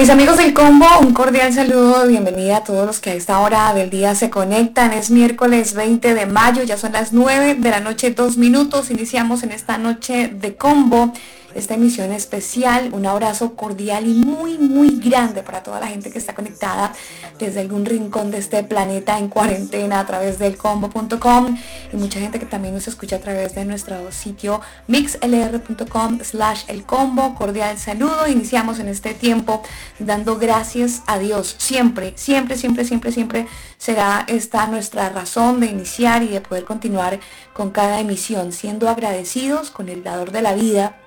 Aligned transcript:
Mis 0.00 0.08
amigos 0.08 0.38
del 0.38 0.54
combo, 0.54 0.86
un 1.02 1.12
cordial 1.12 1.52
saludo, 1.52 2.06
bienvenida 2.06 2.56
a 2.56 2.64
todos 2.64 2.86
los 2.86 3.00
que 3.00 3.10
a 3.10 3.14
esta 3.14 3.38
hora 3.40 3.74
del 3.74 3.90
día 3.90 4.14
se 4.14 4.30
conectan. 4.30 4.94
Es 4.94 5.10
miércoles 5.10 5.74
20 5.74 6.14
de 6.14 6.24
mayo, 6.24 6.62
ya 6.62 6.78
son 6.78 6.92
las 6.92 7.12
9 7.12 7.56
de 7.56 7.68
la 7.70 7.80
noche, 7.80 8.10
dos 8.10 8.38
minutos. 8.38 8.90
Iniciamos 8.90 9.42
en 9.42 9.52
esta 9.52 9.76
noche 9.76 10.28
de 10.28 10.56
combo 10.56 11.12
esta 11.54 11.74
emisión 11.74 12.12
especial. 12.12 12.90
Un 12.92 13.06
abrazo 13.06 13.54
cordial 13.54 14.06
y 14.06 14.14
muy, 14.14 14.58
muy 14.58 14.98
grande 15.00 15.42
para 15.42 15.62
toda 15.62 15.80
la 15.80 15.86
gente 15.86 16.10
que 16.10 16.18
está 16.18 16.34
conectada 16.34 16.92
desde 17.38 17.60
algún 17.60 17.84
rincón 17.84 18.30
de 18.30 18.38
este 18.38 18.62
planeta 18.64 19.18
en 19.18 19.28
cuarentena 19.28 20.00
a 20.00 20.06
través 20.06 20.38
del 20.38 20.56
combo.com 20.56 21.56
y 21.92 21.96
mucha 21.96 22.20
gente 22.20 22.38
que 22.38 22.46
también 22.46 22.74
nos 22.74 22.88
escucha 22.88 23.16
a 23.16 23.20
través 23.20 23.54
de 23.54 23.64
nuestro 23.64 24.12
sitio 24.12 24.60
mixlr.com 24.86 26.20
slash 26.22 26.64
el 26.68 26.84
combo. 26.84 27.34
Cordial 27.34 27.78
saludo. 27.78 28.26
Iniciamos 28.28 28.78
en 28.78 28.88
este 28.88 29.14
tiempo 29.14 29.62
dando 29.98 30.36
gracias 30.36 31.02
a 31.06 31.18
Dios. 31.18 31.56
Siempre, 31.58 32.12
siempre, 32.16 32.56
siempre, 32.56 32.84
siempre, 32.84 33.12
siempre 33.12 33.46
será 33.78 34.24
esta 34.28 34.66
nuestra 34.66 35.08
razón 35.08 35.60
de 35.60 35.66
iniciar 35.66 36.22
y 36.22 36.28
de 36.28 36.40
poder 36.40 36.64
continuar 36.64 37.20
con 37.52 37.70
cada 37.70 38.00
emisión, 38.00 38.52
siendo 38.52 38.88
agradecidos 38.88 39.70
con 39.70 39.88
el 39.88 40.02
dador 40.02 40.30
de 40.30 40.42
la 40.42 40.54
vida 40.54 40.99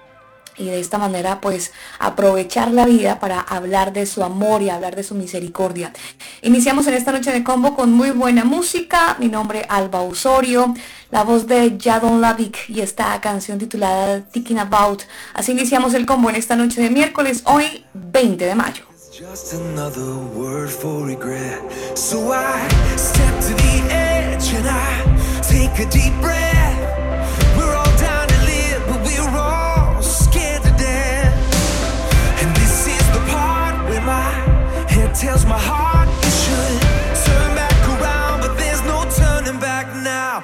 y 0.57 0.65
de 0.65 0.79
esta 0.79 0.97
manera 0.97 1.41
pues 1.41 1.71
aprovechar 1.99 2.71
la 2.71 2.85
vida 2.85 3.19
para 3.19 3.39
hablar 3.39 3.93
de 3.93 4.05
su 4.05 4.23
amor 4.23 4.61
y 4.61 4.69
hablar 4.69 4.95
de 4.95 5.03
su 5.03 5.15
misericordia. 5.15 5.93
Iniciamos 6.41 6.87
en 6.87 6.93
esta 6.95 7.11
noche 7.11 7.31
de 7.31 7.43
combo 7.43 7.75
con 7.75 7.91
muy 7.91 8.11
buena 8.11 8.43
música, 8.43 9.15
mi 9.19 9.27
nombre 9.27 9.65
Alba 9.69 10.01
Osorio, 10.01 10.73
la 11.11 11.23
voz 11.23 11.47
de 11.47 11.77
Jadon 11.81 12.21
Lavik 12.21 12.69
y 12.69 12.81
esta 12.81 13.19
canción 13.21 13.59
titulada 13.59 14.21
Thinking 14.21 14.59
About. 14.59 15.03
Así 15.33 15.51
iniciamos 15.51 15.93
el 15.93 16.05
combo 16.05 16.29
en 16.29 16.35
esta 16.35 16.55
noche 16.55 16.81
de 16.81 16.89
miércoles, 16.89 17.43
hoy 17.45 17.85
20 17.93 18.45
de 18.45 18.55
mayo. 18.55 18.83
Tells 35.13 35.45
my 35.45 35.59
heart 35.59 36.09
it 36.25 36.33
should 36.33 36.81
turn 37.25 37.55
back 37.55 37.77
around, 38.01 38.41
but 38.41 38.57
there's 38.57 38.81
no 38.83 39.05
turning 39.15 39.59
back 39.59 39.85
now. 40.03 40.43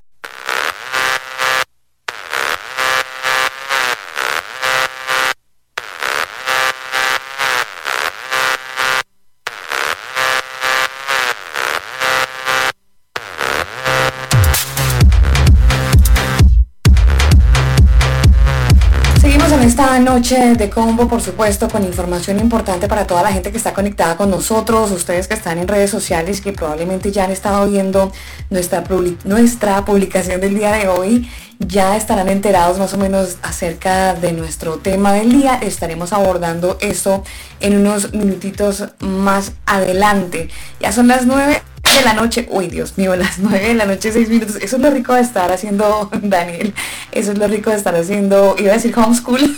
Noche 20.21 20.53
de 20.53 20.69
combo, 20.69 21.07
por 21.07 21.19
supuesto, 21.19 21.67
con 21.67 21.83
información 21.83 22.39
importante 22.39 22.87
para 22.87 23.07
toda 23.07 23.23
la 23.23 23.31
gente 23.31 23.49
que 23.49 23.57
está 23.57 23.73
conectada 23.73 24.17
con 24.17 24.29
nosotros, 24.29 24.91
ustedes 24.91 25.27
que 25.27 25.33
están 25.33 25.57
en 25.57 25.67
redes 25.67 25.89
sociales, 25.89 26.41
que 26.41 26.53
probablemente 26.53 27.11
ya 27.11 27.23
han 27.23 27.31
estado 27.31 27.67
viendo 27.67 28.11
nuestra, 28.51 28.83
nuestra 29.23 29.83
publicación 29.83 30.39
del 30.39 30.53
día 30.53 30.73
de 30.73 30.89
hoy, 30.89 31.27
ya 31.57 31.97
estarán 31.97 32.29
enterados 32.29 32.77
más 32.77 32.93
o 32.93 32.99
menos 32.99 33.37
acerca 33.41 34.13
de 34.13 34.31
nuestro 34.33 34.77
tema 34.77 35.13
del 35.13 35.31
día. 35.31 35.55
Estaremos 35.55 36.13
abordando 36.13 36.77
eso 36.81 37.23
en 37.59 37.79
unos 37.79 38.13
minutitos 38.13 38.89
más 38.99 39.53
adelante. 39.65 40.49
Ya 40.79 40.91
son 40.91 41.07
las 41.07 41.25
nueve 41.25 41.63
de 41.97 42.03
la 42.03 42.13
noche, 42.13 42.47
uy 42.49 42.67
Dios 42.67 42.97
mío, 42.97 43.15
las 43.15 43.39
9 43.39 43.67
de 43.67 43.73
la 43.73 43.85
noche, 43.85 44.11
6 44.11 44.29
minutos, 44.29 44.55
eso 44.57 44.75
es 44.75 44.81
lo 44.81 44.89
rico 44.89 45.13
de 45.13 45.21
estar 45.21 45.51
haciendo, 45.51 46.09
Daniel, 46.21 46.73
eso 47.11 47.31
es 47.31 47.37
lo 47.37 47.47
rico 47.47 47.69
de 47.69 47.77
estar 47.77 47.95
haciendo, 47.95 48.55
iba 48.57 48.71
a 48.71 48.75
decir 48.75 48.93
homeschool, 48.97 49.41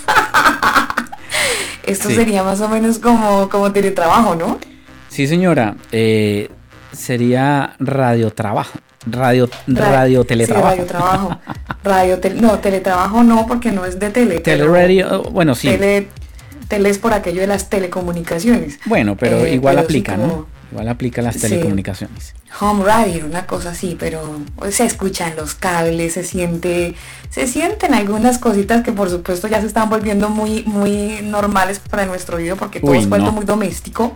esto 1.84 2.10
sería 2.10 2.44
más 2.44 2.62
o 2.62 2.70
menos 2.70 3.00
como, 3.00 3.50
como 3.50 3.72
teletrabajo, 3.72 4.36
¿no? 4.36 4.60
Sí 5.10 5.28
señora, 5.28 5.76
eh, 5.92 6.50
sería 6.92 7.76
radiotrabajo. 7.80 8.80
Radio, 9.06 9.50
radio 9.68 10.24
teletrabajo. 10.24 10.68
radio 10.70 10.86
trabajo. 10.86 11.40
Radio 11.84 12.20
no, 12.36 12.60
teletrabajo 12.60 13.24
no, 13.24 13.46
porque 13.48 13.72
no 13.72 13.86
es 13.86 14.00
de 14.00 14.10
tele. 14.10 14.40
Teleradio, 14.40 15.24
bueno, 15.24 15.56
sí. 15.56 15.68
Tele, 15.68 16.08
tele 16.70 16.90
es 16.90 17.00
por 17.00 17.14
aquello 17.14 17.42
de 17.42 17.48
las 17.48 17.70
telecomunicaciones. 17.70 18.80
Bueno, 18.86 19.18
pero 19.18 19.44
eh, 19.44 19.56
igual 19.56 19.78
aplica, 19.78 20.16
¿no? 20.16 20.48
Igual 20.74 20.88
aplica 20.88 21.22
las 21.22 21.38
telecomunicaciones. 21.38 22.34
Home 22.60 22.84
radio, 22.84 23.28
una 23.28 23.46
cosa 23.46 23.70
así, 23.70 23.96
pero 24.00 24.40
se 24.72 24.86
escuchan 24.86 25.36
los 25.36 25.54
cables, 25.54 26.14
se 26.14 26.24
siente, 26.24 26.96
se 27.30 27.46
sienten 27.46 27.94
algunas 27.94 28.40
cositas 28.40 28.82
que 28.82 28.92
por 28.92 29.08
supuesto 29.08 29.48
ya 29.48 29.62
se 29.62 29.68
están 29.68 29.88
volviendo 29.88 30.30
muy, 30.30 30.64
muy 30.64 31.20
normales 31.22 31.78
para 31.78 32.08
nuestro 32.08 32.38
oído 32.38 32.56
porque 32.56 32.80
todo 32.80 32.96
es 32.96 33.08
vuelto 33.08 33.32
muy 33.32 33.46
doméstico. 33.46 34.14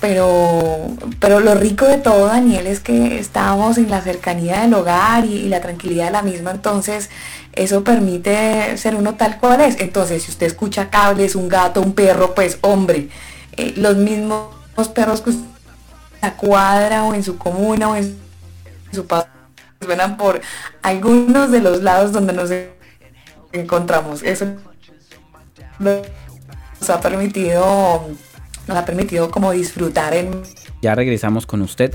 Pero, 0.00 0.96
pero 1.20 1.40
lo 1.40 1.54
rico 1.54 1.84
de 1.84 1.98
todo, 1.98 2.26
Daniel, 2.28 2.66
es 2.66 2.80
que 2.80 3.18
estamos 3.18 3.76
en 3.76 3.90
la 3.90 4.00
cercanía 4.00 4.62
del 4.62 4.72
hogar 4.72 5.26
y, 5.26 5.48
la 5.48 5.60
tranquilidad 5.60 6.06
de 6.06 6.12
la 6.12 6.22
misma, 6.22 6.50
entonces 6.50 7.10
eso 7.52 7.84
permite 7.84 8.76
ser 8.78 8.96
uno 8.96 9.16
tal 9.16 9.38
cual 9.38 9.60
es. 9.60 9.78
Entonces, 9.80 10.22
si 10.22 10.30
usted 10.30 10.46
escucha 10.46 10.88
cables, 10.88 11.36
un 11.36 11.48
gato, 11.48 11.82
un 11.82 11.92
perro, 11.92 12.34
pues 12.34 12.58
hombre, 12.62 13.08
eh, 13.56 13.74
los 13.76 13.96
mismos 13.96 14.48
perros 14.94 15.20
que 15.20 15.30
usted 15.30 15.53
cuadra 16.32 17.04
o 17.04 17.14
en 17.14 17.22
su 17.22 17.36
comuna 17.36 17.90
o 17.90 17.96
en 17.96 18.16
su 18.92 19.06
país 19.06 19.26
suenan 19.84 20.16
por 20.16 20.40
algunos 20.82 21.50
de 21.50 21.60
los 21.60 21.82
lados 21.82 22.12
donde 22.12 22.32
nos 22.32 22.50
encontramos. 23.52 24.22
Eso 24.22 24.46
nos 25.78 26.90
ha 26.90 27.00
permitido, 27.00 28.08
nos 28.66 28.76
ha 28.76 28.84
permitido 28.84 29.30
como 29.30 29.52
disfrutar 29.52 30.14
en... 30.14 30.42
Ya 30.82 30.94
regresamos 30.94 31.46
con 31.46 31.62
usted. 31.62 31.94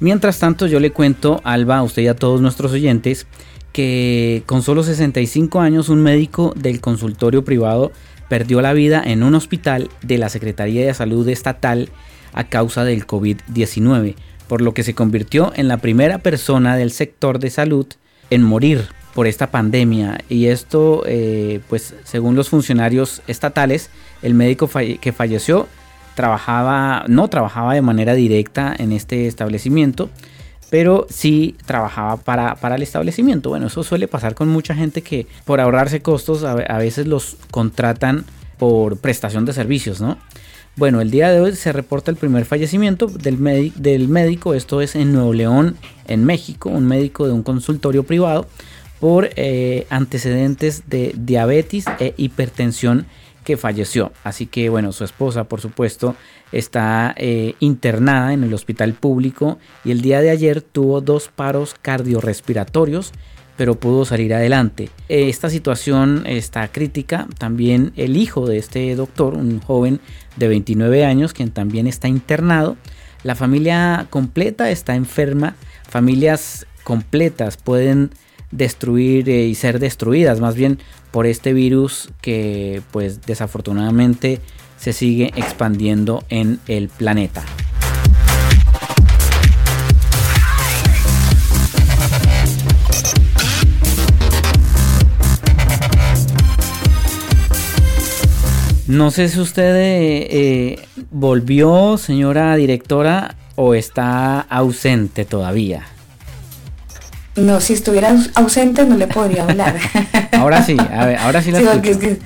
Mientras 0.00 0.38
tanto 0.38 0.66
yo 0.66 0.80
le 0.80 0.92
cuento, 0.92 1.40
Alba, 1.44 1.78
a 1.78 1.82
usted 1.82 2.02
y 2.02 2.08
a 2.08 2.14
todos 2.14 2.40
nuestros 2.40 2.72
oyentes, 2.72 3.26
que 3.72 4.42
con 4.46 4.62
solo 4.62 4.82
65 4.82 5.60
años 5.60 5.88
un 5.88 6.02
médico 6.02 6.52
del 6.56 6.80
consultorio 6.80 7.44
privado 7.44 7.92
perdió 8.28 8.60
la 8.60 8.72
vida 8.72 9.02
en 9.04 9.22
un 9.22 9.34
hospital 9.34 9.90
de 10.02 10.18
la 10.18 10.28
Secretaría 10.28 10.86
de 10.86 10.94
Salud 10.94 11.28
Estatal 11.28 11.88
a 12.32 12.44
causa 12.44 12.84
del 12.84 13.06
COVID-19, 13.06 14.14
por 14.46 14.60
lo 14.60 14.74
que 14.74 14.82
se 14.82 14.94
convirtió 14.94 15.52
en 15.56 15.68
la 15.68 15.78
primera 15.78 16.18
persona 16.18 16.76
del 16.76 16.90
sector 16.90 17.38
de 17.38 17.50
salud 17.50 17.86
en 18.30 18.42
morir 18.42 18.88
por 19.14 19.26
esta 19.26 19.50
pandemia. 19.50 20.18
Y 20.28 20.46
esto, 20.46 21.02
eh, 21.06 21.60
pues 21.68 21.94
según 22.04 22.36
los 22.36 22.48
funcionarios 22.48 23.22
estatales, 23.26 23.90
el 24.22 24.34
médico 24.34 24.68
que 24.68 25.12
falleció 25.12 25.66
trabajaba, 26.14 27.04
no 27.08 27.28
trabajaba 27.28 27.74
de 27.74 27.82
manera 27.82 28.14
directa 28.14 28.74
en 28.76 28.92
este 28.92 29.26
establecimiento, 29.26 30.10
pero 30.70 31.06
sí 31.08 31.56
trabajaba 31.64 32.16
para, 32.16 32.56
para, 32.56 32.74
el 32.74 32.82
establecimiento. 32.82 33.50
Bueno, 33.50 33.68
eso 33.68 33.82
suele 33.82 34.08
pasar 34.08 34.34
con 34.34 34.48
mucha 34.48 34.74
gente 34.74 35.02
que 35.02 35.26
por 35.44 35.60
ahorrarse 35.60 36.00
costos 36.00 36.44
a, 36.44 36.52
a 36.52 36.78
veces 36.78 37.06
los 37.06 37.36
contratan 37.50 38.24
por 38.58 38.98
prestación 38.98 39.44
de 39.44 39.52
servicios, 39.52 40.00
¿no? 40.00 40.18
Bueno, 40.78 41.00
el 41.00 41.10
día 41.10 41.32
de 41.32 41.40
hoy 41.40 41.56
se 41.56 41.72
reporta 41.72 42.12
el 42.12 42.16
primer 42.16 42.44
fallecimiento 42.44 43.08
del, 43.08 43.36
médico, 43.36 44.54
esto 44.54 44.80
es 44.80 44.94
en 44.94 45.12
Nuevo 45.12 45.32
León, 45.32 45.76
en 46.06 46.24
México, 46.24 46.68
un 46.68 46.86
médico 46.86 47.26
de 47.26 47.32
un 47.32 47.42
consultorio 47.42 48.04
privado 48.04 48.46
por 49.00 49.28
eh, 49.34 49.88
antecedentes 49.90 50.84
de 50.86 51.16
diabetes 51.18 51.86
e 51.98 52.14
hipertensión 52.16 53.06
que 53.42 53.56
falleció. 53.56 54.12
Así 54.22 54.46
que 54.46 54.68
bueno, 54.68 54.92
su 54.92 55.02
esposa 55.02 55.42
por 55.48 55.60
supuesto 55.60 56.14
está 56.52 57.12
eh, 57.16 57.54
internada 57.58 58.32
en 58.32 58.44
el 58.44 58.54
hospital 58.54 58.92
público 58.92 59.58
y 59.84 59.90
el 59.90 60.00
día 60.00 60.20
de 60.20 60.30
ayer 60.30 60.62
tuvo 60.62 61.00
dos 61.00 61.26
paros 61.26 61.74
cardiorrespiratorios 61.82 63.12
pero 63.58 63.74
pudo 63.74 64.04
salir 64.04 64.32
adelante. 64.32 64.88
Esta 65.08 65.50
situación 65.50 66.22
está 66.26 66.68
crítica. 66.68 67.26
También 67.38 67.92
el 67.96 68.16
hijo 68.16 68.46
de 68.46 68.56
este 68.56 68.94
doctor, 68.94 69.34
un 69.34 69.60
joven 69.60 70.00
de 70.36 70.46
29 70.46 71.04
años, 71.04 71.32
quien 71.32 71.50
también 71.50 71.88
está 71.88 72.06
internado. 72.06 72.76
La 73.24 73.34
familia 73.34 74.06
completa 74.10 74.70
está 74.70 74.94
enferma. 74.94 75.56
Familias 75.88 76.66
completas 76.84 77.56
pueden 77.56 78.10
destruir 78.52 79.28
eh, 79.28 79.46
y 79.46 79.56
ser 79.56 79.80
destruidas 79.80 80.38
más 80.38 80.54
bien 80.54 80.78
por 81.10 81.26
este 81.26 81.52
virus 81.52 82.10
que 82.20 82.80
pues 82.92 83.22
desafortunadamente 83.26 84.40
se 84.78 84.92
sigue 84.92 85.32
expandiendo 85.34 86.22
en 86.28 86.60
el 86.68 86.88
planeta. 86.88 87.44
No 98.88 99.10
sé 99.10 99.28
si 99.28 99.38
usted 99.38 99.76
eh, 99.76 100.28
eh, 100.30 100.88
volvió, 101.10 101.98
señora 101.98 102.56
directora, 102.56 103.34
o 103.54 103.74
está 103.74 104.40
ausente 104.40 105.26
todavía. 105.26 105.82
No, 107.36 107.60
si 107.60 107.74
estuviera 107.74 108.16
ausente 108.34 108.84
no 108.84 108.96
le 108.96 109.06
podría 109.06 109.42
hablar. 109.42 109.76
ahora 110.32 110.62
sí, 110.62 110.76
a 110.90 111.04
ver, 111.04 111.18
ahora 111.18 111.42
sí 111.42 111.52
la 111.52 111.58
sí, 111.60 112.18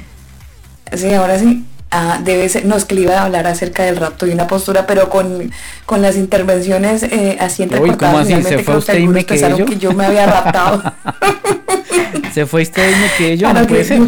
sí, 0.95 1.13
ahora 1.13 1.37
sí. 1.37 1.65
Ah, 1.91 2.21
debe 2.25 2.49
ser, 2.49 2.65
no 2.65 2.77
es 2.77 2.85
que 2.85 2.95
le 2.95 3.03
iba 3.03 3.19
a 3.19 3.25
hablar 3.25 3.47
acerca 3.49 3.83
del 3.83 3.97
rapto 3.97 4.29
y 4.29 4.31
una 4.31 4.47
postura, 4.47 4.87
pero 4.87 5.11
con, 5.11 5.51
con 5.85 6.01
las 6.01 6.17
intervenciones 6.17 7.03
eh, 7.03 7.37
así 7.41 7.65
Uy, 7.65 7.91
¿cómo 7.97 8.19
así? 8.19 8.41
¿Se 8.41 8.61
fue 8.61 8.77
usted 8.77 8.99
y 8.99 9.09
me 9.09 9.27
quedé 9.27 9.59
yo? 9.59 9.67
que 9.67 9.77
yo 9.79 9.93
me 9.93 10.07
había 10.07 10.27
raptado. 10.27 10.81
¿Se 12.33 12.47
fue 12.47 12.63
usted 12.63 12.89
y 12.89 13.01
me 13.01 13.09
quedé 13.19 13.37
yo? 13.37 13.53
no 13.53 13.67
puede 13.67 13.85
ser. 13.85 14.01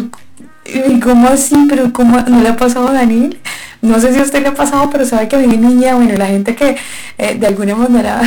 ¿Y 0.65 0.99
cómo 0.99 1.27
así? 1.27 1.55
¿Pero 1.69 1.93
cómo 1.93 2.19
no 2.21 2.41
le 2.41 2.49
ha 2.49 2.55
pasado 2.55 2.87
a 2.87 2.93
Daniel? 2.93 3.39
No 3.81 3.99
sé 3.99 4.13
si 4.13 4.19
a 4.19 4.23
usted 4.23 4.41
le 4.41 4.47
ha 4.49 4.55
pasado, 4.55 4.89
pero 4.89 5.05
sabe 5.05 5.27
que 5.27 5.37
mi 5.37 5.57
niña, 5.57 5.95
bueno, 5.95 6.15
la 6.17 6.25
gente 6.25 6.55
que 6.55 6.75
eh, 7.17 7.35
de 7.35 7.47
alguna 7.47 7.75
manera 7.75 8.21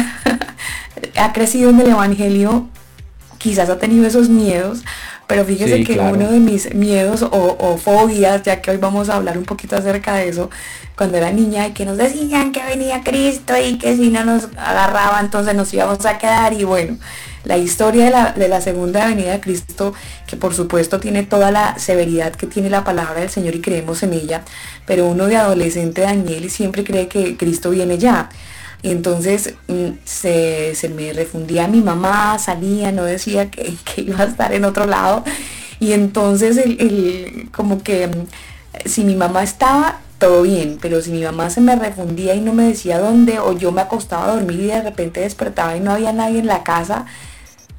ha 1.17 1.33
crecido 1.33 1.71
en 1.71 1.81
el 1.81 1.89
Evangelio, 1.89 2.69
quizás 3.39 3.69
ha 3.69 3.79
tenido 3.79 4.07
esos 4.07 4.29
miedos, 4.29 4.85
pero 5.27 5.45
fíjese 5.45 5.85
que 5.85 5.99
uno 5.99 6.31
de 6.31 6.39
mis 6.39 6.75
miedos 6.75 7.23
o, 7.23 7.77
fobias, 7.77 8.43
ya 8.45 8.63
que 8.63 8.71
hoy 8.71 8.79
vamos 8.79 9.09
a 9.09 9.17
hablar 9.17 9.37
un 9.37 9.45
poquito 9.45 9.77
acerca 9.77 10.15
de 10.15 10.29
eso, 10.29 10.49
cuando 10.97 11.19
era 11.19 11.31
niña 11.33 11.67
y 11.67 11.73
que 11.73 11.85
nos 11.85 11.99
decían 11.99 12.51
que 12.53 12.65
venía 12.65 13.03
Cristo 13.03 13.55
y 13.57 13.79
que 13.79 13.95
si 13.97 14.09
no 14.09 14.25
nos 14.25 14.49
agarraba 14.57 15.21
entonces 15.21 15.55
nos 15.55 15.73
íbamos 15.75 16.05
a 16.07 16.19
quedar 16.19 16.55
y 16.55 16.65
bueno, 16.65 16.97
la 17.45 17.57
historia 17.57 18.05
de 18.05 18.11
la, 18.11 18.33
de 18.33 18.49
la 18.49 18.61
segunda 18.61 19.07
venida 19.07 19.33
de 19.33 19.41
Cristo, 19.41 19.95
que 20.27 20.37
por 20.37 20.55
supuesto 20.55 21.01
tiene 21.01 21.23
toda 21.23 21.51
la 21.51 21.79
severidad 21.79 22.33
que 22.33 22.47
tiene 22.47 22.71
la 22.71 22.85
palabra 22.85 23.21
del 23.21 23.31
Señor 23.31 23.55
y 23.55 23.61
creemos 23.61 24.03
en 24.03 24.13
ella, 24.13 24.43
pero 24.87 25.07
uno 25.07 25.27
de 25.27 25.37
adolescente 25.37 26.03
Daniel 26.03 26.51
siempre 26.51 26.85
cree 26.85 27.09
que 27.09 27.37
Cristo 27.37 27.71
viene 27.71 27.99
ya. 27.99 28.29
Y 28.83 28.91
entonces 28.91 29.55
mm, 29.67 29.89
se, 30.05 30.75
me 30.95 31.13
refundía 31.13 31.67
mi 31.67 31.81
mamá, 31.81 32.39
salía, 32.39 32.93
no 32.93 33.05
decía 33.05 33.51
que, 33.51 33.75
iba 33.97 34.21
a 34.23 34.27
estar 34.27 34.53
en 34.53 34.65
otro 34.65 34.87
lado. 34.87 35.25
Y 35.81 35.93
entonces 35.93 36.57
el, 36.57 37.49
como 37.53 37.83
que 37.83 38.09
mm, 38.09 38.89
si 38.89 39.05
mi 39.05 39.17
mamá 39.17 39.43
estaba, 39.43 40.01
todo 40.19 40.43
bien, 40.43 40.79
pero 40.81 41.01
si 41.01 41.11
mi 41.11 41.23
mamá 41.23 41.49
se 41.49 41.61
me 41.61 41.77
refundía 41.77 42.35
y 42.35 42.41
no 42.41 42.53
me 42.53 42.65
decía 42.65 42.99
dónde, 42.99 43.39
o 43.39 43.57
yo 43.57 43.73
me 43.73 43.81
acostaba 43.81 44.25
a 44.25 44.35
dormir 44.35 44.61
y 44.61 44.67
de 44.67 44.83
repente 44.83 45.21
despertaba 45.21 45.77
y 45.77 45.81
no 45.81 45.93
había 45.93 46.13
nadie 46.13 46.41
en 46.41 46.47
la 46.47 46.65
casa, 46.65 47.07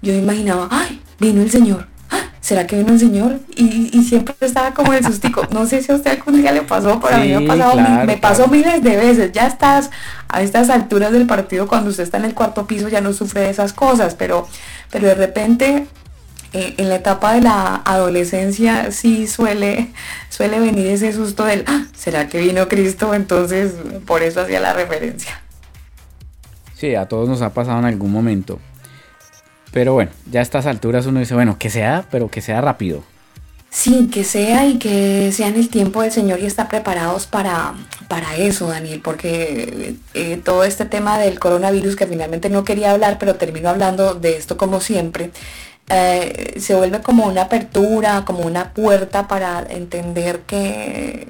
yo 0.01 0.13
me 0.13 0.19
imaginaba, 0.19 0.67
ay, 0.71 1.01
vino 1.19 1.41
el 1.41 1.51
Señor. 1.51 1.87
¡Ah! 2.09 2.31
¿Será 2.39 2.65
que 2.65 2.77
vino 2.77 2.93
el 2.93 2.99
Señor? 2.99 3.39
Y, 3.55 4.03
siempre 4.03 4.33
estaba 4.39 4.73
como 4.73 4.93
el 4.93 5.05
sustico. 5.05 5.45
No 5.51 5.67
sé 5.67 5.83
si 5.83 5.91
a 5.91 5.95
usted 5.95 6.11
algún 6.11 6.41
día 6.41 6.51
le 6.51 6.61
pasó, 6.61 6.99
pero 6.99 7.17
a 7.17 7.19
mí 7.19 7.27
me, 7.27 7.45
ha 7.45 7.47
pasado, 7.47 8.05
me 8.05 8.17
pasó 8.17 8.47
miles 8.47 8.81
de 8.81 8.95
veces. 8.95 9.31
Ya 9.33 9.45
estás 9.45 9.91
a 10.29 10.41
estas 10.41 10.69
alturas 10.69 11.11
del 11.11 11.27
partido, 11.27 11.67
cuando 11.67 11.89
usted 11.89 12.03
está 12.03 12.17
en 12.17 12.25
el 12.25 12.33
cuarto 12.33 12.65
piso, 12.65 12.87
ya 12.87 13.01
no 13.01 13.13
sufre 13.13 13.41
de 13.41 13.49
esas 13.49 13.73
cosas, 13.73 14.15
pero, 14.15 14.47
pero 14.89 15.07
de 15.09 15.15
repente 15.15 15.87
eh, 16.53 16.75
en 16.77 16.89
la 16.89 16.95
etapa 16.95 17.33
de 17.33 17.41
la 17.41 17.75
adolescencia 17.85 18.91
sí 18.91 19.27
suele, 19.27 19.89
suele 20.29 20.59
venir 20.59 20.87
ese 20.87 21.13
susto 21.13 21.45
del, 21.45 21.63
ah, 21.67 21.85
¿será 21.95 22.27
que 22.27 22.39
vino 22.39 22.67
Cristo? 22.67 23.13
Entonces, 23.13 23.73
por 24.05 24.23
eso 24.23 24.41
hacía 24.41 24.59
la 24.59 24.73
referencia. 24.73 25.41
Sí, 26.75 26.95
a 26.95 27.07
todos 27.07 27.27
nos 27.27 27.41
ha 27.41 27.53
pasado 27.53 27.79
en 27.79 27.85
algún 27.85 28.11
momento. 28.11 28.59
Pero 29.71 29.93
bueno, 29.93 30.11
ya 30.31 30.39
a 30.39 30.43
estas 30.43 30.65
alturas 30.65 31.05
uno 31.05 31.19
dice, 31.19 31.35
bueno, 31.35 31.57
que 31.59 31.69
sea, 31.69 32.05
pero 32.09 32.29
que 32.29 32.41
sea 32.41 32.61
rápido. 32.61 33.03
Sí, 33.69 34.09
que 34.11 34.23
sea 34.23 34.65
y 34.65 34.79
que 34.79 35.31
sea 35.31 35.47
en 35.47 35.55
el 35.55 35.69
tiempo 35.69 36.01
del 36.01 36.11
Señor 36.11 36.39
y 36.39 36.47
estar 36.47 36.67
preparados 36.69 37.27
para, 37.27 37.75
para 38.07 38.35
eso, 38.35 38.67
Daniel, 38.67 38.99
porque 39.03 39.95
eh, 40.15 40.41
todo 40.43 40.63
este 40.63 40.85
tema 40.85 41.19
del 41.19 41.39
coronavirus, 41.39 41.95
que 41.95 42.07
finalmente 42.07 42.49
no 42.49 42.63
quería 42.63 42.91
hablar, 42.91 43.17
pero 43.19 43.35
termino 43.35 43.69
hablando 43.69 44.15
de 44.15 44.37
esto 44.37 44.57
como 44.57 44.81
siempre, 44.81 45.29
eh, 45.89 46.59
se 46.59 46.75
vuelve 46.75 47.01
como 47.01 47.25
una 47.25 47.43
apertura, 47.43 48.23
como 48.25 48.41
una 48.41 48.73
puerta 48.73 49.27
para 49.27 49.65
entender 49.67 50.41
que, 50.41 51.27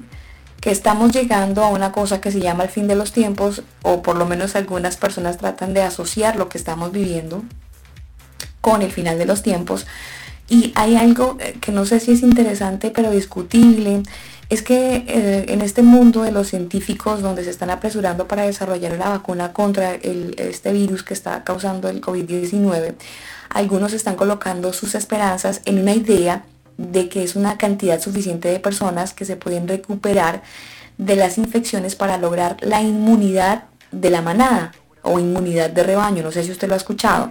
que 0.60 0.70
estamos 0.70 1.12
llegando 1.12 1.64
a 1.64 1.68
una 1.68 1.92
cosa 1.92 2.20
que 2.20 2.30
se 2.30 2.40
llama 2.40 2.64
el 2.64 2.68
fin 2.68 2.86
de 2.86 2.94
los 2.94 3.12
tiempos, 3.12 3.62
o 3.82 4.02
por 4.02 4.16
lo 4.16 4.26
menos 4.26 4.56
algunas 4.56 4.96
personas 4.96 5.38
tratan 5.38 5.72
de 5.72 5.82
asociar 5.82 6.36
lo 6.36 6.48
que 6.48 6.58
estamos 6.58 6.92
viviendo 6.92 7.42
con 8.60 8.82
el 8.82 8.92
final 8.92 9.18
de 9.18 9.24
los 9.24 9.42
tiempos. 9.42 9.86
Y 10.50 10.72
hay 10.74 10.96
algo 10.96 11.38
eh, 11.40 11.56
que 11.60 11.70
no 11.70 11.86
sé 11.86 12.00
si 12.00 12.12
es 12.12 12.22
interesante, 12.22 12.90
pero 12.90 13.12
discutible, 13.12 14.02
es 14.50 14.62
que 14.62 15.04
eh, 15.06 15.44
en 15.48 15.62
este 15.62 15.82
mundo 15.82 16.22
de 16.22 16.32
los 16.32 16.48
científicos 16.48 17.22
donde 17.22 17.44
se 17.44 17.50
están 17.50 17.70
apresurando 17.70 18.26
para 18.26 18.42
desarrollar 18.42 18.98
la 18.98 19.10
vacuna 19.10 19.52
contra 19.52 19.94
este 19.94 20.72
virus 20.72 21.04
que 21.04 21.14
está 21.14 21.44
causando 21.44 21.88
el 21.88 22.00
COVID-19, 22.00 22.94
algunos 23.48 23.92
están 23.92 24.16
colocando 24.16 24.72
sus 24.72 24.96
esperanzas 24.96 25.62
en 25.66 25.78
una 25.78 25.94
idea 25.94 26.44
de 26.76 27.08
que 27.08 27.22
es 27.22 27.36
una 27.36 27.56
cantidad 27.56 28.00
suficiente 28.00 28.48
de 28.48 28.58
personas 28.58 29.14
que 29.14 29.24
se 29.24 29.36
pueden 29.36 29.68
recuperar 29.68 30.42
de 30.98 31.14
las 31.14 31.38
infecciones 31.38 31.94
para 31.94 32.18
lograr 32.18 32.56
la 32.60 32.82
inmunidad 32.82 33.64
de 33.92 34.10
la 34.10 34.20
manada 34.20 34.72
o 35.02 35.18
inmunidad 35.18 35.70
de 35.70 35.82
rebaño, 35.82 36.22
no 36.22 36.32
sé 36.32 36.44
si 36.44 36.50
usted 36.50 36.68
lo 36.68 36.74
ha 36.74 36.78
escuchado. 36.78 37.30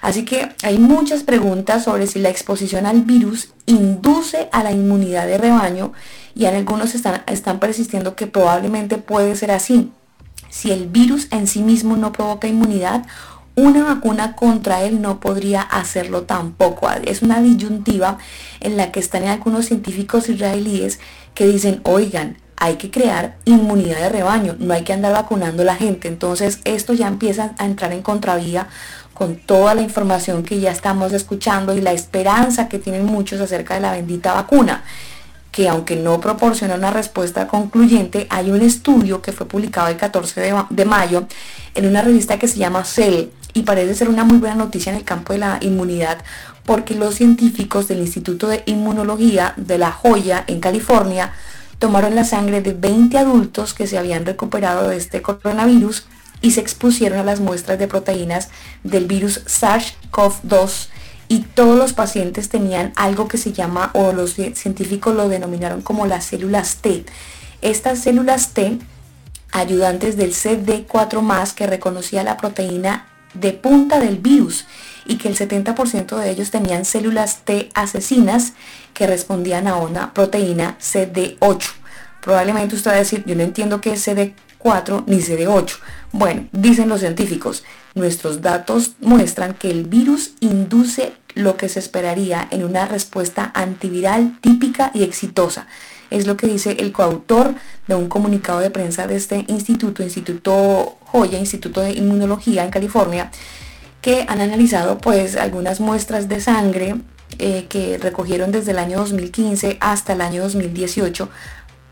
Así 0.00 0.24
que 0.24 0.50
hay 0.62 0.78
muchas 0.78 1.22
preguntas 1.22 1.84
sobre 1.84 2.06
si 2.06 2.18
la 2.18 2.28
exposición 2.28 2.86
al 2.86 3.02
virus 3.02 3.52
induce 3.66 4.48
a 4.52 4.62
la 4.62 4.72
inmunidad 4.72 5.26
de 5.26 5.38
rebaño 5.38 5.92
y 6.34 6.46
algunos 6.46 6.94
están, 6.94 7.22
están 7.26 7.58
persistiendo 7.58 8.14
que 8.14 8.26
probablemente 8.26 8.98
puede 8.98 9.36
ser 9.36 9.50
así. 9.50 9.92
Si 10.50 10.70
el 10.70 10.88
virus 10.88 11.28
en 11.30 11.46
sí 11.46 11.62
mismo 11.62 11.96
no 11.96 12.12
provoca 12.12 12.48
inmunidad, 12.48 13.04
una 13.58 13.82
vacuna 13.82 14.36
contra 14.36 14.84
él 14.84 15.02
no 15.02 15.18
podría 15.18 15.62
hacerlo 15.62 16.22
tampoco. 16.22 16.88
Es 17.04 17.22
una 17.22 17.42
disyuntiva 17.42 18.18
en 18.60 18.76
la 18.76 18.92
que 18.92 19.00
están 19.00 19.24
algunos 19.24 19.66
científicos 19.66 20.28
israelíes 20.28 21.00
que 21.34 21.46
dicen, 21.46 21.80
oigan, 21.82 22.36
hay 22.60 22.76
que 22.76 22.90
crear 22.90 23.36
inmunidad 23.44 23.98
de 23.98 24.08
rebaño, 24.08 24.56
no 24.58 24.74
hay 24.74 24.82
que 24.82 24.92
andar 24.92 25.12
vacunando 25.12 25.62
a 25.62 25.66
la 25.66 25.76
gente. 25.76 26.08
Entonces 26.08 26.60
esto 26.64 26.92
ya 26.92 27.06
empieza 27.06 27.54
a 27.58 27.64
entrar 27.64 27.92
en 27.92 28.02
contravía 28.02 28.68
con 29.14 29.36
toda 29.36 29.74
la 29.74 29.82
información 29.82 30.42
que 30.42 30.60
ya 30.60 30.70
estamos 30.70 31.12
escuchando 31.12 31.74
y 31.74 31.80
la 31.80 31.92
esperanza 31.92 32.68
que 32.68 32.78
tienen 32.78 33.04
muchos 33.04 33.40
acerca 33.40 33.74
de 33.74 33.80
la 33.80 33.92
bendita 33.92 34.34
vacuna 34.34 34.84
que 35.50 35.68
aunque 35.68 35.96
no 35.96 36.20
proporciona 36.20 36.74
una 36.74 36.90
respuesta 36.90 37.48
concluyente, 37.48 38.26
hay 38.30 38.50
un 38.50 38.60
estudio 38.60 39.22
que 39.22 39.32
fue 39.32 39.48
publicado 39.48 39.88
el 39.88 39.96
14 39.96 40.40
de, 40.40 40.54
de, 40.70 40.84
mayo 40.84 41.26
en 41.74 41.86
una 41.86 42.02
revista 42.02 42.38
que 42.38 42.46
se 42.46 42.58
llama 42.58 42.84
Cell 42.84 43.30
y 43.54 43.62
parece 43.62 43.94
ser 43.94 44.08
una 44.08 44.24
muy 44.24 44.38
buena 44.38 44.54
noticia 44.54 44.92
en 44.92 44.98
el 44.98 45.04
campo 45.04 45.32
de 45.32 45.40
la 45.40 45.58
inmunidad 45.60 46.18
porque 46.64 46.94
los 46.94 47.14
científicos 47.14 47.88
del 47.88 47.98
Instituto 47.98 48.46
de 48.46 48.62
Inmunología 48.66 49.54
de 49.56 49.78
La 49.78 49.90
Joya 49.90 50.44
en 50.46 50.60
California 50.60 51.32
tomaron 51.78 52.14
la 52.14 52.24
sangre 52.24 52.60
de 52.60 52.72
20 52.72 53.16
adultos 53.18 53.74
que 53.74 53.86
se 53.86 53.98
habían 53.98 54.26
recuperado 54.26 54.88
de 54.88 54.96
este 54.96 55.22
coronavirus 55.22 56.06
y 56.40 56.52
se 56.52 56.60
expusieron 56.60 57.18
a 57.18 57.24
las 57.24 57.40
muestras 57.40 57.78
de 57.78 57.88
proteínas 57.88 58.48
del 58.84 59.06
virus 59.06 59.44
SARS-CoV-2 59.46 60.88
y 61.28 61.40
todos 61.40 61.76
los 61.76 61.92
pacientes 61.92 62.48
tenían 62.48 62.92
algo 62.96 63.28
que 63.28 63.36
se 63.36 63.52
llama, 63.52 63.90
o 63.92 64.12
los 64.12 64.34
científicos 64.34 65.14
lo 65.14 65.28
denominaron 65.28 65.82
como 65.82 66.06
las 66.06 66.24
células 66.24 66.76
T. 66.76 67.04
Estas 67.60 67.98
células 68.00 68.54
T, 68.54 68.78
ayudantes 69.52 70.16
del 70.16 70.32
CD4+, 70.32 71.54
que 71.54 71.66
reconocía 71.66 72.22
la 72.22 72.38
proteína 72.38 73.08
de 73.34 73.52
punta 73.52 74.00
del 74.00 74.16
virus 74.16 74.64
y 75.08 75.16
que 75.16 75.28
el 75.28 75.36
70% 75.36 76.16
de 76.16 76.30
ellos 76.30 76.52
tenían 76.52 76.84
células 76.84 77.38
T 77.44 77.70
asesinas 77.74 78.52
que 78.94 79.08
respondían 79.08 79.66
a 79.66 79.76
una 79.76 80.14
proteína 80.14 80.76
CD8. 80.80 81.64
Probablemente 82.20 82.76
usted 82.76 82.90
va 82.90 82.94
a 82.94 82.98
decir, 82.98 83.24
yo 83.26 83.34
no 83.34 83.42
entiendo 83.42 83.80
qué 83.80 83.94
es 83.94 84.06
CD4 84.06 85.04
ni 85.06 85.18
CD8. 85.18 85.78
Bueno, 86.12 86.46
dicen 86.52 86.90
los 86.90 87.00
científicos, 87.00 87.64
nuestros 87.94 88.42
datos 88.42 88.92
muestran 89.00 89.54
que 89.54 89.70
el 89.70 89.84
virus 89.84 90.32
induce 90.40 91.14
lo 91.34 91.56
que 91.56 91.68
se 91.68 91.78
esperaría 91.78 92.46
en 92.50 92.64
una 92.64 92.86
respuesta 92.86 93.50
antiviral 93.54 94.38
típica 94.40 94.90
y 94.92 95.04
exitosa. 95.04 95.68
Es 96.10 96.26
lo 96.26 96.36
que 96.36 96.48
dice 96.48 96.76
el 96.80 96.92
coautor 96.92 97.54
de 97.86 97.94
un 97.94 98.08
comunicado 98.08 98.60
de 98.60 98.70
prensa 98.70 99.06
de 99.06 99.16
este 99.16 99.44
instituto, 99.48 100.02
Instituto 100.02 100.98
Joya, 101.04 101.38
Instituto 101.38 101.80
de 101.80 101.92
Inmunología 101.92 102.64
en 102.64 102.70
California, 102.70 103.30
que 104.00 104.24
han 104.28 104.40
analizado 104.40 104.98
pues 104.98 105.36
algunas 105.36 105.80
muestras 105.80 106.28
de 106.28 106.40
sangre 106.40 106.96
eh, 107.38 107.66
que 107.68 107.98
recogieron 107.98 108.52
desde 108.52 108.70
el 108.70 108.78
año 108.78 108.98
2015 108.98 109.78
hasta 109.80 110.12
el 110.12 110.20
año 110.20 110.42
2018 110.42 111.28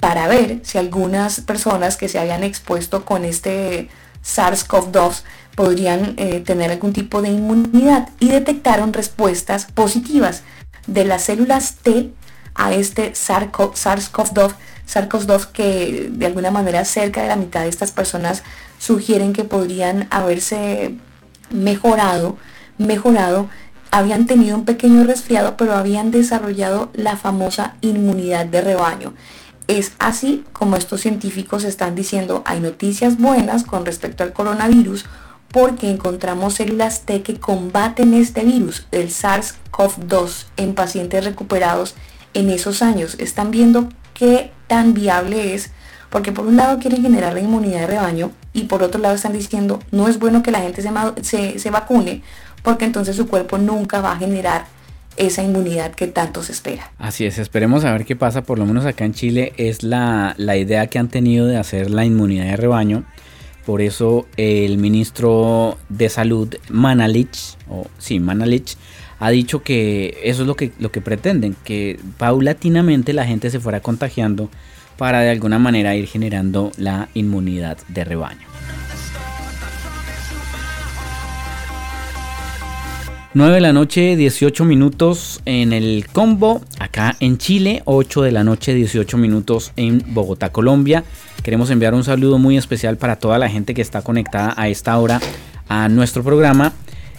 para 0.00 0.28
ver 0.28 0.60
si 0.62 0.78
algunas 0.78 1.40
personas 1.40 1.96
que 1.96 2.08
se 2.08 2.18
habían 2.18 2.44
expuesto 2.44 3.04
con 3.04 3.24
este 3.24 3.88
SARS-CoV-2 4.24 5.22
podrían 5.54 6.14
eh, 6.16 6.40
tener 6.40 6.70
algún 6.70 6.92
tipo 6.92 7.22
de 7.22 7.30
inmunidad 7.30 8.08
y 8.20 8.28
detectaron 8.28 8.92
respuestas 8.92 9.66
positivas 9.66 10.42
de 10.86 11.04
las 11.04 11.24
células 11.24 11.76
T 11.76 12.12
a 12.54 12.72
este 12.72 13.12
SARS-CoV-2 13.12 14.54
SARS-CoV-2 14.86 15.46
que 15.46 16.08
de 16.10 16.26
alguna 16.26 16.50
manera 16.50 16.84
cerca 16.84 17.22
de 17.22 17.28
la 17.28 17.36
mitad 17.36 17.62
de 17.62 17.68
estas 17.68 17.92
personas 17.92 18.42
sugieren 18.78 19.32
que 19.32 19.44
podrían 19.44 20.06
haberse 20.10 20.94
mejorado, 21.50 22.36
mejorado, 22.78 23.48
habían 23.90 24.26
tenido 24.26 24.56
un 24.56 24.64
pequeño 24.64 25.04
resfriado, 25.04 25.56
pero 25.56 25.74
habían 25.74 26.10
desarrollado 26.10 26.90
la 26.94 27.16
famosa 27.16 27.76
inmunidad 27.80 28.46
de 28.46 28.60
rebaño. 28.60 29.14
Es 29.68 29.92
así 29.98 30.44
como 30.52 30.76
estos 30.76 31.00
científicos 31.00 31.64
están 31.64 31.94
diciendo, 31.94 32.42
hay 32.44 32.60
noticias 32.60 33.18
buenas 33.18 33.64
con 33.64 33.84
respecto 33.84 34.22
al 34.22 34.32
coronavirus 34.32 35.06
porque 35.50 35.90
encontramos 35.90 36.54
células 36.54 37.02
T 37.02 37.22
que 37.22 37.40
combaten 37.40 38.14
este 38.14 38.44
virus, 38.44 38.86
el 38.92 39.08
SARS-CoV-2, 39.08 40.46
en 40.56 40.74
pacientes 40.74 41.24
recuperados 41.24 41.94
en 42.34 42.50
esos 42.50 42.82
años. 42.82 43.16
Están 43.18 43.50
viendo 43.50 43.88
qué 44.12 44.52
tan 44.66 44.92
viable 44.94 45.54
es, 45.54 45.70
porque 46.10 46.32
por 46.32 46.46
un 46.46 46.56
lado 46.56 46.78
quieren 46.78 47.02
generar 47.02 47.34
la 47.34 47.40
inmunidad 47.40 47.80
de 47.80 47.86
rebaño 47.86 48.30
y 48.52 48.64
por 48.64 48.82
otro 48.82 49.00
lado 49.00 49.14
están 49.14 49.32
diciendo 49.32 49.80
no 49.90 50.08
es 50.08 50.18
bueno 50.18 50.42
que 50.42 50.50
la 50.50 50.60
gente 50.60 50.82
se, 51.22 51.58
se, 51.58 51.70
vacune 51.70 52.22
porque 52.62 52.84
entonces 52.84 53.16
su 53.16 53.26
cuerpo 53.26 53.58
nunca 53.58 54.00
va 54.00 54.12
a 54.12 54.16
generar 54.16 54.66
esa 55.16 55.42
inmunidad 55.42 55.92
que 55.92 56.06
tanto 56.06 56.42
se 56.42 56.52
espera. 56.52 56.90
Así 56.98 57.24
es, 57.24 57.38
esperemos 57.38 57.84
a 57.84 57.92
ver 57.92 58.04
qué 58.04 58.16
pasa, 58.16 58.42
por 58.42 58.58
lo 58.58 58.66
menos 58.66 58.84
acá 58.84 59.04
en 59.04 59.14
Chile 59.14 59.52
es 59.56 59.82
la, 59.82 60.34
la 60.36 60.56
idea 60.56 60.88
que 60.88 60.98
han 60.98 61.08
tenido 61.08 61.46
de 61.46 61.56
hacer 61.56 61.90
la 61.90 62.04
inmunidad 62.04 62.44
de 62.44 62.56
rebaño. 62.56 63.04
Por 63.64 63.80
eso 63.80 64.26
el 64.36 64.78
ministro 64.78 65.78
de 65.88 66.08
Salud, 66.08 66.54
Manalich, 66.68 67.56
o 67.68 67.86
sí, 67.98 68.20
Manalich, 68.20 68.76
ha 69.18 69.30
dicho 69.30 69.62
que 69.62 70.18
eso 70.22 70.42
es 70.42 70.46
lo 70.46 70.54
que, 70.54 70.72
lo 70.78 70.92
que 70.92 71.00
pretenden, 71.00 71.56
que 71.64 71.98
paulatinamente 72.18 73.12
la 73.12 73.24
gente 73.24 73.50
se 73.50 73.58
fuera 73.58 73.80
contagiando 73.80 74.50
para 74.96 75.20
de 75.20 75.30
alguna 75.30 75.58
manera 75.58 75.94
ir 75.94 76.06
generando 76.06 76.72
la 76.76 77.08
inmunidad 77.14 77.78
de 77.88 78.04
rebaño. 78.04 78.46
9 83.36 83.56
de 83.56 83.60
la 83.60 83.74
noche, 83.74 84.16
18 84.16 84.64
minutos 84.64 85.42
en 85.44 85.74
el 85.74 86.06
combo, 86.10 86.62
acá 86.78 87.16
en 87.20 87.36
Chile, 87.36 87.82
8 87.84 88.22
de 88.22 88.32
la 88.32 88.44
noche, 88.44 88.72
18 88.72 89.18
minutos 89.18 89.72
en 89.76 90.02
Bogotá, 90.14 90.52
Colombia. 90.52 91.04
Queremos 91.42 91.68
enviar 91.68 91.92
un 91.92 92.02
saludo 92.02 92.38
muy 92.38 92.56
especial 92.56 92.96
para 92.96 93.16
toda 93.16 93.38
la 93.38 93.50
gente 93.50 93.74
que 93.74 93.82
está 93.82 94.00
conectada 94.00 94.54
a 94.56 94.68
esta 94.68 94.96
hora 94.96 95.20
a 95.68 95.90
nuestro 95.90 96.24
programa 96.24 96.72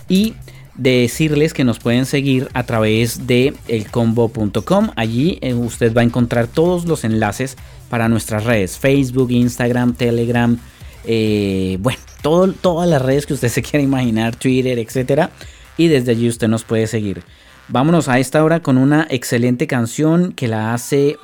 y 0.10 0.34
decirles 0.78 1.54
que 1.54 1.64
nos 1.64 1.80
pueden 1.80 2.06
seguir 2.06 2.50
a 2.54 2.64
través 2.64 3.28
de 3.28 3.54
elcombo.com. 3.68 4.92
Allí 4.96 5.40
eh, 5.42 5.54
usted 5.54 5.94
va 5.94 6.02
a 6.02 6.06
encontrar 6.06 6.48
todos 6.48 6.86
los 6.86 7.04
enlaces 7.04 7.58
para 7.90 8.08
nuestras 8.08 8.44
redes, 8.44 8.78
Facebook, 8.78 9.32
Instagram, 9.32 9.94
Telegram, 9.94 10.58
eh, 11.06 11.78
bueno, 11.80 12.00
todo, 12.22 12.52
todas 12.52 12.90
las 12.90 13.02
redes 13.02 13.26
que 13.26 13.34
usted 13.34 13.50
se 13.50 13.62
quiera 13.62 13.84
imaginar, 13.84 14.36
Twitter, 14.36 14.78
etc. 14.78 15.30
Y 15.78 15.88
desde 15.88 16.12
allí 16.12 16.28
usted 16.28 16.48
nos 16.48 16.64
puede 16.64 16.88
seguir. 16.88 17.24
Vámonos 17.70 18.08
a 18.08 18.20
esta 18.20 18.44
hora 18.44 18.62
con 18.62 18.78
una 18.78 19.08
excelente 19.10 19.68
canción 19.68 20.32
que 20.32 20.48
la 20.48 20.74
hace 20.74 21.18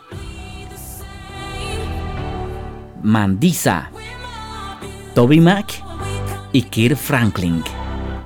Mandisa, 3.02 3.92
Toby 5.14 5.40
Mac 5.40 5.84
y 6.52 6.64
Kirk 6.64 6.98
Franklin. 6.98 7.64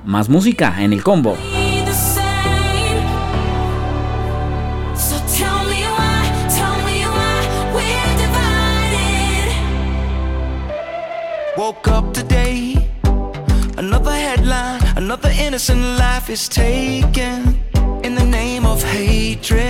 más 0.08 0.30
música 0.30 0.74
en 0.78 0.94
el 0.94 1.02
combo. 1.02 1.36
Woke 11.58 11.90
up 11.90 12.14
today, 12.14 12.88
another 13.76 14.12
headline, 14.12 14.80
another 14.96 15.30
innocent 15.38 15.82
life 15.98 16.30
is 16.30 16.48
taken 16.48 17.58
in 18.02 18.14
the 18.14 18.24
name 18.24 18.64
of 18.64 18.82
hatred. 18.82 19.67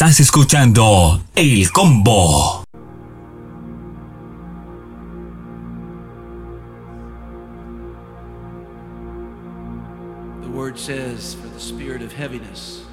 Estás 0.00 0.18
escuchando 0.18 1.22
El 1.34 1.70
Combo. 1.72 2.64
The 10.40 10.48
word 10.48 10.78
says, 10.78 11.34
For 11.34 11.48
the 11.48 11.60
spirit 11.60 12.00
of 12.00 12.14
heaviness, 12.14 12.86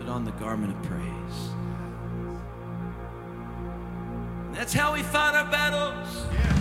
put 0.00 0.08
on 0.08 0.24
the 0.24 0.32
garment 0.32 0.76
of 0.76 0.82
praise. 0.82 1.52
That's 4.54 4.72
how 4.72 4.92
we 4.92 5.04
fight 5.04 5.36
our 5.36 5.48
battles. 5.48 6.26
Yeah. 6.32 6.52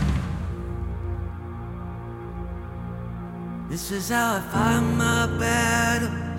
This 3.71 3.89
is 3.89 4.09
how 4.09 4.35
I 4.35 4.41
fight 4.41 4.81
my 4.81 5.25
battle. 5.39 6.30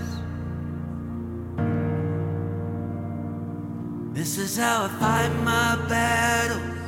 This 4.32 4.52
is 4.52 4.56
how 4.56 4.84
I 4.84 4.88
fight 4.88 5.28
my 5.44 5.76
battles. 5.90 6.78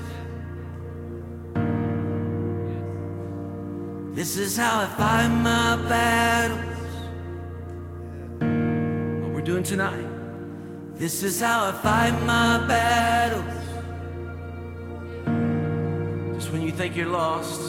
This 4.17 4.39
is 4.39 4.57
how 4.57 4.81
I 4.81 4.87
fight 4.87 5.29
my 5.29 5.77
battles. 5.87 6.65
What 9.23 9.35
we're 9.35 9.43
doing 9.43 9.63
tonight. 9.63 10.07
This 10.95 11.23
is 11.23 11.39
how 11.39 11.67
I 11.67 11.73
fight 11.73 12.19
my 12.25 12.67
battles. 12.67 13.45
Just 16.37 16.51
when 16.51 16.63
you 16.63 16.73
think 16.73 16.97
you're 16.97 17.09
lost. 17.09 17.61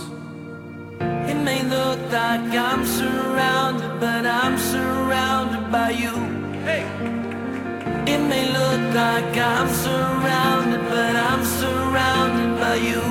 It 1.02 1.36
may 1.44 1.62
look 1.64 2.00
like 2.14 2.50
I'm 2.56 2.86
surrounded, 2.86 4.00
but 4.00 4.26
I'm 4.26 4.58
surrounded 4.58 5.70
by 5.70 5.90
you. 5.90 6.16
Hey. 6.64 7.15
It 8.08 8.20
may 8.20 8.46
look 8.54 8.94
like 8.94 9.36
I'm 9.36 9.68
surrounded, 9.68 10.82
but 10.90 11.16
I'm 11.16 11.44
surrounded 11.44 12.60
by 12.60 12.76
you. 12.76 13.02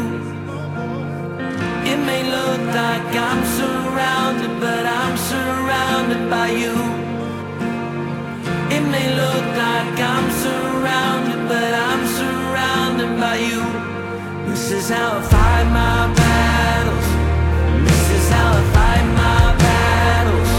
It 1.91 1.99
may 1.99 2.23
look 2.23 2.63
like 2.83 3.15
I'm 3.29 3.43
surrounded, 3.59 4.53
but 4.61 4.87
I'm 4.87 5.17
surrounded 5.17 6.31
by 6.31 6.49
you. 6.63 6.77
It 8.77 8.85
may 8.95 9.09
look 9.23 9.47
like 9.67 9.99
I'm 10.13 10.29
surrounded, 10.45 11.41
but 11.49 11.73
I'm 11.89 12.03
surrounded 12.21 13.19
by 13.19 13.37
you. 13.49 13.63
This 14.49 14.71
is 14.71 14.89
how 14.91 15.19
I 15.19 15.23
fight 15.23 15.67
my 15.83 16.15
battles. 16.15 17.09
This 17.89 18.07
is 18.19 18.31
how 18.31 18.51
I 18.61 18.65
fight 18.77 19.07
my 19.23 19.45
battles. 19.67 20.53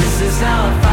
This 0.00 0.16
is 0.28 0.40
how 0.40 0.66
I 0.66 0.80
fight 0.82 0.89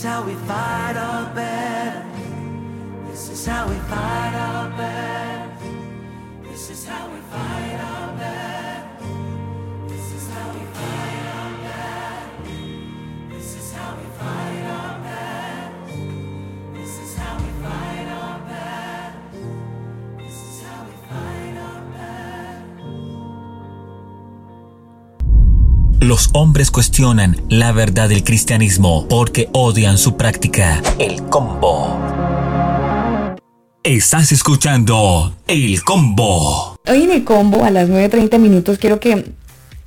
is 0.00 0.06
how 0.06 0.22
we 0.22 0.34
fight 0.34 0.96
our 0.96 1.34
battles. 1.34 3.10
This 3.10 3.28
is 3.28 3.46
how 3.46 3.68
we 3.68 3.74
fight 3.80 4.32
our 4.34 4.70
battles. 4.70 5.19
Los 26.10 26.30
hombres 26.32 26.72
cuestionan 26.72 27.40
la 27.48 27.70
verdad 27.70 28.08
del 28.08 28.24
cristianismo 28.24 29.06
porque 29.08 29.48
odian 29.52 29.96
su 29.96 30.16
práctica. 30.16 30.82
El 30.98 31.22
combo. 31.26 32.00
Estás 33.84 34.32
escuchando 34.32 35.36
El 35.46 35.84
combo. 35.84 36.76
Hoy 36.88 37.04
en 37.04 37.12
el 37.12 37.22
combo 37.22 37.62
a 37.62 37.70
las 37.70 37.88
9.30 37.88 38.40
minutos 38.40 38.78
quiero 38.78 38.98
que 38.98 39.24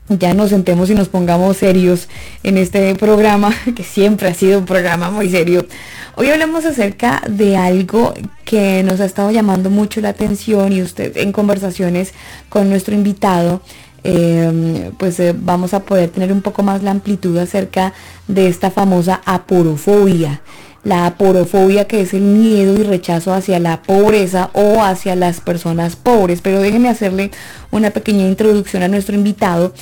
ya 0.07 0.33
nos 0.33 0.51
sentemos 0.51 0.89
y 0.89 0.95
nos 0.95 1.09
pongamos 1.09 1.57
serios 1.57 2.07
en 2.43 2.57
este 2.57 2.95
programa, 2.95 3.53
que 3.75 3.83
siempre 3.83 4.29
ha 4.29 4.33
sido 4.33 4.59
un 4.59 4.65
programa 4.65 5.11
muy 5.11 5.29
serio. 5.29 5.67
Hoy 6.15 6.29
hablamos 6.29 6.63
acerca 6.63 7.21
de 7.27 7.57
algo 7.57 8.13
que 8.45 8.81
nos 8.83 9.01
ha 9.01 9.05
estado 9.05 9.29
llamando 9.31 9.69
mucho 9.69 9.99
la 9.99 10.09
atención 10.09 10.71
y 10.71 10.81
usted 10.81 11.17
en 11.17 11.33
conversaciones 11.33 12.13
con 12.47 12.69
nuestro 12.69 12.95
invitado, 12.95 13.61
eh, 14.03 14.91
pues 14.97 15.19
eh, 15.19 15.35
vamos 15.37 15.73
a 15.73 15.81
poder 15.81 16.09
tener 16.09 16.31
un 16.31 16.41
poco 16.41 16.63
más 16.63 16.83
la 16.83 16.91
amplitud 16.91 17.37
acerca 17.37 17.93
de 18.27 18.47
esta 18.47 18.71
famosa 18.71 19.21
aporofobia. 19.25 20.41
La 20.83 21.05
aporofobia 21.05 21.87
que 21.87 22.01
es 22.01 22.13
el 22.13 22.23
miedo 22.23 22.73
y 22.77 22.83
rechazo 22.83 23.33
hacia 23.33 23.59
la 23.59 23.81
pobreza 23.81 24.49
o 24.53 24.83
hacia 24.83 25.15
las 25.15 25.39
personas 25.39 25.95
pobres. 25.95 26.41
Pero 26.41 26.59
déjenme 26.59 26.89
hacerle 26.89 27.31
una 27.71 27.91
pequeña 27.91 28.27
introducción 28.27 28.83
a 28.83 28.89
nuestro 28.89 29.15
invitado 29.15 29.73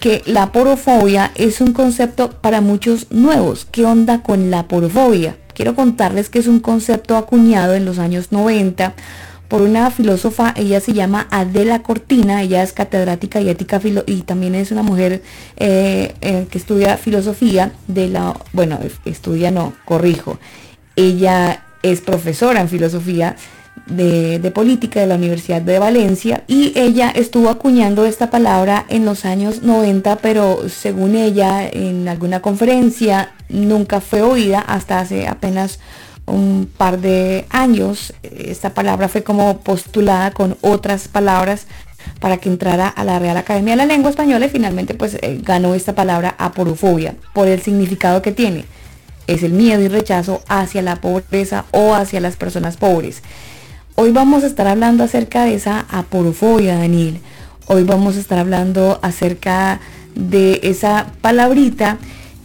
que 0.00 0.22
la 0.26 0.50
porofobia 0.50 1.30
es 1.36 1.60
un 1.60 1.72
concepto 1.72 2.30
para 2.30 2.60
muchos 2.60 3.06
nuevos. 3.10 3.66
¿Qué 3.70 3.84
onda 3.84 4.22
con 4.22 4.50
la 4.50 4.66
porofobia? 4.66 5.36
Quiero 5.54 5.76
contarles 5.76 6.30
que 6.30 6.38
es 6.38 6.46
un 6.46 6.60
concepto 6.60 7.16
acuñado 7.16 7.74
en 7.74 7.84
los 7.84 7.98
años 7.98 8.32
90 8.32 8.94
por 9.50 9.62
una 9.62 9.90
filósofa, 9.90 10.54
ella 10.56 10.80
se 10.80 10.92
llama 10.92 11.26
Adela 11.30 11.82
Cortina, 11.82 12.40
ella 12.40 12.62
es 12.62 12.72
catedrática 12.72 13.40
y 13.40 13.48
ética 13.48 13.80
filo 13.80 14.04
y 14.06 14.22
también 14.22 14.54
es 14.54 14.70
una 14.70 14.84
mujer 14.84 15.22
eh, 15.56 16.14
eh, 16.20 16.46
que 16.48 16.56
estudia 16.56 16.96
filosofía 16.96 17.72
de 17.88 18.08
la, 18.08 18.36
bueno, 18.52 18.78
estudia 19.04 19.50
no, 19.50 19.74
corrijo, 19.84 20.38
Ella 20.94 21.64
es 21.82 22.00
profesora 22.00 22.60
en 22.60 22.68
filosofía 22.68 23.34
de, 23.86 24.52
política 24.54 25.00
de 25.00 25.06
la 25.06 25.16
Universidad 25.16 25.62
de 25.62 25.80
Valencia 25.80 26.44
y 26.46 26.72
ella 26.76 27.10
estuvo 27.10 27.48
acuñando 27.48 28.06
esta 28.06 28.30
palabra 28.30 28.84
en 28.88 29.04
los 29.04 29.24
años 29.24 29.62
90, 29.62 30.16
pero 30.16 30.68
según 30.68 31.16
ella 31.16 31.66
en 31.66 32.06
alguna 32.08 32.40
conferencia 32.40 33.32
nunca 33.48 34.00
fue 34.00 34.22
oída 34.22 34.60
hasta 34.60 35.00
hace 35.00 35.26
apenas 35.26 35.80
un 36.30 36.70
par 36.76 37.00
de 37.00 37.44
años. 37.50 38.14
Esta 38.22 38.70
palabra 38.70 39.08
fue 39.08 39.22
como 39.22 39.58
postulada 39.58 40.30
con 40.30 40.56
otras 40.60 41.08
palabras 41.08 41.66
para 42.20 42.38
que 42.38 42.48
entrara 42.48 42.88
a 42.88 43.04
la 43.04 43.18
Real 43.18 43.36
Academia 43.36 43.72
de 43.72 43.78
la 43.78 43.86
Lengua 43.86 44.10
Española 44.10 44.46
y 44.46 44.50
finalmente 44.50 44.94
pues 44.94 45.14
eh, 45.14 45.40
ganó 45.42 45.74
esta 45.74 45.94
palabra 45.94 46.34
aporofobia 46.38 47.14
por 47.34 47.48
el 47.48 47.60
significado 47.60 48.22
que 48.22 48.32
tiene. 48.32 48.64
Es 49.26 49.42
el 49.42 49.52
miedo 49.52 49.82
y 49.82 49.88
rechazo 49.88 50.42
hacia 50.48 50.82
la 50.82 50.96
pobreza 50.96 51.64
o 51.70 51.94
hacia 51.94 52.20
las 52.20 52.36
personas 52.36 52.76
pobres. 52.76 53.22
Hoy 53.94 54.12
vamos 54.12 54.44
a 54.44 54.46
estar 54.46 54.66
hablando 54.66 55.04
acerca 55.04 55.44
de 55.44 55.54
esa 55.54 55.86
aporofobia, 55.90 56.78
Daniel. 56.78 57.20
Hoy 57.66 57.84
vamos 57.84 58.16
a 58.16 58.20
estar 58.20 58.38
hablando 58.38 58.98
acerca 59.02 59.80
de 60.14 60.60
esa 60.62 61.12
palabrita 61.20 61.98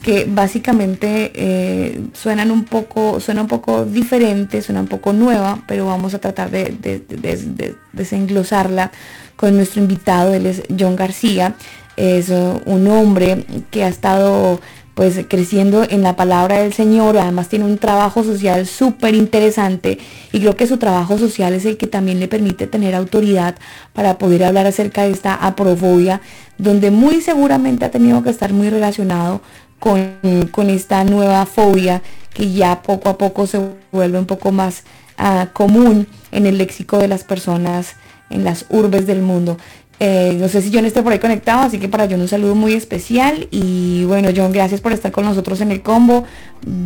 que 0.05 0.27
básicamente 0.29 1.31
eh, 1.33 1.99
suenan 2.13 2.51
un 2.51 2.65
poco, 2.65 3.19
suena 3.19 3.41
un 3.41 3.47
poco 3.47 3.85
diferente, 3.85 4.61
suena 4.61 4.81
un 4.81 4.87
poco 4.87 5.13
nueva, 5.13 5.63
pero 5.65 5.87
vamos 5.87 6.13
a 6.13 6.19
tratar 6.19 6.51
de, 6.51 6.65
de 6.79 7.75
desenglosarla 7.91 8.91
con 9.35 9.55
nuestro 9.55 9.81
invitado, 9.81 10.35
él 10.35 10.45
es 10.45 10.61
John 10.79 10.95
García, 10.95 11.55
es 11.97 12.29
un 12.29 12.87
hombre 12.87 13.45
que 13.71 13.83
ha 13.83 13.87
estado 13.87 14.61
pues 14.93 15.19
creciendo 15.27 15.83
en 15.83 16.03
la 16.03 16.15
palabra 16.15 16.59
del 16.59 16.71
Señor, 16.71 17.17
además 17.17 17.49
tiene 17.49 17.65
un 17.65 17.77
trabajo 17.77 18.23
social 18.23 18.65
súper 18.65 19.13
interesante 19.13 19.97
y 20.31 20.39
creo 20.39 20.55
que 20.55 20.67
su 20.67 20.77
trabajo 20.77 21.17
social 21.17 21.53
es 21.53 21.65
el 21.65 21.77
que 21.77 21.87
también 21.87 22.21
le 22.21 22.29
permite 22.29 22.65
tener 22.65 22.95
autoridad 22.95 23.55
para 23.91 24.17
poder 24.17 24.45
hablar 24.45 24.67
acerca 24.67 25.03
de 25.03 25.11
esta 25.11 25.33
aprofobia, 25.35 26.21
donde 26.57 26.91
muy 26.91 27.19
seguramente 27.21 27.83
ha 27.83 27.91
tenido 27.91 28.23
que 28.23 28.29
estar 28.29 28.53
muy 28.53 28.69
relacionado 28.69 29.41
con, 29.79 30.69
esta 30.69 31.03
nueva 31.03 31.45
fobia 31.45 32.01
que 32.33 32.51
ya 32.51 32.81
poco 32.81 33.09
a 33.09 33.17
poco 33.17 33.47
se 33.47 33.61
vuelve 33.91 34.19
un 34.19 34.25
poco 34.25 34.51
más 34.51 34.83
ah, 35.17 35.49
común 35.53 36.07
en 36.31 36.45
el 36.45 36.57
léxico 36.57 36.97
de 36.97 37.07
las 37.07 37.23
personas 37.23 37.95
en 38.29 38.43
las 38.43 38.65
urbes 38.69 39.07
del 39.07 39.21
mundo. 39.21 39.57
Eh, 39.99 40.35
no 40.39 40.49
sé 40.49 40.61
si 40.61 40.71
John 40.73 40.85
esté 40.85 41.01
por 41.01 41.13
ahí 41.13 41.19
conectado, 41.19 41.61
así 41.61 41.79
que 41.79 41.87
para 41.87 42.07
John 42.09 42.21
un 42.21 42.27
saludo 42.27 42.55
muy 42.55 42.73
especial. 42.73 43.47
Y 43.51 44.03
bueno, 44.05 44.29
John, 44.35 44.51
gracias 44.51 44.81
por 44.81 44.91
estar 44.91 45.11
con 45.11 45.25
nosotros 45.25 45.61
en 45.61 45.71
el 45.71 45.81
combo. 45.81 46.25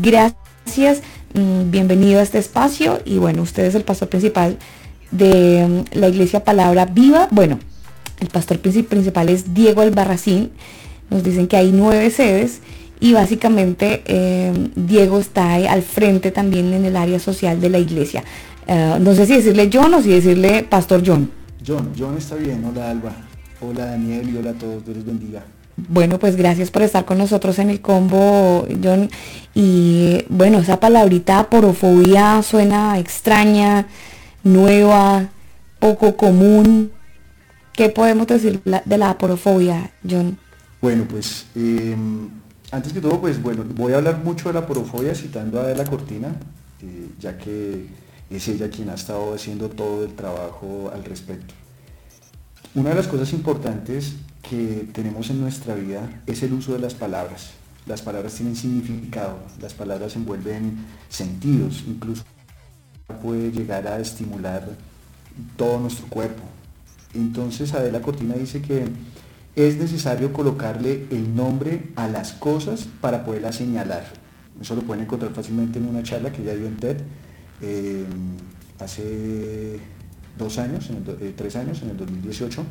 Gracias, 0.02 1.02
mm, 1.34 1.72
bienvenido 1.72 2.20
a 2.20 2.24
este 2.24 2.38
espacio. 2.38 3.02
Y 3.06 3.18
bueno, 3.18 3.42
usted 3.42 3.66
es 3.66 3.76
el 3.76 3.84
pastor 3.84 4.10
principal 4.10 4.58
de 5.12 5.66
mm, 5.68 5.98
la 5.98 6.10
iglesia 6.10 6.44
Palabra 6.44 6.86
Viva. 6.86 7.28
Bueno, 7.32 7.60
el 8.20 8.28
pastor 8.28 8.60
principal 8.60 9.30
es 9.30 9.54
Diego 9.54 9.82
Albarracín. 9.82 10.52
Nos 11.10 11.24
dicen 11.24 11.48
que 11.48 11.58
hay 11.58 11.72
nueve 11.72 12.10
sedes 12.10 12.62
y 13.00 13.14
básicamente 13.14 14.04
eh, 14.06 14.52
Diego 14.76 15.20
está 15.20 15.54
ahí 15.54 15.66
al 15.66 15.82
frente 15.82 16.32
también 16.32 16.74
en 16.74 16.86
el 16.86 16.96
área 16.96 17.20
social 17.20 17.60
de 17.62 17.70
la 17.70 17.80
iglesia. 17.80 18.24
Eh, 18.68 18.98
no 19.00 19.16
sé 19.16 19.26
si 19.26 19.34
decirle 19.36 19.70
John 19.72 19.94
o 19.94 20.02
si 20.02 20.10
decirle 20.10 20.64
Pastor 20.64 21.02
John. 21.06 21.32
John, 21.66 21.92
John 21.98 22.18
está 22.18 22.36
bien, 22.36 22.64
hola 22.66 22.92
Alba, 22.92 23.12
hola 23.62 23.86
Daniel 23.86 24.30
y 24.30 24.38
hola 24.38 24.52
a 24.52 24.54
todos, 24.54 24.86
Dios 24.86 24.98
les 24.98 25.06
bendiga. 25.06 25.44
Bueno, 25.88 26.20
pues 26.20 26.36
gracias 26.36 26.72
por 26.72 26.82
estar 26.82 27.06
con 27.06 27.18
nosotros 27.18 27.58
en 27.60 27.70
el 27.70 27.80
combo, 27.80 28.68
John. 28.84 29.10
Y 29.56 30.26
bueno, 30.28 30.60
esa 30.60 30.80
palabrita 30.80 31.50
porofobia 31.50 32.44
suena 32.44 33.00
extraña, 33.00 33.88
nueva, 34.44 35.30
poco 35.80 36.18
común. 36.18 36.92
¿Qué 37.74 37.88
podemos 37.90 38.28
decir 38.28 38.62
de 38.64 38.98
la 38.98 39.18
porofobia, 39.18 39.92
John? 40.08 40.38
Bueno, 40.82 41.06
pues 41.10 41.46
em, 41.56 42.30
antes 42.72 42.94
que 42.94 43.02
todo, 43.02 43.20
pues 43.20 43.42
bueno, 43.42 43.66
voy 43.76 43.94
a 43.94 43.98
hablar 43.98 44.24
mucho 44.24 44.48
de 44.48 44.54
la 44.54 44.66
porofobia 44.66 45.14
citando 45.14 45.60
a 45.60 45.74
la 45.74 45.84
Cortina, 45.84 46.30
eh, 46.82 47.10
ya 47.20 47.38
que 47.38 47.88
es 48.30 48.48
ella 48.48 48.70
quien 48.70 48.90
ha 48.90 48.94
estado 48.94 49.34
haciendo 49.34 49.70
todo 49.70 50.06
el 50.06 50.16
trabajo 50.16 50.90
al 50.94 51.04
respecto. 51.04 51.54
Una 52.76 52.90
de 52.92 52.96
las 52.96 53.08
cosas 53.08 53.34
importantes 53.34 54.14
que 54.48 54.88
tenemos 54.94 55.30
en 55.30 55.42
nuestra 55.42 55.76
vida 55.76 56.22
es 56.28 56.44
el 56.44 56.54
uso 56.54 56.74
de 56.74 56.80
las 56.80 56.94
palabras. 56.94 57.50
Las 57.86 58.02
palabras 58.02 58.36
tienen 58.36 58.56
significado, 58.56 59.40
las 59.60 59.74
palabras 59.74 60.16
envuelven 60.16 60.86
sentidos, 61.10 61.84
incluso 61.88 62.24
puede 63.22 63.52
llegar 63.52 63.88
a 63.88 64.00
estimular 64.00 64.70
todo 65.58 65.80
nuestro 65.80 66.08
cuerpo. 66.08 66.44
Entonces 67.14 67.74
Adela 67.74 68.02
Cortina 68.02 68.36
dice 68.36 68.62
que 68.62 68.86
es 69.68 69.78
necesario 69.78 70.32
colocarle 70.32 71.06
el 71.12 71.36
nombre 71.36 71.90
a 71.98 72.08
las 72.08 72.32
cosas 72.32 72.88
para 73.02 73.26
poderlas 73.26 73.56
señalar. 73.56 74.06
Eso 74.62 74.74
lo 74.74 74.84
pueden 74.84 75.04
encontrar 75.04 75.34
fácilmente 75.34 75.80
en 75.80 75.86
una 75.86 76.02
charla 76.02 76.32
que 76.32 76.44
ya 76.44 76.56
dio 76.56 76.66
en 76.66 76.78
TED 76.78 76.98
eh, 77.62 78.06
hace 78.80 79.80
dos 80.38 80.58
años, 80.60 80.90
eh, 80.90 81.34
tres 81.36 81.58
años, 81.58 81.82
en 81.82 81.90
el 81.90 81.98
2018. 81.98 82.64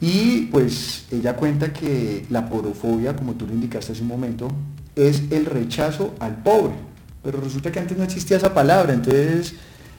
Y 0.00 0.42
pues 0.52 1.06
ella 1.10 1.34
cuenta 1.34 1.72
que 1.72 2.24
la 2.30 2.48
porofobia, 2.48 3.16
como 3.16 3.34
tú 3.34 3.48
lo 3.48 3.52
indicaste 3.52 3.90
hace 3.90 4.02
un 4.02 4.08
momento, 4.08 4.48
es 4.94 5.24
el 5.32 5.44
rechazo 5.46 6.14
al 6.20 6.40
pobre. 6.42 6.74
Pero 7.24 7.40
resulta 7.40 7.72
que 7.72 7.80
antes 7.80 7.98
no 7.98 8.04
existía 8.04 8.36
esa 8.36 8.54
palabra, 8.54 8.92
entonces 8.92 9.54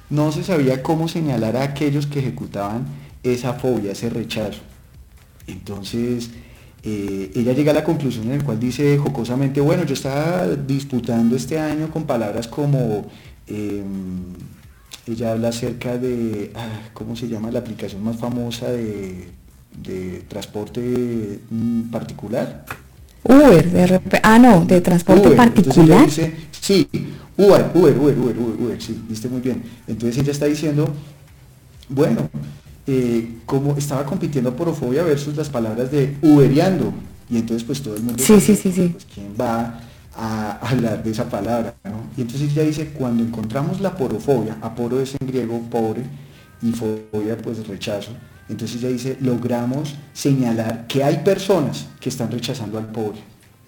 no 0.09 0.31
se 0.31 0.45
sabía 0.45 0.81
cómo 0.81 1.09
señalar 1.09 1.57
a 1.57 1.63
aquellos 1.63 2.07
que 2.07 2.19
ejecutaban 2.19 2.85
esa 3.23 3.55
fobia, 3.55 3.91
ese 3.91 4.09
rechazo. 4.09 4.61
Entonces, 5.47 6.29
eh, 6.83 7.31
ella 7.35 7.53
llega 7.53 7.71
a 7.71 7.75
la 7.75 7.83
conclusión 7.83 8.31
en 8.31 8.39
la 8.39 8.43
cual 8.43 8.59
dice 8.59 8.97
jocosamente, 8.97 9.61
bueno, 9.61 9.83
yo 9.85 9.93
estaba 9.93 10.47
disputando 10.47 11.35
este 11.35 11.57
año 11.57 11.89
con 11.89 12.03
palabras 12.03 12.47
como 12.47 13.07
Em, 13.47 14.33
ella 15.07 15.31
habla 15.31 15.49
acerca 15.49 15.97
de, 15.97 16.51
ah, 16.53 16.81
¿cómo 16.93 17.15
se 17.15 17.29
llama 17.29 17.49
la 17.49 17.59
aplicación 17.59 18.03
más 18.03 18.17
famosa 18.17 18.69
de, 18.69 19.29
transporte 20.27 21.39
mm, 21.49 21.83
particular? 21.83 22.65
Uber, 23.23 23.71
de 23.71 24.01
ah 24.23 24.39
no, 24.39 24.65
de 24.65 24.81
transporte 24.81 25.31
particular. 25.31 26.09
sí, 26.09 26.89
Uber, 27.37 27.71
Uber, 27.73 27.97
Uber, 27.97 28.17
Uber, 28.17 28.35
Uber, 28.37 28.81
sí, 28.81 29.01
viste 29.07 29.29
muy 29.29 29.39
bien. 29.39 29.63
Entonces 29.87 30.17
ella 30.21 30.31
está 30.31 30.45
diciendo, 30.45 30.93
bueno, 31.87 32.29
eh, 32.87 33.39
como 33.45 33.77
estaba 33.77 34.05
compitiendo 34.05 34.55
porofobia 34.55 35.03
versus 35.03 35.35
las 35.35 35.49
palabras 35.49 35.91
de 35.91 36.17
uberiando. 36.21 36.93
Y 37.29 37.37
entonces 37.37 37.63
pues 37.63 37.81
todo 37.81 37.95
el 37.95 38.03
mundo 38.03 38.23
sí, 38.23 38.39
sí, 38.39 38.55
sí, 38.55 38.71
sí. 38.71 38.89
Pues, 38.89 39.05
quién 39.13 39.33
va 39.39 39.81
a 40.15 40.57
hablar 40.61 41.03
de 41.03 41.11
esa 41.11 41.29
palabra. 41.29 41.75
Y 42.15 42.21
entonces 42.21 42.53
ya 42.53 42.63
dice, 42.63 42.89
cuando 42.89 43.23
encontramos 43.23 43.79
la 43.81 43.95
porofobia, 43.95 44.57
aporo 44.61 44.99
es 44.99 45.15
en 45.19 45.27
griego 45.27 45.61
pobre 45.69 46.03
y 46.61 46.71
fobia 46.71 47.37
pues 47.37 47.67
rechazo, 47.67 48.11
entonces 48.49 48.81
ya 48.81 48.87
dice, 48.87 49.17
logramos 49.21 49.95
señalar 50.13 50.87
que 50.87 51.03
hay 51.03 51.17
personas 51.17 51.87
que 51.99 52.09
están 52.09 52.31
rechazando 52.31 52.77
al 52.77 52.87
pobre. 52.87 53.19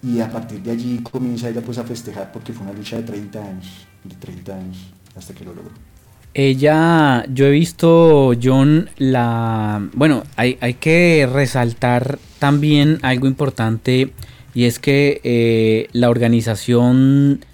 Y 0.02 0.20
a 0.20 0.30
partir 0.30 0.62
de 0.62 0.70
allí 0.70 0.98
comienza 1.02 1.50
ella 1.50 1.60
pues 1.60 1.76
a 1.76 1.84
festejar 1.84 2.32
porque 2.32 2.54
fue 2.54 2.64
una 2.64 2.72
lucha 2.72 2.96
de 2.96 3.02
30 3.02 3.38
años, 3.38 3.86
de 4.02 4.14
30 4.14 4.54
años 4.54 4.78
hasta 5.14 5.34
que 5.34 5.44
lo 5.44 5.54
logró. 5.54 5.89
Ella, 6.32 7.24
yo 7.32 7.46
he 7.46 7.50
visto, 7.50 8.32
John, 8.40 8.88
la... 8.98 9.88
Bueno, 9.94 10.22
hay, 10.36 10.58
hay 10.60 10.74
que 10.74 11.28
resaltar 11.30 12.18
también 12.38 12.98
algo 13.02 13.26
importante 13.26 14.12
y 14.54 14.64
es 14.64 14.78
que 14.78 15.20
eh, 15.24 15.88
la 15.92 16.10
organización 16.10 17.44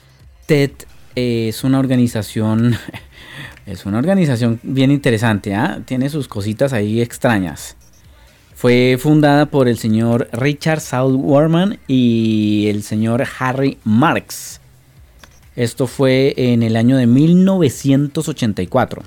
TED 0.47 0.71
es 1.15 1.65
una 1.65 1.79
organización, 1.79 2.77
es 3.67 3.87
una 3.87 3.99
organización 3.99 4.61
bien 4.63 4.91
interesante, 4.91 5.55
¿ah? 5.55 5.81
tiene 5.85 6.09
sus 6.09 6.29
cositas 6.29 6.73
ahí 6.73 7.01
extrañas. 7.01 7.77
Fue 8.55 8.97
fundada 8.99 9.47
por 9.47 9.69
el 9.69 9.77
señor 9.77 10.29
Richard 10.33 10.81
Saul 10.81 11.17
Warman 11.17 11.79
y 11.87 12.67
el 12.69 12.83
señor 12.83 13.25
Harry 13.39 13.77
Marx. 13.85 14.61
Esto 15.57 15.87
fue 15.87 16.35
en 16.37 16.63
el 16.63 16.77
año 16.77 16.97
de 16.99 17.07
1984. 17.07 19.03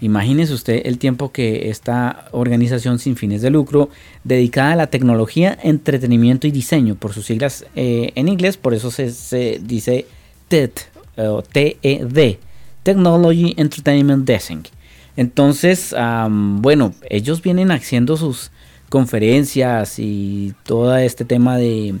Imagínese 0.00 0.54
usted 0.54 0.82
el 0.86 0.96
tiempo 0.98 1.30
que 1.30 1.68
esta 1.68 2.28
organización 2.30 2.98
sin 2.98 3.16
fines 3.16 3.42
de 3.42 3.50
lucro, 3.50 3.90
dedicada 4.24 4.72
a 4.72 4.76
la 4.76 4.86
tecnología, 4.86 5.58
entretenimiento 5.62 6.46
y 6.46 6.52
diseño, 6.52 6.94
por 6.94 7.12
sus 7.12 7.26
siglas 7.26 7.66
eh, 7.76 8.12
en 8.14 8.28
inglés, 8.28 8.56
por 8.56 8.72
eso 8.72 8.90
se, 8.90 9.60
dice 9.62 10.06
TED 10.48 10.70
o 11.16 11.42
TED, 11.42 12.36
Technology 12.82 13.54
Entertainment 13.58 14.26
Design. 14.26 14.62
Entonces, 15.16 15.94
bueno, 16.38 16.94
ellos 17.10 17.42
vienen 17.42 17.70
haciendo 17.70 18.16
sus 18.16 18.50
conferencias 18.88 19.98
y 19.98 20.54
todo 20.64 20.96
este 20.96 21.24
tema 21.26 21.58
de 21.58 21.94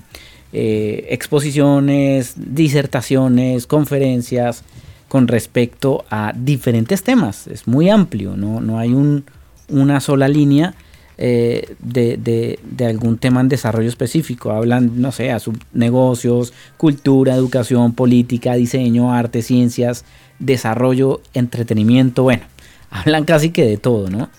eh, 0.52 1.06
exposiciones, 1.10 2.34
disertaciones, 2.36 3.66
conferencias 3.66 4.64
con 5.08 5.28
respecto 5.28 6.04
a 6.10 6.32
diferentes 6.34 7.02
temas. 7.02 7.46
Es 7.46 7.66
muy 7.66 7.90
amplio, 7.90 8.36
no, 8.36 8.60
no 8.60 8.78
hay 8.78 8.90
un, 8.90 9.24
una 9.68 10.00
sola 10.00 10.28
línea 10.28 10.74
eh, 11.22 11.74
de, 11.80 12.86
algún 12.86 13.18
tema 13.18 13.42
en 13.42 13.48
desarrollo 13.50 13.90
específico. 13.90 14.52
Hablan, 14.52 15.02
no 15.02 15.12
sé, 15.12 15.30
a 15.30 15.38
negocios, 15.74 16.54
cultura, 16.78 17.34
educación, 17.34 17.92
política, 17.92 18.54
diseño, 18.54 19.12
arte, 19.12 19.42
ciencias, 19.42 20.06
desarrollo, 20.38 21.20
entretenimiento, 21.34 22.22
bueno, 22.22 22.44
hablan 22.90 23.24
casi 23.24 23.50
que 23.50 23.66
de 23.66 23.76
todo, 23.76 24.08
¿no? 24.08 24.30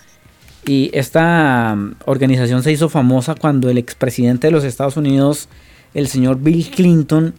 Y 0.66 0.90
esta 0.92 1.72
um, 1.74 1.94
organización 2.04 2.64
se 2.64 2.72
hizo 2.72 2.88
famosa 2.88 3.36
cuando 3.36 3.70
el 3.70 3.78
expresidente 3.78 4.48
de 4.48 4.50
los 4.50 4.64
Estados 4.64 4.96
Unidos, 4.96 5.48
el 5.94 6.08
señor 6.08 6.40
Bill 6.40 6.70
Clinton, 6.70 7.34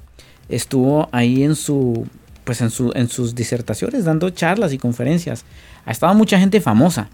estuvo 0.50 1.10
ahí 1.12 1.44
en 1.44 1.56
su 1.56 2.08
pues 2.44 2.62
en, 2.62 2.70
su, 2.70 2.92
en 2.96 3.10
sus 3.10 3.36
disertaciones 3.36 4.06
dando 4.06 4.30
charlas 4.30 4.74
y 4.74 4.78
conferencias. 4.78 5.46
Ha 5.86 5.92
estado 5.92 6.14
mucha 6.14 6.40
gente 6.40 6.62
famosa. 6.62 7.10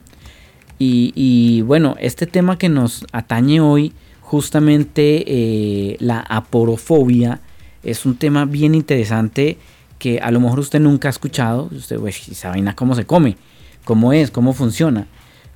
Y, 0.82 1.62
bueno, 1.64 1.96
este 2.00 2.26
tema 2.26 2.58
que 2.58 2.70
nos 2.70 3.06
atañe 3.12 3.60
hoy, 3.60 3.92
justamente 4.22 5.26
eh, 5.28 5.98
la 6.00 6.22
aporofobia, 6.22 7.42
es 7.84 8.06
un 8.06 8.16
tema 8.16 8.46
bien 8.46 8.76
interesante 8.76 9.58
que 9.98 10.20
a 10.20 10.32
lo 10.32 10.40
mejor 10.40 10.60
usted 10.60 10.80
nunca 10.80 11.10
ha 11.10 11.12
escuchado. 11.12 11.70
Usted, 11.72 12.00
pues, 12.00 12.16
sabe 12.32 12.64
cómo 12.76 12.96
se 12.96 13.06
come, 13.06 13.36
cómo 13.84 14.14
es, 14.14 14.32
cómo 14.32 14.54
funciona. 14.54 15.08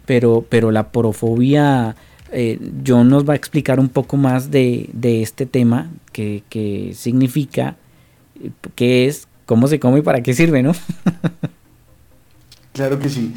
Pero, 0.06 0.46
pero 0.50 0.72
la 0.72 0.82
aporofobia, 0.82 1.96
eh, 2.34 2.60
John 2.86 3.10
nos 3.10 3.28
va 3.28 3.34
a 3.34 3.36
explicar 3.36 3.80
un 3.80 3.90
poco 3.90 4.18
más 4.18 4.52
de, 4.52 4.90
este 5.02 5.46
tema, 5.46 5.92
que, 6.12 6.44
que 6.50 6.94
significa, 6.96 7.78
qué 8.76 9.08
es, 9.08 9.28
cómo 9.46 9.68
se 9.68 9.80
come 9.80 10.00
y 10.00 10.02
para 10.02 10.22
qué 10.22 10.34
sirve, 10.34 10.64
¿no? 10.64 10.74
claro 12.74 13.00
que 13.00 13.10
sí. 13.10 13.34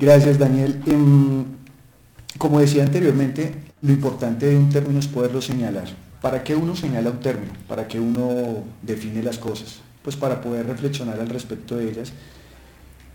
Gracias, 0.00 0.38
Daniel. 0.38 0.80
Em, 0.86 1.44
como 2.38 2.60
decía 2.60 2.82
anteriormente, 2.82 3.54
lo 3.82 3.92
importante 3.92 4.46
de 4.46 4.56
un 4.56 4.68
término 4.68 4.98
es 4.98 5.06
poderlo 5.06 5.40
señalar. 5.40 5.88
¿Para 6.20 6.42
qué 6.42 6.54
uno 6.54 6.74
señala 6.76 7.10
un 7.10 7.20
término? 7.20 7.52
¿Para 7.68 7.86
qué 7.86 8.00
uno 8.00 8.64
define 8.82 9.22
las 9.22 9.38
cosas? 9.38 9.80
Pues 10.02 10.16
para 10.16 10.40
poder 10.40 10.66
reflexionar 10.66 11.20
al 11.20 11.28
respecto 11.28 11.76
de 11.76 11.90
ellas 11.90 12.12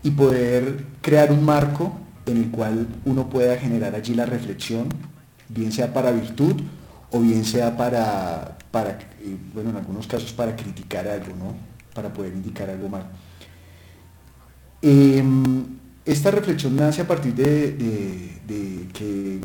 y 0.02 0.10
poder 0.10 0.84
crear 1.02 1.32
un 1.32 1.44
marco 1.44 1.98
en 2.28 2.36
el 2.36 2.50
cual 2.50 2.86
uno 3.04 3.28
pueda 3.28 3.56
generar 3.56 3.94
allí 3.94 4.14
la 4.14 4.26
reflexión, 4.26 4.88
bien 5.48 5.72
sea 5.72 5.92
para 5.92 6.10
virtud 6.10 6.60
o 7.10 7.20
bien 7.20 7.44
sea 7.44 7.76
para, 7.76 8.58
eh, 8.74 9.36
bueno, 9.54 9.70
en 9.70 9.76
algunos 9.76 10.06
casos 10.06 10.32
para 10.32 10.54
criticar 10.54 11.08
algo, 11.08 11.34
¿no? 11.36 11.54
Para 11.94 12.12
poder 12.12 12.34
indicar 12.34 12.68
algo 12.68 12.88
mal. 12.88 13.06
Em, 14.82 15.64
esta 16.04 16.30
reflexión 16.30 16.76
nace 16.76 17.00
a 17.00 17.06
partir 17.06 17.34
de, 17.34 18.36
que 18.92 19.40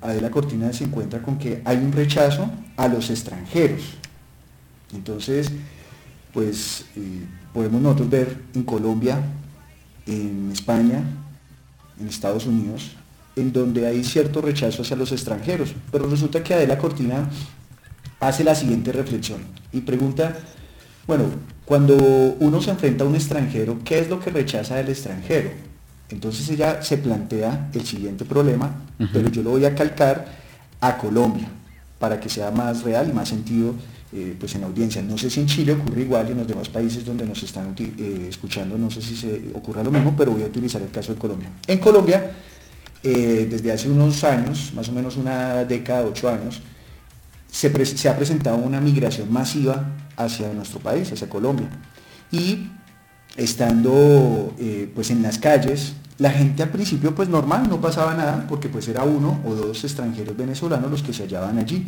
Adela 0.00 0.30
Cortina 0.30 0.72
se 0.72 0.84
encuentra 0.84 1.20
con 1.20 1.38
que 1.38 1.60
hay 1.64 1.76
un 1.76 1.92
rechazo 1.92 2.48
a 2.76 2.88
los 2.88 3.10
extranjeros. 3.10 3.96
Entonces, 4.94 5.50
pues 6.32 6.86
eh, 6.96 7.24
podemos 7.52 7.82
nosotros 7.82 8.10
ver 8.10 8.42
en 8.54 8.62
Colombia, 8.62 9.20
en 10.06 10.50
España, 10.52 11.02
en 12.00 12.08
Estados 12.08 12.46
Unidos, 12.46 12.92
en 13.36 13.52
donde 13.52 13.86
hay 13.86 14.04
cierto 14.04 14.40
rechazo 14.40 14.82
hacia 14.82 14.96
los 14.96 15.12
extranjeros. 15.12 15.74
Pero 15.90 16.08
resulta 16.08 16.42
que 16.42 16.54
Adela 16.54 16.78
Cortina 16.78 17.28
hace 18.20 18.44
la 18.44 18.54
siguiente 18.54 18.92
reflexión 18.92 19.40
y 19.72 19.80
pregunta, 19.80 20.36
bueno, 21.06 21.24
cuando 21.64 21.96
uno 22.40 22.60
se 22.60 22.70
enfrenta 22.70 23.04
a 23.04 23.06
un 23.06 23.14
extranjero, 23.14 23.78
¿qué 23.84 24.00
es 24.00 24.08
lo 24.08 24.20
que 24.20 24.30
rechaza 24.30 24.76
del 24.76 24.88
extranjero? 24.88 25.50
Entonces 26.10 26.48
ella 26.48 26.82
se 26.82 26.98
plantea 26.98 27.70
el 27.74 27.84
siguiente 27.84 28.24
problema, 28.24 28.74
pero 29.12 29.28
yo 29.28 29.42
lo 29.42 29.50
voy 29.50 29.66
a 29.66 29.74
calcar 29.74 30.26
a 30.80 30.96
Colombia 30.96 31.48
para 31.98 32.18
que 32.18 32.28
sea 32.28 32.50
más 32.50 32.82
real 32.82 33.08
y 33.10 33.12
más 33.12 33.28
sentido 33.28 33.74
eh, 34.10 34.34
pues 34.40 34.54
en 34.54 34.64
audiencia. 34.64 35.02
No 35.02 35.18
sé 35.18 35.28
si 35.28 35.40
en 35.40 35.46
Chile 35.46 35.72
ocurre 35.72 36.00
igual 36.00 36.28
y 36.28 36.32
en 36.32 36.38
los 36.38 36.48
demás 36.48 36.70
países 36.70 37.04
donde 37.04 37.26
nos 37.26 37.42
están 37.42 37.74
eh, 37.78 38.26
escuchando, 38.26 38.78
no 38.78 38.90
sé 38.90 39.02
si 39.02 39.14
se 39.14 39.50
ocurra 39.52 39.84
lo 39.84 39.90
mismo, 39.90 40.14
pero 40.16 40.32
voy 40.32 40.42
a 40.44 40.46
utilizar 40.46 40.80
el 40.80 40.90
caso 40.90 41.12
de 41.12 41.18
Colombia. 41.18 41.50
En 41.66 41.78
Colombia, 41.78 42.32
eh, 43.02 43.46
desde 43.50 43.70
hace 43.70 43.90
unos 43.90 44.24
años, 44.24 44.72
más 44.74 44.88
o 44.88 44.92
menos 44.92 45.18
una 45.18 45.62
década, 45.66 46.06
ocho 46.06 46.30
años, 46.30 46.62
se, 47.50 47.68
ha 48.08 48.16
presentado 48.16 48.56
una 48.56 48.80
migración 48.80 49.30
masiva 49.30 49.94
hacia 50.16 50.50
nuestro 50.54 50.80
país, 50.80 51.12
hacia 51.12 51.28
Colombia. 51.28 51.68
Y 52.32 52.70
estando 53.36 54.54
pues 54.94 55.10
en 55.10 55.22
las 55.22 55.38
calles, 55.38 55.92
la 56.16 56.30
gente 56.30 56.62
al 56.62 56.70
principio 56.70 57.14
pues 57.14 57.28
normal, 57.28 57.68
no 57.68 57.78
pasaba 57.78 58.14
nada, 58.14 58.46
porque 58.48 58.70
pues 58.70 58.88
era 58.88 59.04
uno 59.04 59.40
o 59.44 59.54
dos 59.54 59.84
extranjeros 59.84 60.34
venezolanos 60.34 60.90
los 60.90 61.02
que 61.02 61.12
se 61.12 61.24
hallaban 61.24 61.58
allí. 61.58 61.84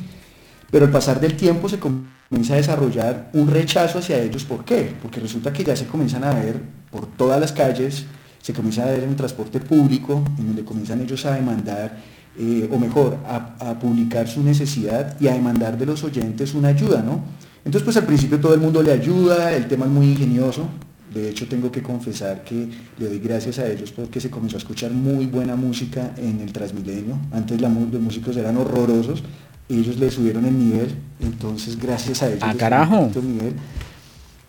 Pero 0.71 0.87
al 0.87 0.91
pasar 0.91 1.21
del 1.21 1.37
tiempo 1.37 1.69
se 1.69 1.79
comienza 1.79 2.55
a 2.55 2.57
desarrollar 2.57 3.31
un 3.33 3.49
rechazo 3.49 3.99
hacia 3.99 4.19
ellos. 4.19 4.45
¿Por 4.45 4.65
qué? 4.65 4.95
Porque 5.03 5.21
resulta 5.21 5.53
que 5.53 5.65
ya 5.65 5.75
se 5.75 5.87
comienzan 5.87 6.25
a 6.25 6.35
ver 6.35 6.61
por 6.91 7.07
todas 7.07 7.41
las 7.41 7.53
calles, 7.53 8.07
se 8.41 8.53
comienza 8.53 8.85
a 8.85 8.87
ver 8.87 9.03
en 9.03 9.17
transporte 9.17 9.61
público, 9.61 10.25
en 10.39 10.47
donde 10.47 10.65
comienzan 10.65 11.01
ellos 11.01 11.25
a 11.27 11.35
demandar, 11.35 11.99
eh, 12.39 12.69
o 12.71 12.79
mejor, 12.79 13.19
a, 13.27 13.79
publicar 13.79 14.29
su 14.29 14.43
necesidad 14.43 15.21
y 15.21 15.29
a 15.29 15.35
demandar 15.35 15.77
de 15.77 15.87
los 15.87 16.05
oyentes 16.05 16.55
una 16.55 16.69
ayuda, 16.69 17.03
¿no? 17.03 17.21
Entonces 17.65 17.83
pues 17.83 17.97
al 17.97 18.07
principio 18.07 18.41
todo 18.41 18.55
el 18.55 18.61
mundo 18.61 18.83
le 18.83 18.93
ayuda, 18.93 19.53
el 19.53 19.67
tema 19.67 19.85
es 19.85 19.91
muy 19.91 20.07
ingenioso, 20.07 20.69
de 21.13 21.29
hecho, 21.29 21.49
tengo 21.49 21.73
que 21.73 21.83
confesar 21.83 22.45
que 22.45 22.69
le 22.99 23.09
doy 23.09 23.19
gracias 23.19 23.59
a 23.59 23.67
ellos 23.67 23.91
porque 23.91 24.21
se 24.21 24.31
comenzó 24.31 24.57
a 24.57 24.59
escuchar 24.59 24.93
muy 24.93 25.27
buena 25.27 25.57
música 25.57 26.15
en 26.17 26.41
el 26.41 26.53
Transmilenio. 26.53 27.19
Antes 27.33 27.61
los 27.61 27.71
músicos 27.71 28.37
eran 28.37 28.57
horrorosos, 28.57 29.25
ellos 29.79 29.99
le 29.99 30.11
subieron 30.11 30.45
el 30.45 30.59
nivel, 30.59 30.95
entonces 31.21 31.79
gracias 31.79 32.23
a 32.23 32.29
ellos. 32.29 32.41
¡Ah, 32.43 32.55
carajo! 32.57 33.11
Nivel. 33.23 33.55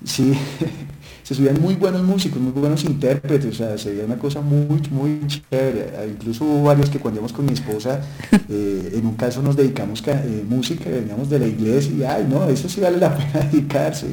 Sí, 0.03 0.34
se 1.23 1.36
subían 1.36 1.62
muy 1.62 1.75
buenos 1.75 2.01
músicos, 2.01 2.41
muy 2.41 2.51
buenos 2.51 2.84
intérpretes, 2.84 3.53
o 3.53 3.57
sea, 3.57 3.77
se 3.77 3.91
veía 3.91 4.05
una 4.05 4.17
cosa 4.17 4.41
muy, 4.41 4.81
muy 4.89 5.21
chévere. 5.27 5.93
Ah, 5.97 6.05
incluso 6.05 6.43
hubo 6.43 6.63
varios 6.63 6.89
que 6.89 6.99
cuando 6.99 7.19
íbamos 7.19 7.34
con 7.34 7.45
mi 7.45 7.53
esposa, 7.53 8.01
eh, 8.49 8.93
en 8.95 9.05
un 9.05 9.15
caso 9.15 9.41
nos 9.41 9.55
dedicamos 9.55 10.05
a 10.07 10.23
eh, 10.23 10.43
música, 10.47 10.89
veníamos 10.89 11.29
de 11.29 11.39
la 11.39 11.47
iglesia 11.47 11.91
y, 11.93 12.03
ay, 12.03 12.27
no, 12.29 12.49
eso 12.49 12.67
sí 12.67 12.81
vale 12.81 12.97
la 12.97 13.15
pena 13.17 13.45
dedicarse 13.51 14.07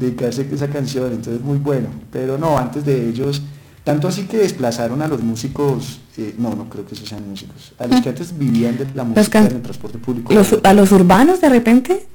dedicarse 0.00 0.46
a 0.50 0.54
esa 0.54 0.68
canción, 0.68 1.12
entonces 1.12 1.42
muy 1.42 1.58
bueno. 1.58 1.88
Pero 2.10 2.38
no, 2.38 2.58
antes 2.58 2.84
de 2.84 3.08
ellos, 3.08 3.42
tanto 3.84 4.08
así 4.08 4.24
que 4.24 4.36
desplazaron 4.36 5.00
a 5.02 5.08
los 5.08 5.22
músicos, 5.22 6.00
eh, 6.16 6.34
no, 6.38 6.54
no 6.54 6.68
creo 6.68 6.86
que 6.86 6.94
esos 6.94 7.08
sean 7.08 7.28
músicos, 7.28 7.72
a 7.78 7.86
los 7.86 8.00
que 8.00 8.10
antes 8.10 8.36
vivían 8.36 8.76
de 8.76 8.86
la 8.94 9.04
música 9.04 9.38
en 9.38 9.46
el 9.46 9.62
transporte 9.62 9.98
público. 9.98 10.32
¿A 10.64 10.72
los 10.74 10.92
urbanos 10.92 11.40
de 11.40 11.48
repente? 11.48 12.06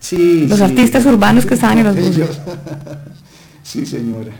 Sí. 0.00 0.46
Los 0.48 0.60
artistas 0.60 1.04
urbanos 1.06 1.44
que 1.44 1.54
estaban 1.54 1.78
en 1.78 1.84
los 1.84 1.96
buses. 1.96 2.40
sí, 3.62 3.84
señora. 3.84 4.32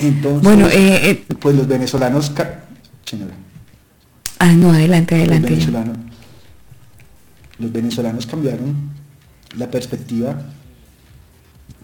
Entonces, 0.00 0.42
bueno, 0.42 0.66
eh, 0.68 1.10
eh, 1.10 1.24
pues 1.38 1.54
los 1.54 1.66
venezolanos, 1.66 2.32
señora. 3.04 3.34
Ah, 4.38 4.52
no, 4.52 4.70
adelante, 4.70 5.14
adelante. 5.14 5.58
los 7.58 7.72
venezolanos 7.72 8.26
cambiaron 8.26 8.90
la 9.56 9.70
perspectiva, 9.70 10.40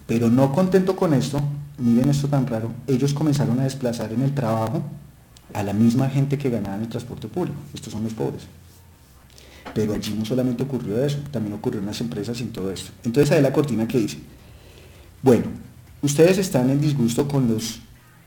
pero 0.07 0.29
no 0.29 0.51
contento 0.53 0.95
con 0.95 1.13
esto, 1.13 1.39
miren 1.77 2.09
esto 2.09 2.27
tan 2.27 2.47
raro, 2.47 2.71
ellos 2.87 3.13
comenzaron 3.13 3.59
a 3.59 3.63
desplazar 3.63 4.11
en 4.13 4.23
el 4.23 4.33
trabajo 4.33 4.81
a 5.53 5.63
la 5.63 5.73
misma 5.73 6.09
gente 6.09 6.37
que 6.37 6.49
ganaba 6.49 6.77
en 6.77 6.83
el 6.83 6.89
transporte 6.89 7.27
público, 7.27 7.57
estos 7.73 7.93
son 7.93 8.03
los 8.03 8.13
pobres. 8.13 8.43
Pero 9.73 9.93
allí 9.93 10.15
no 10.17 10.25
solamente 10.25 10.63
ocurrió 10.63 11.03
eso, 11.03 11.19
también 11.29 11.53
ocurrió 11.53 11.81
en 11.81 11.85
las 11.85 11.99
empresas 12.01 12.39
y 12.39 12.43
en 12.43 12.51
todo 12.51 12.71
esto. 12.71 12.91
Entonces 13.03 13.35
ahí 13.35 13.41
la 13.41 13.53
cortina 13.53 13.87
que 13.87 13.99
dice, 13.99 14.17
bueno, 15.21 15.45
ustedes 16.01 16.37
están 16.37 16.69
en 16.69 16.81
disgusto 16.81 17.27
con 17.27 17.47
los 17.47 17.81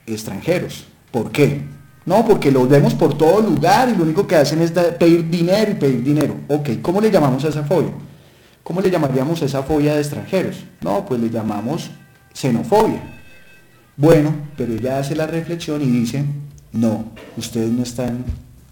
extranjeros. 0.05 0.85
¿Por 1.11 1.31
qué? 1.31 1.61
No, 2.05 2.25
porque 2.25 2.51
los 2.51 2.69
vemos 2.69 2.93
por 2.93 3.17
todo 3.17 3.41
lugar 3.41 3.89
y 3.89 3.95
lo 3.95 4.03
único 4.03 4.25
que 4.25 4.35
hacen 4.35 4.61
es 4.61 4.71
pedir 4.71 5.29
dinero 5.29 5.71
y 5.71 5.75
pedir 5.75 6.03
dinero. 6.03 6.35
Ok, 6.47 6.69
¿cómo 6.81 7.01
le 7.01 7.11
llamamos 7.11 7.43
a 7.45 7.49
esa 7.49 7.63
fobia? 7.63 7.91
¿Cómo 8.63 8.81
le 8.81 8.91
llamaríamos 8.91 9.41
a 9.41 9.45
esa 9.45 9.63
fobia 9.63 9.95
de 9.95 10.01
extranjeros? 10.01 10.57
No, 10.81 11.05
pues 11.05 11.19
le 11.19 11.29
llamamos 11.29 11.89
xenofobia. 12.33 13.01
Bueno, 13.97 14.33
pero 14.55 14.73
ella 14.73 14.99
hace 14.99 15.15
la 15.15 15.27
reflexión 15.27 15.81
y 15.81 15.85
dice, 15.85 16.23
no, 16.71 17.05
ustedes 17.37 17.69
no 17.71 17.83
están, 17.83 18.23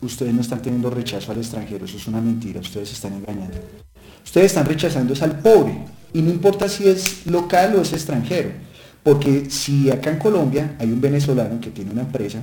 ustedes 0.02 0.34
no 0.34 0.42
están 0.42 0.62
teniendo 0.62 0.90
rechazo 0.90 1.32
al 1.32 1.40
extranjero, 1.40 1.86
eso 1.86 1.98
es 1.98 2.08
una 2.08 2.22
mentira, 2.22 2.60
ustedes 2.60 2.92
están 2.92 3.14
engañando. 3.14 3.58
Ustedes 4.24 4.48
están 4.48 4.66
rechazando 4.66 5.14
al 5.22 5.40
pobre, 5.40 5.86
y 6.14 6.22
no 6.22 6.30
importa 6.32 6.70
si 6.70 6.88
es 6.88 7.26
local 7.28 7.76
o 7.76 7.82
es 7.82 7.94
extranjero, 7.94 8.52
porque 9.04 9.50
si 9.50 9.90
acá 9.92 10.12
en 10.12 10.20
Colombia 10.20 10.76
hay 10.80 10.92
un 10.92 11.02
venezolano 11.02 11.60
que 11.60 11.72
tiene 11.72 11.92
una 11.92 12.02
empresa, 12.02 12.40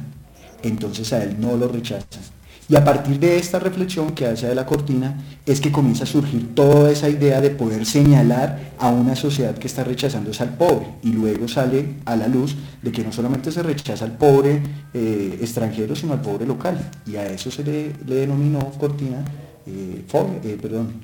entonces 0.62 1.12
a 1.12 1.22
él 1.22 1.36
no 1.38 1.56
lo 1.56 1.68
rechazan. 1.68 2.35
Y 2.68 2.74
a 2.74 2.84
partir 2.84 3.20
de 3.20 3.38
esta 3.38 3.60
reflexión 3.60 4.10
que 4.12 4.26
hace 4.26 4.48
de 4.48 4.54
la 4.54 4.66
cortina 4.66 5.16
es 5.44 5.60
que 5.60 5.70
comienza 5.70 6.02
a 6.02 6.06
surgir 6.06 6.52
toda 6.54 6.90
esa 6.90 7.08
idea 7.08 7.40
de 7.40 7.50
poder 7.50 7.86
señalar 7.86 8.72
a 8.80 8.88
una 8.88 9.14
sociedad 9.14 9.56
que 9.56 9.68
está 9.68 9.84
rechazando 9.84 10.32
al 10.36 10.56
pobre. 10.56 10.86
Y 11.02 11.12
luego 11.12 11.46
sale 11.46 11.94
a 12.04 12.16
la 12.16 12.26
luz 12.26 12.56
de 12.82 12.90
que 12.90 13.04
no 13.04 13.12
solamente 13.12 13.52
se 13.52 13.62
rechaza 13.62 14.04
al 14.04 14.16
pobre 14.16 14.60
eh, 14.92 15.38
extranjero, 15.40 15.94
sino 15.94 16.14
al 16.14 16.20
pobre 16.20 16.44
local. 16.44 16.90
Y 17.06 17.14
a 17.14 17.26
eso 17.26 17.52
se 17.52 17.62
le, 17.62 17.92
denominó 18.04 18.58
cortina, 18.72 19.24
eh, 19.64 20.04
eh, 20.42 20.58
perdón, 20.60 20.94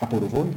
aporofobia. 0.00 0.54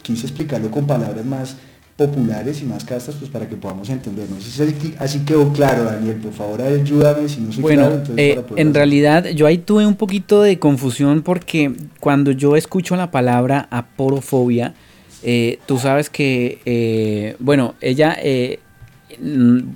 Quise 0.00 0.26
explicarlo 0.26 0.70
con 0.70 0.86
palabras 0.86 1.24
más 1.24 1.56
populares 1.96 2.60
y 2.60 2.64
más 2.64 2.84
castas 2.84 3.14
pues 3.14 3.30
para 3.30 3.48
que 3.48 3.54
podamos 3.56 3.88
entendernos. 3.88 4.60
Así 4.98 5.20
quedó 5.20 5.52
claro, 5.52 5.84
Daniel, 5.84 6.16
por 6.16 6.32
favor 6.32 6.60
ayúdame 6.60 7.28
si 7.28 7.40
no 7.40 7.52
soy 7.52 7.62
bueno, 7.62 8.02
eh, 8.16 8.42
en 8.56 8.74
realidad 8.74 9.26
yo 9.28 9.46
ahí 9.46 9.58
tuve 9.58 9.86
un 9.86 9.94
poquito 9.94 10.42
de 10.42 10.58
confusión 10.58 11.22
porque 11.22 11.72
cuando 12.00 12.32
yo 12.32 12.56
escucho 12.56 12.96
la 12.96 13.12
palabra 13.12 13.68
aporofobia, 13.70 14.74
eh, 15.22 15.60
tú 15.66 15.78
sabes 15.78 16.10
que, 16.10 16.58
eh, 16.64 17.36
bueno, 17.38 17.74
ella, 17.80 18.18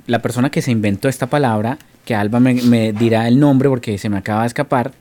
la 0.07 0.19
persona 0.21 0.51
que 0.51 0.61
se 0.61 0.73
inventó 0.73 1.09
esta 1.09 1.29
palabra, 1.29 1.79
que 2.05 2.17
Alba 2.17 2.41
me, 2.41 2.55
me, 2.55 2.93
dirá 2.93 3.29
el 3.29 3.39
nombre 3.39 3.69
porque 3.69 3.97
se 3.97 4.09
me 4.09 4.19
acaba 4.19 4.43
de 4.43 4.49
escapar, 4.49 4.93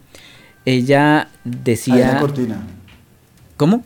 ella 0.66 1.30
decía... 1.44 2.20
Cortina. 2.20 2.62
¿Cómo? 3.56 3.84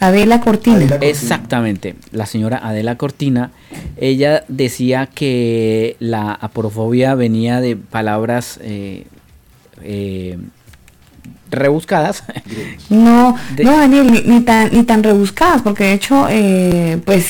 Adela 0.00 0.40
Cortina. 0.40 0.96
Exactamente, 1.02 1.94
la 2.10 2.24
señora 2.24 2.58
Adela 2.62 2.96
Cortina. 2.96 3.50
Ella 3.98 4.44
decía 4.48 5.06
que 5.06 5.96
la 6.00 6.32
aporofobia 6.32 7.14
venía 7.14 7.60
de 7.60 7.76
palabras 7.76 8.58
eh, 8.62 9.06
eh, 9.82 10.38
rebuscadas. 11.50 12.24
No, 12.88 13.36
no, 13.62 13.76
Daniel, 13.76 14.24
ni, 14.26 14.40
tan, 14.40 14.72
ni 14.72 14.84
tan 14.84 15.02
rebuscadas, 15.02 15.62
porque 15.62 15.84
de 15.84 15.92
hecho, 15.92 16.26
eh, 16.30 16.98
pues 17.04 17.26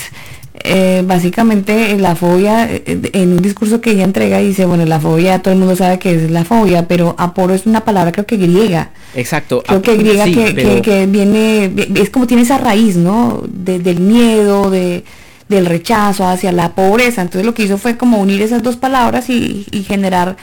eh, 0.64 1.02
básicamente 1.04 1.96
la 1.98 2.14
fobia, 2.14 2.70
eh, 2.70 2.82
en 3.12 3.32
un 3.32 3.42
discurso 3.42 3.80
que 3.80 3.92
ella 3.92 4.04
entrega, 4.04 4.38
dice, 4.38 4.64
bueno, 4.66 4.84
la 4.84 5.00
fobia, 5.00 5.40
todo 5.40 5.52
el 5.52 5.58
mundo 5.60 5.76
sabe 5.76 5.98
que 5.98 6.14
es 6.14 6.30
la 6.30 6.44
fobia, 6.44 6.86
pero 6.86 7.14
aporo 7.18 7.54
es 7.54 7.66
una 7.66 7.84
palabra 7.84 8.12
creo 8.12 8.26
que 8.26 8.36
griega. 8.36 8.90
Exacto. 9.14 9.62
Creo 9.66 9.82
que 9.82 9.96
griega 9.96 10.24
que, 10.24 11.06
viene, 11.06 11.72
es 11.96 12.10
como 12.10 12.26
tiene 12.26 12.42
esa 12.42 12.58
raíz, 12.58 12.96
¿no? 12.96 13.42
del 13.46 14.00
miedo, 14.00 14.70
de, 14.70 15.04
del 15.48 15.66
rechazo 15.66 16.26
hacia 16.26 16.52
la 16.52 16.74
pobreza. 16.74 17.22
Entonces 17.22 17.44
lo 17.44 17.54
que 17.54 17.64
hizo 17.64 17.78
fue 17.78 17.96
como 17.96 18.18
unir 18.18 18.42
esas 18.42 18.62
dos 18.62 18.76
palabras 18.76 19.30
y, 19.30 19.66
generar 19.86 20.36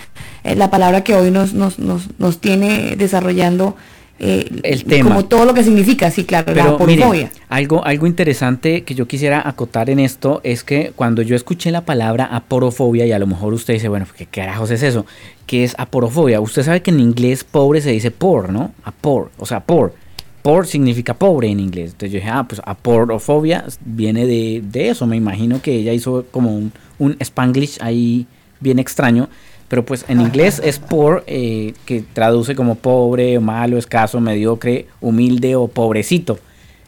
eh, 0.43 0.55
la 0.55 0.70
palabra 0.70 1.03
que 1.03 1.15
hoy 1.15 1.32
nos, 1.32 1.53
nos, 1.53 1.80
nos, 1.80 2.09
nos 2.20 2.39
tiene 2.39 2.95
desarrollando 2.97 3.76
eh, 4.20 4.49
el 4.63 4.84
tema. 4.84 5.09
Como 5.09 5.26
todo 5.26 5.45
lo 5.45 5.53
que 5.53 5.63
significa, 5.63 6.09
sí, 6.09 6.24
claro, 6.24 6.45
Pero, 6.45 7.13
algo, 7.49 7.86
algo 7.86 8.07
interesante 8.07 8.84
que 8.84 8.95
yo 8.95 9.07
quisiera 9.07 9.47
acotar 9.47 9.89
en 9.89 9.99
esto 9.99 10.41
es 10.43 10.63
que 10.63 10.91
cuando 10.95 11.22
yo 11.22 11.36
escuché 11.36 11.72
la 11.72 11.82
palabra 11.82 12.26
aporofobia, 12.26 13.05
y 13.05 13.11
a 13.11 13.20
lo 13.20 13.28
mejor 13.28 13.53
usted 13.53 13.76
dice, 13.76 13.89
bueno, 13.89 14.07
¿qué 14.18 14.26
carajos 14.26 14.72
es 14.72 14.82
eso? 14.82 15.05
¿Qué 15.45 15.63
es 15.63 15.76
aporofobia? 15.78 16.41
Usted 16.41 16.63
sabe 16.63 16.82
que 16.82 16.91
en 16.91 16.99
inglés 16.99 17.43
pobre 17.43 17.82
se 17.82 17.91
dice 17.91 18.11
poor, 18.11 18.51
¿no? 18.51 18.74
Apor, 18.84 19.32
o 19.38 19.45
sea, 19.45 19.59
poor. 19.59 19.93
Poor 20.41 20.65
significa 20.65 21.13
pobre 21.13 21.49
en 21.49 21.59
inglés. 21.59 21.91
Entonces 21.91 22.11
yo 22.11 22.20
dije, 22.20 22.30
ah, 22.32 22.45
pues 22.47 22.61
aporofobia 22.65 23.65
viene 23.84 24.26
de, 24.26 24.63
de 24.63 24.89
eso. 24.89 25.05
Me 25.05 25.18
imagino 25.18 25.61
que 25.61 25.76
ella 25.76 25.93
hizo 25.93 26.26
como 26.32 26.55
un, 26.55 26.72
un 26.99 27.18
spanglish 27.20 27.78
ahí 27.82 28.26
bien 28.59 28.80
extraño 28.80 29.30
pero 29.68 29.86
pues 29.86 30.05
en 30.07 30.22
inglés 30.22 30.61
es 30.63 30.80
poor, 30.80 31.24
eh, 31.28 31.74
que 31.86 32.03
traduce 32.13 32.55
como 32.55 32.76
pobre, 32.76 33.39
malo, 33.39 33.78
escaso, 33.78 34.22
mediocre, 34.22 34.88
humilde 35.01 35.55
o 35.55 35.68
pobrecito. 35.68 36.39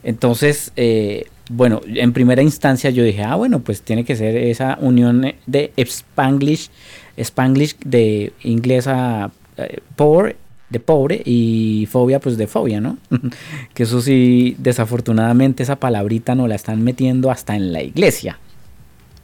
Entonces, 0.04 0.72
eh, 0.78 1.26
bueno, 1.50 1.82
en 1.86 2.14
primera 2.14 2.42
instancia 2.42 2.90
yo 2.90 3.04
dije, 3.04 3.24
ah, 3.24 3.36
bueno, 3.36 3.60
pues 3.60 3.82
tiene 3.82 4.06
que 4.06 4.16
ser 4.16 4.38
esa 4.38 4.78
unión 4.80 5.34
de 5.46 5.74
Spanglish, 5.76 6.70
Spanglish 7.18 7.76
de 7.80 8.32
inglés 8.44 8.88
a 8.88 9.32
eh, 9.58 9.80
poor, 9.96 10.38
de 10.70 10.80
pobre, 10.80 11.22
y 11.26 11.88
fobia, 11.92 12.20
pues 12.20 12.38
de 12.38 12.48
fobia, 12.48 12.80
¿no? 12.80 12.98
que 13.74 13.84
eso 13.84 14.02
sí, 14.02 14.56
desafortunadamente 14.60 15.64
esa 15.64 15.78
palabrita 15.78 16.36
no 16.36 16.48
la 16.48 16.56
están 16.56 16.82
metiendo 16.84 17.30
hasta 17.32 17.56
en 17.56 17.74
la 17.74 17.82
iglesia. 17.82 18.40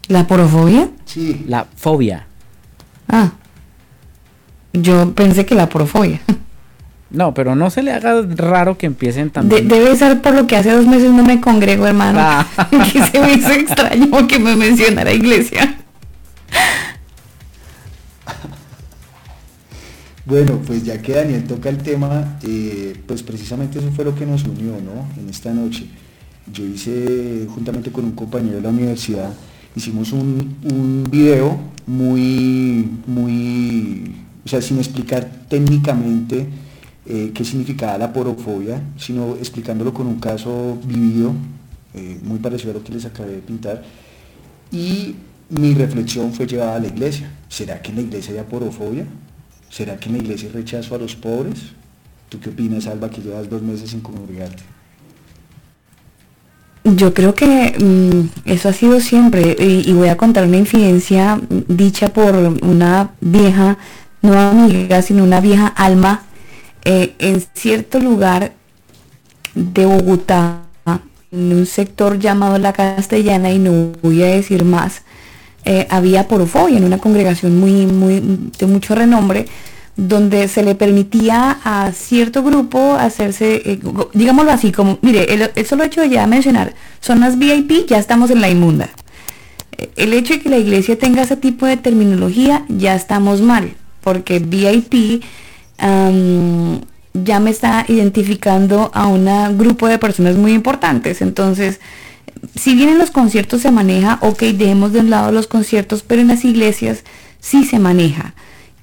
¿La 0.07 0.27
porofobia? 0.27 0.89
Sí. 1.05 1.45
La 1.47 1.65
fobia. 1.75 2.27
Ah. 3.07 3.33
Yo 4.81 5.13
pensé 5.13 5.45
que 5.45 5.55
la 5.55 5.69
porofobia. 5.69 6.21
No, 7.11 7.33
pero 7.33 7.55
no 7.55 7.69
se 7.69 7.81
le 7.81 7.93
haga 7.93 8.21
raro 8.35 8.77
que 8.77 8.87
empiecen 8.87 9.29
también. 9.29 9.67
debe 9.69 9.95
ser 9.95 10.21
por 10.21 10.33
lo 10.33 10.47
que 10.47 10.57
hace 10.57 10.71
dos 10.71 10.85
meses 10.85 11.11
no 11.11 11.23
me 11.23 11.39
congrego, 11.39 11.87
hermano. 11.87 12.19
Ah. 12.19 12.45
que 12.91 13.03
se 13.03 13.19
me 13.21 13.33
hizo 13.33 13.51
extraño 13.51 14.27
que 14.27 14.37
me 14.39 14.55
mencionara 14.55 15.13
iglesia. 15.13 15.77
Bueno, 20.27 20.59
pues 20.65 20.83
ya 20.83 20.99
que 21.03 21.13
Daniel 21.13 21.43
toca 21.43 21.69
el 21.69 21.77
tema, 21.77 22.39
eh, 22.41 22.99
pues 23.05 23.21
precisamente 23.21 23.77
eso 23.77 23.91
fue 23.91 24.03
lo 24.03 24.15
que 24.15 24.25
nos 24.25 24.43
unió, 24.43 24.71
¿no? 24.71 25.07
En 25.21 25.29
esta 25.29 25.53
noche. 25.53 25.85
Yo 26.51 26.65
hice, 26.65 27.45
juntamente 27.53 27.91
con 27.91 28.05
un 28.05 28.13
compañero 28.13 28.55
de 28.55 28.63
la 28.63 28.69
universidad, 28.69 29.31
hicimos 29.75 30.11
un, 30.13 30.57
un 30.63 31.07
video 31.11 31.59
muy, 31.85 32.89
muy 33.05 34.15
o 34.45 34.49
sea, 34.49 34.61
sin 34.61 34.77
explicar 34.77 35.27
técnicamente 35.49 36.47
eh, 37.07 37.31
qué 37.33 37.43
significaba 37.43 37.97
la 37.97 38.13
porofobia, 38.13 38.81
sino 38.97 39.35
explicándolo 39.35 39.93
con 39.93 40.05
un 40.05 40.19
caso 40.19 40.77
vivido, 40.85 41.33
eh, 41.93 42.19
muy 42.23 42.37
parecido 42.39 42.71
a 42.71 42.73
lo 42.75 42.83
que 42.83 42.93
les 42.93 43.05
acabé 43.05 43.33
de 43.33 43.39
pintar. 43.39 43.83
Y 44.71 45.15
mi 45.49 45.73
reflexión 45.73 46.31
fue 46.33 46.45
llevada 46.45 46.75
a 46.75 46.79
la 46.79 46.87
iglesia. 46.87 47.31
¿Será 47.49 47.81
que 47.81 47.89
en 47.89 47.95
la 47.97 48.01
iglesia 48.03 48.33
hay 48.39 48.45
porofobia? 48.49 49.05
¿Será 49.69 49.97
que 49.97 50.09
en 50.09 50.17
la 50.17 50.23
iglesia 50.23 50.47
hay 50.49 50.55
rechazo 50.55 50.93
a 50.95 50.97
los 50.99 51.15
pobres? 51.15 51.59
¿Tú 52.29 52.39
qué 52.39 52.49
opinas, 52.49 52.87
Alba, 52.87 53.09
que 53.09 53.21
llevas 53.21 53.49
dos 53.49 53.61
meses 53.61 53.89
sin 53.89 54.01
congregarte? 54.01 54.63
Yo 56.83 57.15
creo 57.15 57.33
que 57.33 57.75
mm, 57.79 58.49
eso 58.49 58.69
ha 58.69 58.73
sido 58.73 58.99
siempre, 58.99 59.55
y, 59.59 59.91
voy 59.93 60.09
a 60.09 60.17
contar 60.17 60.45
una 60.45 60.57
infidencia 60.57 61.41
dicha 61.67 62.09
por 62.09 62.35
una 62.35 63.11
vieja 63.21 63.77
no 64.25 64.39
amiga, 64.39 65.01
sino 65.01 65.23
una 65.23 65.39
vieja 65.39 65.67
alma, 65.67 66.23
eh, 66.83 67.15
en 67.19 67.43
cierto 67.53 67.99
lugar 67.99 68.53
de 69.53 69.85
Bogotá, 69.85 70.61
en 71.31 71.53
un 71.53 71.65
sector 71.65 72.19
llamado 72.19 72.57
La 72.57 72.73
Castellana, 72.73 73.51
y 73.51 73.59
no 73.59 73.91
voy 74.01 74.23
a 74.23 74.27
decir 74.27 74.63
más, 74.63 75.01
eh, 75.63 75.87
había 75.89 76.27
porofobia 76.27 76.77
en 76.77 76.83
una 76.83 76.97
congregación 76.97 77.59
muy, 77.59 77.85
muy, 77.85 78.51
de 78.57 78.67
mucho 78.67 78.95
renombre, 78.95 79.47
donde 79.97 80.47
se 80.47 80.61
le 80.61 80.75
permitía 80.75 81.57
a 81.63 81.91
cierto 81.93 82.43
grupo 82.43 82.95
hacerse, 82.95 83.61
eh, 83.65 83.79
digámoslo 84.13 84.51
así, 84.51 84.71
como, 84.71 84.99
mire, 85.01 85.33
el, 85.33 85.65
solo 85.65 85.83
hecho 85.83 86.01
de 86.01 86.09
ya 86.09 86.27
mencionar 86.27 86.73
zonas 86.99 87.37
VIP, 87.37 87.87
ya 87.87 87.97
estamos 87.97 88.29
en 88.29 88.41
la 88.41 88.49
inmunda. 88.49 88.89
El 89.95 90.13
hecho 90.13 90.33
de 90.33 90.39
que 90.41 90.49
la 90.49 90.57
iglesia 90.57 90.97
tenga 90.97 91.23
ese 91.23 91.37
tipo 91.37 91.65
de 91.65 91.77
terminología, 91.77 92.65
ya 92.69 92.95
estamos 92.95 93.41
mal 93.41 93.75
porque 94.05 94.39
VIP 94.39 95.23
ya 97.13 97.39
me 97.39 97.49
está 97.49 97.85
identificando 97.87 98.91
a 98.93 99.07
un 99.07 99.25
grupo 99.57 99.87
de 99.87 99.97
personas 99.97 100.35
muy 100.35 100.53
importantes. 100.53 101.21
Entonces, 101.21 101.79
si 102.55 102.75
bien 102.75 102.89
en 102.89 102.99
los 102.99 103.09
conciertos 103.09 103.61
se 103.61 103.71
maneja, 103.71 104.19
ok, 104.21 104.43
dejemos 104.43 104.93
de 104.93 104.99
un 104.99 105.09
lado 105.09 105.31
los 105.31 105.47
conciertos, 105.47 106.03
pero 106.03 106.21
en 106.21 106.27
las 106.27 106.45
iglesias 106.45 107.03
sí 107.39 107.65
se 107.65 107.79
maneja. 107.79 108.35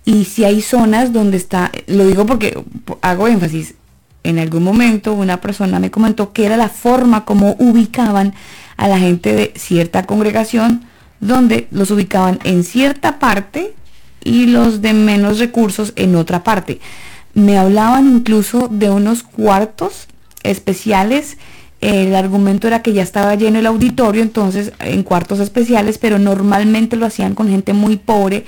Y 0.05 0.25
si 0.25 0.45
hay 0.45 0.61
zonas 0.61 1.12
donde 1.12 1.37
está, 1.37 1.70
lo 1.87 2.05
digo 2.05 2.27
porque 2.27 2.61
hago 3.01 3.29
énfasis, 3.29 3.75
en 4.25 4.41
algún 4.41 4.64
momento 4.64 5.12
una 5.12 5.41
persona 5.41 5.79
me 5.79 5.93
comentó 5.93 6.33
que 6.33 6.47
era 6.47 6.57
la 6.57 6.68
forma 6.68 7.25
como 7.25 7.55
ubicaban 7.61 8.35
a 8.77 8.89
la 8.89 8.99
gente 8.99 9.35
de 9.35 9.53
cierta 9.55 10.05
congregación, 10.05 10.83
donde 11.20 11.68
los 11.70 11.93
ubicaban 11.93 12.41
en 12.43 12.64
cierta 12.64 13.20
parte 13.20 13.75
y 14.25 14.47
los 14.47 14.83
de 14.83 14.93
menos 14.93 15.39
recursos 15.39 15.93
en 15.97 16.16
otra 16.16 16.45
parte. 16.45 16.81
Me 17.35 17.59
hablaban 17.59 18.07
incluso 18.16 18.68
de 18.68 18.91
unos 18.91 19.23
cuartos 19.23 20.07
especiales. 20.43 21.39
El 21.81 22.14
argumento 22.14 22.66
era 22.66 22.83
que 22.83 22.93
ya 22.93 23.03
estaba 23.03 23.35
lleno 23.35 23.59
el 23.59 23.66
auditorio, 23.66 24.23
entonces 24.23 24.73
en 24.79 25.03
cuartos 25.03 25.41
especiales, 25.41 25.99
pero 25.99 26.18
normalmente 26.18 26.97
lo 26.97 27.07
hacían 27.07 27.35
con 27.35 27.49
gente 27.49 27.73
muy 27.73 27.97
pobre 27.97 28.45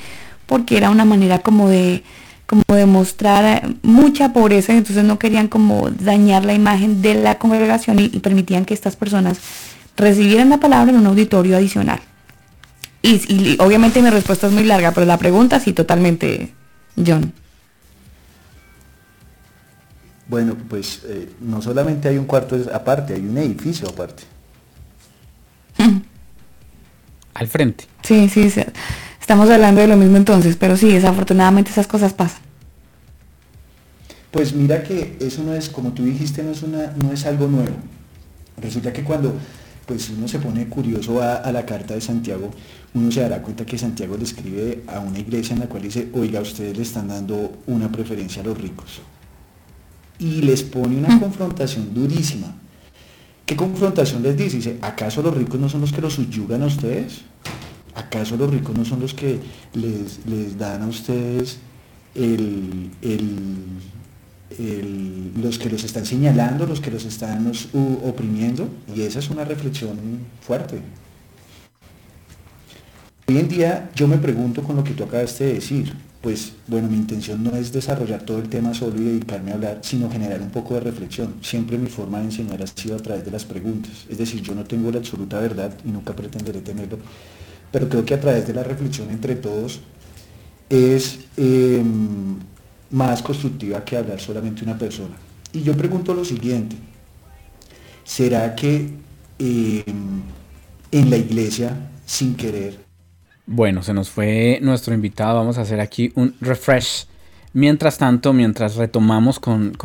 porque 0.46 0.76
era 0.76 0.90
una 0.90 1.04
manera 1.04 1.38
como 1.40 1.68
de 1.68 2.02
como 2.46 2.62
de 2.76 2.84
mostrar 2.84 3.74
mucha 3.82 4.34
pobreza, 4.34 4.74
entonces 4.74 5.02
no 5.02 5.18
querían 5.18 5.48
como 5.48 5.88
dañar 5.90 6.44
la 6.44 6.52
imagen 6.52 7.00
de 7.00 7.14
la 7.14 7.38
congregación 7.38 7.98
y 7.98 8.08
permitían 8.20 8.66
que 8.66 8.74
estas 8.74 8.96
personas 8.96 9.38
recibieran 9.96 10.50
la 10.50 10.60
palabra 10.60 10.92
en 10.92 10.98
un 10.98 11.06
auditorio 11.06 11.56
adicional. 11.56 12.00
Y, 13.06 13.56
obviamente 13.60 14.00
mi 14.00 14.08
respuesta 14.08 14.46
es 14.46 14.52
muy 14.54 14.64
larga, 14.64 14.92
pero 14.92 15.04
la 15.04 15.18
pregunta 15.18 15.60
sí 15.60 15.74
totalmente 15.74 16.54
John. 16.96 17.34
Bueno, 20.26 20.56
pues 20.70 21.02
eh, 21.04 21.28
no 21.38 21.60
solamente 21.60 22.08
hay 22.08 22.16
un 22.16 22.24
cuarto 22.24 22.56
aparte, 22.72 23.12
hay 23.12 23.20
un 23.20 23.36
edificio 23.36 23.86
aparte. 23.90 24.22
Al 27.34 27.46
frente. 27.46 27.84
Sí, 28.02 28.30
sí, 28.30 28.48
sí, 28.48 28.62
estamos 29.20 29.50
hablando 29.50 29.82
de 29.82 29.86
lo 29.88 29.98
mismo 29.98 30.16
entonces, 30.16 30.56
pero 30.56 30.78
sí, 30.78 30.90
desafortunadamente 30.90 31.70
esas 31.70 31.86
cosas 31.86 32.14
pasan. 32.14 32.40
Pues 34.30 34.54
mira 34.54 34.82
que 34.82 35.18
eso 35.20 35.42
no 35.42 35.52
es, 35.52 35.68
como 35.68 35.92
tú 35.92 36.04
dijiste, 36.04 36.42
no 36.42 36.52
es, 36.52 36.62
una, 36.62 36.94
no 36.96 37.12
es 37.12 37.26
algo 37.26 37.48
nuevo. 37.48 37.76
Resulta 38.62 38.94
que 38.94 39.04
cuando 39.04 39.34
pues 39.86 40.10
uno 40.10 40.28
se 40.28 40.38
pone 40.38 40.66
curioso 40.68 41.22
a, 41.22 41.36
a, 41.36 41.52
la 41.52 41.66
carta 41.66 41.94
de 41.94 42.00
Santiago, 42.00 42.50
uno 42.94 43.10
se 43.10 43.20
dará 43.20 43.42
cuenta 43.42 43.66
que 43.66 43.76
Santiago 43.76 44.16
le 44.16 44.24
escribe 44.24 44.82
a 44.86 45.00
una 45.00 45.18
iglesia 45.18 45.54
en 45.54 45.60
la 45.60 45.66
cual 45.66 45.82
dice, 45.82 46.08
oiga, 46.14 46.40
ustedes 46.40 46.76
le 46.76 46.82
están 46.82 47.08
dando 47.08 47.58
una 47.66 47.90
preferencia 47.90 48.42
a 48.42 48.46
los 48.46 48.58
ricos. 48.58 49.00
Y 50.18 50.42
les 50.42 50.62
pone 50.62 50.96
una 50.96 51.18
confrontación 51.18 51.92
durísima. 51.92 52.54
¿Qué 53.44 53.56
confrontación 53.56 54.22
les 54.22 54.36
dice? 54.36 54.56
Dice, 54.56 54.78
¿acaso 54.80 55.22
los 55.22 55.36
ricos 55.36 55.60
no 55.60 55.68
son 55.68 55.82
los 55.82 55.92
que 55.92 56.00
los 56.00 56.14
subyugan 56.14 56.62
a 56.62 56.66
ustedes? 56.66 57.22
¿Acaso 57.94 58.36
los 58.36 58.50
ricos 58.50 58.76
no 58.76 58.84
son 58.84 59.00
los 59.00 59.12
que 59.12 59.38
les, 59.74 60.24
les 60.26 60.56
dan 60.56 60.82
a 60.82 60.86
ustedes 60.86 61.58
el, 62.14 62.90
los 65.36 65.58
que 65.58 65.70
los 65.70 65.84
están 65.84 66.06
señalando, 66.06 66.66
los 66.66 66.80
que 66.80 66.90
los 66.90 67.04
están 67.04 67.50
oprimiendo? 68.04 68.68
Y 68.94 69.02
esa 69.02 69.18
es 69.18 69.30
una 69.30 69.44
reflexión 69.44 69.98
fuerte. 70.40 70.80
Hoy 73.26 73.38
en 73.38 73.48
día 73.48 73.90
yo 73.94 74.06
me 74.06 74.18
pregunto 74.18 74.62
con 74.62 74.76
lo 74.76 74.84
que 74.84 74.92
tú 74.92 75.04
acabaste 75.04 75.44
de 75.44 75.54
decir, 75.54 75.94
pues 76.20 76.52
bueno, 76.66 76.88
mi 76.88 76.96
intención 76.96 77.42
no 77.44 77.54
es 77.54 77.72
desarrollar 77.72 78.22
todo 78.22 78.38
el 78.38 78.48
tema 78.48 78.72
solo 78.72 79.00
y 79.00 79.04
dedicarme 79.04 79.50
a 79.50 79.54
hablar, 79.54 79.78
sino 79.82 80.10
generar 80.10 80.40
un 80.40 80.50
poco 80.50 80.74
de 80.74 80.80
reflexión. 80.80 81.34
Siempre 81.42 81.76
mi 81.76 81.88
forma 81.88 82.18
de 82.18 82.24
enseñar 82.24 82.62
ha 82.62 82.66
sido 82.66 82.96
a 82.96 82.98
través 82.98 83.24
de 83.24 83.30
las 83.30 83.44
preguntas. 83.44 84.06
Es 84.08 84.18
decir, 84.18 84.40
yo 84.40 84.54
no 84.54 84.64
tengo 84.64 84.90
la 84.90 84.98
absoluta 84.98 85.38
verdad 85.38 85.72
y 85.84 85.90
nunca 85.90 86.16
pretenderé 86.16 86.60
tenerlo, 86.60 86.98
pero 87.70 87.88
creo 87.88 88.04
que 88.04 88.14
a 88.14 88.20
través 88.20 88.46
de 88.46 88.54
la 88.54 88.62
reflexión 88.62 89.10
entre 89.10 89.36
todos 89.36 89.80
es 90.70 91.18
em, 91.36 92.36
más 92.94 93.22
constructiva 93.22 93.84
que 93.84 93.96
hablar 93.96 94.20
solamente 94.20 94.64
una 94.64 94.78
persona. 94.78 95.14
Y 95.52 95.62
yo 95.62 95.76
pregunto 95.76 96.14
lo 96.14 96.24
siguiente, 96.24 96.76
¿será 98.02 98.54
que 98.54 98.90
em, 99.38 100.22
en 100.90 101.10
la 101.10 101.16
iglesia, 101.16 101.90
sin 102.06 102.34
querer, 102.34 102.84
bueno, 103.46 103.82
se 103.82 103.92
nos 103.92 104.08
fue 104.08 104.58
nuestro 104.62 104.94
invitado. 104.94 105.36
Vamos 105.36 105.58
a 105.58 105.62
hacer 105.62 105.80
aquí 105.80 106.12
un 106.14 106.34
refresh. 106.40 107.06
Mientras 107.52 107.98
tanto, 107.98 108.32
mientras 108.32 108.76
retomamos 108.76 109.38
con, 109.38 109.76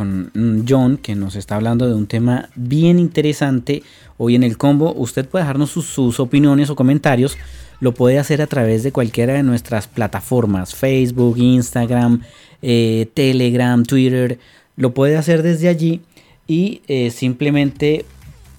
John, 0.68 0.97
que 0.97 1.14
nos 1.14 1.36
está 1.36 1.55
hablando 1.55 1.86
de 1.88 1.93
un 1.93 2.07
tema 2.07 2.49
bien 2.55 2.97
interesante 2.97 3.84
hoy 4.18 4.36
en 4.36 4.43
el 4.43 4.57
combo, 4.57 4.93
usted 4.95 5.28
puede 5.28 5.43
dejarnos 5.43 5.70
sus, 5.72 6.20
opiniones 6.20 6.70
o 6.70 6.76
comentarios. 6.76 7.38
Lo 7.80 7.93
puede 7.93 8.18
hacer 8.18 8.41
a 8.41 8.47
través 8.47 8.82
de 8.82 8.91
cualquiera 8.91 9.34
de 9.34 9.43
nuestras 9.43 9.88
plataformas, 9.88 10.74
Facebook, 10.74 11.38
Instagram, 11.38 12.22
eh, 12.62 13.07
Telegram, 13.14 13.84
Twitter. 13.84 14.39
Lo 14.76 14.93
puede 14.93 15.18
hacer 15.18 15.43
desde 15.43 15.70
allí 15.70 16.01
y 16.47 16.82
eh, 16.88 17.12
simplemente 17.12 18.05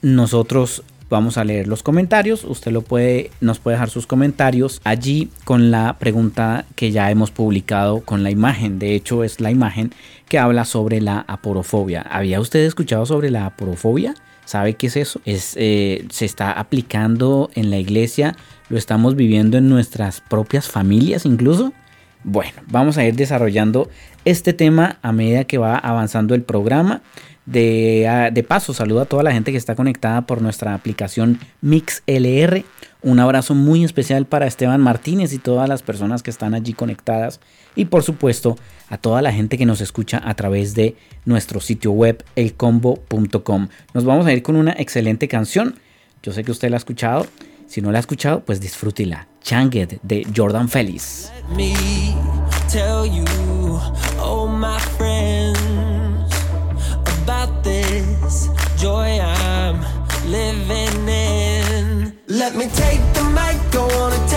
nosotros 0.03 0.83
Vamos 1.11 1.39
a 1.39 1.45
leer 1.45 1.67
los 1.67 1.83
comentarios. 1.83 2.45
Usted 2.45 2.71
lo 2.71 2.83
puede, 2.83 3.33
nos 3.41 3.59
puede 3.59 3.75
dejar 3.75 3.91
sus 3.91 4.07
comentarios 4.07 4.81
allí 4.85 5.29
con 5.45 5.73
la 5.73 5.99
pregunta 5.99 6.67
que 6.77 6.93
ya 6.93 7.11
hemos 7.11 7.33
publicado 7.33 8.03
con 8.03 8.23
la 8.23 8.31
imagen. 8.31 8.79
De 8.79 8.95
hecho, 8.95 9.25
es 9.25 9.41
la 9.41 9.51
imagen 9.51 9.93
que 10.29 10.39
habla 10.39 10.65
sobre 10.65 11.01
la 11.01 11.25
aporofobia. 11.27 12.03
¿Había 12.03 12.39
usted 12.39 12.61
escuchado 12.61 13.07
sobre 13.07 13.31
la 13.31 13.47
aporofobia? 13.47 14.15
¿Sabe 14.45 14.75
qué 14.75 14.87
es 14.87 14.97
eso? 14.97 15.21
Es, 15.25 15.55
eh, 15.57 16.07
se 16.11 16.27
está 16.27 16.53
aplicando 16.53 17.51
en 17.55 17.71
la 17.71 17.79
iglesia, 17.79 18.37
lo 18.69 18.79
estamos 18.79 19.17
viviendo 19.17 19.59
en 19.59 19.69
nuestras 19.69 20.21
propias 20.21 20.69
familias 20.69 21.27
incluso. 21.27 21.73
Bueno, 22.23 22.53
vamos 22.67 22.99
a 22.99 23.05
ir 23.05 23.15
desarrollando 23.15 23.89
este 24.25 24.53
tema 24.53 24.99
a 25.03 25.13
medida 25.13 25.45
que 25.45 25.59
va 25.59 25.77
avanzando 25.77 26.35
el 26.35 26.43
programa. 26.43 27.03
De, 27.47 28.45
paso, 28.47 28.75
saludo 28.75 29.01
a 29.01 29.07
toda 29.07 29.23
la 29.23 29.33
gente 29.33 29.51
que 29.51 29.59
está 29.59 29.75
conectada 29.75 30.27
por 30.27 30.43
nuestra 30.43 30.75
aplicación 30.75 31.41
MixLR. 31.63 32.65
Un 33.03 33.19
abrazo 33.19 33.55
muy 33.55 33.83
especial 33.83 34.27
para 34.27 34.47
Esteban 34.47 34.81
Martínez 34.81 35.33
y 35.33 35.39
todas 35.39 35.69
las 35.69 35.83
personas 35.83 36.23
que 36.23 36.31
están 36.31 36.55
allí 36.55 36.75
conectadas. 36.75 37.41
Y 37.75 37.87
por 37.87 38.03
supuesto, 38.03 38.57
a 38.89 38.99
toda 38.99 39.23
la 39.23 39.33
gente 39.33 39.57
que 39.57 39.67
nos 39.67 39.81
escucha 39.81 40.21
a 40.23 40.35
través 40.35 40.75
de 40.75 40.97
nuestro 41.25 41.61
sitio 41.61 41.93
web 41.93 42.23
elcombo.com. 42.37 43.69
Nos 43.95 44.05
vamos 44.05 44.27
a 44.27 44.33
ir 44.33 44.43
con 44.43 44.57
una 44.57 44.73
excelente 44.73 45.27
canción. 45.27 45.77
Yo 46.23 46.33
sé 46.33 46.45
que 46.45 46.53
usted 46.53 46.69
la 46.69 46.77
ha 46.77 46.79
escuchado. 46.79 47.27
Si 47.71 47.81
no 47.81 47.93
la 47.93 47.99
ha 47.99 48.01
escuchado, 48.01 48.45
pues 48.45 48.61
disfrútela. 48.61 49.29
Changed 49.43 50.01
de 50.03 50.27
Jordan 50.35 50.69
Félix. 50.69 51.31
Let 62.27 62.55
me 62.57 62.67
take 62.67 63.01
the 63.13 63.23
mic, 63.33 63.57
go 63.73 63.85
on 64.03 64.13
and 64.15 64.29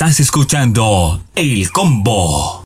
Estás 0.00 0.18
escuchando 0.20 1.22
El 1.34 1.70
Combo. 1.70 2.64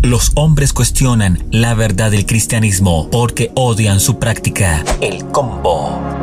Los 0.00 0.32
hombres 0.36 0.72
cuestionan 0.72 1.46
la 1.50 1.74
verdad 1.74 2.10
del 2.10 2.24
cristianismo 2.24 3.10
porque 3.10 3.52
odian 3.54 4.00
su 4.00 4.18
práctica. 4.18 4.82
El 5.02 5.26
Combo. 5.26 6.19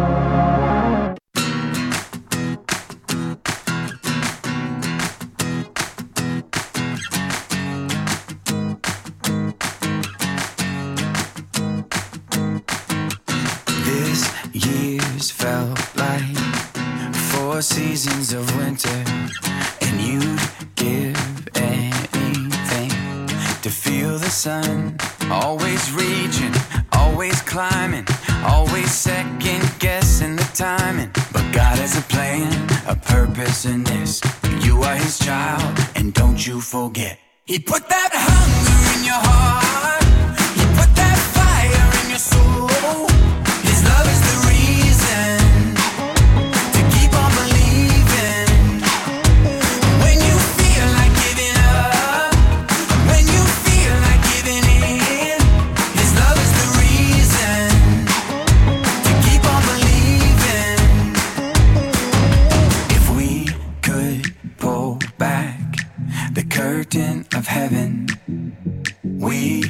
a 32.18 32.96
purpose 32.96 33.66
in 33.66 33.84
this. 33.84 34.22
You 34.62 34.82
are 34.82 34.96
his 34.96 35.20
child, 35.20 35.78
and 35.96 36.14
don't 36.14 36.46
you 36.46 36.62
forget. 36.62 37.20
He 37.46 37.60
put 37.60 37.88
that 37.90 38.10
hunger 38.14 39.00
in 39.00 39.06
your 39.06 39.22
heart. 39.22 39.67
We 69.04 69.64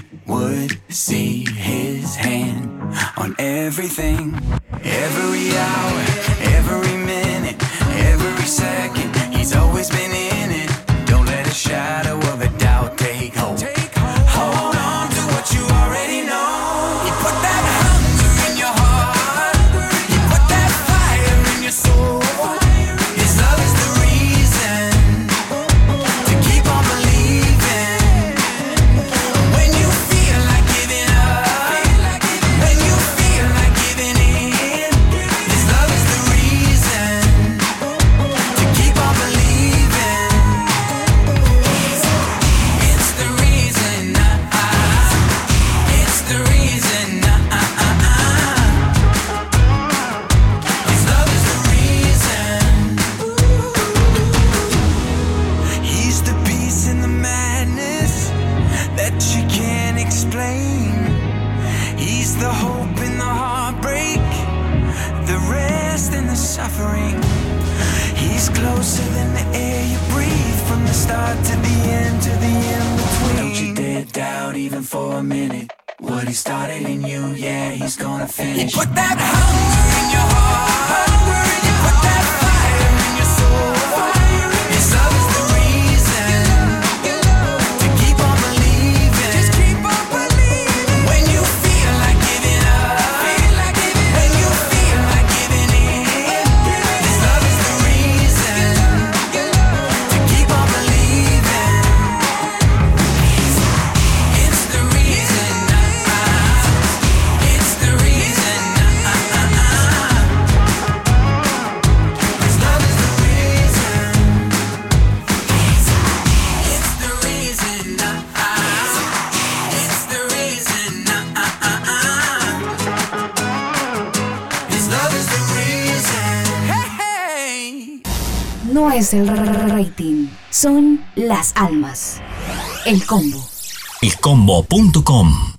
combo.com 134.38 135.57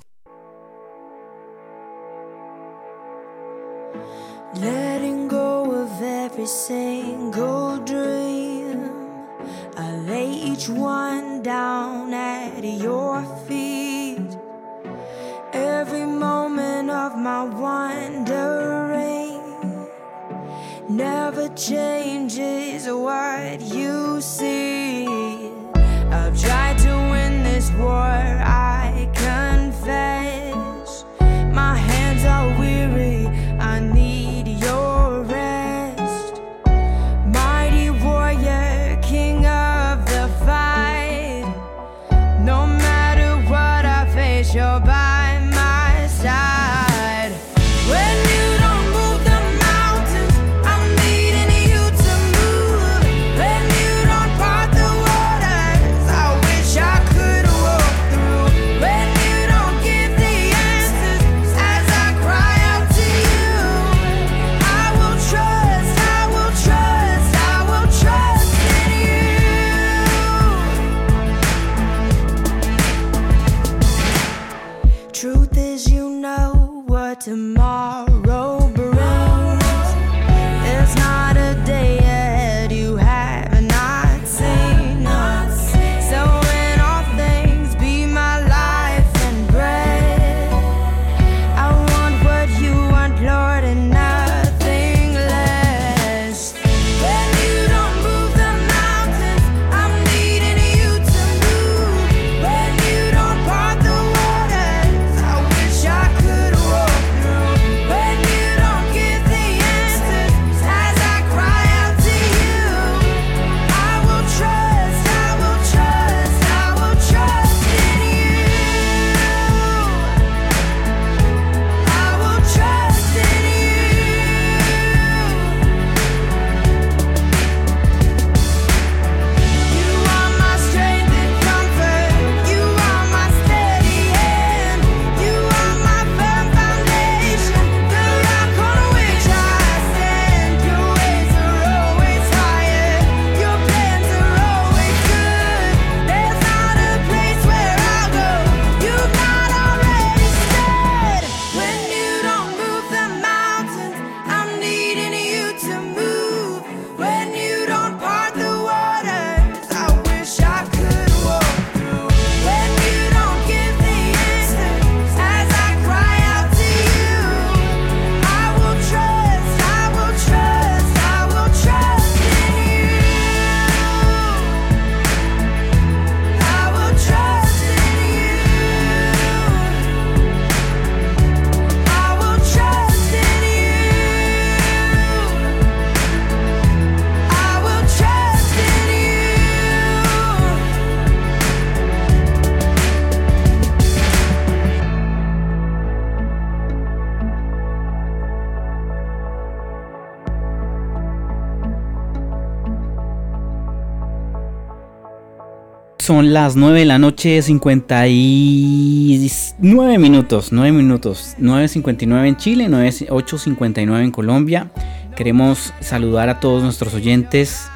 Son 206.08 206.32
las 206.32 206.56
9 206.56 206.78
de 206.78 206.86
la 206.86 206.98
noche, 206.98 207.42
59 207.42 209.98
minutos, 209.98 210.52
9 210.52 210.72
minutos, 210.72 211.36
9.59 211.38 212.26
en 212.26 212.36
Chile, 212.38 212.66
8.59 212.66 214.04
en 214.04 214.10
Colombia. 214.10 214.70
Queremos 215.14 215.74
saludar 215.80 216.30
a 216.30 216.40
todos 216.40 216.62
nuestros 216.62 216.94
oyentes, 216.94 217.68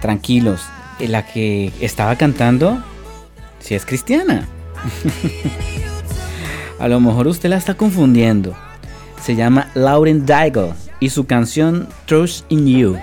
tranquilos, 0.00 0.62
la 0.98 1.24
que 1.24 1.70
estaba 1.80 2.16
cantando, 2.16 2.82
si 3.60 3.76
es 3.76 3.86
cristiana. 3.86 4.48
a 6.80 6.88
lo 6.88 6.98
mejor 6.98 7.28
usted 7.28 7.50
la 7.50 7.58
está 7.58 7.74
confundiendo. 7.74 8.52
Se 9.22 9.36
llama 9.36 9.70
Lauren 9.74 10.26
Daigle 10.26 10.72
y 10.98 11.10
su 11.10 11.26
canción 11.26 11.86
Trust 12.06 12.50
in 12.50 12.66
You. 12.66 12.98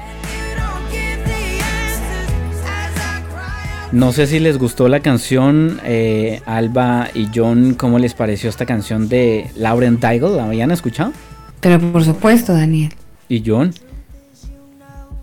No 3.92 4.14
sé 4.14 4.26
si 4.26 4.40
les 4.40 4.58
gustó 4.58 4.88
la 4.88 5.02
canción, 5.02 5.82
eh, 5.84 6.42
Alba 6.46 7.10
y 7.14 7.28
John, 7.36 7.74
¿cómo 7.74 8.00
les 8.00 8.14
pareció 8.14 8.50
esta 8.50 8.66
canción 8.66 9.10
de 9.10 9.52
Lauren 9.58 10.00
Daigle? 10.00 10.38
¿La 10.38 10.46
habían 10.46 10.72
escuchado? 10.72 11.12
Pero 11.60 11.78
por 11.92 12.06
supuesto, 12.06 12.54
Daniel. 12.54 12.94
¿Y 13.28 13.44
John? 13.46 13.74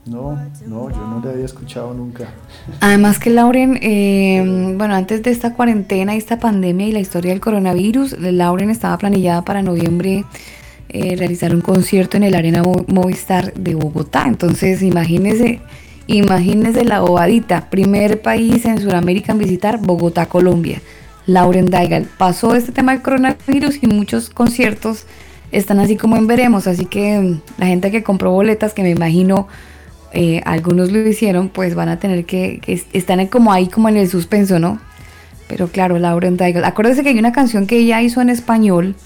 No, 0.04 0.38
no, 0.66 0.90
yo 0.90 0.96
no 0.96 1.22
la 1.24 1.30
había 1.30 1.46
escuchado 1.46 1.94
nunca. 1.94 2.28
Además 2.80 3.18
que 3.18 3.30
Lauren, 3.30 3.78
eh, 3.80 4.74
bueno, 4.76 4.94
antes 4.94 5.22
de 5.22 5.30
esta 5.30 5.54
cuarentena 5.54 6.14
y 6.14 6.18
esta 6.18 6.38
pandemia 6.38 6.88
y 6.88 6.92
la 6.92 7.00
historia 7.00 7.30
del 7.30 7.40
coronavirus, 7.40 8.18
Lauren 8.18 8.68
estaba 8.68 8.98
planillada 8.98 9.42
para 9.42 9.62
noviembre 9.62 10.24
eh, 10.90 11.16
realizar 11.16 11.54
un 11.54 11.62
concierto 11.62 12.18
en 12.18 12.22
el 12.22 12.34
Arena 12.34 12.62
Movistar 12.86 13.54
de 13.54 13.74
Bogotá. 13.74 14.24
Entonces, 14.26 14.82
imagínense 14.82 15.60
Imagínense 16.08 16.86
la 16.86 17.00
bobadita, 17.00 17.68
primer 17.68 18.22
país 18.22 18.64
en 18.64 18.80
Sudamérica 18.80 19.32
en 19.32 19.38
visitar 19.38 19.78
Bogotá, 19.78 20.24
Colombia. 20.24 20.80
Lauren 21.26 21.66
Daigal. 21.66 22.08
Pasó 22.16 22.54
este 22.54 22.72
tema 22.72 22.92
del 22.92 23.02
coronavirus 23.02 23.82
y 23.82 23.88
muchos 23.88 24.30
conciertos 24.30 25.04
están 25.52 25.78
así 25.80 25.96
como 25.96 26.16
en 26.16 26.26
veremos, 26.26 26.66
así 26.66 26.86
que 26.86 27.18
mm, 27.18 27.40
la 27.58 27.66
gente 27.66 27.90
que 27.90 28.02
compró 28.02 28.30
boletas, 28.30 28.72
que 28.72 28.82
me 28.82 28.88
imagino 28.88 29.48
eh, 30.14 30.40
algunos 30.46 30.90
lo 30.90 31.06
hicieron, 31.06 31.50
pues 31.50 31.74
van 31.74 31.90
a 31.90 31.98
tener 31.98 32.24
que, 32.24 32.60
que 32.60 32.82
están 32.94 33.26
como 33.26 33.52
ahí 33.52 33.68
como 33.68 33.90
en 33.90 33.98
el 33.98 34.08
suspenso, 34.08 34.58
¿no? 34.58 34.80
Pero 35.46 35.68
claro, 35.68 35.98
Lauren 35.98 36.38
Daigal. 36.38 36.64
Acuérdense 36.64 37.02
que 37.02 37.10
hay 37.10 37.18
una 37.18 37.32
canción 37.32 37.66
que 37.66 37.76
ella 37.76 38.00
hizo 38.00 38.22
en 38.22 38.30
español 38.30 38.96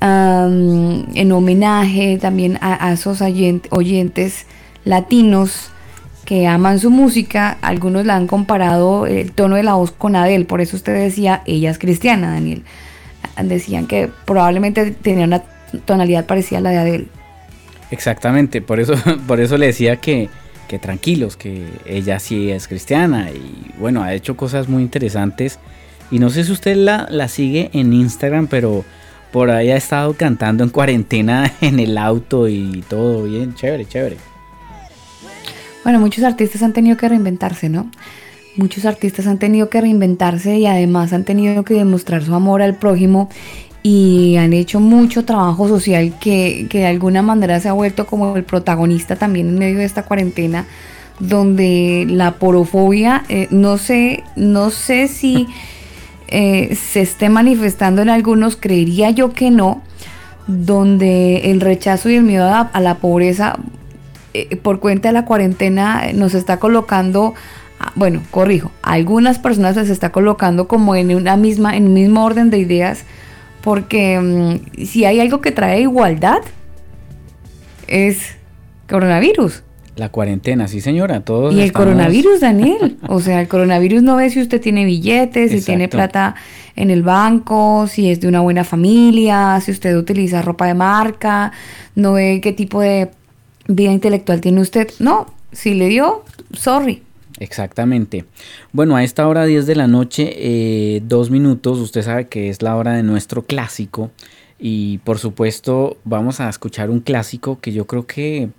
en 0.00 1.30
homenaje 1.30 2.18
también 2.20 2.58
a 2.60 2.92
esos 2.92 3.20
oyentes 3.22 4.46
latinos 4.84 5.70
que 6.24 6.46
aman 6.46 6.78
su 6.78 6.90
música, 6.90 7.58
algunos 7.62 8.06
la 8.06 8.16
han 8.16 8.26
comparado 8.26 9.06
el 9.06 9.32
tono 9.32 9.56
de 9.56 9.62
la 9.62 9.74
voz 9.74 9.90
con 9.90 10.16
Adele, 10.16 10.44
por 10.44 10.60
eso 10.60 10.76
usted 10.76 10.94
decía, 10.94 11.42
ella 11.46 11.70
es 11.70 11.78
cristiana, 11.78 12.32
Daniel. 12.32 12.62
Decían 13.42 13.86
que 13.86 14.10
probablemente 14.24 14.90
tenía 14.90 15.24
una 15.24 15.42
tonalidad 15.84 16.26
parecida 16.26 16.58
a 16.58 16.62
la 16.62 16.70
de 16.70 16.78
Adele. 16.78 17.06
Exactamente, 17.90 18.62
por 18.62 18.80
eso, 18.80 18.94
por 19.26 19.40
eso 19.40 19.58
le 19.58 19.66
decía 19.66 19.96
que, 19.96 20.28
que 20.68 20.78
tranquilos, 20.78 21.36
que 21.36 21.66
ella 21.86 22.18
sí 22.18 22.50
es 22.50 22.68
cristiana 22.68 23.30
y 23.30 23.72
bueno, 23.78 24.02
ha 24.02 24.14
hecho 24.14 24.36
cosas 24.36 24.68
muy 24.68 24.82
interesantes. 24.82 25.58
Y 26.10 26.18
no 26.18 26.28
sé 26.30 26.44
si 26.44 26.52
usted 26.52 26.76
la, 26.76 27.06
la 27.10 27.28
sigue 27.28 27.70
en 27.72 27.92
Instagram, 27.92 28.46
pero 28.46 28.84
por 29.32 29.50
ahí 29.50 29.70
ha 29.70 29.76
estado 29.76 30.12
cantando 30.14 30.62
en 30.62 30.70
cuarentena 30.70 31.52
en 31.60 31.80
el 31.80 31.98
auto 31.98 32.48
y 32.48 32.84
todo 32.88 33.24
bien, 33.24 33.54
chévere, 33.54 33.86
chévere. 33.86 34.31
Bueno, 35.84 35.98
muchos 35.98 36.24
artistas 36.24 36.62
han 36.62 36.72
tenido 36.72 36.96
que 36.96 37.08
reinventarse, 37.08 37.68
¿no? 37.68 37.90
Muchos 38.56 38.84
artistas 38.84 39.26
han 39.26 39.38
tenido 39.38 39.68
que 39.68 39.80
reinventarse 39.80 40.58
y 40.58 40.66
además 40.66 41.12
han 41.12 41.24
tenido 41.24 41.64
que 41.64 41.74
demostrar 41.74 42.22
su 42.22 42.34
amor 42.34 42.62
al 42.62 42.76
prójimo 42.76 43.28
y 43.82 44.36
han 44.36 44.52
hecho 44.52 44.78
mucho 44.78 45.24
trabajo 45.24 45.66
social 45.66 46.14
que, 46.20 46.68
de 46.70 46.86
alguna 46.86 47.22
manera 47.22 47.58
se 47.60 47.68
ha 47.68 47.72
vuelto 47.72 48.06
como 48.06 48.36
el 48.36 48.44
protagonista 48.44 49.16
también 49.16 49.48
en 49.48 49.58
medio 49.58 49.78
de 49.78 49.84
esta 49.84 50.04
cuarentena 50.04 50.66
donde 51.18 52.06
la 52.08 52.34
porofobia 52.34 53.24
eh, 53.28 53.48
no 53.50 53.78
sé 53.78 54.22
no 54.36 54.70
sé 54.70 55.08
si 55.08 55.48
eh, 56.28 56.76
se 56.76 57.00
esté 57.00 57.28
manifestando 57.28 58.02
en 58.02 58.08
algunos 58.08 58.56
creería 58.56 59.10
yo 59.10 59.32
que 59.32 59.50
no 59.50 59.82
donde 60.46 61.50
el 61.50 61.60
rechazo 61.60 62.08
y 62.08 62.16
el 62.16 62.22
miedo 62.22 62.48
a 62.72 62.80
la 62.80 62.96
pobreza 62.96 63.58
eh, 64.34 64.56
por 64.56 64.80
cuenta 64.80 65.08
de 65.08 65.12
la 65.12 65.24
cuarentena 65.24 66.08
eh, 66.08 66.14
nos 66.14 66.34
está 66.34 66.58
colocando, 66.58 67.34
ah, 67.78 67.92
bueno, 67.94 68.22
corrijo, 68.30 68.70
algunas 68.82 69.38
personas 69.38 69.74
se 69.74 69.92
está 69.92 70.10
colocando 70.10 70.68
como 70.68 70.94
en 70.94 71.14
una 71.14 71.36
misma, 71.36 71.76
en 71.76 71.88
un 71.88 71.94
mismo 71.94 72.24
orden 72.24 72.50
de 72.50 72.58
ideas, 72.58 73.04
porque 73.62 74.18
mm, 74.18 74.84
si 74.84 75.04
hay 75.04 75.20
algo 75.20 75.40
que 75.40 75.52
trae 75.52 75.82
igualdad, 75.82 76.40
es 77.88 78.36
coronavirus. 78.88 79.62
La 79.96 80.08
cuarentena, 80.08 80.68
sí 80.68 80.80
señora, 80.80 81.20
todos. 81.20 81.54
Y 81.54 81.60
el 81.60 81.72
coronavirus, 81.72 82.40
Daniel. 82.40 82.96
O 83.08 83.20
sea, 83.20 83.42
el 83.42 83.48
coronavirus 83.48 84.02
no 84.02 84.16
ve 84.16 84.30
si 84.30 84.40
usted 84.40 84.60
tiene 84.60 84.86
billetes, 84.86 85.50
si 85.50 85.60
tiene 85.60 85.88
plata 85.88 86.34
en 86.74 86.90
el 86.90 87.02
banco, 87.02 87.86
si 87.86 88.10
es 88.10 88.20
de 88.20 88.28
una 88.28 88.40
buena 88.40 88.64
familia, 88.64 89.60
si 89.60 89.70
usted 89.70 89.94
utiliza 89.96 90.40
ropa 90.40 90.66
de 90.66 90.74
marca, 90.74 91.52
no 91.94 92.14
ve 92.14 92.40
qué 92.42 92.52
tipo 92.52 92.80
de 92.80 93.10
vida 93.74 93.92
intelectual 93.92 94.40
tiene 94.40 94.60
usted. 94.60 94.88
No, 94.98 95.32
si 95.52 95.74
le 95.74 95.88
dio, 95.88 96.24
sorry. 96.52 97.02
Exactamente. 97.38 98.24
Bueno, 98.72 98.96
a 98.96 99.04
esta 99.04 99.26
hora 99.26 99.44
10 99.44 99.66
de 99.66 99.74
la 99.74 99.86
noche, 99.86 100.32
eh, 100.36 101.02
dos 101.04 101.30
minutos, 101.30 101.78
usted 101.78 102.02
sabe 102.02 102.28
que 102.28 102.48
es 102.48 102.62
la 102.62 102.76
hora 102.76 102.92
de 102.92 103.02
nuestro 103.02 103.42
clásico. 103.42 104.10
Y 104.58 104.98
por 104.98 105.18
supuesto 105.18 105.96
vamos 106.04 106.38
a 106.38 106.48
escuchar 106.48 106.88
un 106.88 107.00
clásico 107.00 107.58
que 107.60 107.72
yo 107.72 107.86
creo 107.86 108.06
que 108.06 108.50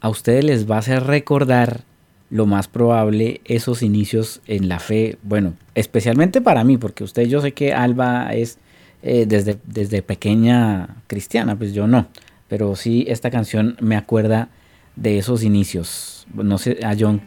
a 0.00 0.10
ustedes 0.10 0.44
les 0.44 0.70
va 0.70 0.76
a 0.76 0.80
hacer 0.80 1.04
recordar 1.04 1.84
lo 2.28 2.44
más 2.44 2.68
probable 2.68 3.40
esos 3.44 3.82
inicios 3.82 4.42
en 4.46 4.68
la 4.68 4.78
fe. 4.78 5.16
Bueno, 5.22 5.54
especialmente 5.74 6.40
para 6.40 6.64
mí, 6.64 6.76
porque 6.76 7.04
usted 7.04 7.22
yo 7.28 7.40
sé 7.40 7.52
que 7.52 7.72
Alba 7.72 8.34
es 8.34 8.58
eh, 9.02 9.24
desde, 9.26 9.58
desde 9.64 10.02
pequeña 10.02 10.96
cristiana, 11.06 11.56
pues 11.56 11.72
yo 11.72 11.86
no. 11.86 12.08
Pero 12.48 12.76
sí, 12.76 13.04
esta 13.08 13.30
canción 13.30 13.76
me 13.80 13.96
acuerda 13.96 14.48
de 14.94 15.18
esos 15.18 15.42
inicios. 15.42 16.26
No 16.32 16.58
sé, 16.58 16.78
a 16.84 16.94
John. 16.98 17.22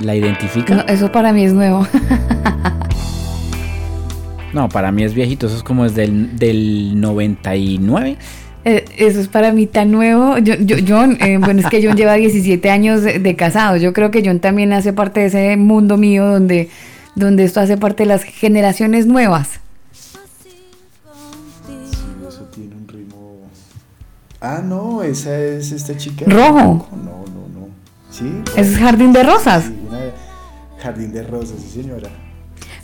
¿La 0.00 0.14
identifica? 0.14 0.74
No, 0.74 0.82
eso 0.82 1.10
para 1.12 1.32
mí 1.32 1.44
es 1.44 1.52
nuevo. 1.52 1.86
no, 4.52 4.68
para 4.68 4.92
mí 4.92 5.02
es 5.04 5.14
viejito. 5.14 5.46
Eso 5.46 5.56
es 5.56 5.62
como 5.62 5.84
desde 5.84 6.04
el 6.04 6.36
del 6.36 7.00
99. 7.00 8.18
Eh, 8.66 8.84
eso 8.96 9.20
es 9.20 9.28
para 9.28 9.52
mí 9.52 9.66
tan 9.66 9.90
nuevo. 9.90 10.38
Yo, 10.38 10.54
John, 10.86 11.18
eh, 11.20 11.38
bueno, 11.38 11.60
es 11.60 11.66
que 11.66 11.86
John 11.86 11.96
lleva 11.96 12.14
17 12.14 12.70
años 12.70 13.02
de, 13.02 13.36
casado. 13.36 13.76
Yo 13.76 13.92
creo 13.92 14.10
que 14.10 14.22
John 14.24 14.40
también 14.40 14.72
hace 14.72 14.92
parte 14.92 15.20
de 15.20 15.26
ese 15.26 15.56
mundo 15.56 15.96
mío 15.96 16.26
donde, 16.26 16.70
donde 17.14 17.44
esto 17.44 17.60
hace 17.60 17.76
parte 17.76 18.04
de 18.04 18.08
las 18.08 18.24
generaciones 18.24 19.06
nuevas. 19.06 19.60
Ah, 24.46 24.60
no, 24.62 25.02
esa 25.02 25.38
es 25.40 25.72
esta 25.72 25.96
chica. 25.96 26.26
Rojo. 26.28 26.86
No, 26.92 27.24
no, 27.32 27.48
no. 27.54 27.68
¿Sí? 28.10 28.30
Es 28.56 28.76
Jardín 28.76 29.10
de 29.14 29.22
Rosas. 29.22 29.70
Jardín 30.78 31.14
de 31.14 31.22
Rosas, 31.22 31.56
sí, 31.62 31.80
señora. 31.80 32.10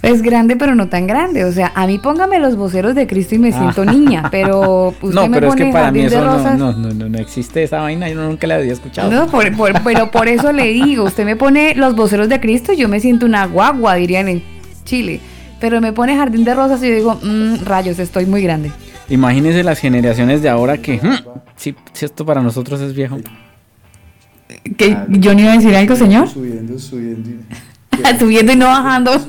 Es 0.00 0.22
grande, 0.22 0.56
pero 0.56 0.74
no 0.74 0.88
tan 0.88 1.06
grande. 1.06 1.44
O 1.44 1.52
sea, 1.52 1.70
a 1.74 1.86
mí 1.86 1.98
póngame 1.98 2.38
los 2.38 2.56
voceros 2.56 2.94
de 2.94 3.06
Cristo 3.06 3.34
y 3.34 3.38
me 3.38 3.52
siento 3.52 3.82
ah. 3.82 3.92
niña, 3.92 4.28
pero 4.30 4.88
usted 5.02 5.14
no, 5.14 5.28
me 5.28 5.36
pero 5.36 5.48
pone 5.48 5.60
es 5.60 5.66
que 5.66 5.72
para 5.72 5.84
Jardín 5.84 6.00
mí 6.00 6.06
eso 6.06 6.16
de 6.16 6.24
Rosas. 6.24 6.58
No, 6.58 6.72
no, 6.72 6.94
no, 6.94 7.08
no, 7.10 7.18
existe 7.18 7.62
esa 7.62 7.80
vaina, 7.80 8.08
yo 8.08 8.22
nunca 8.22 8.46
la 8.46 8.54
había 8.54 8.72
escuchado. 8.72 9.10
No, 9.10 9.30
pero 9.30 10.10
por 10.10 10.28
eso 10.28 10.52
le 10.52 10.68
digo, 10.68 11.04
usted 11.04 11.26
me 11.26 11.36
pone 11.36 11.74
los 11.74 11.94
voceros 11.94 12.30
de 12.30 12.40
Cristo 12.40 12.72
y 12.72 12.78
yo 12.78 12.88
me 12.88 13.00
siento 13.00 13.26
una 13.26 13.46
guagua, 13.46 13.96
dirían 13.96 14.28
en 14.28 14.42
Chile. 14.84 15.20
Pero 15.60 15.82
me 15.82 15.92
pone 15.92 16.16
Jardín 16.16 16.42
de 16.42 16.54
Rosas 16.54 16.82
y 16.82 16.88
yo 16.88 16.94
digo, 16.94 17.20
mmm, 17.22 17.56
rayos, 17.66 17.98
estoy 17.98 18.24
muy 18.24 18.40
grande. 18.40 18.72
Imagínense 19.10 19.62
las 19.64 19.78
generaciones 19.80 20.40
de 20.40 20.48
ahora 20.48 20.78
que, 20.78 20.98
hmm, 20.98 21.18
si, 21.56 21.74
esto 22.00 22.24
para 22.24 22.40
nosotros 22.40 22.80
es 22.80 22.94
viejo. 22.94 23.18
¿Que 24.76 24.96
yo 25.08 25.34
no 25.34 25.40
iba 25.40 25.52
a 25.52 25.56
decir 25.56 25.74
algo, 25.74 25.96
señor? 25.96 26.28
Subiendo, 26.28 26.78
subiendo. 26.78 27.28
subiendo 28.18 28.52
y 28.52 28.56
no 28.56 28.66
bajando. 28.66 29.12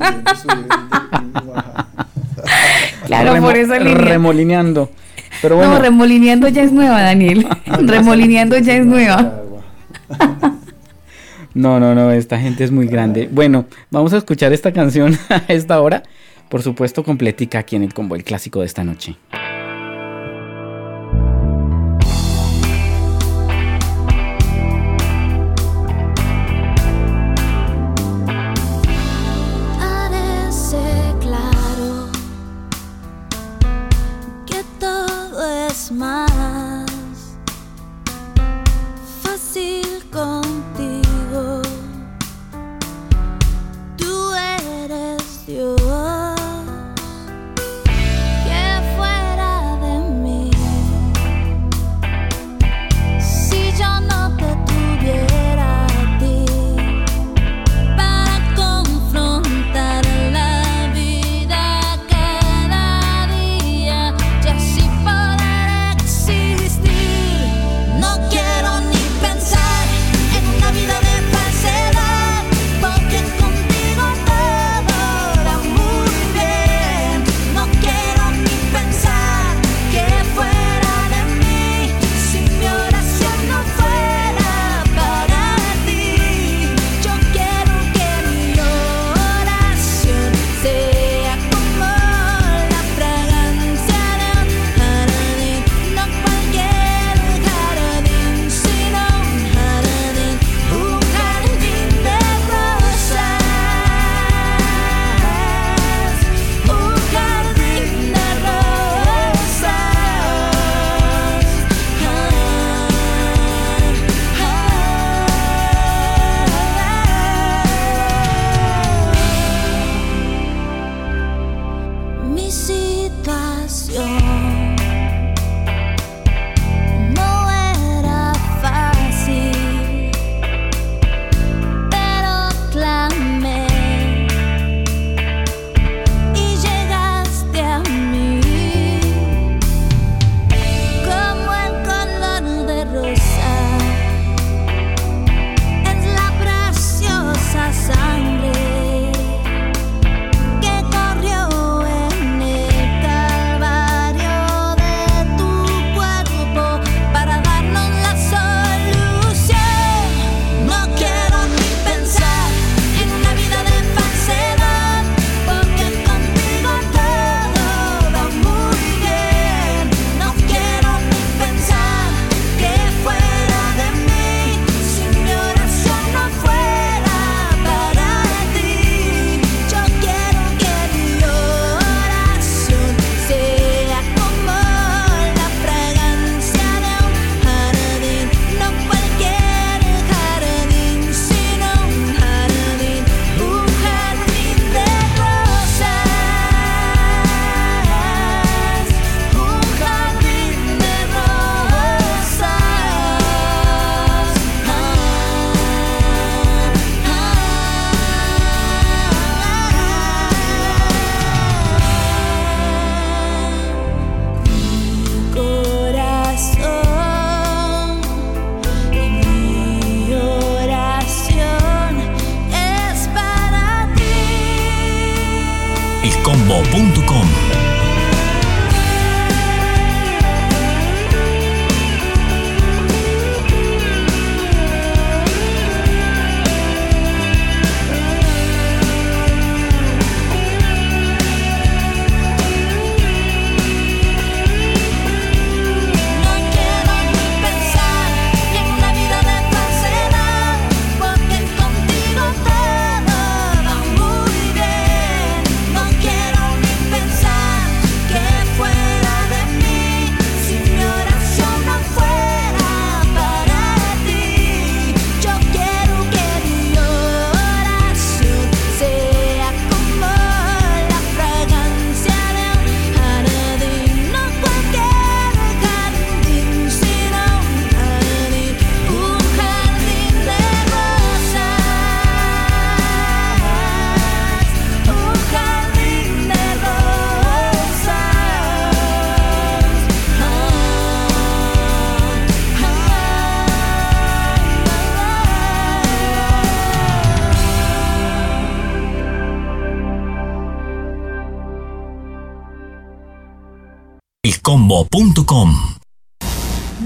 claro, 3.08 3.42
por 3.42 3.58
eso 3.58 3.74
línea. 3.80 3.96
Remolineando. 3.96 4.92
Pero 5.42 5.56
bueno. 5.56 5.74
No, 5.74 5.80
remolineando 5.80 6.48
ya 6.48 6.62
es 6.62 6.72
nueva, 6.72 7.02
Daniel. 7.02 7.48
remolineando 7.66 8.60
ya 8.60 8.76
es 8.76 8.86
nueva. 8.86 9.42
No, 11.56 11.80
no, 11.80 11.96
no, 11.96 12.12
esta 12.12 12.40
gente 12.40 12.64
es 12.64 12.72
muy 12.72 12.86
grande. 12.86 13.28
Bueno, 13.32 13.66
vamos 13.90 14.14
a 14.14 14.18
escuchar 14.18 14.54
esta 14.54 14.72
canción 14.72 15.18
a 15.30 15.42
esta 15.48 15.82
hora. 15.82 16.04
Por 16.50 16.62
supuesto, 16.62 17.04
completica 17.04 17.60
aquí 17.60 17.76
en 17.76 17.84
el 17.84 17.94
combo, 17.96 18.16
el 18.16 18.24
clásico 18.24 18.60
de 18.60 18.68
esta 18.68 18.84
noche. 18.84 19.16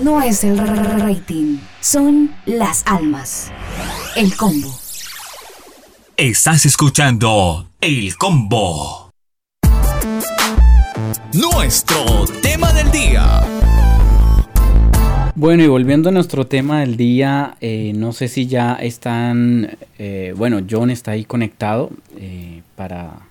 No 0.03 0.21
es 0.21 0.43
el 0.43 0.57
rating, 0.57 1.57
son 1.81 2.31
las 2.45 2.83
almas. 2.85 3.51
El 4.15 4.35
combo. 4.35 4.69
Estás 6.15 6.67
escuchando 6.67 7.69
El 7.81 8.15
Combo. 8.17 9.09
Nuestro 11.33 12.25
tema 12.41 12.71
del 12.71 12.91
día. 12.91 13.41
Bueno, 15.33 15.63
y 15.63 15.67
volviendo 15.67 16.09
a 16.09 16.11
nuestro 16.11 16.45
tema 16.45 16.81
del 16.81 16.97
día, 16.97 17.57
eh, 17.61 17.93
no 17.95 18.13
sé 18.13 18.27
si 18.27 18.45
ya 18.45 18.75
están, 18.75 19.75
eh, 19.97 20.35
bueno, 20.37 20.61
John 20.69 20.91
está 20.91 21.11
ahí 21.11 21.25
conectado 21.25 21.89
eh, 22.15 22.61
para, 22.75 23.27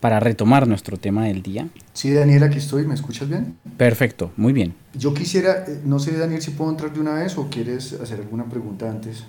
para 0.00 0.20
retomar 0.20 0.66
nuestro 0.68 0.96
tema 0.96 1.26
del 1.26 1.42
día. 1.42 1.68
Sí, 1.92 2.12
Daniel, 2.12 2.42
aquí 2.44 2.58
estoy, 2.58 2.86
¿me 2.86 2.94
escuchas 2.94 3.28
bien? 3.28 3.56
Perfecto, 3.76 4.30
muy 4.36 4.52
bien. 4.52 4.74
Yo 4.94 5.14
quisiera, 5.14 5.64
eh, 5.66 5.80
no 5.84 5.98
sé, 5.98 6.16
Daniel, 6.16 6.40
si 6.42 6.50
puedo 6.52 6.70
entrar 6.70 6.92
de 6.92 7.00
una 7.00 7.14
vez 7.14 7.36
o 7.36 7.48
quieres 7.48 7.92
hacer 7.94 8.20
alguna 8.20 8.44
pregunta 8.44 8.88
antes. 8.88 9.24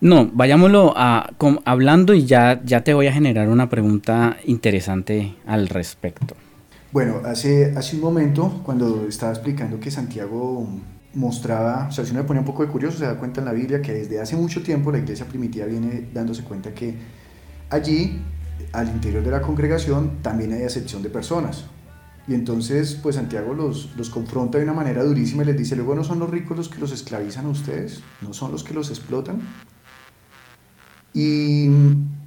No, 0.00 0.30
vayámoslo 0.32 0.94
a, 0.96 1.30
com- 1.36 1.58
hablando 1.64 2.14
y 2.14 2.24
ya, 2.24 2.62
ya 2.64 2.82
te 2.82 2.94
voy 2.94 3.06
a 3.06 3.12
generar 3.12 3.48
una 3.48 3.68
pregunta 3.68 4.38
interesante 4.46 5.34
al 5.46 5.68
respecto. 5.68 6.34
Bueno, 6.92 7.20
hace, 7.24 7.74
hace 7.76 7.96
un 7.96 8.02
momento, 8.02 8.62
cuando 8.64 9.06
estaba 9.06 9.32
explicando 9.32 9.78
que 9.78 9.90
Santiago 9.90 10.66
mostraba, 11.14 11.86
o 11.88 11.92
sea, 11.92 12.04
si 12.04 12.12
uno 12.12 12.20
le 12.20 12.26
pone 12.26 12.40
un 12.40 12.46
poco 12.46 12.64
de 12.64 12.70
curioso, 12.70 12.98
se 12.98 13.04
da 13.04 13.16
cuenta 13.16 13.40
en 13.40 13.46
la 13.46 13.52
Biblia 13.52 13.82
que 13.82 13.92
desde 13.92 14.20
hace 14.20 14.36
mucho 14.36 14.62
tiempo 14.62 14.90
la 14.90 14.98
iglesia 14.98 15.26
primitiva 15.26 15.66
viene 15.66 16.08
dándose 16.14 16.42
cuenta 16.44 16.72
que 16.72 16.94
allí, 17.68 18.20
al 18.72 18.88
interior 18.88 19.22
de 19.22 19.30
la 19.30 19.42
congregación, 19.42 20.22
también 20.22 20.52
hay 20.52 20.64
acepción 20.64 21.02
de 21.02 21.10
personas. 21.10 21.64
Y 22.28 22.34
entonces, 22.34 22.94
pues 22.94 23.16
Santiago 23.16 23.54
los, 23.54 23.96
los 23.96 24.10
confronta 24.10 24.58
de 24.58 24.64
una 24.64 24.72
manera 24.72 25.02
durísima 25.02 25.42
y 25.42 25.46
les 25.46 25.56
dice, 25.56 25.74
luego 25.76 25.94
no 25.94 26.04
son 26.04 26.18
los 26.18 26.30
ricos 26.30 26.56
los 26.56 26.68
que 26.68 26.78
los 26.78 26.92
esclavizan 26.92 27.46
a 27.46 27.48
ustedes, 27.48 28.02
no 28.20 28.32
son 28.32 28.52
los 28.52 28.62
que 28.62 28.74
los 28.74 28.90
explotan. 28.90 29.40
Y 31.12 31.68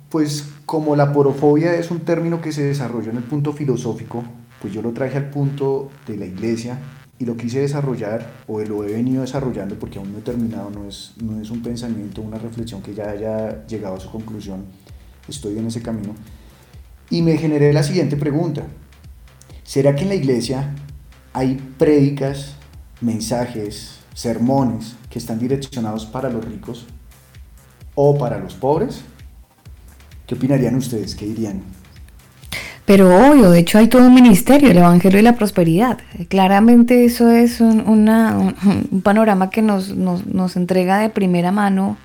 pues 0.10 0.50
como 0.66 0.96
la 0.96 1.14
porofobia 1.14 1.76
es 1.76 1.90
un 1.90 2.02
término 2.02 2.42
que 2.42 2.52
se 2.52 2.64
desarrolló 2.64 3.12
en 3.12 3.18
el 3.18 3.24
punto 3.24 3.54
filosófico, 3.54 4.24
pues 4.62 4.74
yo 4.74 4.82
lo 4.82 4.92
traje 4.92 5.18
al 5.18 5.30
punto 5.30 5.90
de 6.08 6.18
la 6.18 6.26
iglesia 6.26 6.80
y 7.20 7.26
lo 7.26 7.38
quise 7.38 7.62
desarrollar 7.62 8.30
o 8.48 8.60
lo 8.62 8.84
he 8.84 8.94
venido 8.94 9.22
desarrollando 9.22 9.76
porque 9.76 10.00
aún 10.00 10.12
no 10.12 10.20
he 10.20 10.22
terminado, 10.22 10.70
no 10.70 10.86
es, 10.86 11.14
no 11.22 11.40
es 11.42 11.50
un 11.50 11.62
pensamiento, 11.62 12.22
una 12.22 12.38
reflexión 12.38 12.82
que 12.82 12.94
ya 12.94 13.10
haya 13.10 13.66
llegado 13.66 13.96
a 13.96 14.00
su 14.00 14.12
conclusión, 14.12 14.66
estoy 15.28 15.58
en 15.58 15.68
ese 15.68 15.82
camino. 15.82 16.16
Y 17.10 17.22
me 17.22 17.38
generé 17.38 17.74
la 17.74 17.84
siguiente 17.84 18.18
pregunta, 18.18 18.64
¿será 19.64 19.96
que 19.96 20.04
en 20.04 20.10
la 20.10 20.16
iglesia 20.16 20.74
hay 21.34 21.56
prédicas, 21.78 22.56
mensajes, 23.02 24.00
sermones 24.14 24.96
que 25.10 25.20
están 25.20 25.40
direccionados 25.40 26.06
para 26.06 26.30
los 26.30 26.44
ricos 26.44 26.86
o 27.96 28.18
para 28.18 28.40
los 28.40 28.54
pobres? 28.56 29.02
¿Qué 30.26 30.36
opinarían 30.36 30.76
ustedes? 30.76 31.16
¿Qué 31.16 31.26
dirían? 31.26 31.62
Pero 32.86 33.16
obvio, 33.16 33.50
de 33.50 33.60
hecho 33.60 33.78
hay 33.78 33.88
todo 33.88 34.06
un 34.06 34.14
ministerio, 34.14 34.70
el 34.70 34.78
Evangelio 34.78 35.18
de 35.18 35.24
la 35.24 35.36
Prosperidad. 35.36 36.00
Claramente 36.28 37.06
eso 37.06 37.30
es 37.32 37.62
un 37.62 39.02
panorama 39.04 39.50
que 39.50 39.62
nos, 39.62 39.96
nos, 39.96 40.26
nos 40.26 40.58
entrega 40.58 41.00
de 41.00 41.10
primera 41.10 41.52
mano 41.52 41.98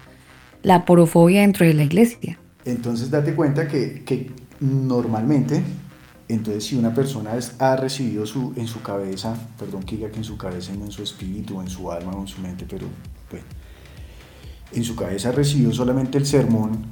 la 0.63 0.85
porofobia 0.85 1.41
dentro 1.41 1.67
de 1.67 1.75
la 1.75 1.83
iglesia. 1.83 2.39
Entonces 2.69 3.11
date 3.11 3.35
cuenta 3.35 3.67
que, 3.67 4.05
que 4.05 4.31
normalmente, 4.61 5.63
entonces 6.29 6.65
si 6.65 6.77
una 6.77 6.93
persona 6.93 7.31
ha 7.59 7.77
recibido 7.77 8.27
su, 8.27 8.53
en 8.57 8.67
su 8.67 8.83
cabeza, 8.83 9.35
perdón 9.59 9.85
que 9.85 9.97
diga 9.97 10.11
que 10.11 10.19
en 10.19 10.25
su 10.25 10.37
cabeza 10.37 10.75
no 10.79 10.85
en 10.85 10.93
su 10.93 11.03
espíritu, 11.03 11.63
en 11.63 11.71
su 11.71 11.91
alma 11.91 12.13
o 12.13 12.21
en 12.21 12.29
su 12.29 12.43
mente, 12.43 12.67
pero 12.69 12.87
bueno, 13.31 13.47
en 14.73 14.85
su 14.85 14.95
cabeza 14.95 15.31
ha 15.31 15.33
recibido 15.33 15.73
solamente 15.73 16.19
el 16.19 16.27
sermón 16.27 16.85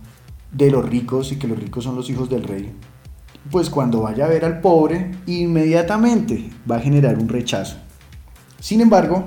de 0.51 0.71
los 0.71 0.89
ricos 0.89 1.31
y 1.33 1.37
que 1.37 1.47
los 1.47 1.59
ricos 1.59 1.85
son 1.85 1.95
los 1.95 2.09
hijos 2.09 2.31
del 2.31 2.45
rey, 2.45 2.73
pues 3.51 3.69
cuando 3.69 4.01
vaya 4.01 4.25
a 4.25 4.29
ver 4.29 4.47
al 4.47 4.63
pobre, 4.63 5.11
inmediatamente 5.27 6.49
va 6.69 6.77
a 6.77 6.81
generar 6.81 7.19
un 7.19 7.29
rechazo. 7.29 7.77
Sin 8.61 8.81
embargo, 8.81 9.27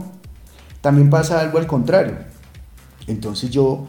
también 0.81 1.11
pasa 1.11 1.41
algo 1.41 1.59
al 1.59 1.67
contrario. 1.67 2.17
Entonces 3.05 3.51
yo, 3.51 3.87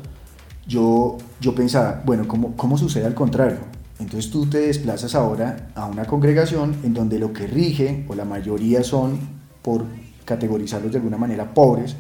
yo, 0.71 1.19
yo 1.41 1.53
pensaba, 1.53 2.01
bueno, 2.07 2.29
¿cómo, 2.29 2.57
¿cómo 2.57 2.79
sucede 2.79 3.05
al 3.05 3.15
contrario? 3.15 3.59
Entonces 3.99 4.31
tú 4.31 4.47
te 4.47 4.59
desplazas 4.59 5.17
ahora 5.17 5.71
a 5.75 5.87
una 5.87 6.05
congregación 6.05 6.77
en 6.85 6.95
donde 6.95 7.19
lo 7.19 7.33
que 7.33 7.49
rige, 7.49 8.07
o 8.09 8.15
la 8.15 8.25
mayoría 8.25 8.85
son, 8.85 9.19
por 9.63 9.85
categorizarlos 10.25 10.93
de 10.93 10.99
alguna 10.99 11.19
manera, 11.19 11.53
pobres. 11.53 11.97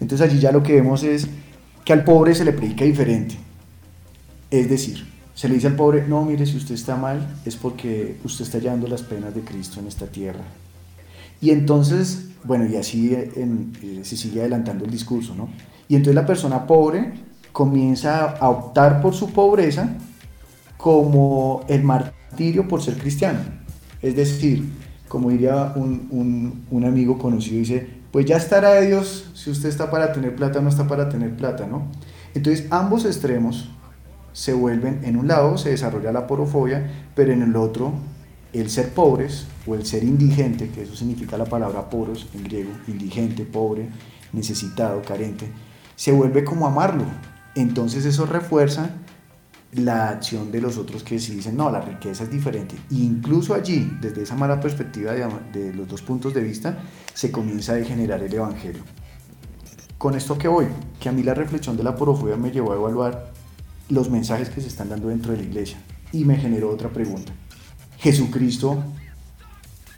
Entonces 0.00 0.28
allí 0.28 0.40
ya 0.40 0.50
lo 0.50 0.62
que 0.62 0.74
vemos 0.74 1.04
es 1.04 1.28
que 1.84 1.92
al 1.92 2.02
pobre 2.02 2.34
se 2.34 2.44
le 2.44 2.52
predica 2.52 2.84
diferente. 2.84 3.36
Es 4.50 4.68
decir, 4.68 5.06
se 5.32 5.48
le 5.48 5.54
dice 5.54 5.68
al 5.68 5.76
pobre, 5.76 6.04
no, 6.06 6.24
mire, 6.24 6.44
si 6.46 6.56
usted 6.56 6.74
está 6.74 6.96
mal 6.96 7.36
es 7.46 7.54
porque 7.54 8.16
usted 8.24 8.44
está 8.44 8.58
llevando 8.58 8.88
las 8.88 9.02
penas 9.02 9.32
de 9.34 9.42
Cristo 9.42 9.78
en 9.78 9.86
esta 9.86 10.06
tierra. 10.06 10.42
Y 11.40 11.50
entonces, 11.50 12.26
bueno, 12.42 12.66
y 12.66 12.74
así 12.74 13.14
eh, 13.14 14.00
se 14.02 14.16
sigue 14.16 14.40
adelantando 14.40 14.84
el 14.84 14.90
discurso, 14.90 15.36
¿no? 15.36 15.48
Y 15.88 15.94
entonces 15.94 16.16
la 16.16 16.26
persona 16.26 16.66
pobre 16.66 17.29
comienza 17.52 18.26
a 18.30 18.48
optar 18.48 19.00
por 19.02 19.14
su 19.14 19.32
pobreza 19.32 19.88
como 20.76 21.64
el 21.68 21.82
martirio 21.84 22.66
por 22.68 22.82
ser 22.82 22.96
cristiano. 22.98 23.40
Es 24.02 24.16
decir, 24.16 24.68
como 25.08 25.30
diría 25.30 25.72
un, 25.76 26.08
un- 26.10 26.64
un 26.70 26.84
amigo 26.84 27.18
conocido, 27.18 27.58
dice, 27.58 27.86
pues 28.12 28.26
ya 28.26 28.36
estará 28.36 28.72
de 28.74 28.86
Dios 28.86 29.30
si 29.34 29.50
usted 29.50 29.68
está 29.68 29.90
para 29.90 30.12
tener 30.12 30.34
plata 30.34 30.60
no 30.60 30.68
está 30.68 30.86
para 30.86 31.08
tener 31.08 31.36
plata, 31.36 31.66
¿no? 31.66 31.84
Entonces 32.34 32.66
ambos 32.70 33.04
extremos 33.04 33.70
se 34.32 34.52
vuelven, 34.52 35.00
en 35.04 35.16
un 35.16 35.26
lado 35.28 35.58
se 35.58 35.70
desarrolla 35.70 36.12
la 36.12 36.26
porofobia, 36.26 36.88
pero 37.14 37.32
en 37.32 37.42
el 37.42 37.56
otro 37.56 37.92
el 38.52 38.70
ser 38.70 38.90
pobres 38.94 39.46
o 39.66 39.74
el 39.74 39.84
ser 39.86 40.02
indigente, 40.04 40.70
que 40.70 40.82
eso 40.82 40.96
significa 40.96 41.36
la 41.36 41.44
palabra 41.44 41.88
poros 41.90 42.28
en 42.34 42.44
griego, 42.44 42.70
indigente, 42.88 43.44
pobre, 43.44 43.88
necesitado, 44.32 45.02
carente, 45.02 45.46
se 45.96 46.12
vuelve 46.12 46.42
como 46.44 46.66
amarlo. 46.66 47.04
Entonces 47.54 48.04
eso 48.04 48.26
refuerza 48.26 48.90
la 49.72 50.08
acción 50.08 50.50
de 50.50 50.60
los 50.60 50.78
otros 50.78 51.02
que 51.02 51.18
sí 51.18 51.34
dicen, 51.34 51.56
no, 51.56 51.70
la 51.70 51.80
riqueza 51.80 52.24
es 52.24 52.30
diferente. 52.30 52.74
E 52.90 52.96
incluso 52.96 53.54
allí, 53.54 53.90
desde 54.00 54.22
esa 54.22 54.34
mala 54.34 54.60
perspectiva 54.60 55.12
de, 55.12 55.26
de 55.52 55.72
los 55.72 55.88
dos 55.88 56.02
puntos 56.02 56.34
de 56.34 56.42
vista, 56.42 56.78
se 57.14 57.30
comienza 57.30 57.72
a 57.72 57.76
degenerar 57.76 58.22
el 58.22 58.32
Evangelio. 58.32 58.82
Con 59.98 60.14
esto 60.14 60.38
que 60.38 60.48
voy, 60.48 60.66
que 60.98 61.08
a 61.08 61.12
mí 61.12 61.22
la 61.22 61.34
reflexión 61.34 61.76
de 61.76 61.84
la 61.84 61.94
porofobia 61.94 62.36
me 62.36 62.50
llevó 62.50 62.72
a 62.72 62.76
evaluar 62.76 63.32
los 63.90 64.08
mensajes 64.08 64.48
que 64.48 64.60
se 64.60 64.68
están 64.68 64.88
dando 64.88 65.08
dentro 65.08 65.32
de 65.32 65.38
la 65.38 65.44
iglesia 65.44 65.78
y 66.12 66.24
me 66.24 66.36
generó 66.36 66.70
otra 66.70 66.88
pregunta. 66.88 67.32
Jesucristo, 67.98 68.82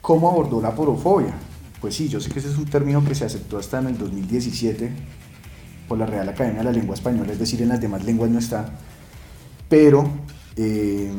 ¿cómo 0.01 0.29
abordó 0.29 0.61
la 0.61 0.75
porofobia? 0.75 1.33
Pues 1.79 1.95
sí, 1.95 2.09
yo 2.09 2.19
sé 2.19 2.29
que 2.29 2.39
ese 2.39 2.49
es 2.49 2.57
un 2.57 2.65
término 2.65 3.03
que 3.03 3.15
se 3.15 3.25
aceptó 3.25 3.57
hasta 3.57 3.79
en 3.79 3.87
el 3.87 3.97
2017 3.97 4.91
por 5.87 5.97
la 5.97 6.05
Real 6.05 6.27
Academia 6.29 6.59
de 6.59 6.65
la 6.65 6.71
Lengua 6.71 6.95
Española, 6.95 7.31
es 7.31 7.39
decir, 7.39 7.61
en 7.61 7.69
las 7.69 7.81
demás 7.81 8.03
lenguas 8.03 8.29
no 8.29 8.39
está, 8.39 8.65
pero 9.69 10.07
eh, 10.55 11.11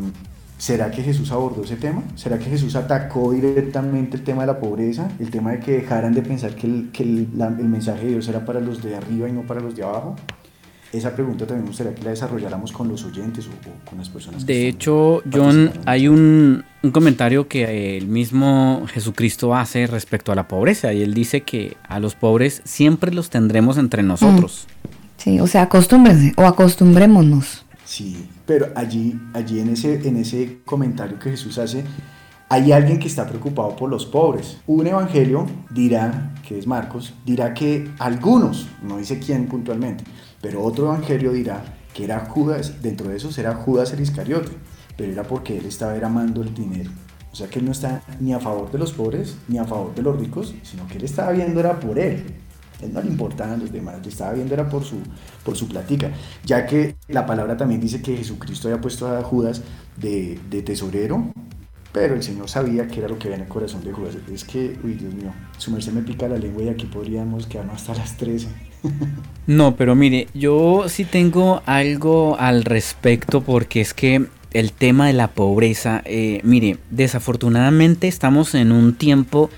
¿será 0.59 0.91
que 0.91 1.03
Jesús 1.03 1.31
abordó 1.33 1.65
ese 1.65 1.77
tema? 1.77 2.03
¿Será 2.15 2.39
que 2.39 2.47
Jesús 2.47 2.77
atacó 2.77 3.33
directamente 3.33 4.17
el 4.17 4.25
tema 4.25 4.43
de 4.43 4.49
la 4.49 4.59
pobreza, 4.59 5.11
el 5.19 5.31
tema 5.31 5.53
de 5.53 5.61
que 5.61 5.73
dejaran 5.73 6.15
de 6.15 6.23
pensar 6.23 6.55
que 6.55 6.67
el, 6.67 6.91
que 6.93 7.03
el, 7.03 7.29
el 7.59 7.69
mensaje 7.69 8.05
de 8.05 8.11
Dios 8.13 8.29
era 8.29 8.45
para 8.45 8.61
los 8.61 8.83
de 8.83 8.97
arriba 8.97 9.29
y 9.29 9.33
no 9.33 9.43
para 9.43 9.61
los 9.61 9.75
de 9.75 9.83
abajo? 9.83 10.17
esa 10.99 11.15
pregunta 11.15 11.47
también 11.47 11.65
me 11.65 11.69
gustaría 11.69 11.95
que 11.95 12.03
la 12.03 12.11
desarrolláramos 12.11 12.73
con 12.73 12.89
los 12.89 13.05
oyentes 13.05 13.49
o, 13.49 13.89
con 13.89 13.99
las 13.99 14.09
personas. 14.09 14.47
de 14.47 14.69
hecho, 14.69 15.23
John, 15.33 15.73
hay 15.87 16.09
un, 16.09 16.65
un, 16.85 16.91
comentario 16.91 17.49
que 17.49 17.97
el 17.97 18.07
mismo 18.07 18.87
Jesucristo 18.89 19.55
hace 19.55 19.87
respecto 19.87 20.33
a 20.33 20.35
la 20.35 20.49
pobreza 20.49 20.93
y 20.93 21.03
él 21.03 21.15
dice 21.15 21.41
que 21.41 21.77
a 21.89 21.99
los 21.99 22.15
pobres 22.15 22.63
siempre 22.65 23.13
los 23.13 23.31
tendremos 23.31 23.79
entre 23.79 24.03
nosotros. 24.03 24.67
Mm. 24.69 24.95
Sí, 25.17 25.41
o 25.41 25.47
sea, 25.47 25.63
acostúmbrense 25.63 26.33
o 26.37 26.43
acostumbrémonos. 26.43 27.65
Sí, 27.85 28.29
pero 28.47 28.69
allí, 28.75 29.19
allí 29.33 29.61
en, 29.61 29.71
ese, 29.71 30.07
en 30.07 30.17
ese 30.17 30.59
comentario 30.65 31.19
que 31.19 31.31
Jesús 31.31 31.59
hace, 31.59 31.85
hay 32.49 32.73
alguien 32.73 32.99
que 32.99 33.09
está 33.09 33.27
preocupado 33.27 33.75
por 33.77 33.91
los 33.91 34.07
pobres. 34.07 34.59
Un 34.67 34.87
evangelio 34.87 35.47
dirá, 35.71 36.35
que 36.47 36.59
es 36.59 36.67
Marcos, 36.67 37.15
dirá 37.25 37.55
que 37.55 37.91
algunos, 37.99 38.69
no 38.83 38.99
dice 38.99 39.19
quién 39.19 39.47
puntualmente, 39.47 40.05
pero 40.41 40.63
otro 40.63 40.87
evangelio 40.87 41.33
dirá 41.33 41.65
que 41.95 42.05
era 42.05 42.27
Judas, 42.27 42.83
dentro 42.83 43.09
de 43.09 43.17
esos 43.17 43.39
era 43.39 43.55
Judas 43.55 43.93
el 43.93 44.01
Iscariote, 44.01 44.51
pero 44.97 45.13
era 45.13 45.23
porque 45.23 45.59
él 45.59 45.67
estaba 45.67 45.95
amando 46.05 46.43
el 46.43 46.55
dinero. 46.55 46.91
O 47.33 47.37
sea 47.37 47.49
que 47.49 47.59
él 47.59 47.65
no 47.65 47.73
está 47.73 48.03
ni 48.21 48.33
a 48.33 48.39
favor 48.39 48.71
de 48.71 48.79
los 48.79 48.93
pobres 48.93 49.37
ni 49.49 49.59
a 49.59 49.65
favor 49.65 49.95
de 49.95 50.03
los 50.03 50.19
ricos, 50.19 50.55
sino 50.63 50.87
que 50.87 50.99
él 50.99 51.05
estaba 51.05 51.33
viendo 51.33 51.59
era 51.61 51.81
por 51.81 51.99
él. 51.99 52.25
Él 52.81 52.93
no 52.93 53.01
le 53.01 53.09
importaban 53.09 53.61
los 53.61 53.73
demás, 53.73 53.97
le 54.03 54.09
estaba 54.09 54.33
viendo 54.33 54.55
era 54.55 54.69
por 54.69 54.85
su, 54.85 54.97
por 55.45 55.57
su 55.57 55.67
platica. 55.69 56.13
Ya 56.45 56.67
que 56.67 56.97
la 57.09 57.27
palabra 57.27 57.57
también 57.57 57.81
dice 57.81 58.03
que 58.03 58.17
Jesucristo 58.17 58.69
había 58.69 58.81
puesto 58.81 59.09
a 59.09 59.23
Judas 59.23 59.63
de, 59.97 60.39
de 60.51 60.63
tesorero, 60.63 61.33
pero 61.93 62.15
el 62.15 62.23
Señor 62.23 62.49
sabía 62.49 62.89
que 62.89 62.99
era 62.99 63.09
lo 63.09 63.19
que 63.19 63.29
había 63.29 63.37
en 63.37 63.43
el 63.43 63.49
corazón 63.49 63.83
de 63.85 63.93
Judas. 63.93 64.17
Es 64.33 64.45
que, 64.45 64.77
uy, 64.83 64.95
Dios 64.95 65.15
mío, 65.15 65.33
su 65.59 65.71
merced 65.71 65.93
me 65.93 66.03
pica 66.03 66.29
la 66.29 66.37
lengua 66.37 66.65
y 66.65 66.69
aquí 66.69 66.87
podríamos 66.87 67.47
quedarnos 67.47 67.77
hasta 67.77 67.95
las 67.95 68.17
13. 68.17 68.49
No, 69.47 69.77
pero 69.77 69.95
mire, 69.95 70.29
yo 70.33 70.89
sí 70.89 71.05
tengo 71.05 71.63
algo 71.67 72.39
al 72.39 72.65
respecto 72.65 73.43
porque 73.43 73.83
es 73.83 73.93
que 73.93 74.27
el 74.55 74.73
tema 74.73 75.09
de 75.09 75.13
la 75.13 75.29
pobreza, 75.29 76.01
eh, 76.07 76.41
mire, 76.45 76.79
desafortunadamente 76.91 78.09
estamos 78.09 78.55
en 78.55 78.73
un 78.73 78.95
tiempo 78.95 79.51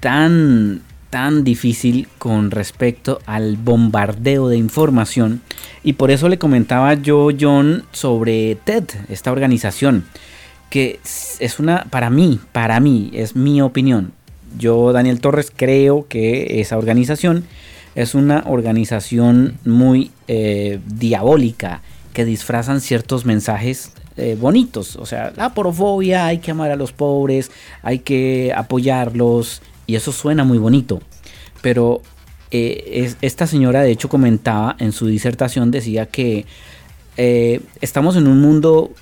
tan 0.00 0.82
tan 1.10 1.42
difícil 1.42 2.06
con 2.18 2.50
respecto 2.50 3.20
al 3.24 3.56
bombardeo 3.56 4.48
de 4.48 4.58
información 4.58 5.40
y 5.82 5.94
por 5.94 6.10
eso 6.10 6.28
le 6.28 6.38
comentaba 6.38 6.92
yo 6.94 7.28
John 7.38 7.84
sobre 7.92 8.56
TED, 8.56 8.84
esta 9.08 9.32
organización 9.32 10.04
que 10.68 11.00
es 11.38 11.58
una 11.58 11.84
para 11.84 12.10
mí, 12.10 12.40
para 12.52 12.78
mí 12.80 13.10
es 13.14 13.36
mi 13.36 13.62
opinión. 13.62 14.12
Yo 14.58 14.92
Daniel 14.92 15.20
Torres 15.20 15.52
creo 15.54 16.06
que 16.08 16.60
esa 16.60 16.76
organización 16.76 17.44
es 17.94 18.14
una 18.14 18.44
organización 18.46 19.58
muy 19.64 20.10
eh, 20.26 20.78
diabólica 20.86 21.80
que 22.12 22.24
disfrazan 22.24 22.80
ciertos 22.80 23.24
mensajes 23.24 23.92
eh, 24.18 24.36
bonitos. 24.38 24.96
O 24.96 25.06
sea, 25.06 25.32
la 25.36 25.54
porofobia, 25.54 26.26
hay 26.26 26.38
que 26.38 26.50
amar 26.50 26.70
a 26.70 26.76
los 26.76 26.92
pobres, 26.92 27.50
hay 27.82 28.00
que 28.00 28.52
apoyarlos 28.54 29.62
y 29.86 29.94
eso 29.94 30.12
suena 30.12 30.44
muy 30.44 30.58
bonito. 30.58 31.00
Pero 31.62 32.02
eh, 32.50 33.14
esta 33.20 33.46
señora 33.46 33.82
de 33.82 33.90
hecho 33.90 34.08
comentaba 34.08 34.76
en 34.78 34.92
su 34.92 35.06
disertación, 35.06 35.70
decía 35.70 36.06
que 36.06 36.46
estamos 37.80 38.14
en 38.14 38.28
un 38.28 38.40
mundo 38.40 38.92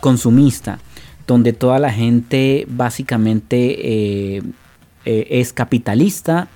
consumista 0.00 0.78
donde 1.26 1.52
toda 1.52 1.78
la 1.78 1.92
gente 1.92 2.64
básicamente 2.66 4.40
es 5.04 5.52
capitalista 5.52 6.48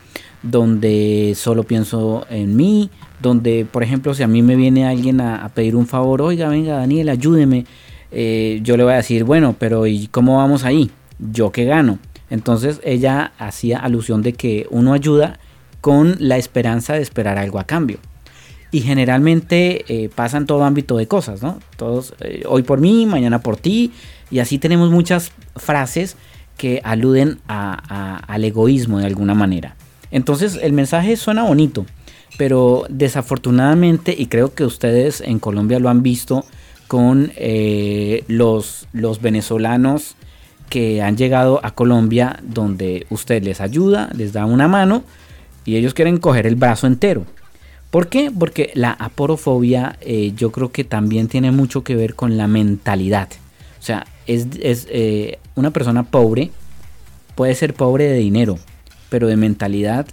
donde 0.42 1.34
solo 1.36 1.62
pienso 1.64 2.26
en 2.28 2.56
mí, 2.56 2.90
donde, 3.20 3.64
por 3.70 3.82
ejemplo, 3.82 4.14
si 4.14 4.22
a 4.22 4.26
mí 4.26 4.42
me 4.42 4.56
viene 4.56 4.86
alguien 4.86 5.20
a, 5.20 5.48
pedir 5.54 5.76
un 5.76 5.86
favor, 5.86 6.20
oiga, 6.22 6.48
venga, 6.48 6.76
Daniel, 6.76 7.08
ayúdeme, 7.08 7.66
eh, 8.12 8.60
yo 8.62 8.76
le 8.76 8.84
voy 8.84 8.92
a 8.92 8.96
decir, 8.96 9.24
bueno, 9.24 9.56
pero 9.58 9.86
¿y 9.86 10.06
cómo 10.08 10.36
vamos 10.36 10.64
ahí? 10.64 10.90
¿Yo 11.18 11.50
qué 11.50 11.64
gano? 11.64 11.98
Entonces 12.30 12.80
ella 12.84 13.32
hacía 13.38 13.78
alusión 13.78 14.22
de 14.22 14.34
que 14.34 14.66
uno 14.70 14.92
ayuda 14.92 15.38
con 15.80 16.16
la 16.18 16.36
esperanza 16.36 16.94
de 16.94 17.02
esperar 17.02 17.38
algo 17.38 17.58
a 17.58 17.64
cambio. 17.64 17.98
Y 18.70 18.80
generalmente 18.80 19.84
eh, 19.88 20.08
pasa 20.08 20.38
en 20.38 20.46
todo 20.46 20.64
ámbito 20.64 20.96
de 20.96 21.06
cosas, 21.06 21.42
¿no? 21.42 21.58
Todos, 21.76 22.14
eh, 22.20 22.42
hoy 22.48 22.62
por 22.62 22.80
mí, 22.80 23.04
mañana 23.04 23.40
por 23.40 23.56
ti. 23.56 23.92
Y 24.30 24.38
así 24.38 24.58
tenemos 24.58 24.90
muchas 24.90 25.32
frases 25.56 26.16
que 26.56 26.80
aluden 26.84 27.38
al 27.48 28.44
egoísmo 28.44 28.98
de 28.98 29.06
alguna 29.06 29.34
manera. 29.34 29.76
Entonces 30.10 30.58
el 30.62 30.72
mensaje 30.72 31.16
suena 31.16 31.42
bonito, 31.42 31.86
pero 32.38 32.86
desafortunadamente, 32.88 34.14
y 34.16 34.26
creo 34.26 34.54
que 34.54 34.64
ustedes 34.64 35.20
en 35.20 35.38
Colombia 35.38 35.78
lo 35.78 35.88
han 35.88 36.02
visto 36.02 36.44
con 36.92 37.32
eh, 37.36 38.22
los, 38.28 38.86
los 38.92 39.22
venezolanos 39.22 40.14
que 40.68 41.00
han 41.00 41.16
llegado 41.16 41.58
a 41.64 41.70
Colombia 41.70 42.38
donde 42.42 43.06
usted 43.08 43.42
les 43.42 43.62
ayuda, 43.62 44.10
les 44.14 44.34
da 44.34 44.44
una 44.44 44.68
mano 44.68 45.02
y 45.64 45.76
ellos 45.76 45.94
quieren 45.94 46.18
coger 46.18 46.46
el 46.46 46.54
brazo 46.54 46.86
entero. 46.86 47.24
¿Por 47.90 48.08
qué? 48.08 48.30
Porque 48.30 48.72
la 48.74 48.90
aporofobia 48.90 49.96
eh, 50.02 50.34
yo 50.36 50.52
creo 50.52 50.70
que 50.70 50.84
también 50.84 51.28
tiene 51.28 51.50
mucho 51.50 51.82
que 51.82 51.96
ver 51.96 52.14
con 52.14 52.36
la 52.36 52.46
mentalidad. 52.46 53.30
O 53.80 53.82
sea, 53.82 54.06
es, 54.26 54.46
eh, 54.60 55.38
una 55.54 55.70
persona 55.70 56.02
pobre, 56.02 56.50
puede 57.34 57.54
ser 57.54 57.72
pobre 57.72 58.04
de 58.04 58.18
dinero, 58.18 58.58
pero 59.08 59.28
de 59.28 59.38
mentalidad 59.38 60.04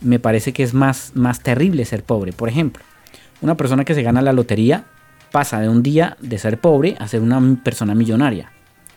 me 0.00 0.18
parece 0.18 0.52
que 0.52 0.64
es 0.64 0.74
más, 0.74 1.12
más 1.14 1.44
terrible 1.44 1.84
ser 1.84 2.02
pobre. 2.02 2.32
Por 2.32 2.48
ejemplo, 2.48 2.82
una 3.40 3.56
persona 3.56 3.84
que 3.84 3.94
se 3.94 4.02
gana 4.02 4.20
la 4.20 4.32
lotería 4.32 4.84
pasa 5.30 5.60
de 5.60 5.68
un 5.68 5.82
día 5.82 6.16
de 6.20 6.38
ser 6.38 6.60
pobre 6.60 6.96
a 6.98 7.08
ser 7.08 7.20
una 7.20 7.40
persona 7.62 7.94
millonaria. 7.94 8.52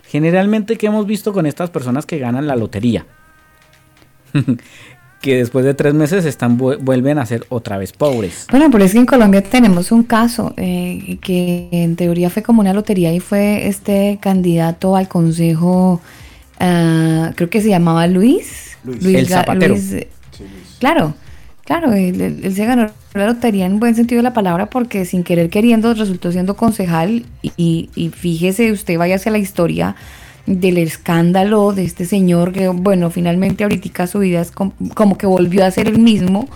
Generalmente, 0.07 0.77
¿qué 0.77 0.87
hemos 0.87 1.05
visto 1.05 1.33
con 1.33 1.45
estas 1.45 1.69
personas 1.69 2.05
que 2.05 2.19
ganan 2.19 2.47
la 2.47 2.55
lotería? 2.55 3.05
que 5.21 5.37
después 5.37 5.63
de 5.63 5.73
tres 5.73 5.93
meses 5.93 6.25
están 6.25 6.57
vuelven 6.57 7.19
a 7.19 7.25
ser 7.25 7.45
otra 7.49 7.77
vez 7.77 7.93
pobres. 7.93 8.47
Bueno, 8.49 8.69
pero 8.71 8.83
es 8.83 8.91
que 8.91 8.97
en 8.97 9.05
Colombia 9.05 9.43
tenemos 9.43 9.91
un 9.91 10.03
caso 10.03 10.53
eh, 10.57 11.19
que 11.21 11.69
en 11.71 11.95
teoría 11.95 12.29
fue 12.29 12.41
como 12.41 12.61
una 12.61 12.73
lotería 12.73 13.13
y 13.13 13.19
fue 13.19 13.67
este 13.67 14.17
candidato 14.19 14.95
al 14.95 15.07
consejo, 15.07 16.01
ah, 16.59 17.31
creo 17.35 17.49
que 17.49 17.61
se 17.61 17.69
llamaba 17.69 18.07
Luis, 18.07 18.77
Luis, 18.83 19.15
el 19.15 19.27
zapatero. 19.27 19.75
Claro, 20.79 21.13
claro, 21.71 21.93
él, 21.93 22.53
se 22.53 22.65
ganó 22.65 22.89
la 23.13 23.27
lotería 23.27 23.65
en 23.65 23.79
buen 23.79 23.95
sentido 23.95 24.19
de 24.19 24.23
la 24.23 24.33
palabra 24.33 24.69
porque 24.69 25.05
sin 25.05 25.23
querer 25.23 25.49
queriendo 25.49 25.93
resultó 25.93 26.29
siendo 26.29 26.57
concejal 26.57 27.25
y, 27.41 27.89
y, 27.95 28.09
fíjese, 28.09 28.73
usted 28.73 28.97
vaya 28.97 29.15
hacia 29.15 29.31
la 29.31 29.37
historia 29.37 29.95
del 30.45 30.77
escándalo 30.77 31.71
de 31.71 31.85
este 31.85 32.03
señor 32.05 32.51
que, 32.51 32.67
bueno, 32.67 33.09
finalmente 33.09 33.63
ahorita 33.63 34.05
su 34.07 34.19
vida 34.19 34.41
es 34.41 34.51
como, 34.51 35.17
que 35.17 35.27
volvió 35.27 35.65
a 35.65 35.71
ser 35.71 35.87
el 35.87 35.99
mismo, 35.99 36.49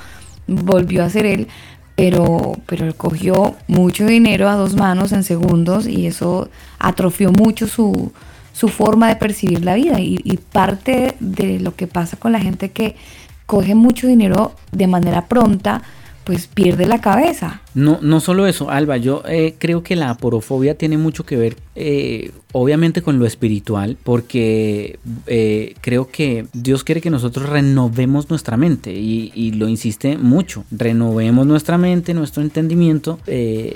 volvió 0.47 1.01
a 1.05 1.09
ser 1.09 1.25
él, 1.25 1.47
pero, 1.95 2.57
pero 2.65 2.93
cogió 2.97 3.55
mucho 3.67 4.05
dinero 4.05 4.49
a 4.49 4.55
dos 4.55 4.75
manos 4.75 5.13
en 5.13 5.23
segundos 5.23 5.87
y 5.87 6.07
eso 6.07 6.49
atrofió 6.77 7.31
mucho 7.31 7.67
su, 7.67 8.11
su 8.51 8.67
forma 8.67 9.07
de 9.07 9.15
percibir 9.15 9.63
la 9.63 9.75
vida 9.75 10.01
y, 10.01 10.39
parte 10.51 11.15
de 11.21 11.59
lo 11.61 11.73
que 11.73 11.87
pasa 11.87 12.17
con 12.17 12.33
la 12.33 12.39
gente 12.41 12.71
que 12.71 12.97
coge 13.45 13.75
mucho 13.75 14.07
dinero 14.07 14.53
de 14.71 14.87
manera 14.87 15.27
pronta, 15.27 15.81
pues 16.25 16.47
pierde 16.47 16.87
la 16.87 16.99
cabeza. 16.99 17.61
No, 17.75 17.99
no 18.01 18.19
solo 18.19 18.47
eso, 18.47 18.71
Alba, 18.71 18.97
yo 18.97 19.21
eh, 19.27 19.55
creo 19.59 19.83
que 19.83 19.95
la 19.95 20.09
aporofobia 20.09 20.75
tiene 20.75 20.97
mucho 20.97 21.23
que 21.23 21.37
ver, 21.37 21.55
eh, 21.75 22.31
obviamente, 22.51 23.03
con 23.03 23.19
lo 23.19 23.27
espiritual, 23.27 23.95
porque 24.03 24.97
eh, 25.27 25.75
creo 25.81 26.09
que 26.09 26.47
Dios 26.53 26.83
quiere 26.83 26.99
que 26.99 27.11
nosotros 27.11 27.47
renovemos 27.47 28.29
nuestra 28.31 28.57
mente 28.57 28.91
y, 28.91 29.31
y 29.35 29.51
lo 29.51 29.67
insiste 29.67 30.17
mucho, 30.17 30.63
renovemos 30.71 31.45
nuestra 31.45 31.77
mente, 31.77 32.15
nuestro 32.15 32.41
entendimiento, 32.41 33.19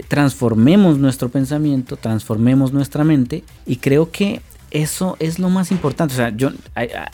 transformemos 0.07 0.97
nuestro 0.97 1.29
pensamiento, 1.29 1.97
transformemos 1.97 2.73
nuestra 2.73 3.03
mente 3.03 3.43
y 3.67 3.75
creo 3.75 4.09
que 4.09 4.41
eso 4.71 5.17
es 5.19 5.39
lo 5.39 5.49
más 5.49 5.71
importante. 5.71 6.13
O 6.13 6.17
sea, 6.17 6.29
yo 6.35 6.51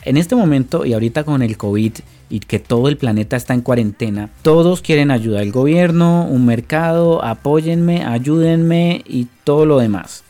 en 0.04 0.16
este 0.16 0.34
momento 0.34 0.84
y 0.84 0.92
ahorita 0.92 1.24
con 1.24 1.42
el 1.42 1.56
COVID 1.56 1.92
y 2.28 2.40
que 2.40 2.58
todo 2.58 2.88
el 2.88 2.96
planeta 2.96 3.36
está 3.36 3.54
en 3.54 3.60
cuarentena, 3.60 4.30
todos 4.42 4.82
quieren 4.82 5.10
ayuda. 5.10 5.42
El 5.42 5.52
gobierno, 5.52 6.26
un 6.26 6.46
mercado, 6.46 7.24
apóyenme, 7.24 8.04
ayúdenme 8.04 9.02
y 9.06 9.28
todo 9.44 9.66
lo 9.66 9.78
demás. 9.78 10.24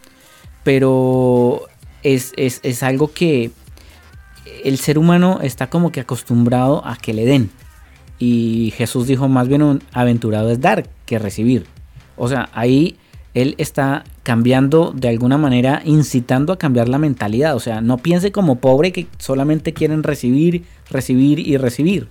Pero 0.62 1.62
es, 2.02 2.32
es, 2.36 2.60
es 2.62 2.82
algo 2.82 3.12
que 3.12 3.50
el 4.64 4.78
ser 4.78 4.98
humano 4.98 5.40
está 5.42 5.68
como 5.68 5.92
que 5.92 6.00
acostumbrado 6.00 6.84
a 6.86 6.96
que 6.96 7.14
le 7.14 7.24
den. 7.24 7.50
Y 8.18 8.72
Jesús 8.76 9.06
dijo, 9.06 9.28
más 9.28 9.48
bien 9.48 9.62
un 9.62 9.82
aventurado 9.92 10.50
es 10.50 10.60
dar 10.60 10.88
que 11.04 11.18
recibir. 11.18 11.66
O 12.16 12.28
sea, 12.28 12.48
ahí 12.52 12.96
él 13.36 13.54
está 13.58 14.04
cambiando 14.22 14.94
de 14.96 15.10
alguna 15.10 15.36
manera, 15.36 15.82
incitando 15.84 16.54
a 16.54 16.58
cambiar 16.58 16.88
la 16.88 16.96
mentalidad. 16.96 17.54
O 17.54 17.60
sea, 17.60 17.82
no 17.82 17.98
piense 17.98 18.32
como 18.32 18.60
pobre 18.60 18.92
que 18.92 19.08
solamente 19.18 19.74
quieren 19.74 20.02
recibir, 20.02 20.64
recibir 20.88 21.38
y 21.38 21.58
recibir. 21.58 22.08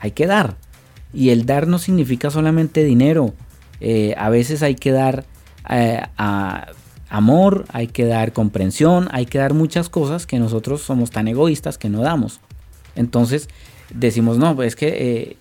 Hay 0.00 0.10
que 0.10 0.26
dar. 0.26 0.56
Y 1.14 1.28
el 1.28 1.46
dar 1.46 1.68
no 1.68 1.78
significa 1.78 2.30
solamente 2.30 2.82
dinero. 2.82 3.34
Eh, 3.80 4.16
a 4.18 4.30
veces 4.30 4.64
hay 4.64 4.74
que 4.74 4.90
dar 4.90 5.26
eh, 5.70 6.02
amor, 7.08 7.66
hay 7.72 7.86
que 7.86 8.06
dar 8.06 8.32
comprensión, 8.32 9.06
hay 9.12 9.26
que 9.26 9.38
dar 9.38 9.54
muchas 9.54 9.88
cosas 9.88 10.26
que 10.26 10.40
nosotros 10.40 10.82
somos 10.82 11.12
tan 11.12 11.28
egoístas 11.28 11.78
que 11.78 11.88
no 11.88 12.00
damos. 12.00 12.40
Entonces 12.96 13.48
decimos, 13.94 14.38
no, 14.38 14.56
pues 14.56 14.68
es 14.68 14.76
que, 14.76 14.88
eh, 14.88 15.36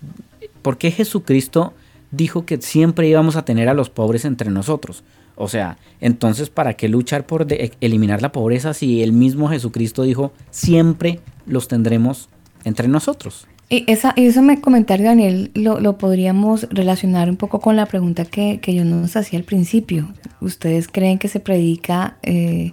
¿por 0.62 0.78
qué 0.78 0.92
Jesucristo 0.92 1.74
dijo 2.12 2.46
que 2.46 2.62
siempre 2.62 3.08
íbamos 3.08 3.36
a 3.36 3.46
tener 3.46 3.70
a 3.70 3.74
los 3.74 3.90
pobres 3.90 4.26
entre 4.26 4.50
nosotros? 4.50 5.04
O 5.36 5.48
sea, 5.48 5.78
entonces, 6.02 6.50
¿para 6.50 6.74
qué 6.74 6.90
luchar 6.90 7.26
por 7.26 7.48
eliminar 7.80 8.22
la 8.22 8.32
pobreza 8.32 8.74
si 8.74 9.04
el 9.04 9.14
mismo 9.14 9.50
Jesucristo 9.50 10.02
dijo, 10.04 10.32
siempre 10.50 11.20
los 11.46 11.68
tendremos 11.68 12.30
entre 12.64 12.88
nosotros? 12.88 13.48
Y 13.70 13.84
esa, 13.88 14.14
ese 14.16 14.42
comentario, 14.62 15.06
Daniel, 15.08 15.52
lo, 15.54 15.98
podríamos 15.98 16.68
relacionar 16.72 17.30
un 17.30 17.36
poco 17.36 17.60
con 17.60 17.76
la 17.76 17.86
pregunta 17.86 18.24
que, 18.24 18.60
yo 18.66 18.86
nos 18.86 19.16
hacía 19.16 19.38
al 19.38 19.46
principio. 19.46 20.08
¿Ustedes 20.40 20.88
creen 20.88 21.20
que 21.20 21.28
se 21.28 21.42
predica 21.42 22.18
eh, 22.24 22.72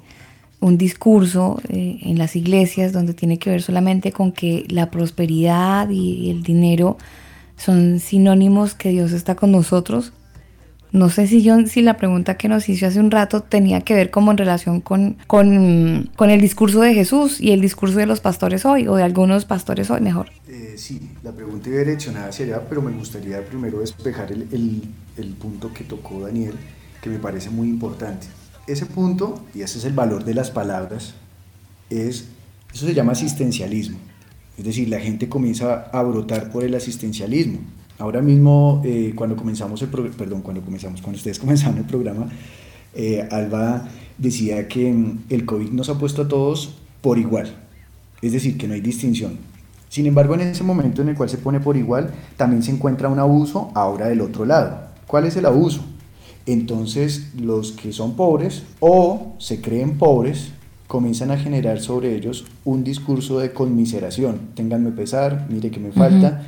un 0.61 0.79
discurso 0.79 1.61
eh, 1.69 1.99
en 2.03 2.17
las 2.17 2.37
iglesias 2.37 2.93
donde 2.93 3.13
tiene 3.13 3.39
que 3.39 3.51
ver 3.51 3.61
solamente 3.61 4.13
con 4.13 4.31
que 4.31 4.65
la 4.69 4.91
prosperidad 4.91 5.91
y 5.91 6.31
el 6.31 6.43
dinero 6.45 6.97
son 7.57 8.01
sinónimos 8.01 8.75
que 8.75 8.91
Dios 8.91 9.13
está 9.13 9.35
con 9.35 9.53
nosotros? 9.53 10.13
No 10.95 11.11
sé 11.11 11.27
si, 11.27 11.43
yo, 11.43 11.67
si 11.67 11.83
la 11.83 11.97
pregunta 11.97 12.37
que 12.37 12.49
nos 12.49 12.69
hizo 12.69 12.87
hace 12.87 13.01
un 13.01 13.11
rato 13.11 13.41
tenía 13.41 13.81
que 13.81 13.95
ver 13.95 14.13
como 14.13 14.31
en 14.31 14.39
relación 14.39 14.81
con, 14.81 15.17
con, 15.27 16.31
el 16.31 16.41
discurso 16.41 16.83
de 16.83 16.95
Jesús 16.95 17.41
y 17.41 17.51
el 17.51 17.61
discurso 17.61 17.99
de 17.99 18.07
los 18.07 18.21
pastores 18.21 18.65
hoy, 18.65 18.87
o 18.87 18.95
de 18.95 19.03
algunos 19.03 19.45
pastores 19.45 19.91
hoy 19.91 20.01
mejor. 20.01 20.31
Eh, 20.47 20.75
sí, 20.77 21.11
la 21.25 21.33
pregunta 21.33 21.69
iba 21.69 21.81
direccionada 21.81 22.29
hacia 22.29 22.47
allá, 22.47 22.63
pero 22.69 22.81
me 22.81 22.93
gustaría 22.93 23.45
primero 23.45 23.81
despejar 23.81 24.31
el, 24.31 24.43
el, 24.53 24.83
el 25.17 25.33
punto 25.33 25.73
que 25.73 25.83
tocó 25.83 26.21
Daniel, 26.21 26.55
que 27.03 27.11
me 27.11 27.19
parece 27.19 27.51
muy 27.51 27.69
importante. 27.69 28.29
Ese 28.69 28.87
punto, 28.87 29.45
y 29.53 29.63
ese 29.63 29.79
es 29.79 29.85
el 29.85 29.95
valor 29.95 30.25
de 30.25 30.35
las 30.35 30.53
palabras, 30.53 31.15
es, 31.91 32.27
eso 32.73 32.87
se 32.87 32.95
llama 32.95 33.13
asistencialismo. 33.13 33.99
Es 34.57 34.65
decir, 34.65 34.89
la 34.89 35.01
gente 35.01 35.29
comienza 35.29 35.91
a 35.93 36.03
brotar 36.03 36.51
por 36.51 36.65
el 36.65 36.75
asistencialismo. 36.75 37.59
Ahora 37.99 38.23
mismo, 38.23 38.83
eh, 38.85 39.13
cuando 39.15 39.37
comenzamos 39.37 39.83
el 41.79 41.85
programa, 41.85 42.29
eh, 42.95 43.27
Alba 43.31 43.89
decía 44.19 44.69
que 44.69 44.93
mm, 44.93 45.25
el 45.31 45.45
COVID 45.45 45.71
nos 45.71 45.89
ha 45.89 45.99
puesto 45.99 46.23
a 46.23 46.29
todos 46.29 46.77
por 47.01 47.19
igual, 47.19 47.55
es 48.23 48.33
decir, 48.33 48.57
que 48.57 48.67
no 48.67 48.75
hay 48.75 48.81
distinción. 48.81 49.39
Sin 49.89 50.07
embargo, 50.07 50.35
en 50.35 50.41
ese 50.41 50.65
momento 50.65 51.03
en 51.03 51.11
el 51.11 51.17
cual 51.17 51.29
se 51.29 51.39
pone 51.39 51.61
por 51.61 51.77
igual, 51.77 52.13
también 52.37 52.63
se 52.63 52.73
encuentra 52.73 53.09
un 53.09 53.19
abuso 53.19 53.71
ahora 53.75 54.09
del 54.09 54.23
otro 54.23 54.45
lado. 54.45 54.89
¿Cuál 55.07 55.27
es 55.27 55.37
el 55.37 55.47
abuso? 55.47 55.85
Entonces, 56.47 57.33
los 57.41 57.73
que 57.73 57.93
son 57.93 58.17
pobres 58.17 58.65
o 58.81 59.35
se 59.39 59.61
creen 59.61 59.97
pobres 59.97 60.51
comienzan 60.87 61.31
a 61.31 61.37
generar 61.37 61.81
sobre 61.81 62.15
ellos 62.15 62.45
un 62.65 62.85
discurso 62.85 63.39
de 63.39 63.53
conmiseración. 63.53 64.51
Ténganme 64.55 64.91
pesar, 64.93 65.47
mire 65.49 65.71
que 65.71 65.81
me 65.81 65.93
falta. 65.93 66.43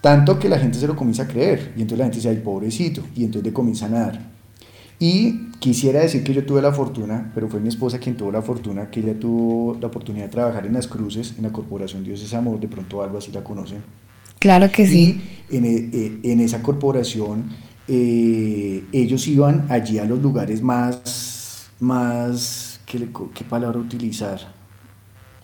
Tanto 0.00 0.38
que 0.38 0.48
la 0.48 0.58
gente 0.58 0.78
se 0.78 0.86
lo 0.86 0.96
comienza 0.96 1.24
a 1.24 1.28
creer 1.28 1.72
y 1.76 1.82
entonces 1.82 1.98
la 1.98 2.04
gente 2.04 2.16
dice, 2.18 2.28
ay, 2.28 2.36
pobrecito, 2.36 3.02
y 3.14 3.24
entonces 3.24 3.44
le 3.44 3.52
comienzan 3.52 3.94
a 3.94 4.00
dar. 4.00 4.36
Y 4.98 5.50
quisiera 5.58 6.00
decir 6.00 6.24
que 6.24 6.32
yo 6.32 6.44
tuve 6.46 6.62
la 6.62 6.72
fortuna, 6.72 7.30
pero 7.34 7.48
fue 7.48 7.60
mi 7.60 7.68
esposa 7.68 7.98
quien 7.98 8.16
tuvo 8.16 8.30
la 8.30 8.40
fortuna, 8.40 8.90
que 8.90 9.00
ella 9.00 9.18
tuvo 9.18 9.76
la 9.80 9.88
oportunidad 9.88 10.26
de 10.26 10.30
trabajar 10.30 10.66
en 10.66 10.72
las 10.72 10.86
cruces, 10.86 11.34
en 11.36 11.42
la 11.42 11.50
corporación 11.50 12.04
Dios 12.04 12.22
es 12.22 12.32
Amor, 12.34 12.60
de 12.60 12.68
pronto 12.68 13.02
algo 13.02 13.18
así 13.18 13.30
la 13.32 13.44
conocen. 13.44 13.82
Claro 14.38 14.70
que 14.70 14.86
sí. 14.86 15.20
Y 15.50 15.56
en, 15.56 15.64
eh, 15.64 15.90
eh, 15.92 16.20
en 16.22 16.40
esa 16.40 16.62
corporación 16.62 17.50
eh, 17.88 18.84
ellos 18.92 19.28
iban 19.28 19.66
allí 19.68 19.98
a 19.98 20.04
los 20.04 20.20
lugares 20.20 20.60
más, 20.62 21.68
más 21.78 22.75
¿qué, 22.98 23.08
qué 23.34 23.44
palabra 23.44 23.78
utilizar? 23.78 24.38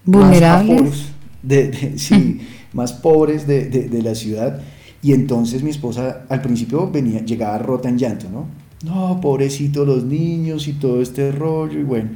Vulnerables. 0.04 1.12
de, 1.42 1.94
sí. 1.98 2.40
más 2.72 2.92
pobres 2.92 3.46
de, 3.46 3.66
de, 3.66 4.02
la 4.02 4.14
ciudad. 4.14 4.60
Y 5.02 5.12
entonces 5.12 5.62
mi 5.62 5.70
esposa 5.70 6.24
al 6.28 6.40
principio 6.42 6.90
venía, 6.90 7.24
llegaba 7.24 7.58
rota 7.58 7.88
en 7.88 7.98
llanto, 7.98 8.28
¿no? 8.30 8.46
No, 8.84 9.20
pobrecito 9.20 9.84
los 9.84 10.04
niños 10.04 10.66
y 10.68 10.74
todo 10.74 11.00
este 11.00 11.30
rollo. 11.32 11.78
Y 11.78 11.84
bueno, 11.84 12.10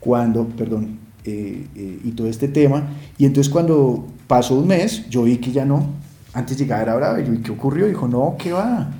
cuando, 0.00 0.46
perdón, 0.46 0.98
eh, 1.24 1.66
eh, 1.76 2.00
y 2.04 2.10
todo 2.12 2.26
este 2.26 2.48
tema. 2.48 2.88
Y 3.18 3.24
entonces 3.26 3.52
cuando 3.52 4.08
pasó 4.26 4.56
un 4.56 4.66
mes, 4.66 5.08
yo 5.08 5.22
vi 5.24 5.36
que 5.38 5.52
ya 5.52 5.64
no. 5.64 5.86
Antes 6.32 6.58
llegaba 6.58 6.82
era 6.82 6.94
brava. 6.96 7.20
Y 7.20 7.26
yo, 7.26 7.34
¿y 7.34 7.38
qué 7.38 7.52
ocurrió? 7.52 7.86
Dijo, 7.86 8.08
no, 8.08 8.36
¿qué 8.38 8.52
va? 8.52 8.90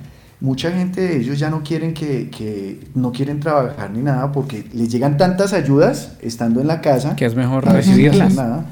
Mucha 0.43 0.71
gente 0.71 1.01
de 1.01 1.17
ellos 1.17 1.39
ya 1.39 1.49
no 1.49 1.63
quieren 1.63 1.95
que, 1.95 2.29
que, 2.29 2.79
no 2.93 3.11
quieren 3.11 3.39
trabajar 3.39 3.89
ni 3.89 4.03
nada 4.03 4.31
porque 4.31 4.65
les 4.73 4.91
llegan 4.91 5.17
tantas 5.17 5.53
ayudas 5.53 6.17
estando 6.21 6.61
en 6.61 6.67
la 6.67 6.81
casa. 6.81 7.15
Que 7.15 7.25
es 7.25 7.33
mejor 7.33 7.65
recibirlas. 7.65 8.35
Nada 8.35 8.65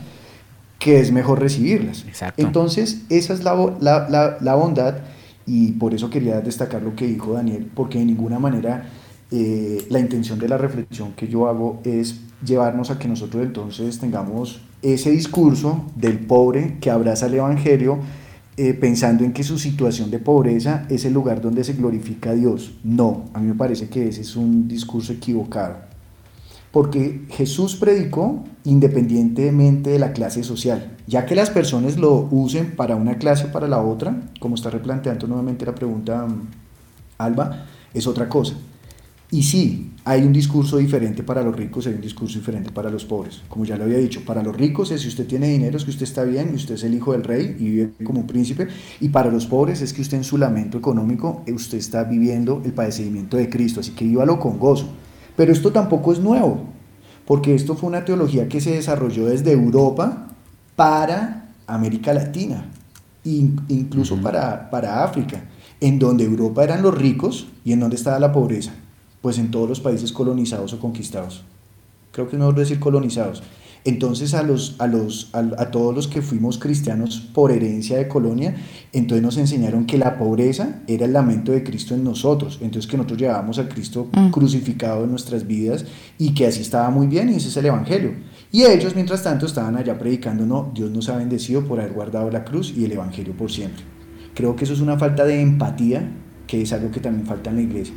que 0.81 0.99
es 0.99 1.11
mejor 1.11 1.39
recibirlas. 1.39 2.03
Entonces, 2.37 3.03
esa 3.09 3.33
es 3.33 3.43
la, 3.43 3.53
la, 3.79 4.37
la, 4.41 4.55
bondad 4.55 4.95
y 5.45 5.73
por 5.73 5.93
eso 5.93 6.09
quería 6.09 6.41
destacar 6.41 6.81
lo 6.81 6.95
que 6.95 7.05
dijo 7.05 7.33
Daniel, 7.33 7.69
porque 7.75 7.99
de 7.99 8.05
ninguna 8.05 8.39
manera 8.39 8.89
eh, 9.29 9.85
la 9.91 9.99
intención 9.99 10.39
de 10.39 10.49
la 10.49 10.57
reflexión 10.57 11.13
que 11.13 11.27
yo 11.27 11.47
hago 11.47 11.81
es 11.83 12.21
llevarnos 12.43 12.89
a 12.89 12.97
que 12.97 13.07
nosotros 13.07 13.43
entonces 13.43 13.99
tengamos 13.99 14.61
ese 14.81 15.11
discurso 15.11 15.85
del 15.95 16.17
pobre 16.17 16.77
que 16.81 16.89
abraza 16.89 17.27
el 17.27 17.35
Evangelio, 17.35 17.99
eh, 18.57 18.73
pensando 18.73 19.23
en 19.23 19.33
que 19.33 19.43
su 19.43 19.57
situación 19.57 20.11
de 20.11 20.19
pobreza 20.19 20.85
es 20.89 21.05
el 21.05 21.13
lugar 21.13 21.41
donde 21.41 21.63
se 21.63 21.73
glorifica 21.73 22.31
a 22.31 22.35
Dios. 22.35 22.73
No, 22.83 23.25
a 23.33 23.39
mí 23.39 23.47
me 23.47 23.55
parece 23.55 23.89
que 23.89 24.07
ese 24.07 24.21
es 24.21 24.35
un 24.35 24.67
discurso 24.67 25.13
equivocado 25.13 25.91
porque 26.71 27.25
Jesús 27.29 27.75
predicó 27.75 28.43
independientemente 28.63 29.91
de 29.91 29.99
la 29.99 30.13
clase 30.13 30.43
social. 30.43 30.95
Ya 31.05 31.25
que 31.25 31.35
las 31.35 31.49
personas 31.49 31.97
lo 31.97 32.27
usen 32.31 32.75
para 32.75 32.95
una 32.95 33.17
clase 33.17 33.45
o 33.45 33.51
para 33.51 33.67
la 33.67 33.81
otra, 33.81 34.21
como 34.39 34.55
está 34.55 34.69
replanteando 34.69 35.27
nuevamente 35.27 35.65
la 35.65 35.75
pregunta 35.75 36.23
um, 36.23 36.47
Alba, 37.17 37.65
es 37.93 38.07
otra 38.07 38.29
cosa. 38.29 38.55
Y 39.33 39.43
sí, 39.43 39.93
hay 40.03 40.23
un 40.23 40.33
discurso 40.33 40.77
diferente 40.77 41.23
para 41.23 41.41
los 41.41 41.55
ricos, 41.55 41.87
hay 41.87 41.93
un 41.93 42.01
discurso 42.01 42.37
diferente 42.37 42.69
para 42.69 42.89
los 42.89 43.05
pobres. 43.05 43.41
Como 43.47 43.63
ya 43.63 43.77
lo 43.77 43.85
había 43.85 43.97
dicho, 43.97 44.25
para 44.25 44.43
los 44.43 44.55
ricos 44.55 44.91
es 44.91 45.01
si 45.01 45.07
usted 45.07 45.25
tiene 45.25 45.47
dinero, 45.47 45.77
es 45.77 45.85
que 45.85 45.91
usted 45.91 46.03
está 46.03 46.23
bien 46.23 46.49
y 46.51 46.55
usted 46.55 46.75
es 46.75 46.83
el 46.83 46.93
hijo 46.93 47.13
del 47.13 47.23
rey 47.23 47.55
y 47.57 47.69
vive 47.69 47.91
como 48.03 48.19
un 48.19 48.27
príncipe. 48.27 48.67
Y 48.99 49.07
para 49.07 49.31
los 49.31 49.45
pobres 49.45 49.81
es 49.81 49.93
que 49.93 50.01
usted 50.01 50.17
en 50.17 50.25
su 50.25 50.37
lamento 50.37 50.77
económico, 50.77 51.43
usted 51.47 51.77
está 51.77 52.03
viviendo 52.03 52.61
el 52.65 52.73
padecimiento 52.73 53.37
de 53.37 53.49
Cristo. 53.49 53.79
Así 53.79 53.91
que 53.91 54.03
vívalo 54.03 54.37
con 54.37 54.59
gozo. 54.59 54.87
Pero 55.37 55.53
esto 55.53 55.71
tampoco 55.71 56.11
es 56.11 56.19
nuevo, 56.19 56.65
porque 57.25 57.55
esto 57.55 57.75
fue 57.75 57.87
una 57.87 58.03
teología 58.03 58.49
que 58.49 58.59
se 58.59 58.71
desarrolló 58.71 59.27
desde 59.27 59.53
Europa 59.53 60.27
para 60.75 61.49
América 61.67 62.13
Latina, 62.13 62.69
incluso 63.23 64.19
para, 64.21 64.69
para 64.69 65.05
África, 65.05 65.41
en 65.79 65.99
donde 65.99 66.25
Europa 66.25 66.63
eran 66.63 66.81
los 66.81 66.97
ricos 66.97 67.47
y 67.63 67.71
en 67.71 67.79
donde 67.79 67.95
estaba 67.95 68.19
la 68.19 68.33
pobreza, 68.33 68.73
pues 69.21 69.37
en 69.37 69.51
todos 69.51 69.69
los 69.69 69.79
países 69.79 70.11
colonizados 70.11 70.73
o 70.73 70.79
conquistados. 70.79 71.43
Creo 72.11 72.27
que 72.27 72.35
es 72.35 72.39
mejor 72.39 72.55
decir 72.55 72.79
colonizados. 72.79 73.43
Entonces 73.83 74.35
a, 74.35 74.43
los, 74.43 74.75
a, 74.77 74.85
los, 74.85 75.31
a, 75.33 75.71
todos 75.71 75.95
los 75.95 76.07
que 76.07 76.21
fuimos 76.21 76.59
cristianos 76.59 77.19
por 77.33 77.51
herencia 77.51 77.97
de 77.97 78.07
colonia, 78.07 78.55
entonces 78.93 79.23
nos 79.23 79.37
enseñaron 79.37 79.87
que 79.87 79.97
la 79.97 80.19
pobreza 80.19 80.81
era 80.85 81.05
el 81.05 81.13
lamento 81.13 81.51
de 81.51 81.63
Cristo 81.63 81.95
en 81.95 82.03
nosotros, 82.03 82.59
entonces 82.61 82.89
que 82.89 82.97
nosotros 82.97 83.19
llevábamos 83.19 83.57
a 83.57 83.67
Cristo 83.67 84.07
mm. 84.11 84.29
crucificado 84.29 85.05
en 85.05 85.09
nuestras 85.09 85.47
vidas 85.47 85.85
y 86.19 86.35
que 86.35 86.45
así 86.45 86.61
estaba 86.61 86.91
muy 86.91 87.07
bien 87.07 87.29
y 87.29 87.35
ese 87.37 87.47
es 87.47 87.57
el 87.57 87.65
Evangelio. 87.65 88.13
Y 88.51 88.65
ellos 88.65 88.93
mientras 88.93 89.23
tanto 89.23 89.47
estaban 89.47 89.75
allá 89.75 89.97
predicando, 89.97 90.45
no, 90.45 90.71
Dios 90.75 90.91
nos 90.91 91.09
ha 91.09 91.17
bendecido 91.17 91.65
por 91.65 91.79
haber 91.79 91.93
guardado 91.93 92.29
la 92.29 92.43
cruz 92.43 92.71
y 92.77 92.85
el 92.85 92.91
Evangelio 92.91 93.33
por 93.33 93.51
siempre. 93.51 93.83
Creo 94.35 94.55
que 94.55 94.65
eso 94.65 94.73
es 94.73 94.81
una 94.81 94.99
falta 94.99 95.25
de 95.25 95.41
empatía, 95.41 96.07
que 96.45 96.61
es 96.61 96.71
algo 96.71 96.91
que 96.91 96.99
también 96.99 97.25
falta 97.25 97.49
en 97.49 97.55
la 97.55 97.61
iglesia, 97.63 97.95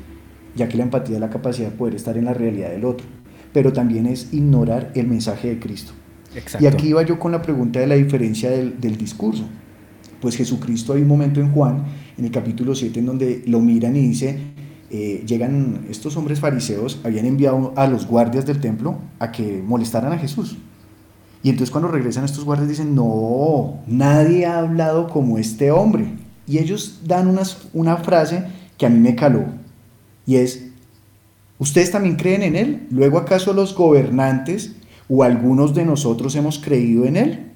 ya 0.57 0.69
que 0.69 0.77
la 0.77 0.85
empatía 0.85 1.17
es 1.17 1.21
la 1.21 1.31
capacidad 1.31 1.71
de 1.71 1.77
poder 1.77 1.95
estar 1.95 2.17
en 2.17 2.27
la 2.27 2.35
realidad 2.35 2.71
del 2.71 2.85
otro 2.85 3.07
pero 3.55 3.73
también 3.73 4.07
es 4.07 4.35
ignorar 4.35 4.91
el 4.97 5.07
mensaje 5.07 5.49
de 5.49 5.61
Cristo. 5.61 5.93
Y 6.59 6.67
aquí 6.67 6.89
iba 6.89 7.03
yo 7.05 7.21
con 7.21 7.31
la 7.31 7.41
pregunta 7.41 7.79
de 7.79 7.87
la 7.87 7.95
diferencia 7.95 8.51
del, 8.51 8.97
discurso. 8.99 9.45
Pues 10.21 10.37
Jesucristo 10.37 10.93
hay 10.93 11.03
un 11.03 11.09
momento 11.09 11.41
en 11.41 11.53
Juan, 11.53 11.85
en 12.19 12.25
el 12.25 12.33
capítulo 12.33 12.75
7, 12.75 12.99
en 12.99 13.07
donde 13.07 13.45
lo 13.47 13.61
miran 13.61 13.95
y 13.95 14.01
dice, 14.01 14.37
eh, 14.91 15.23
llegan 15.25 15.87
estos 15.89 16.17
hombres 16.17 16.41
fariseos, 16.41 17.01
habían 17.05 17.27
enviado 17.27 17.73
a 17.77 17.87
los 17.87 18.09
guardias 18.09 18.45
del 18.45 18.61
templo 18.61 18.99
a 19.21 19.31
que 19.31 19.63
molestaran 19.65 20.13
a 20.13 20.19
Jesús. 20.19 20.57
Y 21.45 21.51
entonces 21.51 21.71
cuando 21.71 21.89
regresan 21.89 22.25
estos 22.25 22.45
guardias 22.45 22.69
dicen, 22.69 22.97
no, 22.97 23.85
nadie 23.87 24.47
ha 24.47 24.59
hablado 24.59 25.07
como 25.07 25.39
este 25.39 25.71
hombre. 25.71 26.07
Y 26.49 26.59
ellos 26.59 27.03
dan 27.07 27.33
una 27.73 27.97
frase 27.99 28.45
que 28.77 28.87
a 28.87 28.91
mí 28.91 28.99
me 28.99 29.15
caló. 29.15 29.64
Y 30.27 30.37
es, 30.37 30.67
¿ustedes 31.59 31.91
también 31.91 32.17
creen 32.17 32.43
en 32.43 32.57
él? 32.57 32.87
¿Luego 32.91 33.19
acaso 33.19 33.53
los 33.53 33.75
gobernantes 33.75 34.77
o 35.09 35.23
algunos 35.23 35.75
de 35.75 35.85
nosotros 35.85 36.35
hemos 36.37 36.59
creído 36.59 37.05
en 37.05 37.17
él? 37.17 37.51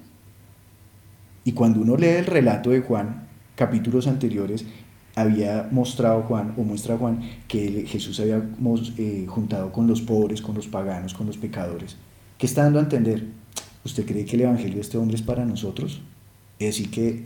Y 1.43 1.53
cuando 1.53 1.81
uno 1.81 1.97
lee 1.97 2.07
el 2.07 2.25
relato 2.25 2.69
de 2.69 2.81
Juan, 2.81 3.27
capítulos 3.55 4.07
anteriores, 4.07 4.65
había 5.15 5.67
mostrado 5.71 6.21
Juan, 6.23 6.53
o 6.57 6.63
muestra 6.63 6.97
Juan, 6.97 7.21
que 7.47 7.85
Jesús 7.87 8.19
había 8.19 8.41
eh, 8.97 9.25
juntado 9.27 9.71
con 9.71 9.87
los 9.87 10.01
pobres, 10.01 10.41
con 10.41 10.55
los 10.55 10.67
paganos, 10.67 11.13
con 11.13 11.27
los 11.27 11.37
pecadores. 11.37 11.97
¿Qué 12.37 12.45
está 12.45 12.63
dando 12.63 12.79
a 12.79 12.83
entender? 12.83 13.25
¿Usted 13.83 14.05
cree 14.05 14.25
que 14.25 14.35
el 14.35 14.43
Evangelio 14.43 14.75
de 14.75 14.81
este 14.81 14.97
hombre 14.97 15.15
es 15.15 15.21
para 15.21 15.43
nosotros? 15.43 16.01
Es 16.59 16.67
decir, 16.67 16.91
que 16.91 17.25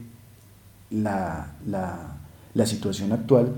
la, 0.89 1.53
la 1.65 2.65
situación 2.65 3.11
actual 3.11 3.53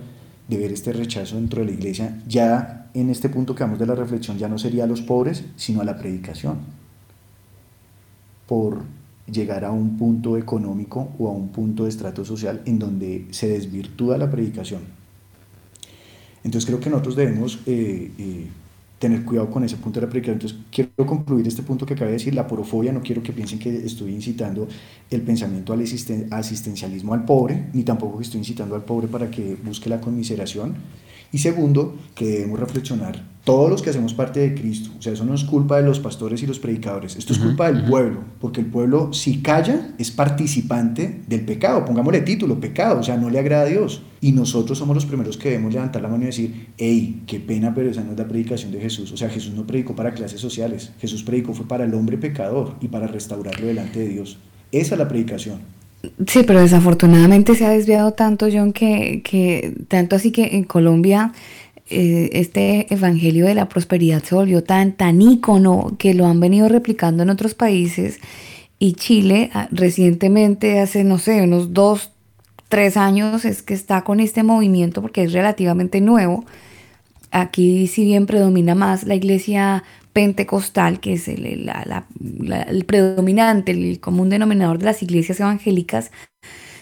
de 0.47 0.57
ver 0.57 0.72
este 0.72 0.93
rechazo 0.93 1.35
dentro 1.35 1.61
de 1.61 1.67
la 1.67 1.73
iglesia, 1.73 2.22
ya 2.27 2.89
en 2.93 3.09
este 3.09 3.30
punto 3.30 3.55
que 3.55 3.63
vamos 3.63 3.80
de 3.80 3.85
la 3.85 3.95
reflexión, 3.95 4.38
ya 4.38 4.47
no 4.47 4.57
sería 4.57 4.84
a 4.84 4.88
los 4.88 5.01
pobres, 5.01 5.45
sino 5.55 5.81
a 5.81 5.85
la 5.85 5.97
predicación. 5.97 6.59
Por 8.47 8.84
llegar 9.31 9.65
a 9.65 9.72
un 9.72 9.97
punto 9.97 10.38
económico 10.38 11.11
o 11.17 11.27
a 11.27 11.31
un 11.31 11.49
punto 11.49 11.84
de 11.84 11.89
estrato 11.89 12.23
social 12.23 12.61
en 12.65 12.77
donde 12.77 13.27
se 13.31 13.47
desvirtúa 13.47 14.17
la 14.17 14.30
predicación. 14.30 14.81
Entonces 16.43 16.67
creo 16.67 16.80
que 16.80 16.91
nosotros 16.91 17.15
debemos 17.15 17.59
eh, 17.65 18.11
eh, 18.17 18.47
tener 18.99 19.26
cuidado 19.26 19.49
con 19.49 19.63
ese 19.63 19.77
punto 19.77 19.99
de 19.99 20.05
la. 20.05 20.31
Entonces 20.31 20.57
quiero 20.72 20.91
concluir 21.05 21.47
este 21.47 21.63
punto 21.63 21.85
que 21.85 21.93
acabé 21.93 22.11
de 22.11 22.17
decir, 22.17 22.34
la 22.34 22.47
porofobia, 22.47 22.91
no 22.91 23.01
quiero 23.01 23.22
que 23.22 23.34
piensen 23.34 23.59
que 23.59 23.69
estoy 23.85 24.13
incitando 24.13 24.67
el 25.09 25.22
pensamiento 25.22 25.73
al 25.73 25.84
asistencialismo 26.31 27.13
al 27.13 27.26
pobre, 27.26 27.67
ni 27.73 27.84
tampoco 27.84 28.17
que 28.17 28.23
estoy 28.23 28.39
incitando 28.39 28.76
al 28.76 28.84
pobre 28.84 29.07
para 29.07 29.30
que 29.30 29.57
busque 29.63 29.89
la 29.89 29.99
conmiseración. 29.99 30.76
Y 31.35 31.39
segundo, 31.39 31.97
que 32.15 32.25
debemos 32.25 32.61
reflexionar 32.61 33.21
todos 33.43 33.69
los 33.69 33.81
que 33.81 33.89
hacemos 33.89 34.13
parte 34.13 34.39
de 34.39 34.55
Cristo. 34.55 34.91
O 34.97 35.01
sea, 35.01 35.11
eso 35.11 35.25
no 35.25 35.33
es 35.33 35.43
culpa 35.43 35.75
de 35.75 35.83
los 35.83 35.99
pastores 35.99 36.41
y 36.41 36.47
los 36.47 36.59
predicadores, 36.59 37.17
esto 37.17 37.33
es 37.33 37.39
culpa 37.39 37.69
del 37.69 37.83
pueblo, 37.83 38.21
porque 38.39 38.61
el 38.61 38.67
pueblo 38.67 39.11
si 39.11 39.41
calla 39.41 39.93
es 39.97 40.11
participante 40.11 41.23
del 41.27 41.41
pecado, 41.41 41.83
pongámosle 41.83 42.21
título, 42.21 42.61
pecado, 42.61 43.01
o 43.01 43.03
sea, 43.03 43.17
no 43.17 43.29
le 43.29 43.39
agrada 43.39 43.63
a 43.63 43.65
Dios. 43.65 44.01
Y 44.21 44.31
nosotros 44.31 44.77
somos 44.77 44.95
los 44.95 45.05
primeros 45.05 45.35
que 45.35 45.49
debemos 45.49 45.73
levantar 45.73 46.01
la 46.01 46.07
mano 46.07 46.23
y 46.23 46.27
decir, 46.27 46.69
hey, 46.77 47.23
qué 47.27 47.41
pena, 47.41 47.75
pero 47.75 47.89
esa 47.91 48.01
no 48.01 48.13
es 48.13 48.17
la 48.17 48.29
predicación 48.29 48.71
de 48.71 48.79
Jesús. 48.79 49.11
O 49.11 49.17
sea, 49.17 49.27
Jesús 49.27 49.53
no 49.55 49.67
predicó 49.67 49.93
para 49.93 50.13
clases 50.13 50.39
sociales, 50.39 50.93
Jesús 51.01 51.21
predicó 51.21 51.53
fue 51.53 51.67
para 51.67 51.83
el 51.83 51.93
hombre 51.95 52.17
pecador 52.17 52.77
y 52.79 52.87
para 52.87 53.07
restaurarlo 53.07 53.67
delante 53.67 53.99
de 53.99 54.07
Dios. 54.07 54.37
Esa 54.71 54.95
es 54.95 54.99
la 54.99 55.09
predicación. 55.09 55.74
Sí, 56.27 56.44
pero 56.45 56.61
desafortunadamente 56.61 57.56
se 57.56 57.65
ha 57.65 57.69
desviado 57.69 58.14
tanto, 58.14 58.48
John, 58.52 58.73
que, 58.73 59.22
que 59.23 59.73
tanto 59.88 60.15
así 60.15 60.32
que 60.32 60.56
en 60.56 60.64
Colombia 60.64 61.32
eh, 61.88 62.32
este 62.34 62.91
evangelio 62.91 63.45
de 63.45 63.53
la 63.53 63.69
prosperidad 63.69 64.23
se 64.23 64.34
volvió 64.34 64.64
tan, 64.64 64.94
tan 64.94 65.22
ícono 65.22 65.95
que 65.99 66.15
lo 66.15 66.26
han 66.26 66.40
venido 66.40 66.68
replicando 66.68 67.23
en 67.23 67.30
otros 67.30 67.53
países. 67.53 68.19
Y 68.80 68.94
Chile 68.94 69.52
ah, 69.53 69.68
recientemente, 69.72 70.80
hace, 70.80 71.03
no 71.03 71.19
sé, 71.19 71.44
unos 71.44 71.73
dos, 71.73 72.11
tres 72.69 72.98
años, 72.98 73.45
es 73.45 73.61
que 73.61 73.76
está 73.76 74.03
con 74.03 74.19
este 74.19 74.41
movimiento 74.44 75.02
porque 75.02 75.23
es 75.23 75.34
relativamente 75.34 76.02
nuevo. 76.02 76.45
Aquí, 77.32 77.88
si 77.88 78.03
bien 78.03 78.26
predomina 78.26 78.76
más 78.76 79.03
la 79.03 79.15
iglesia 79.15 79.84
pentecostal, 80.15 81.01
que 81.01 81.11
es 81.11 81.27
el, 81.27 81.69
predominante, 82.87 83.73
el 83.73 83.99
común 83.99 84.29
denominador 84.29 84.79
de 84.79 84.85
las 84.85 85.03
iglesias 85.03 85.41
evangélicas, 85.41 86.09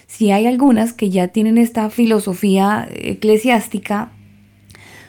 si 0.06 0.30
hay 0.30 0.46
algunas 0.46 0.92
que 0.92 1.10
ya 1.10 1.26
tienen 1.26 1.58
esta 1.58 1.90
filosofía 1.90 2.88
eclesiástica 2.94 4.12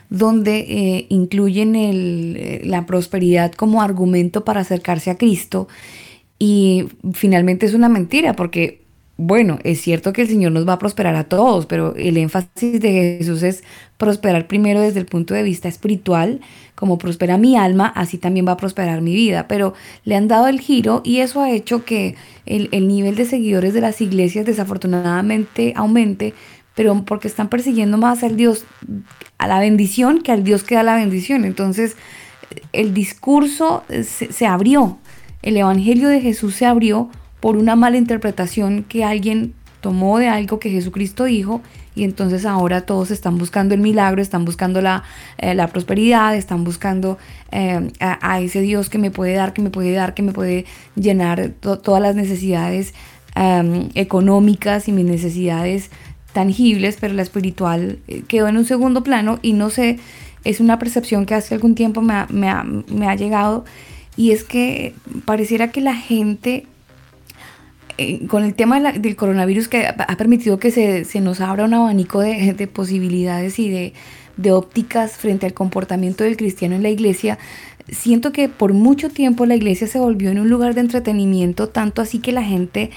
donde 0.09 0.57
eh, 0.57 1.05
incluyen 1.09 1.75
eh, 1.75 2.61
la 2.63 2.87
prosperidad 2.87 3.51
como 3.51 3.83
argumento 3.83 4.43
para 4.43 4.61
acercarse 4.61 5.11
a 5.11 5.19
Cristo. 5.19 5.67
Y 6.39 6.87
finalmente 7.13 7.67
es 7.67 7.75
una 7.75 7.89
mentira, 7.89 8.35
porque, 8.35 8.84
bueno, 9.17 9.59
es 9.63 9.81
cierto 9.81 10.11
que 10.11 10.23
el 10.23 10.27
Señor 10.27 10.51
nos 10.51 10.67
va 10.67 10.73
a 10.73 10.79
prosperar 10.79 11.15
a 11.15 11.23
todos, 11.23 11.65
pero 11.65 11.95
el 11.95 12.17
énfasis 12.17 12.81
de 12.81 13.17
Jesús 13.19 13.43
es 13.43 13.63
prosperar 13.97 14.47
primero 14.47 14.81
desde 14.81 14.99
el 14.99 15.05
punto 15.05 15.33
de 15.33 15.43
vista 15.43 15.69
espiritual, 15.69 16.41
como 16.75 16.97
prospera 16.97 17.37
mi 17.37 17.55
alma, 17.55 17.87
así 17.87 18.17
también 18.17 18.45
va 18.45 18.53
a 18.53 18.57
prosperar 18.57 19.01
mi 19.01 19.15
vida. 19.15 19.47
Pero 19.47 19.73
le 20.03 20.15
han 20.15 20.27
dado 20.27 20.47
el 20.47 20.59
giro 20.59 21.01
y 21.05 21.19
eso 21.19 21.41
ha 21.41 21.51
hecho 21.51 21.85
que 21.85 22.15
el, 22.45 22.67
el 22.73 22.87
nivel 22.87 23.15
de 23.15 23.25
seguidores 23.25 23.73
de 23.73 23.81
las 23.81 24.01
iglesias 24.01 24.45
desafortunadamente 24.45 25.73
aumente 25.75 26.33
pero 26.75 27.05
porque 27.05 27.27
están 27.27 27.49
persiguiendo 27.49 27.97
más 27.97 28.21
al 28.23 28.35
Dios, 28.35 28.65
a 29.37 29.47
la 29.47 29.59
bendición 29.59 30.21
que 30.21 30.31
al 30.31 30.43
Dios 30.43 30.63
que 30.63 30.75
da 30.75 30.83
la 30.83 30.95
bendición. 30.95 31.45
Entonces, 31.45 31.95
el 32.73 32.93
discurso 32.93 33.83
se, 34.03 34.45
abrió, 34.45 34.99
el 35.41 35.57
Evangelio 35.57 36.09
de 36.09 36.21
Jesús 36.21 36.55
se 36.55 36.65
abrió 36.65 37.09
por 37.45 37.57
una 37.57 37.75
mala 37.75 37.97
interpretación 37.97 38.83
que 38.89 39.03
alguien 39.03 39.53
tomó 39.79 40.17
de 40.17 40.27
algo 40.27 40.57
que 40.57 40.71
Jesucristo 40.71 41.25
dijo 41.25 41.61
y 41.93 42.03
entonces 42.03 42.43
ahora 42.43 42.87
todos 42.87 43.11
están 43.11 43.37
buscando 43.37 43.75
el 43.75 43.81
milagro, 43.81 44.19
están 44.19 44.45
buscando 44.45 44.81
la, 44.81 45.03
eh, 45.37 45.55
prosperidad, 45.71 46.35
están 46.35 46.63
buscando 46.63 47.19
eh, 47.51 47.91
a, 47.99 48.41
ese 48.41 48.61
Dios 48.61 48.89
que 48.89 48.97
me 48.97 49.11
puede 49.11 49.33
dar, 49.33 49.53
que 49.53 49.61
me 49.61 49.69
puede 49.69 49.91
dar, 49.91 50.15
que 50.15 50.23
me 50.23 50.31
puede 50.31 50.65
llenar 50.95 51.51
todas 51.59 52.01
las 52.01 52.15
necesidades 52.15 52.95
em, 53.35 53.89
económicas 53.93 54.87
y 54.87 54.91
mis 54.91 55.05
necesidades 55.05 55.91
tangibles, 56.33 56.97
pero 56.99 57.13
la 57.13 57.21
espiritual 57.21 57.99
eh, 58.07 58.23
quedó 58.27 58.47
en 58.47 58.57
un 58.57 58.65
segundo 58.65 59.03
plano 59.03 59.37
y 59.43 59.53
no 59.53 59.69
sé, 59.69 59.99
es 60.45 60.59
una 60.59 60.79
percepción 60.79 61.27
que 61.27 61.35
hace 61.35 61.53
algún 61.53 61.75
tiempo 61.75 62.01
me 62.01 62.15
ha, 62.15 62.27
me 62.31 63.07
ha, 63.07 63.15
llegado 63.15 63.65
y 64.17 64.31
es 64.31 64.43
que 64.43 64.95
pareciera 65.25 65.71
que 65.71 65.81
la 65.81 65.93
gente 65.93 66.65
eh, 67.97 68.27
con 68.27 68.43
el 68.43 68.53
tema 68.55 68.79
del 68.79 69.15
coronavirus 69.15 69.67
que 69.67 69.87
ha 69.87 70.17
permitido 70.17 70.59
que 70.59 70.71
se, 70.71 71.05
se 71.05 71.21
nos 71.21 71.41
abra 71.41 71.65
un 71.65 71.73
abanico 71.73 72.19
de, 72.19 72.53
de 72.53 72.67
posibilidades 72.67 73.57
y 73.59 73.69
de, 73.69 73.93
de, 74.37 74.51
ópticas 74.51 75.13
frente 75.13 75.45
al 75.45 75.53
comportamiento 75.53 76.23
del 76.23 76.37
cristiano 76.37 76.75
en 76.75 76.83
la 76.83 76.89
iglesia, 76.89 77.37
siento 77.87 78.31
que 78.31 78.49
por 78.49 78.73
mucho 78.73 79.09
tiempo 79.09 79.45
la 79.45 79.55
iglesia 79.55 79.87
se 79.87 79.99
volvió 79.99 80.31
en 80.31 80.39
un 80.39 80.49
lugar 80.49 80.73
de 80.73 80.81
entretenimiento, 80.81 81.69
tanto 81.69 82.01
así 82.01 82.19
que 82.19 82.31
la 82.31 82.43
gente 82.43 82.91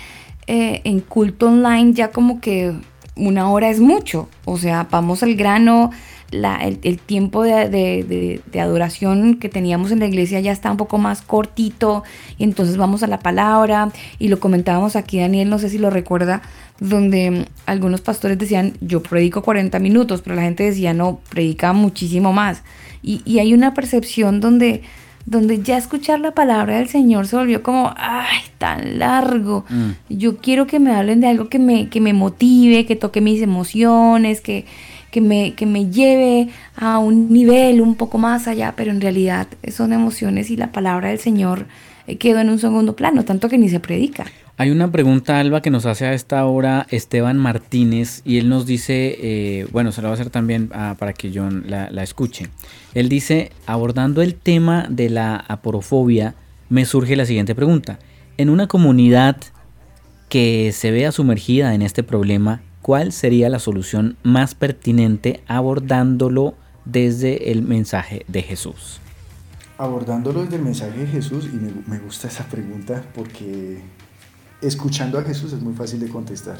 eh, 0.46 0.80
en 0.84 1.00
culto 1.00 1.48
online 1.48 1.92
ya 1.92 2.10
como 2.10 2.40
que 2.40 2.72
una 3.18 3.50
hora 3.50 3.68
es 3.68 3.80
mucho. 3.80 4.28
O 4.44 4.56
sea, 4.56 4.88
vamos 4.90 5.22
al 5.22 5.34
grano, 5.34 5.90
el, 6.30 6.98
tiempo 6.98 7.42
de, 7.42 8.40
adoración 8.54 9.38
que 9.38 9.48
teníamos 9.48 9.90
en 9.92 10.00
la 10.00 10.06
iglesia 10.06 10.40
ya 10.40 10.52
está 10.52 10.70
un 10.70 10.76
poco 10.76 10.98
más 10.98 11.22
cortito, 11.22 12.04
y 12.36 12.44
entonces 12.44 12.76
vamos 12.76 13.02
a 13.02 13.06
la 13.06 13.18
palabra, 13.18 13.90
y 14.18 14.28
lo 14.28 14.40
comentábamos 14.40 14.96
aquí, 14.96 15.18
Daniel, 15.20 15.48
no 15.48 15.58
sé 15.58 15.68
si 15.68 15.78
lo 15.78 15.90
recuerda, 15.90 16.42
donde 16.80 17.46
algunos 17.66 18.00
pastores 18.00 18.38
decían, 18.38 18.74
yo 18.80 19.02
predico 19.02 19.42
40 19.42 19.78
minutos, 19.78 20.22
pero 20.22 20.36
la 20.36 20.42
gente 20.42 20.64
decía, 20.64 20.94
no, 20.94 21.20
predica 21.30 21.72
muchísimo 21.72 22.32
más. 22.32 22.62
Y, 23.02 23.22
y 23.24 23.38
hay 23.38 23.54
una 23.54 23.74
percepción 23.74 24.40
donde 24.40 24.82
donde 25.28 25.62
ya 25.62 25.76
escuchar 25.76 26.20
la 26.20 26.30
palabra 26.30 26.78
del 26.78 26.88
Señor 26.88 27.26
se 27.26 27.36
volvió 27.36 27.62
como, 27.62 27.92
ay, 27.98 28.38
tan 28.56 28.98
largo. 28.98 29.66
Mm. 29.68 29.90
Yo 30.08 30.38
quiero 30.38 30.66
que 30.66 30.80
me 30.80 30.94
hablen 30.94 31.20
de 31.20 31.26
algo 31.26 31.50
que 31.50 31.58
me, 31.58 31.90
que 31.90 32.00
me 32.00 32.14
motive, 32.14 32.86
que 32.86 32.96
toque 32.96 33.20
mis 33.20 33.42
emociones, 33.42 34.40
que, 34.40 34.64
que, 35.10 35.20
me, 35.20 35.54
que 35.54 35.66
me 35.66 35.90
lleve 35.90 36.48
a 36.76 36.98
un 36.98 37.32
nivel 37.32 37.80
un 37.80 37.94
poco 37.94 38.18
más 38.18 38.48
allá, 38.48 38.74
pero 38.76 38.90
en 38.90 39.00
realidad 39.00 39.48
son 39.70 39.92
emociones 39.92 40.50
y 40.50 40.56
la 40.56 40.72
palabra 40.72 41.08
del 41.08 41.18
Señor 41.18 41.66
eh, 42.06 42.16
quedó 42.16 42.40
en 42.40 42.50
un 42.50 42.58
segundo 42.58 42.96
plano, 42.96 43.24
tanto 43.24 43.48
que 43.48 43.58
ni 43.58 43.68
se 43.68 43.80
predica. 43.80 44.26
Hay 44.56 44.70
una 44.70 44.90
pregunta, 44.90 45.38
Alba, 45.38 45.62
que 45.62 45.70
nos 45.70 45.86
hace 45.86 46.04
a 46.06 46.14
esta 46.14 46.44
hora 46.44 46.86
Esteban 46.90 47.38
Martínez 47.38 48.22
y 48.24 48.38
él 48.38 48.48
nos 48.48 48.66
dice, 48.66 49.16
eh, 49.20 49.68
bueno, 49.70 49.92
se 49.92 50.02
lo 50.02 50.08
va 50.08 50.12
a 50.12 50.14
hacer 50.14 50.30
también 50.30 50.68
ah, 50.74 50.96
para 50.98 51.12
que 51.12 51.30
John 51.32 51.64
la, 51.68 51.90
la, 51.92 52.02
escuche. 52.02 52.48
Él 52.92 53.08
dice, 53.08 53.52
abordando 53.66 54.20
el 54.20 54.34
tema 54.34 54.86
de 54.90 55.10
la 55.10 55.36
aporofobia, 55.36 56.34
me 56.70 56.86
surge 56.86 57.14
la 57.14 57.24
siguiente 57.24 57.54
pregunta. 57.54 58.00
En 58.36 58.50
una 58.50 58.66
comunidad 58.66 59.36
que 60.28 60.72
se 60.72 60.90
vea 60.90 61.12
sumergida 61.12 61.74
en 61.74 61.82
este 61.82 62.02
problema, 62.02 62.60
¿cuál 62.88 63.12
sería 63.12 63.50
la 63.50 63.58
solución 63.58 64.16
más 64.22 64.54
pertinente 64.54 65.42
abordándolo 65.46 66.54
desde 66.86 67.52
el 67.52 67.60
mensaje 67.60 68.24
de 68.28 68.40
Jesús? 68.40 68.98
Abordándolo 69.76 70.42
desde 70.44 70.56
el 70.56 70.62
mensaje 70.62 71.00
de 71.00 71.06
Jesús, 71.06 71.50
y 71.52 71.90
me, 71.90 71.98
gusta 71.98 72.28
esa 72.28 72.44
pregunta 72.44 73.04
porque 73.14 73.82
escuchando 74.62 75.18
a 75.18 75.22
Jesús 75.22 75.52
es 75.52 75.60
muy 75.60 75.74
fácil 75.74 76.00
de 76.00 76.08
contestar. 76.08 76.56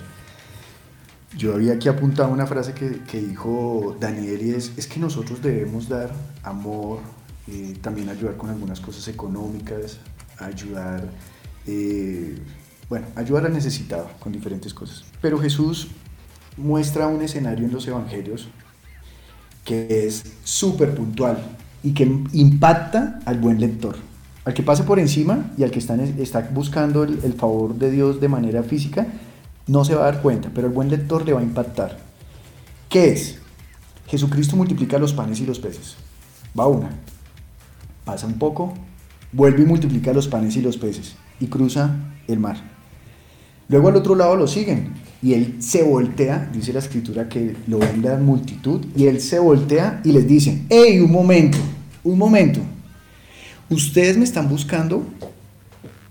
Yo 1.35 1.55
había 1.55 1.73
aquí 1.73 1.89
apuntado 1.89 2.31
una 2.31 2.47
frase 2.47 2.75
que, 2.75 3.01
que 3.11 3.23
dijo 3.23 3.97
Daniel 3.99 4.43
y 4.43 4.51
es, 4.51 4.73
es 4.77 4.87
que 4.87 5.01
nosotros 5.01 5.41
debemos 5.41 5.89
dar 5.89 6.13
amor, 6.43 6.99
eh, 7.47 7.75
también 7.81 8.11
ayudar 8.11 8.37
con 8.37 8.51
algunas 8.51 8.81
cosas 8.81 9.09
económicas, 9.09 9.99
ayudar, 10.37 11.09
eh, 11.67 12.39
bueno, 12.91 13.07
ayudar 13.17 13.47
al 13.47 13.55
necesitado 13.55 14.11
con 14.21 14.31
diferentes 14.31 14.75
cosas. 14.75 15.05
Pero 15.23 15.39
Jesús 15.39 15.89
muestra 16.59 17.07
un 17.07 17.23
escenario 17.23 17.67
en 17.67 17.73
los 17.73 17.87
evangelios 17.87 18.49
que 19.69 20.07
es 20.07 20.25
súper 20.45 20.95
puntual 20.95 21.39
y 21.83 21.93
que 21.93 22.05
impacta 22.33 23.21
al 23.27 23.39
buen 23.39 23.61
lector. 23.61 23.97
Al 24.47 24.55
que 24.55 24.63
pase 24.63 24.83
por 24.83 24.99
encima 24.99 25.51
y 25.59 25.63
al 25.63 25.71
que 25.71 25.79
está, 25.79 26.49
buscando 26.55 27.03
el, 27.03 27.35
favor 27.35 27.75
de 27.75 27.91
Dios 27.91 28.19
de 28.19 28.29
manera 28.29 28.63
física, 28.63 29.07
no 29.67 29.85
se 29.85 29.95
va 29.95 30.03
a 30.03 30.13
dar 30.13 30.23
cuenta, 30.23 30.51
pero 30.55 30.69
el 30.69 30.73
buen 30.73 30.89
lector 30.89 31.27
le 31.27 31.35
va 31.35 31.41
a 31.41 31.43
impactar. 31.43 31.99
¿Qué 32.89 33.13
es? 33.13 33.41
Jesucristo 34.07 34.57
multiplica 34.57 34.99
los 34.99 35.13
panes 35.13 35.39
y 35.41 35.45
los 35.45 35.59
peces. 35.59 35.97
Va 36.59 36.67
una. 36.67 36.89
Pasa 38.07 38.27
un 38.27 38.39
poco, 38.39 38.73
vuelve 39.33 39.65
y 39.65 39.67
multiplica 39.67 40.15
los 40.15 40.29
panes 40.29 40.57
y 40.57 40.63
los 40.63 40.79
peces 40.79 41.15
y 41.41 41.49
cruza 41.49 41.95
el 42.27 42.39
mar. 42.39 42.57
Luego 43.69 43.89
al 43.89 43.97
otro 43.97 44.15
lado 44.15 44.35
lo 44.35 44.47
siguen 44.47 44.95
y 45.23 45.35
él 45.35 45.57
se 45.59 45.83
voltea, 45.83 46.49
dice 46.53 46.73
la 46.73 46.79
escritura 46.79 47.29
que 47.29 47.57
lo 47.67 47.79
ven 47.79 48.03
la 48.03 48.17
multitud, 48.17 48.85
y 48.97 49.07
él 49.07 49.21
se 49.21 49.39
voltea 49.39 50.01
y 50.05 50.13
les 50.13 50.27
dice, 50.27 50.63
hey, 50.69 51.01
un 51.01 51.11
momento, 51.11 51.59
un 52.05 52.19
momento, 52.19 52.61
ustedes 53.69 54.17
me 54.17 54.25
están 54.25 54.49
buscando 54.49 55.05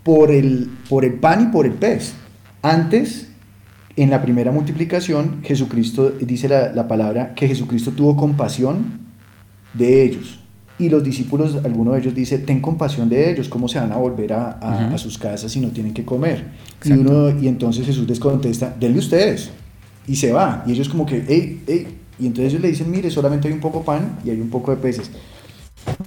por 0.04 0.32
el, 0.32 0.70
por 0.90 1.06
el 1.06 1.14
pan 1.14 1.44
y 1.44 1.46
por 1.48 1.66
el 1.66 1.74
pez. 1.74 2.14
Antes, 2.62 3.28
en 3.96 4.10
la 4.10 4.22
primera 4.22 4.52
multiplicación, 4.52 5.42
Jesucristo, 5.44 6.12
dice 6.12 6.50
la, 6.50 6.74
la 6.74 6.88
palabra, 6.88 7.34
que 7.34 7.48
Jesucristo 7.48 7.92
tuvo 7.92 8.16
compasión 8.18 9.00
de 9.74 10.04
ellos. 10.04 10.40
Y 10.80 10.90
los 10.90 11.04
discípulos, 11.04 11.56
alguno 11.64 11.94
de 11.94 12.00
ellos 12.00 12.14
dice, 12.14 12.38
ten 12.40 12.62
compasión 12.62 13.10
de 13.10 13.32
ellos, 13.32 13.50
¿cómo 13.50 13.68
se 13.68 13.80
van 13.80 13.92
a 13.92 13.98
volver 13.98 14.34
a, 14.34 14.60
a, 14.62 14.94
a 14.94 14.98
sus 14.98 15.18
casas 15.18 15.52
si 15.52 15.60
no 15.60 15.70
tienen 15.70 15.94
que 15.94 16.06
comer? 16.06 16.46
Y, 16.86 16.92
uno, 16.92 17.30
y 17.30 17.48
entonces 17.48 17.86
Jesús 17.86 18.08
les 18.08 18.20
contesta, 18.20 18.76
denle 18.80 19.00
ustedes. 19.00 19.50
Y 20.08 20.16
se 20.16 20.32
va. 20.32 20.64
Y 20.68 20.74
ellos 20.74 20.88
como 20.88 21.06
que, 21.06 21.24
hey, 21.28 21.64
hey. 21.66 21.88
Y 22.20 22.28
entonces 22.28 22.54
ellos 22.54 22.62
le 22.62 22.70
dicen, 22.70 22.92
mire, 22.92 23.10
solamente 23.10 23.48
hay 23.48 23.54
un 23.54 23.60
poco 23.60 23.84
pan 23.84 24.20
y 24.24 24.30
hay 24.30 24.40
un 24.40 24.50
poco 24.50 24.72
de 24.72 24.78
peces. 24.78 25.10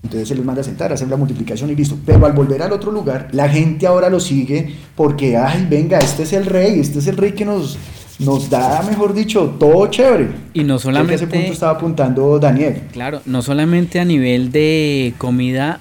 Entonces 0.02 0.28
se 0.28 0.34
les 0.34 0.44
manda 0.44 0.60
a 0.60 0.64
sentar, 0.64 0.92
hacen 0.92 1.10
la 1.10 1.16
multiplicación 1.16 1.70
y 1.70 1.74
listo. 1.74 1.96
Pero 2.04 2.24
al 2.24 2.32
volver 2.32 2.62
al 2.62 2.72
otro 2.72 2.92
lugar, 2.92 3.28
la 3.32 3.48
gente 3.48 3.86
ahora 3.86 4.08
lo 4.08 4.20
sigue 4.20 4.74
porque, 4.94 5.36
ay, 5.36 5.66
venga, 5.68 5.98
este 5.98 6.24
es 6.24 6.32
el 6.32 6.46
rey, 6.46 6.80
este 6.80 6.98
es 6.98 7.06
el 7.06 7.16
rey 7.16 7.32
que 7.32 7.44
nos, 7.44 7.78
nos 8.20 8.50
da, 8.50 8.82
mejor 8.82 9.14
dicho, 9.14 9.56
todo 9.58 9.86
chévere. 9.88 10.28
Y 10.54 10.62
no 10.64 10.78
solamente... 10.78 11.14
ese 11.14 11.26
punto 11.26 11.52
estaba 11.52 11.72
apuntando 11.72 12.38
Daniel. 12.38 12.82
Claro, 12.92 13.22
no 13.24 13.42
solamente 13.42 13.98
a 13.98 14.04
nivel 14.04 14.52
de 14.52 15.14
comida, 15.18 15.80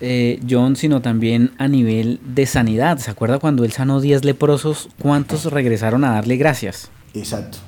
eh, 0.00 0.40
John, 0.48 0.76
sino 0.76 1.02
también 1.02 1.52
a 1.58 1.68
nivel 1.68 2.20
de 2.24 2.46
sanidad. 2.46 2.98
¿Se 2.98 3.10
acuerda 3.10 3.38
cuando 3.38 3.64
él 3.64 3.72
sanó 3.72 4.00
10 4.00 4.24
leprosos? 4.24 4.88
¿Cuántos 5.00 5.44
regresaron 5.46 6.04
a 6.04 6.12
darle 6.12 6.36
gracias? 6.36 6.90
Exacto. 7.14 7.58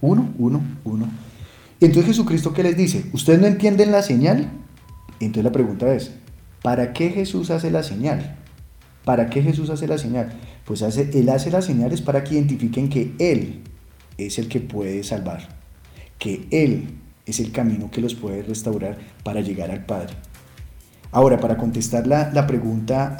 Uno, 0.00 0.32
uno, 0.38 0.62
uno. 0.84 1.08
Entonces 1.80 2.06
Jesucristo, 2.06 2.52
¿qué 2.52 2.62
les 2.62 2.76
dice? 2.76 3.06
¿Ustedes 3.12 3.40
no 3.40 3.46
entienden 3.46 3.90
la 3.90 4.02
señal? 4.02 4.50
Entonces 5.18 5.44
la 5.44 5.52
pregunta 5.52 5.92
es, 5.94 6.12
¿para 6.62 6.92
qué 6.92 7.10
Jesús 7.10 7.50
hace 7.50 7.70
la 7.70 7.82
señal? 7.82 8.36
¿Para 9.04 9.30
qué 9.30 9.42
Jesús 9.42 9.70
hace 9.70 9.86
la 9.86 9.98
señal? 9.98 10.32
Pues 10.64 10.82
Él 10.82 11.28
hace 11.28 11.50
las 11.50 11.64
señales 11.64 12.02
para 12.02 12.22
que 12.22 12.34
identifiquen 12.34 12.88
que 12.88 13.12
Él 13.18 13.60
es 14.18 14.38
el 14.38 14.48
que 14.48 14.60
puede 14.60 15.02
salvar, 15.02 15.48
que 16.18 16.46
Él 16.50 16.98
es 17.26 17.40
el 17.40 17.52
camino 17.52 17.90
que 17.90 18.00
los 18.00 18.14
puede 18.14 18.42
restaurar 18.42 18.98
para 19.24 19.40
llegar 19.40 19.70
al 19.70 19.84
Padre. 19.84 20.14
Ahora, 21.12 21.40
para 21.40 21.56
contestar 21.56 22.06
la, 22.06 22.46
pregunta 22.46 23.16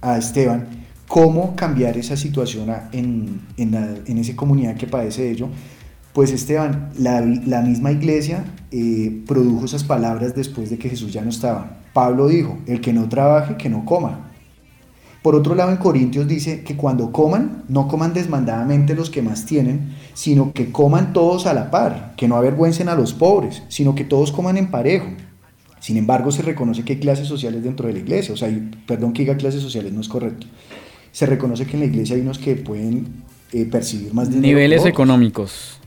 a, 0.00 0.18
Esteban, 0.18 0.66
¿cómo 1.08 1.56
cambiar 1.56 1.96
esa 1.96 2.16
situación 2.16 2.72
en, 2.92 3.40
en, 3.56 4.18
esa 4.18 4.36
comunidad 4.36 4.76
que 4.76 4.86
padece 4.86 5.22
de 5.22 5.30
ello? 5.32 5.48
Pues 6.12 6.30
Esteban, 6.30 6.90
la, 6.98 7.20
la 7.20 7.62
misma 7.62 7.90
iglesia 7.92 8.44
eh, 8.70 9.22
produjo 9.26 9.64
esas 9.64 9.82
palabras 9.84 10.34
después 10.34 10.70
de 10.70 10.78
que 10.78 10.88
Jesús 10.88 11.12
ya 11.12 11.22
no 11.22 11.30
estaba. 11.30 11.78
Pablo 11.92 12.28
dijo, 12.28 12.58
el 12.66 12.80
que 12.80 12.92
no 12.92 13.08
trabaje, 13.08 13.56
que 13.56 13.68
no 13.68 13.84
coma. 13.84 14.29
Por 15.22 15.34
otro 15.34 15.54
lado, 15.54 15.70
en 15.70 15.76
Corintios 15.76 16.26
dice 16.26 16.62
que 16.62 16.76
cuando 16.76 17.12
coman, 17.12 17.64
no 17.68 17.88
coman 17.88 18.14
desmandadamente 18.14 18.94
los 18.94 19.10
que 19.10 19.20
más 19.20 19.44
tienen, 19.44 19.94
sino 20.14 20.52
que 20.54 20.72
coman 20.72 21.12
todos 21.12 21.46
a 21.46 21.52
la 21.52 21.70
par, 21.70 22.14
que 22.16 22.26
no 22.26 22.36
avergüencen 22.36 22.88
a 22.88 22.94
los 22.94 23.12
pobres, 23.12 23.62
sino 23.68 23.94
que 23.94 24.04
todos 24.04 24.32
coman 24.32 24.56
en 24.56 24.70
parejo. 24.70 25.08
Sin 25.78 25.98
embargo, 25.98 26.32
se 26.32 26.42
reconoce 26.42 26.84
que 26.84 26.94
hay 26.94 26.98
clases 27.00 27.28
sociales 27.28 27.62
dentro 27.62 27.86
de 27.86 27.94
la 27.94 27.98
iglesia, 27.98 28.32
o 28.32 28.36
sea, 28.36 28.48
perdón 28.86 29.12
que 29.12 29.22
diga 29.22 29.36
clases 29.36 29.62
sociales, 29.62 29.92
no 29.92 30.00
es 30.00 30.08
correcto. 30.08 30.46
Se 31.12 31.26
reconoce 31.26 31.66
que 31.66 31.74
en 31.74 31.80
la 31.80 31.86
iglesia 31.86 32.16
hay 32.16 32.22
unos 32.22 32.38
que 32.38 32.56
pueden 32.56 33.24
eh, 33.52 33.66
percibir 33.66 34.14
más 34.14 34.28
dinero. 34.30 34.46
Niveles 34.46 34.86
económicos. 34.86 35.80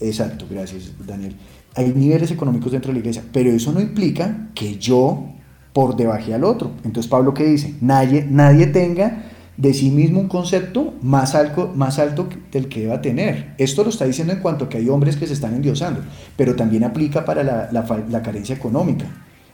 Exacto, 0.00 0.46
gracias 0.50 0.92
Daniel. 1.06 1.36
Hay 1.74 1.92
niveles 1.94 2.30
económicos 2.30 2.72
dentro 2.72 2.88
de 2.88 2.94
la 2.94 2.98
iglesia, 3.00 3.24
pero 3.32 3.50
eso 3.50 3.72
no 3.72 3.80
implica 3.80 4.48
que 4.54 4.76
yo 4.76 5.26
por 5.72 5.96
debaje 5.96 6.34
al 6.34 6.44
otro. 6.44 6.70
Entonces 6.84 7.10
Pablo 7.10 7.34
qué 7.34 7.44
dice, 7.44 7.74
nadie, 7.80 8.26
nadie 8.28 8.66
tenga 8.66 9.24
de 9.56 9.74
sí 9.74 9.90
mismo 9.90 10.20
un 10.20 10.28
concepto 10.28 10.94
más 11.02 11.34
alto, 11.34 11.70
más 11.74 11.98
alto 11.98 12.28
del 12.50 12.68
que 12.68 12.82
deba 12.82 13.00
tener. 13.00 13.54
Esto 13.58 13.84
lo 13.84 13.90
está 13.90 14.04
diciendo 14.04 14.32
en 14.32 14.40
cuanto 14.40 14.64
a 14.64 14.68
que 14.68 14.78
hay 14.78 14.88
hombres 14.88 15.16
que 15.16 15.26
se 15.26 15.34
están 15.34 15.54
endiosando, 15.54 16.00
pero 16.36 16.56
también 16.56 16.84
aplica 16.84 17.24
para 17.24 17.42
la, 17.42 17.68
la, 17.70 18.22
carencia 18.22 18.54
económica, 18.54 19.06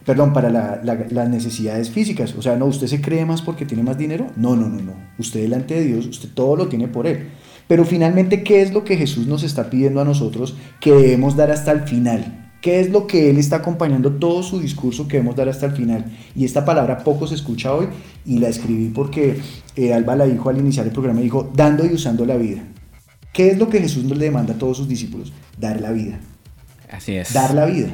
perdón, 0.04 0.32
para 0.32 0.50
la, 0.50 0.80
las 0.82 1.28
necesidades 1.28 1.90
físicas. 1.90 2.34
O 2.36 2.42
sea, 2.42 2.56
no, 2.56 2.66
usted 2.66 2.86
se 2.86 3.00
cree 3.00 3.26
más 3.26 3.42
porque 3.42 3.66
tiene 3.66 3.82
más 3.82 3.98
dinero. 3.98 4.28
No, 4.36 4.54
no, 4.56 4.68
no, 4.68 4.80
no. 4.80 4.94
Usted 5.18 5.42
delante 5.42 5.74
de 5.74 5.84
Dios, 5.84 6.06
usted 6.06 6.28
todo 6.32 6.56
lo 6.56 6.68
tiene 6.68 6.88
por 6.88 7.06
Él. 7.06 7.28
Pero 7.66 7.84
finalmente, 7.84 8.42
¿qué 8.42 8.62
es 8.62 8.72
lo 8.72 8.84
que 8.84 8.96
Jesús 8.96 9.26
nos 9.26 9.42
está 9.42 9.68
pidiendo 9.68 10.00
a 10.00 10.04
nosotros 10.04 10.56
que 10.80 10.92
debemos 10.92 11.36
dar 11.36 11.50
hasta 11.50 11.72
el 11.72 11.82
final? 11.82 12.47
¿Qué 12.60 12.80
es 12.80 12.90
lo 12.90 13.06
que 13.06 13.30
él 13.30 13.38
está 13.38 13.56
acompañando 13.56 14.12
todo 14.14 14.42
su 14.42 14.60
discurso 14.60 15.06
que 15.06 15.18
debemos 15.18 15.36
dar 15.36 15.48
hasta 15.48 15.66
el 15.66 15.72
final? 15.72 16.04
Y 16.34 16.44
esta 16.44 16.64
palabra 16.64 17.04
poco 17.04 17.26
se 17.26 17.36
escucha 17.36 17.72
hoy 17.72 17.86
y 18.26 18.38
la 18.38 18.48
escribí 18.48 18.88
porque 18.88 19.38
eh, 19.76 19.94
Alba 19.94 20.16
la 20.16 20.24
dijo 20.24 20.50
al 20.50 20.58
iniciar 20.58 20.86
el 20.86 20.92
programa, 20.92 21.20
dijo, 21.20 21.52
dando 21.54 21.86
y 21.86 21.90
usando 21.90 22.26
la 22.26 22.36
vida. 22.36 22.62
¿Qué 23.32 23.50
es 23.50 23.58
lo 23.58 23.68
que 23.68 23.78
Jesús 23.78 24.04
nos 24.04 24.18
demanda 24.18 24.54
a 24.54 24.58
todos 24.58 24.76
sus 24.76 24.88
discípulos? 24.88 25.32
Dar 25.56 25.80
la 25.80 25.92
vida. 25.92 26.18
Así 26.90 27.14
es. 27.14 27.32
Dar 27.32 27.54
la 27.54 27.66
vida. 27.66 27.90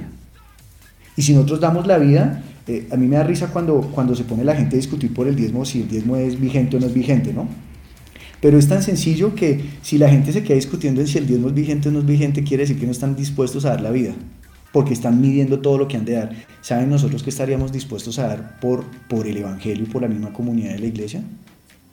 Y 1.15 1.23
si 1.23 1.35
nosotros 1.35 1.61
damos 1.61 1.87
la 1.87 1.99
vida, 1.99 2.43
eh, 2.67 2.89
a 2.91 2.97
mí 2.97 3.07
me 3.07 3.17
da 3.17 3.25
risa 3.25 3.49
cuando, 3.49 3.83
cuando 3.95 4.15
se 4.15 4.25
pone 4.25 4.45
la 4.45 4.57
gente 4.57 4.77
a 4.77 4.79
discutir 4.79 5.13
por 5.13 5.29
el 5.29 5.37
diezmo, 5.37 5.67
si 5.67 5.83
el 5.83 5.89
diezmo 5.89 6.17
es 6.17 6.41
vigente 6.41 6.79
o 6.79 6.81
no 6.81 6.87
es 6.87 6.95
vigente, 6.95 7.35
¿no? 7.35 7.47
Pero 8.41 8.59
es 8.59 8.67
tan 8.67 8.83
sencillo 8.83 9.35
que 9.35 9.63
si 9.83 9.99
la 9.99 10.09
gente 10.09 10.33
se 10.33 10.43
queda 10.43 10.55
discutiendo 10.55 11.03
en 11.03 11.07
si 11.07 11.19
el 11.19 11.27
diezmo 11.27 11.49
es 11.49 11.55
vigente 11.55 11.91
o 11.91 11.93
no 11.93 11.99
es 11.99 12.07
vigente, 12.07 12.43
quiere 12.45 12.63
decir 12.63 12.79
que 12.79 12.87
no 12.87 12.93
están 12.93 13.15
dispuestos 13.15 13.67
a 13.67 13.71
dar 13.71 13.83
la 13.83 13.91
vida 13.91 14.15
porque 14.75 14.93
están 14.93 15.21
midiendo 15.21 15.61
todo 15.61 15.79
lo 15.79 15.87
que 15.87 15.97
han 15.97 16.05
de 16.05 16.15
dar. 16.15 16.33
¿Saben 16.61 16.91
nosotros 16.91 17.23
qué 17.23 17.31
estaríamos 17.31 17.71
dispuestos 17.71 18.19
a 18.19 18.27
dar 18.27 18.59
por, 18.59 18.85
por 19.09 19.29
el 19.29 19.37
Evangelio 19.37 19.85
y 19.85 19.87
por 19.87 20.03
la 20.03 20.09
misma 20.09 20.33
comunidad 20.33 20.73
de 20.73 20.81
la 20.81 20.87
iglesia? 20.87 21.23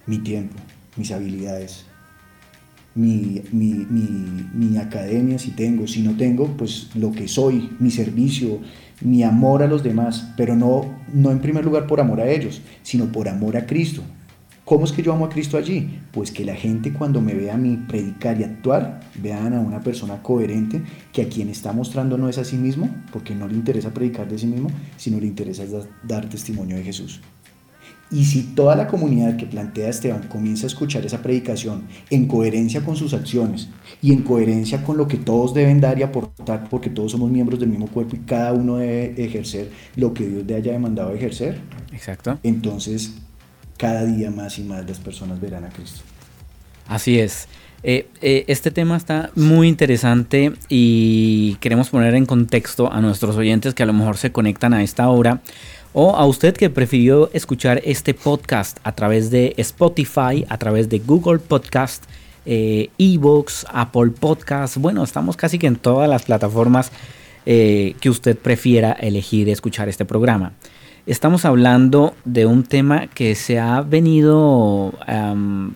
Mi 0.07 0.17
tiempo, 0.17 0.55
mis 0.95 1.11
habilidades, 1.11 1.85
mi, 2.95 3.43
mi, 3.51 3.85
mi, 3.87 4.47
mi, 4.55 4.77
academia 4.77 5.37
si 5.37 5.51
tengo, 5.51 5.85
si 5.85 6.01
no 6.01 6.17
tengo, 6.17 6.47
pues 6.57 6.89
lo 6.95 7.11
que 7.11 7.27
soy, 7.27 7.69
mi 7.77 7.91
servicio, 7.91 8.57
mi 8.99 9.21
amor 9.21 9.61
a 9.61 9.67
los 9.67 9.83
demás, 9.83 10.31
pero 10.35 10.55
no, 10.55 10.83
no 11.13 11.29
en 11.29 11.39
primer 11.39 11.63
lugar 11.63 11.85
por 11.85 12.01
amor 12.01 12.19
a 12.19 12.31
ellos, 12.31 12.61
sino 12.81 13.11
por 13.11 13.29
amor 13.29 13.57
a 13.57 13.67
Cristo, 13.67 14.01
¿Cómo 14.71 14.85
es 14.85 14.93
que 14.93 15.03
yo 15.03 15.11
amo 15.11 15.25
a 15.25 15.29
Cristo 15.29 15.57
allí? 15.57 15.99
Pues 16.13 16.31
que 16.31 16.45
la 16.45 16.55
gente 16.55 16.93
cuando 16.93 17.19
me 17.19 17.33
vea 17.33 17.55
a 17.55 17.57
mí 17.57 17.75
predicar 17.89 18.39
y 18.39 18.45
actuar, 18.45 19.01
vean 19.15 19.53
a 19.53 19.59
una 19.59 19.81
persona 19.81 20.23
coherente 20.23 20.81
que 21.11 21.23
a 21.23 21.27
quien 21.27 21.49
está 21.49 21.73
mostrando 21.73 22.17
no 22.17 22.29
es 22.29 22.37
a 22.37 22.45
sí 22.45 22.55
mismo, 22.55 22.89
porque 23.11 23.35
no 23.35 23.49
le 23.49 23.55
interesa 23.55 23.93
predicar 23.93 24.29
de 24.29 24.37
sí 24.37 24.47
mismo, 24.47 24.69
sino 24.95 25.19
le 25.19 25.27
interesa 25.27 25.65
dar 26.03 26.29
testimonio 26.29 26.77
de 26.77 26.83
Jesús. 26.83 27.19
Y 28.11 28.23
si 28.23 28.43
toda 28.43 28.77
la 28.77 28.87
comunidad 28.87 29.35
que 29.35 29.45
plantea 29.45 29.89
Esteban 29.89 30.29
comienza 30.29 30.67
a 30.67 30.67
escuchar 30.67 31.05
esa 31.05 31.21
predicación 31.21 31.83
en 32.09 32.29
coherencia 32.29 32.79
con 32.79 32.95
sus 32.95 33.13
acciones 33.13 33.67
y 34.01 34.13
en 34.13 34.21
coherencia 34.21 34.85
con 34.85 34.95
lo 34.95 35.05
que 35.05 35.17
todos 35.17 35.53
deben 35.53 35.81
dar 35.81 35.99
y 35.99 36.03
aportar, 36.03 36.69
porque 36.69 36.89
todos 36.89 37.11
somos 37.11 37.29
miembros 37.29 37.59
del 37.59 37.67
mismo 37.67 37.87
cuerpo 37.87 38.15
y 38.15 38.19
cada 38.19 38.53
uno 38.53 38.77
debe 38.77 39.21
ejercer 39.21 39.69
lo 39.97 40.13
que 40.13 40.29
Dios 40.29 40.45
le 40.47 40.55
haya 40.55 40.71
demandado 40.71 41.13
ejercer, 41.13 41.59
Exacto. 41.91 42.39
entonces 42.41 43.15
cada 43.81 44.05
día 44.05 44.29
más 44.29 44.59
y 44.59 44.63
más 44.63 44.87
las 44.87 44.99
personas 44.99 45.41
verán 45.41 45.65
a 45.65 45.69
Cristo. 45.69 46.01
Así 46.87 47.19
es. 47.19 47.47
Eh, 47.81 48.07
eh, 48.21 48.45
este 48.47 48.69
tema 48.69 48.95
está 48.95 49.31
muy 49.33 49.67
interesante 49.67 50.53
y 50.69 51.55
queremos 51.55 51.89
poner 51.89 52.13
en 52.13 52.27
contexto 52.27 52.93
a 52.93 53.01
nuestros 53.01 53.35
oyentes 53.37 53.73
que 53.73 53.81
a 53.81 53.87
lo 53.87 53.93
mejor 53.93 54.17
se 54.17 54.31
conectan 54.31 54.75
a 54.75 54.83
esta 54.83 55.09
hora 55.09 55.41
o 55.93 56.15
a 56.15 56.27
usted 56.27 56.55
que 56.55 56.69
prefirió 56.69 57.31
escuchar 57.33 57.81
este 57.83 58.13
podcast 58.13 58.77
a 58.83 58.91
través 58.91 59.31
de 59.31 59.55
Spotify, 59.57 60.45
a 60.47 60.59
través 60.59 60.87
de 60.87 60.99
Google 60.99 61.39
Podcast, 61.39 62.03
eh, 62.45 62.91
Evox, 62.99 63.65
Apple 63.67 64.11
Podcast. 64.11 64.77
Bueno, 64.77 65.03
estamos 65.03 65.35
casi 65.37 65.57
que 65.57 65.65
en 65.65 65.75
todas 65.75 66.07
las 66.07 66.21
plataformas 66.21 66.91
que 67.43 68.09
usted 68.09 68.37
prefiera 68.37 68.91
elegir 68.91 69.49
escuchar 69.49 69.89
este 69.89 70.05
programa. 70.05 70.53
Estamos 71.07 71.45
hablando 71.45 72.13
de 72.25 72.45
un 72.45 72.61
tema 72.61 73.07
que 73.07 73.33
se 73.33 73.57
ha 73.57 73.81
venido 73.81 74.93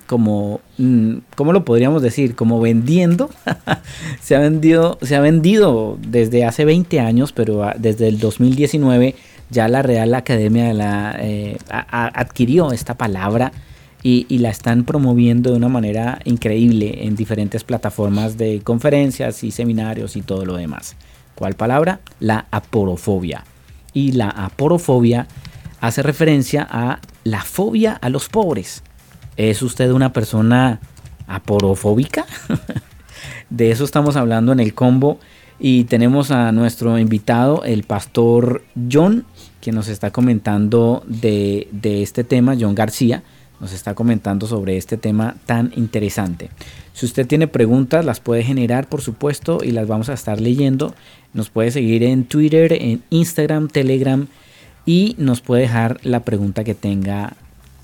como, 0.06 0.62
mm, 0.78 1.14
¿cómo 1.36 1.52
lo 1.52 1.66
podríamos 1.66 2.04
decir? 2.04 2.36
Como 2.36 2.62
vendiendo. 2.62 3.32
se, 4.22 4.36
ha 4.36 4.40
vendido, 4.40 5.00
se 5.02 5.16
ha 5.16 5.22
vendido 5.22 5.98
desde 6.08 6.46
hace 6.46 6.64
20 6.64 7.00
años, 7.00 7.32
pero 7.32 7.64
ah, 7.64 7.76
desde 7.76 8.08
el 8.08 8.20
2019 8.20 9.16
ya 9.50 9.68
la 9.68 9.82
Real 9.82 10.14
Academia 10.14 10.72
la, 10.74 11.16
eh, 11.20 11.58
adquirió 11.70 12.72
esta 12.72 12.94
palabra 12.94 13.52
y, 14.04 14.28
y, 14.30 14.38
la 14.38 14.50
están 14.50 14.84
promoviendo 14.84 15.50
de 15.50 15.58
una 15.58 15.70
manera 15.70 16.20
increíble 16.26 17.06
en 17.06 17.16
diferentes 17.16 17.64
plataformas 17.64 18.38
de 18.38 18.62
conferencias 18.64 19.44
y 19.44 19.50
seminarios 19.50 20.16
y 20.16 20.22
todo 20.22 20.46
lo 20.46 20.56
demás. 20.56 20.96
¿Cuál 21.34 21.56
palabra? 21.56 22.02
La 22.20 22.46
aporofobia 22.52 23.44
y 23.96 24.12
la 24.12 24.30
aporofobia 24.30 25.28
hace 25.80 26.04
referencia 26.04 26.68
a 26.70 27.00
la 27.24 27.42
fobia 27.42 27.94
a 27.94 28.10
los 28.10 28.30
pobres. 28.30 28.84
¿Es 29.38 29.64
usted 29.64 29.90
una 29.90 30.14
persona 30.14 30.80
aporofóbica? 31.26 32.26
de 33.50 33.72
eso 33.72 33.84
estamos 33.84 34.16
hablando 34.16 34.52
en 34.52 34.60
el 34.60 34.76
combo 34.76 35.20
y 35.60 35.86
tenemos 35.86 36.32
a 36.32 36.52
nuestro 36.52 37.00
invitado, 37.00 37.64
el 37.64 37.84
pastor 37.84 38.64
John, 38.92 39.26
que 39.62 39.72
nos 39.72 39.88
está 39.88 40.12
comentando 40.12 41.04
de, 41.08 41.70
este 41.82 42.24
tema, 42.24 42.56
John 42.60 42.76
García, 42.76 43.24
nos 43.60 43.74
está 43.74 43.94
comentando 43.94 44.48
sobre 44.48 44.78
este 44.78 44.98
tema 44.98 45.36
tan 45.46 45.72
interesante. 45.76 46.50
Si 46.94 47.06
usted 47.06 47.28
tiene 47.28 47.48
preguntas, 47.48 48.06
las 48.06 48.20
puede 48.20 48.44
generar, 48.44 48.88
por 48.88 49.02
supuesto, 49.02 49.60
y 49.64 49.72
las 49.72 49.88
vamos 49.88 50.10
a 50.10 50.14
estar 50.14 50.40
leyendo 50.40 50.94
nos 51.36 51.50
puede 51.50 51.70
seguir 51.70 52.02
en 52.04 52.24
Twitter, 52.24 52.72
en 52.72 53.04
Instagram, 53.10 53.68
Telegram 53.68 54.28
y 54.86 55.16
nos 55.20 55.42
puede 55.42 55.64
dejar 55.64 56.00
la 56.04 56.22
pregunta 56.22 56.64
que 56.64 56.74
tenga. 56.74 57.34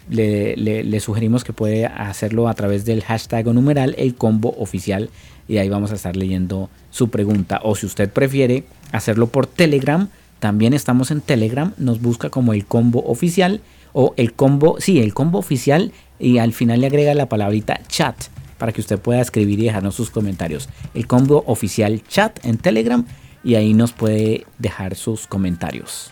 Le, 0.09 0.99
sugerimos 1.01 1.43
que 1.43 1.51
puede 1.51 1.85
hacerlo 1.85 2.47
a 2.47 2.53
través 2.53 2.85
del 2.85 3.03
hashtag 3.03 3.47
o 3.47 3.53
numeral 3.53 3.93
el 3.97 4.15
combo 4.15 4.55
oficial 4.57 5.09
y 5.49 5.57
ahí 5.57 5.67
vamos 5.67 5.91
a 5.91 5.95
estar 5.95 6.15
leyendo 6.15 6.69
su 6.91 7.09
pregunta. 7.09 7.59
O 7.63 7.75
si 7.75 7.85
usted 7.85 8.09
prefiere 8.09 8.63
hacerlo 8.93 9.27
por 9.27 9.47
Telegram, 9.47 10.07
también 10.39 10.73
estamos 10.73 11.11
en 11.11 11.19
Telegram, 11.19 11.73
nos 11.77 12.01
busca 12.01 12.29
como 12.29 12.53
el 12.53 12.65
combo 12.65 13.03
oficial 13.05 13.59
o 13.93 14.13
el 14.17 14.33
combo, 14.33 14.77
sí, 14.79 14.99
el 14.99 15.13
combo 15.13 15.39
oficial 15.39 15.91
y 16.19 16.37
al 16.37 16.53
final 16.53 16.81
le 16.81 16.87
agrega 16.87 17.13
la 17.13 17.29
palabrita 17.29 17.81
chat 17.87 18.15
para 18.57 18.71
que 18.71 18.81
usted 18.81 18.99
pueda 18.99 19.21
escribir 19.21 19.59
y 19.59 19.63
dejarnos 19.63 19.95
sus 19.95 20.11
comentarios. 20.11 20.69
El 20.93 21.07
combo 21.07 21.43
oficial 21.47 22.03
chat 22.07 22.45
en 22.45 22.57
Telegram 22.57 23.05
y 23.43 23.55
ahí 23.55 23.73
nos 23.73 23.91
puede 23.91 24.45
dejar 24.59 24.95
sus 24.95 25.27
comentarios. 25.27 26.11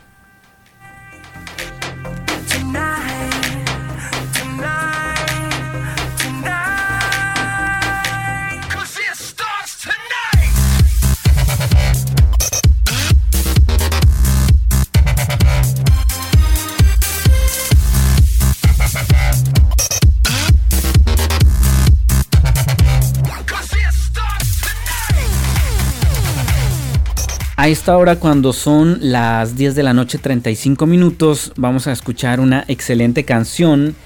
A 27.59 27.67
esta 27.67 27.97
hora, 27.97 28.15
cuando 28.15 28.53
son 28.53 28.99
las 29.01 29.57
10 29.57 29.75
de 29.75 29.83
la 29.83 29.91
noche 29.91 30.17
35 30.17 30.85
minutos, 30.85 31.51
vamos 31.57 31.87
a 31.87 31.91
escuchar 31.91 32.39
una 32.39 32.63
excelente 32.69 33.25
canción 33.25 33.97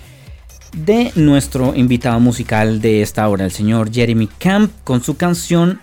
de 0.76 1.12
nuestro 1.14 1.76
invitado 1.76 2.20
musical 2.20 2.82
de 2.82 3.04
esta 3.04 3.28
hora, 3.28 3.46
el 3.46 3.52
señor 3.52 3.94
Jeremy 3.94 4.26
Camp, 4.26 4.72
con 4.84 5.04
su 5.04 5.18
canción 5.18 5.80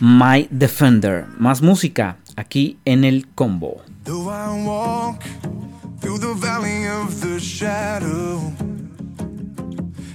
My 0.00 0.48
Defender. 0.50 1.26
Más 1.38 1.62
música 1.62 2.16
aquí 2.34 2.78
en 2.84 3.04
el 3.04 3.28
combo. 3.36 3.82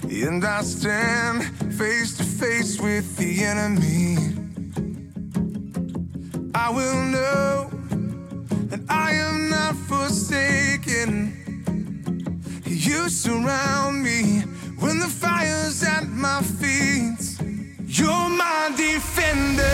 And 0.09 0.43
I 0.43 0.61
stand 0.61 1.43
face 1.77 2.17
to 2.17 2.23
face 2.23 2.81
with 2.81 3.15
the 3.17 3.43
enemy. 3.43 4.46
I 6.59 6.71
will 6.71 7.03
know 7.03 7.69
that 8.71 8.81
I 8.89 9.11
am 9.11 9.47
not 9.47 9.75
forsaken. 9.75 11.31
You 12.65 13.09
surround 13.09 14.01
me 14.01 14.41
when 14.79 14.97
the 14.97 15.05
fire's 15.05 15.83
at 15.83 16.07
my 16.09 16.41
feet. 16.41 17.21
You're 17.85 18.29
my 18.29 18.73
defender. 18.75 19.17
can 19.27 19.67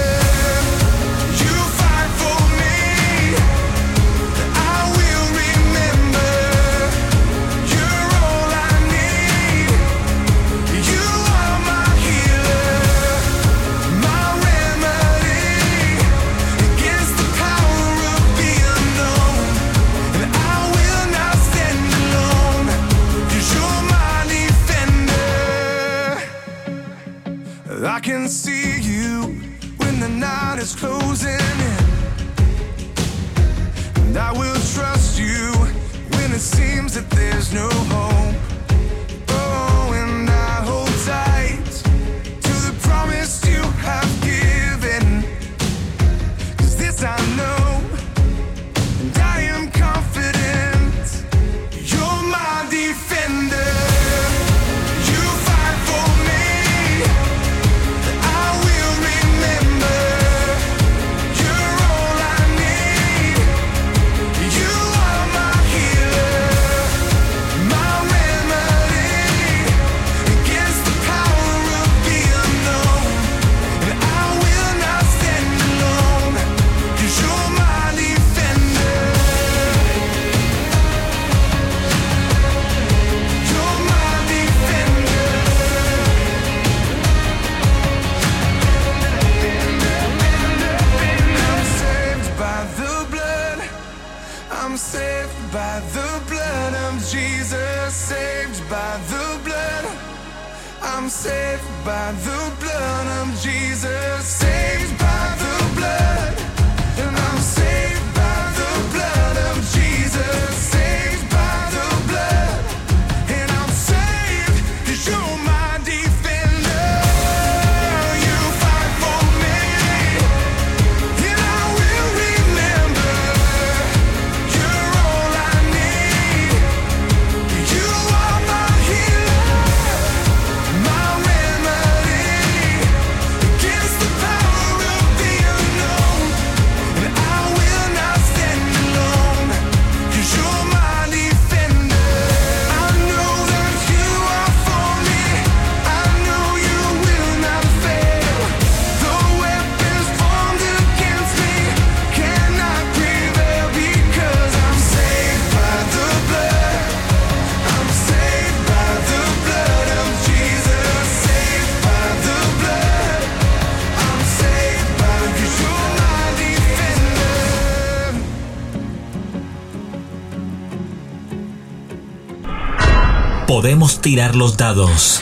Podemos 173.53 174.01
tirar 174.01 174.35
los 174.35 174.57
dados, 174.57 175.21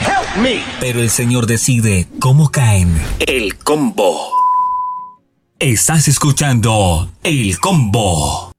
pero 0.80 1.02
el 1.02 1.10
Señor 1.10 1.48
decide 1.48 2.08
cómo 2.22 2.49
caen. 2.49 2.90
El 3.20 3.58
combo. 3.58 4.26
Estás 5.60 6.08
escuchando 6.08 7.12
El 7.26 7.60
combo. 7.60 8.51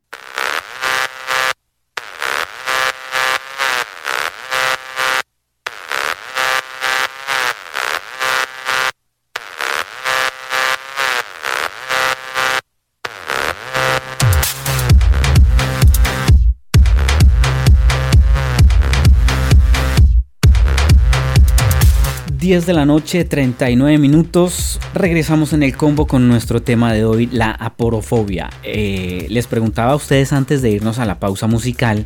10 22.53 22.67
de 22.67 22.75
la 22.75 22.85
noche, 22.85 23.25
39 23.25 23.97
minutos. 23.97 24.79
Regresamos 24.93 25.55
en 25.55 25.63
el 25.63 25.75
combo 25.75 26.07
con 26.07 26.29
nuestro 26.29 26.61
tema 26.61 26.93
de 26.93 27.03
hoy, 27.03 27.27
la 27.33 27.51
aporofobia. 27.51 28.51
Eh, 28.63 29.25
les 29.31 29.47
preguntaba 29.47 29.93
a 29.93 29.97
ustedes 29.97 30.35
antes 30.35 30.61
de 30.61 30.69
irnos 30.69 30.99
a 30.99 31.07
la 31.07 31.19
pausa 31.19 31.47
musical 31.47 32.05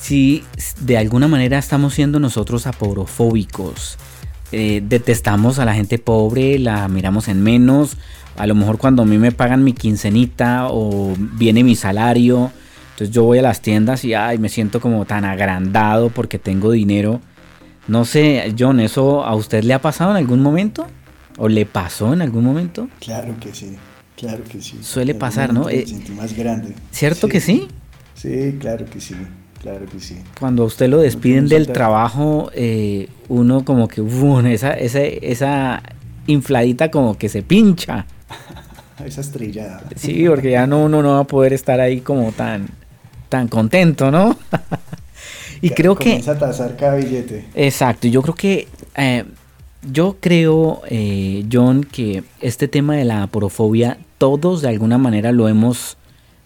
si 0.00 0.42
de 0.80 0.98
alguna 0.98 1.28
manera 1.28 1.56
estamos 1.56 1.94
siendo 1.94 2.18
nosotros 2.18 2.66
aporofóbicos. 2.66 3.96
Eh, 4.50 4.82
detestamos 4.84 5.60
a 5.60 5.64
la 5.64 5.74
gente 5.74 6.00
pobre, 6.00 6.58
la 6.58 6.88
miramos 6.88 7.28
en 7.28 7.40
menos. 7.40 7.96
A 8.36 8.48
lo 8.48 8.56
mejor 8.56 8.76
cuando 8.76 9.04
a 9.04 9.06
mí 9.06 9.18
me 9.18 9.30
pagan 9.30 9.62
mi 9.62 9.72
quincenita 9.72 10.66
o 10.68 11.14
viene 11.16 11.62
mi 11.62 11.76
salario, 11.76 12.50
entonces 12.90 13.14
yo 13.14 13.22
voy 13.22 13.38
a 13.38 13.42
las 13.42 13.62
tiendas 13.62 14.04
y 14.04 14.14
ay, 14.14 14.38
me 14.38 14.48
siento 14.48 14.80
como 14.80 15.04
tan 15.04 15.24
agrandado 15.24 16.08
porque 16.08 16.40
tengo 16.40 16.72
dinero 16.72 17.20
no 17.90 18.04
sé, 18.04 18.54
John, 18.56 18.78
¿eso 18.78 19.24
a 19.24 19.34
usted 19.34 19.64
le 19.64 19.74
ha 19.74 19.80
pasado 19.80 20.12
en 20.12 20.16
algún 20.16 20.40
momento? 20.40 20.86
¿O 21.38 21.48
le 21.48 21.66
pasó 21.66 22.12
en 22.12 22.22
algún 22.22 22.44
momento? 22.44 22.88
Claro 23.00 23.34
que 23.40 23.52
sí, 23.52 23.76
claro 24.16 24.44
que 24.44 24.60
sí. 24.60 24.78
Suele 24.80 25.16
pasar, 25.16 25.52
¿no? 25.52 25.64
Me 25.64 25.84
sentí 25.84 26.12
más 26.12 26.32
grande. 26.36 26.72
¿Cierto 26.92 27.26
que 27.26 27.40
sí? 27.40 27.66
Sí, 28.14 28.56
claro 28.60 28.86
que 28.86 29.00
sí. 29.00 29.16
Claro 29.60 29.86
que 29.86 29.98
sí. 29.98 30.18
Cuando 30.38 30.62
a 30.62 30.66
usted 30.66 30.88
lo 30.88 30.98
despiden 30.98 31.48
del 31.48 31.66
trabajo, 31.66 32.52
eh, 32.54 33.08
uno 33.28 33.64
como 33.64 33.88
que, 33.88 34.02
esa, 34.54 34.72
esa, 34.72 35.02
esa 35.02 35.82
infladita 36.28 36.92
como 36.92 37.18
que 37.18 37.28
se 37.28 37.42
pincha. 37.42 38.06
esa 39.04 39.20
estrellada. 39.20 39.82
Sí, 39.96 40.26
porque 40.28 40.52
ya 40.52 40.68
no, 40.68 40.84
uno 40.84 41.02
no 41.02 41.14
va 41.14 41.20
a 41.20 41.24
poder 41.24 41.52
estar 41.54 41.80
ahí 41.80 42.02
como 42.02 42.30
tan, 42.30 42.68
tan 43.28 43.48
contento, 43.48 44.12
¿no? 44.12 44.36
Y 45.62 45.70
creo 45.70 45.94
que... 45.96 46.04
Comienza 46.04 46.32
a 46.32 46.38
tasar 46.38 46.76
cada 46.76 46.96
billete. 46.96 47.44
Exacto, 47.54 48.08
yo 48.08 48.22
creo 48.22 48.34
que... 48.34 48.68
Eh, 48.96 49.24
yo 49.82 50.18
creo, 50.20 50.82
eh, 50.88 51.46
John, 51.50 51.84
que 51.84 52.22
este 52.40 52.68
tema 52.68 52.96
de 52.96 53.04
la 53.04 53.22
aporofobia, 53.22 53.98
todos 54.18 54.60
de 54.60 54.68
alguna 54.68 54.98
manera 54.98 55.32
lo 55.32 55.48
hemos, 55.48 55.96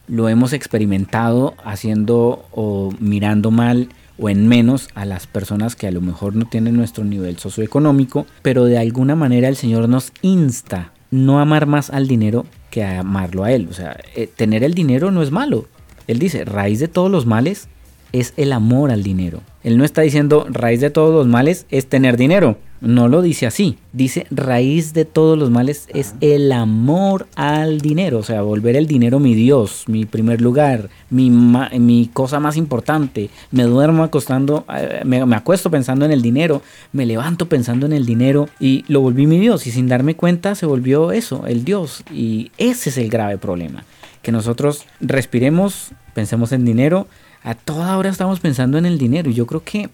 lo 0.06 0.28
hemos 0.28 0.52
experimentado 0.52 1.54
haciendo 1.64 2.44
o 2.52 2.92
mirando 3.00 3.50
mal 3.50 3.88
o 4.18 4.28
en 4.28 4.46
menos 4.46 4.88
a 4.94 5.04
las 5.04 5.26
personas 5.26 5.74
que 5.74 5.88
a 5.88 5.90
lo 5.90 6.00
mejor 6.00 6.36
no 6.36 6.44
tienen 6.44 6.76
nuestro 6.76 7.04
nivel 7.04 7.38
socioeconómico, 7.38 8.26
pero 8.42 8.66
de 8.66 8.78
alguna 8.78 9.16
manera 9.16 9.48
el 9.48 9.56
Señor 9.56 9.88
nos 9.88 10.12
insta 10.22 10.92
no 11.10 11.40
amar 11.40 11.66
más 11.66 11.90
al 11.90 12.06
dinero 12.06 12.46
que 12.70 12.84
a 12.84 13.00
amarlo 13.00 13.42
a 13.42 13.52
Él. 13.52 13.66
O 13.68 13.72
sea, 13.72 13.96
eh, 14.14 14.28
tener 14.28 14.62
el 14.62 14.74
dinero 14.74 15.10
no 15.10 15.22
es 15.22 15.32
malo. 15.32 15.66
Él 16.06 16.18
dice, 16.18 16.44
raíz 16.44 16.78
de 16.78 16.88
todos 16.88 17.10
los 17.10 17.26
males 17.26 17.68
es 18.14 18.32
el 18.36 18.52
amor 18.52 18.92
al 18.92 19.02
dinero. 19.02 19.40
Él 19.64 19.76
no 19.76 19.84
está 19.84 20.02
diciendo 20.02 20.46
raíz 20.48 20.80
de 20.80 20.90
todos 20.90 21.12
los 21.12 21.26
males 21.26 21.66
es 21.70 21.86
tener 21.86 22.16
dinero. 22.16 22.56
No 22.80 23.08
lo 23.08 23.22
dice 23.22 23.44
así. 23.44 23.76
Dice 23.92 24.28
raíz 24.30 24.92
de 24.92 25.04
todos 25.04 25.36
los 25.36 25.50
males 25.50 25.88
es 25.92 26.14
el 26.20 26.52
amor 26.52 27.26
al 27.34 27.80
dinero. 27.80 28.18
O 28.18 28.22
sea, 28.22 28.42
volver 28.42 28.76
el 28.76 28.86
dinero 28.86 29.18
mi 29.18 29.34
Dios, 29.34 29.84
mi 29.88 30.04
primer 30.04 30.40
lugar, 30.40 30.90
mi, 31.10 31.28
mi 31.28 32.08
cosa 32.12 32.38
más 32.38 32.56
importante. 32.56 33.30
Me 33.50 33.64
duermo 33.64 34.04
acostando, 34.04 34.64
eh, 34.72 35.00
me, 35.04 35.26
me 35.26 35.34
acuesto 35.34 35.68
pensando 35.72 36.04
en 36.04 36.12
el 36.12 36.22
dinero, 36.22 36.62
me 36.92 37.06
levanto 37.06 37.48
pensando 37.48 37.84
en 37.84 37.94
el 37.94 38.06
dinero 38.06 38.48
y 38.60 38.84
lo 38.86 39.00
volví 39.00 39.26
mi 39.26 39.40
Dios. 39.40 39.66
Y 39.66 39.72
sin 39.72 39.88
darme 39.88 40.14
cuenta 40.14 40.54
se 40.54 40.66
volvió 40.66 41.10
eso, 41.10 41.48
el 41.48 41.64
Dios. 41.64 42.04
Y 42.12 42.52
ese 42.58 42.90
es 42.90 42.98
el 42.98 43.08
grave 43.08 43.38
problema. 43.38 43.82
Que 44.22 44.30
nosotros 44.30 44.84
respiremos, 45.00 45.90
pensemos 46.14 46.52
en 46.52 46.64
dinero, 46.64 47.08
a 47.44 47.54
toda 47.54 47.96
hora 47.96 48.10
estamos 48.10 48.40
pensando 48.40 48.78
en 48.78 48.86
el 48.86 48.98
dinero. 48.98 49.30
Y 49.30 49.34
yo 49.34 49.46
creo 49.46 49.62
que 49.62 49.90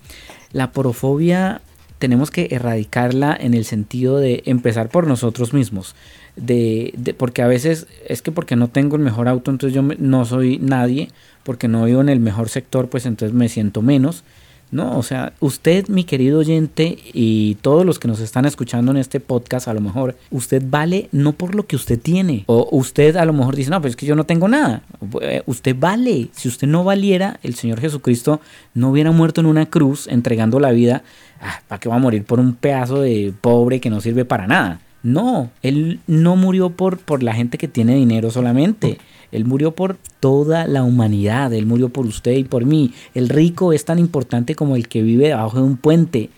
la 0.52 0.72
porofobia 0.72 1.60
tenemos 1.98 2.31
que 2.31 2.48
erradicarla 2.51 3.36
en 3.39 3.52
el 3.52 3.66
sentido 3.66 4.18
de 4.18 4.43
empezar 4.47 4.89
por 4.89 5.06
nosotros 5.06 5.52
mismos. 5.52 5.94
De, 6.36 6.94
porque 7.18 7.43
a 7.43 7.48
veces 7.48 7.86
es 8.09 8.22
que 8.22 8.32
porque 8.32 8.56
no 8.56 8.68
tengo 8.68 8.97
el 8.97 9.02
mejor 9.02 9.28
auto, 9.28 9.51
entonces 9.51 9.74
yo 9.74 9.82
no 9.82 10.24
soy 10.24 10.59
nadie, 10.59 11.10
porque 11.43 11.68
no 11.68 11.85
vivo 11.85 12.01
en 12.01 12.09
el 12.09 12.20
mejor 12.20 12.48
sector, 12.48 12.89
pues 12.89 13.05
entonces 13.05 13.35
me 13.35 13.48
siento 13.48 13.82
menos. 13.82 14.24
No, 14.72 14.97
o 14.97 15.02
sea, 15.02 15.32
usted, 15.40 15.88
mi 15.88 16.05
querido 16.05 16.38
oyente, 16.38 16.97
y 17.12 17.56
todos 17.56 17.84
los 17.84 17.98
que 17.98 18.06
nos 18.06 18.20
están 18.20 18.44
escuchando 18.44 18.92
en 18.92 18.98
este 18.98 19.18
podcast, 19.18 19.66
a 19.66 19.74
lo 19.74 19.80
mejor, 19.80 20.16
usted 20.30 20.62
vale 20.64 21.09
no 21.10 21.32
por 21.32 21.56
lo 21.56 21.66
que 21.66 21.74
usted 21.74 21.98
tiene. 21.98 22.44
O 22.47 22.68
usted 22.70 23.16
a 23.16 23.24
lo 23.24 23.32
mejor 23.32 23.56
dice, 23.56 23.70
no, 23.70 23.80
pues 23.80 23.92
es 23.92 23.97
que 23.97 24.06
yo 24.06 24.14
no 24.14 24.24
tengo 24.24 24.47
nada. 24.47 24.82
Eh, 25.22 25.42
usted 25.47 25.74
vale. 25.78 26.28
Si 26.32 26.47
usted 26.47 26.68
no 26.68 26.84
valiera, 26.84 27.40
el 27.42 27.55
Señor 27.56 27.80
Jesucristo 27.80 28.40
no 28.74 28.90
hubiera 28.90 29.10
muerto 29.10 29.40
en 29.40 29.47
una 29.47 29.66
cruz 29.66 30.06
entregando 30.06 30.60
la 30.60 30.70
vida. 30.70 31.02
Ah, 31.40 31.62
¿Para 31.66 31.80
qué 31.80 31.88
va 31.88 31.97
a 31.97 32.01
morir 32.01 32.24
por 32.24 32.38
un 32.38 32.55
pedazo 32.55 33.01
de 33.01 33.32
pobre 33.40 33.80
que 33.80 33.90
no 33.90 34.01
sirve 34.01 34.24
para 34.24 34.47
nada? 34.47 34.80
No, 35.02 35.51
Él 35.62 36.01
no 36.06 36.36
murió 36.36 36.70
por, 36.70 36.98
por 36.98 37.22
la 37.22 37.34
gente 37.34 37.59
que 37.59 37.68
tiene 37.68 37.94
dinero 37.94 38.30
solamente. 38.30 38.98
Él 39.32 39.44
murió 39.44 39.73
por 39.73 39.97
toda 40.19 40.66
la 40.66 40.82
humanidad, 40.82 41.52
Él 41.52 41.66
murió 41.66 41.89
por 41.89 42.07
usted 42.07 42.32
y 42.32 42.44
por 42.44 42.65
mí. 42.65 42.93
El 43.15 43.28
rico 43.28 43.73
es 43.73 43.85
tan 43.85 43.98
importante 43.98 44.55
como 44.55 44.77
el 44.77 44.89
que 44.89 45.02
vive 45.02 45.28
debajo 45.28 45.59
de 45.59 45.62
un 45.62 45.77
puente. 45.77 46.31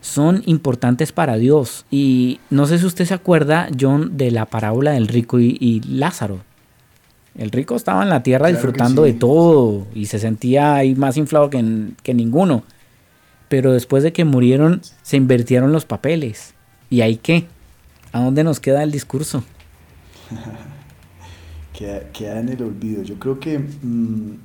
Son 0.00 0.42
importantes 0.46 1.12
para 1.12 1.36
Dios. 1.36 1.84
Y 1.90 2.40
no 2.50 2.66
sé 2.66 2.78
si 2.78 2.86
usted 2.86 3.04
se 3.04 3.14
acuerda, 3.14 3.68
John, 3.78 4.16
de 4.16 4.30
la 4.30 4.46
parábola 4.46 4.92
del 4.92 5.08
rico 5.08 5.38
y, 5.38 5.80
Lázaro. 5.86 6.40
El 7.36 7.50
rico 7.50 7.76
estaba 7.76 8.02
en 8.02 8.08
la 8.08 8.22
tierra 8.22 8.48
disfrutando 8.48 9.04
de 9.04 9.12
todo 9.12 9.86
y 9.94 10.06
se 10.06 10.18
sentía 10.18 10.74
ahí 10.74 10.96
más 10.96 11.16
inflado 11.16 11.48
que, 11.48 11.90
que 12.02 12.14
ninguno. 12.14 12.64
Pero 13.48 13.72
después 13.72 14.02
de 14.02 14.12
que 14.12 14.24
murieron, 14.24 14.80
se 15.02 15.16
invirtieron 15.16 15.72
los 15.72 15.84
papeles. 15.84 16.54
¿Y 16.88 17.02
ahí 17.02 17.16
qué? 17.16 17.46
¿A 18.12 18.20
dónde 18.20 18.42
nos 18.42 18.58
queda 18.58 18.82
el 18.82 18.90
discurso? 18.90 19.44
queda, 22.12 22.40
en 22.40 22.48
el 22.48 22.62
olvido. 22.62 23.02
Yo 23.02 23.18
creo 23.18 23.40
que 23.40 23.58
mm, 23.58 24.38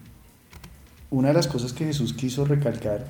una 1.12 1.30
de 1.30 1.34
las 1.34 1.48
cosas 1.48 1.74
que 1.74 1.86
Jesús 1.86 2.14
quiso 2.14 2.46
recalcar 2.46 3.06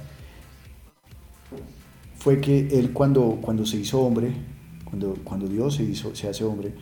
fue 2.18 2.42
que 2.42 2.68
él 2.72 2.92
cuando, 2.92 3.40
cuando 3.42 3.66
se 3.66 3.78
hizo 3.78 4.02
hombre, 4.02 4.34
cuando, 4.84 5.16
cuando 5.24 5.48
Dios 5.48 5.76
se, 5.76 5.84
hizo, 5.84 6.16
se 6.16 6.28
hace 6.28 6.44
hombre, 6.44 6.74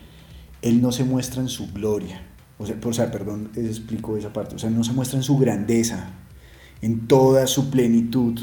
él 0.62 0.80
no 0.80 0.90
se 0.90 1.04
muestra 1.04 1.42
en 1.42 1.48
su 1.48 1.70
gloria. 1.72 2.22
O 2.58 2.92
sea, 2.92 3.10
perdón, 3.10 3.50
explico 3.56 4.16
esa 4.16 4.32
parte. 4.32 4.54
O 4.54 4.58
sea, 4.58 4.70
no 4.70 4.84
se 4.84 4.92
muestra 4.92 5.18
en 5.18 5.22
su 5.22 5.36
grandeza, 5.36 6.10
en 6.80 7.06
toda 7.08 7.46
su 7.46 7.68
plenitud, 7.68 8.40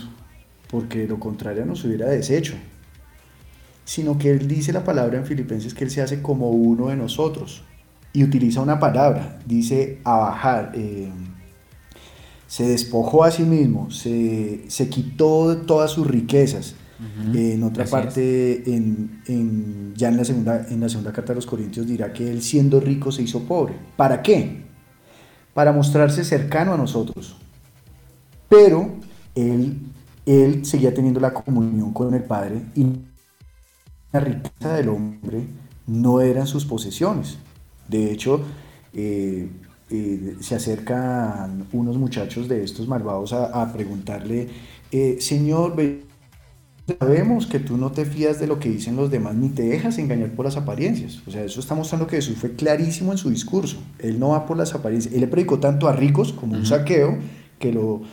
porque 0.69 1.07
lo 1.07 1.19
contrario 1.19 1.65
nos 1.65 1.83
hubiera 1.85 2.07
deshecho. 2.07 2.53
Sino 3.83 4.17
que 4.19 4.29
él 4.29 4.47
dice 4.47 4.71
la 4.73 4.83
palabra 4.83 5.17
en 5.17 5.25
Filipenses 5.25 5.73
que 5.73 5.85
él 5.85 5.89
se 5.89 6.01
hace 6.01 6.21
como 6.21 6.51
uno 6.51 6.89
de 6.89 6.97
nosotros 6.97 7.63
y 8.13 8.23
utiliza 8.23 8.61
una 8.61 8.79
palabra, 8.79 9.39
dice 9.45 9.99
abajar, 10.03 10.71
eh, 10.75 11.09
se 12.47 12.67
despojó 12.67 13.23
a 13.23 13.31
sí 13.31 13.43
mismo, 13.43 13.89
se, 13.91 14.65
quitó 14.89 15.57
todas 15.65 15.91
sus 15.91 16.05
riquezas. 16.05 16.75
en 17.33 17.63
otra 17.63 17.85
parte, 17.85 18.63
en, 18.71 19.93
ya 19.95 20.09
en 20.09 20.17
la, 20.17 20.25
segunda, 20.25 20.67
en 20.69 20.81
la 20.81 20.89
segunda 20.89 21.13
carta 21.13 21.31
de 21.31 21.37
los 21.37 21.45
Corintios 21.45 21.87
dirá 21.87 22.13
que 22.13 22.29
él 22.29 22.41
siendo 22.41 22.79
rico 22.79 23.11
se 23.11 23.23
hizo 23.23 23.39
pobre. 23.43 23.75
¿Para 23.95 24.21
qué? 24.21 24.65
Para 25.53 25.71
mostrarse 25.71 26.23
cercano 26.23 26.73
a 26.73 26.77
nosotros. 26.77 27.37
Pero 28.49 28.95
él, 29.33 29.79
él 30.25 30.65
seguía 30.65 30.93
teniendo 30.93 31.21
la 31.21 31.33
comunión 31.33 31.93
con 31.93 32.13
el 32.13 32.23
Padre 32.23 32.63
y 32.75 32.85
la 34.11 34.19
riqueza 34.19 34.73
del 34.73 34.89
hombre 34.89 35.47
no 35.87 36.19
eran 36.19 36.47
sus 36.47 36.65
posesiones, 36.65 37.37
de 37.91 38.11
hecho, 38.11 38.41
eh, 38.93 39.49
eh, 39.89 40.35
se 40.39 40.55
acercan 40.55 41.67
unos 41.73 41.97
muchachos 41.97 42.47
de 42.47 42.63
estos 42.63 42.87
malvados 42.87 43.33
a, 43.33 43.73
preguntarle, 43.73 44.47
eh, 44.91 45.17
Señor, 45.19 45.75
sabemos 46.97 47.47
que 47.47 47.59
tú 47.59 47.75
no 47.75 47.91
te 47.91 48.05
fías 48.05 48.39
de 48.39 48.47
lo 48.47 48.59
que 48.59 48.69
dicen 48.69 48.95
los 48.95 49.11
demás 49.11 49.35
ni 49.35 49.49
te 49.49 49.63
dejas 49.63 49.97
engañar 49.97 50.31
por 50.31 50.45
las 50.45 50.55
apariencias. 50.55 51.21
O 51.27 51.31
sea, 51.31 51.43
eso 51.43 51.59
está 51.59 51.75
mostrando 51.75 52.07
que 52.07 52.15
Jesús 52.15 52.37
fue 52.37 52.53
clarísimo 52.53 53.11
en 53.11 53.17
su 53.17 53.29
discurso. 53.29 53.77
Él 53.99 54.17
no 54.17 54.29
va 54.29 54.45
por 54.45 54.55
las 54.55 54.73
apariencias. 54.73 55.13
Él 55.13 55.19
le 55.19 55.27
predicó 55.27 55.59
tanto 55.59 55.89
a 55.89 55.93
ricos 55.93 56.31
como 56.31 56.55
un 56.55 56.65
saqueo, 56.65 57.17
que, 57.59 57.73
lo, 57.73 58.03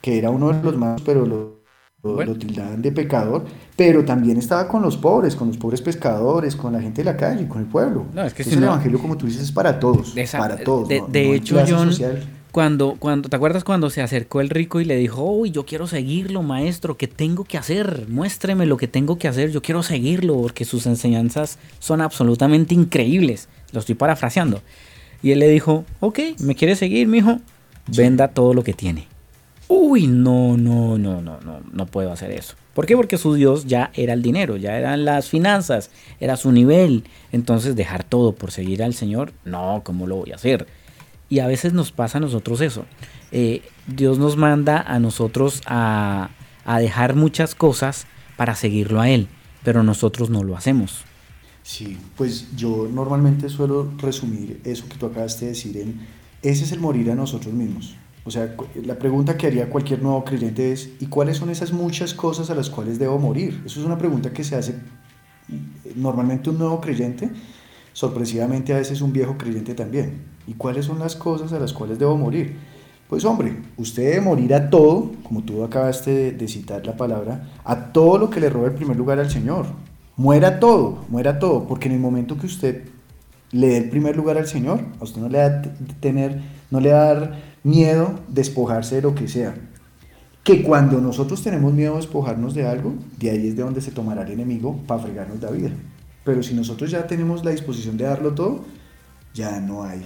que 0.00 0.18
era 0.18 0.30
uno 0.30 0.52
de 0.52 0.62
los 0.62 0.76
más, 0.76 1.02
pero 1.02 1.57
lo 2.02 2.22
lo 2.24 2.34
tildaban 2.36 2.80
de 2.80 2.92
pecador, 2.92 3.44
pero 3.76 4.04
también 4.04 4.38
estaba 4.38 4.68
con 4.68 4.82
los 4.82 4.96
pobres, 4.96 5.34
con 5.34 5.48
los 5.48 5.56
pobres 5.56 5.82
pescadores, 5.82 6.54
con 6.54 6.72
la 6.72 6.80
gente 6.80 7.00
de 7.02 7.04
la 7.06 7.16
calle, 7.16 7.48
con 7.48 7.58
el 7.60 7.66
pueblo. 7.66 8.06
No, 8.14 8.22
es 8.24 8.32
que 8.34 8.42
Entonces, 8.42 8.56
el 8.58 8.64
evangelio, 8.64 8.98
como 9.00 9.16
tú 9.16 9.26
dices, 9.26 9.42
es 9.42 9.52
para 9.52 9.80
todos, 9.80 10.14
para 10.32 10.56
todos. 10.58 10.88
De, 10.88 11.00
no- 11.00 11.34
hecho, 11.34 11.56
John, 11.68 11.90
social. 11.92 12.22
cuando, 12.52 12.94
cuando, 13.00 13.28
¿te 13.28 13.34
acuerdas 13.34 13.64
cuando 13.64 13.90
se 13.90 14.00
acercó 14.00 14.40
el 14.40 14.48
rico 14.48 14.80
y 14.80 14.84
le 14.84 14.94
dijo, 14.96 15.24
uy, 15.24 15.50
yo 15.50 15.66
quiero 15.66 15.88
seguirlo, 15.88 16.42
maestro, 16.44 16.96
¿qué 16.96 17.08
tengo 17.08 17.42
que 17.42 17.58
hacer? 17.58 18.06
Muéstreme 18.08 18.64
lo 18.64 18.76
que 18.76 18.86
tengo 18.86 19.18
que 19.18 19.26
hacer, 19.26 19.50
yo 19.50 19.60
quiero 19.60 19.82
seguirlo, 19.82 20.40
porque 20.40 20.64
sus 20.64 20.86
enseñanzas 20.86 21.58
son 21.80 22.00
absolutamente 22.00 22.74
increíbles. 22.74 23.48
Lo 23.72 23.80
estoy 23.80 23.96
parafraseando. 23.96 24.62
Y 25.20 25.32
él 25.32 25.40
le 25.40 25.48
dijo, 25.48 25.84
ok, 25.98 26.20
¿me 26.40 26.54
quiere 26.54 26.76
seguir, 26.76 27.08
mijo? 27.08 27.40
Venda 27.88 28.28
todo 28.28 28.54
lo 28.54 28.62
que 28.62 28.72
tiene. 28.72 29.08
Uy, 29.68 30.06
no, 30.06 30.56
no, 30.56 30.96
no, 30.96 31.20
no, 31.20 31.40
no, 31.40 31.60
no 31.70 31.86
puedo 31.86 32.10
hacer 32.10 32.30
eso. 32.30 32.54
¿Por 32.72 32.86
qué? 32.86 32.96
Porque 32.96 33.18
su 33.18 33.34
Dios 33.34 33.66
ya 33.66 33.90
era 33.94 34.14
el 34.14 34.22
dinero, 34.22 34.56
ya 34.56 34.78
eran 34.78 35.04
las 35.04 35.28
finanzas, 35.28 35.90
era 36.20 36.36
su 36.36 36.52
nivel. 36.52 37.04
Entonces 37.32 37.76
dejar 37.76 38.02
todo 38.02 38.34
por 38.34 38.50
seguir 38.50 38.82
al 38.82 38.94
Señor, 38.94 39.32
no, 39.44 39.82
¿cómo 39.84 40.06
lo 40.06 40.16
voy 40.16 40.32
a 40.32 40.36
hacer? 40.36 40.66
Y 41.28 41.40
a 41.40 41.46
veces 41.46 41.74
nos 41.74 41.92
pasa 41.92 42.16
a 42.16 42.20
nosotros 42.22 42.62
eso. 42.62 42.86
Eh, 43.30 43.62
Dios 43.86 44.18
nos 44.18 44.38
manda 44.38 44.80
a 44.80 44.98
nosotros 44.98 45.60
a, 45.66 46.30
a 46.64 46.78
dejar 46.78 47.14
muchas 47.14 47.54
cosas 47.54 48.06
para 48.38 48.54
seguirlo 48.54 49.02
a 49.02 49.10
Él, 49.10 49.28
pero 49.64 49.82
nosotros 49.82 50.30
no 50.30 50.44
lo 50.44 50.56
hacemos. 50.56 51.04
Sí, 51.62 51.98
pues 52.16 52.56
yo 52.56 52.88
normalmente 52.90 53.50
suelo 53.50 53.92
resumir 53.98 54.62
eso 54.64 54.88
que 54.88 54.96
tú 54.96 55.04
acabaste 55.04 55.44
de 55.44 55.50
decir 55.50 55.76
en, 55.76 56.00
ese 56.40 56.64
es 56.64 56.72
el 56.72 56.80
morir 56.80 57.10
a 57.10 57.14
nosotros 57.14 57.52
mismos. 57.52 57.97
O 58.28 58.30
sea, 58.30 58.54
la 58.84 58.98
pregunta 58.98 59.38
que 59.38 59.46
haría 59.46 59.70
cualquier 59.70 60.02
nuevo 60.02 60.22
creyente 60.22 60.70
es, 60.70 60.90
¿y 61.00 61.06
cuáles 61.06 61.38
son 61.38 61.48
esas 61.48 61.72
muchas 61.72 62.12
cosas 62.12 62.50
a 62.50 62.54
las 62.54 62.68
cuales 62.68 62.98
debo 62.98 63.18
morir? 63.18 63.62
Eso 63.64 63.80
es 63.80 63.86
una 63.86 63.96
pregunta 63.96 64.34
que 64.34 64.44
se 64.44 64.54
hace 64.54 64.72
eh, 64.72 65.94
normalmente 65.96 66.50
un 66.50 66.58
nuevo 66.58 66.78
creyente, 66.78 67.30
sorpresivamente 67.94 68.74
a 68.74 68.76
veces 68.76 69.00
un 69.00 69.14
viejo 69.14 69.38
creyente 69.38 69.72
también. 69.72 70.26
¿Y 70.46 70.52
cuáles 70.52 70.84
son 70.84 70.98
las 70.98 71.16
cosas 71.16 71.54
a 71.54 71.58
las 71.58 71.72
cuales 71.72 71.98
debo 71.98 72.18
morir? 72.18 72.54
Pues 73.08 73.24
hombre, 73.24 73.62
usted 73.78 74.10
debe 74.10 74.20
morir 74.20 74.52
a 74.52 74.68
todo, 74.68 75.10
como 75.22 75.42
tú 75.42 75.64
acabaste 75.64 76.32
de, 76.32 76.48
citar 76.48 76.84
la 76.84 76.98
palabra, 76.98 77.48
a 77.64 77.94
todo 77.94 78.18
lo 78.18 78.28
que 78.28 78.40
le 78.40 78.50
roba 78.50 78.66
el 78.66 78.74
primer 78.74 78.98
lugar 78.98 79.18
al 79.18 79.30
Señor. 79.30 79.64
Muera 80.18 80.60
todo, 80.60 81.06
muera 81.08 81.38
todo, 81.38 81.66
porque 81.66 81.88
en 81.88 81.94
el 81.94 82.00
momento 82.00 82.36
que 82.36 82.44
usted 82.44 82.84
le 83.52 83.68
dé 83.68 83.78
el 83.78 83.88
primer 83.88 84.18
lugar 84.18 84.36
al 84.36 84.46
Señor, 84.46 84.80
a 85.00 85.04
usted 85.04 85.22
no 85.22 85.30
le 85.30 85.38
va 85.38 85.46
a 85.46 85.62
tener, 86.00 86.42
no 86.70 86.80
le 86.80 86.92
va 86.92 87.30
miedo 87.62 88.20
despojarse 88.28 88.96
de 88.96 89.02
lo 89.02 89.14
que 89.14 89.28
sea. 89.28 89.54
Que 90.44 90.62
cuando 90.62 91.00
nosotros 91.00 91.42
tenemos 91.42 91.72
miedo 91.72 91.92
de 91.92 92.00
despojarnos 92.00 92.54
de 92.54 92.66
algo, 92.66 92.94
de 93.18 93.30
ahí 93.30 93.48
es 93.48 93.56
de 93.56 93.62
donde 93.62 93.80
se 93.80 93.90
tomará 93.90 94.22
el 94.22 94.32
enemigo 94.32 94.80
para 94.86 95.02
fregarnos 95.02 95.42
la 95.42 95.50
vida. 95.50 95.70
Pero 96.24 96.42
si 96.42 96.54
nosotros 96.54 96.90
ya 96.90 97.06
tenemos 97.06 97.44
la 97.44 97.50
disposición 97.50 97.96
de 97.96 98.04
darlo 98.04 98.34
todo, 98.34 98.64
ya 99.34 99.60
no 99.60 99.84
hay, 99.84 100.00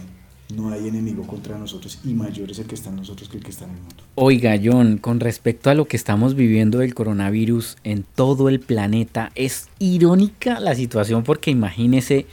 no 0.54 0.70
hay 0.70 0.88
enemigo 0.88 1.26
contra 1.26 1.58
nosotros 1.58 2.00
y 2.04 2.14
mayor 2.14 2.50
es 2.50 2.58
el 2.58 2.66
que 2.66 2.74
está 2.74 2.90
en 2.90 2.96
nosotros 2.96 3.28
que 3.28 3.38
el 3.38 3.44
que 3.44 3.50
está 3.50 3.64
en 3.64 3.70
el 3.72 3.76
mundo. 3.78 4.04
Oiga, 4.14 4.58
John, 4.62 4.98
con 4.98 5.20
respecto 5.20 5.70
a 5.70 5.74
lo 5.74 5.86
que 5.86 5.96
estamos 5.96 6.34
viviendo 6.34 6.78
del 6.78 6.94
coronavirus 6.94 7.76
en 7.84 8.04
todo 8.14 8.48
el 8.48 8.60
planeta, 8.60 9.32
es 9.34 9.68
irónica 9.78 10.60
la 10.60 10.74
situación 10.74 11.22
porque 11.24 11.50
imagínese 11.50 12.26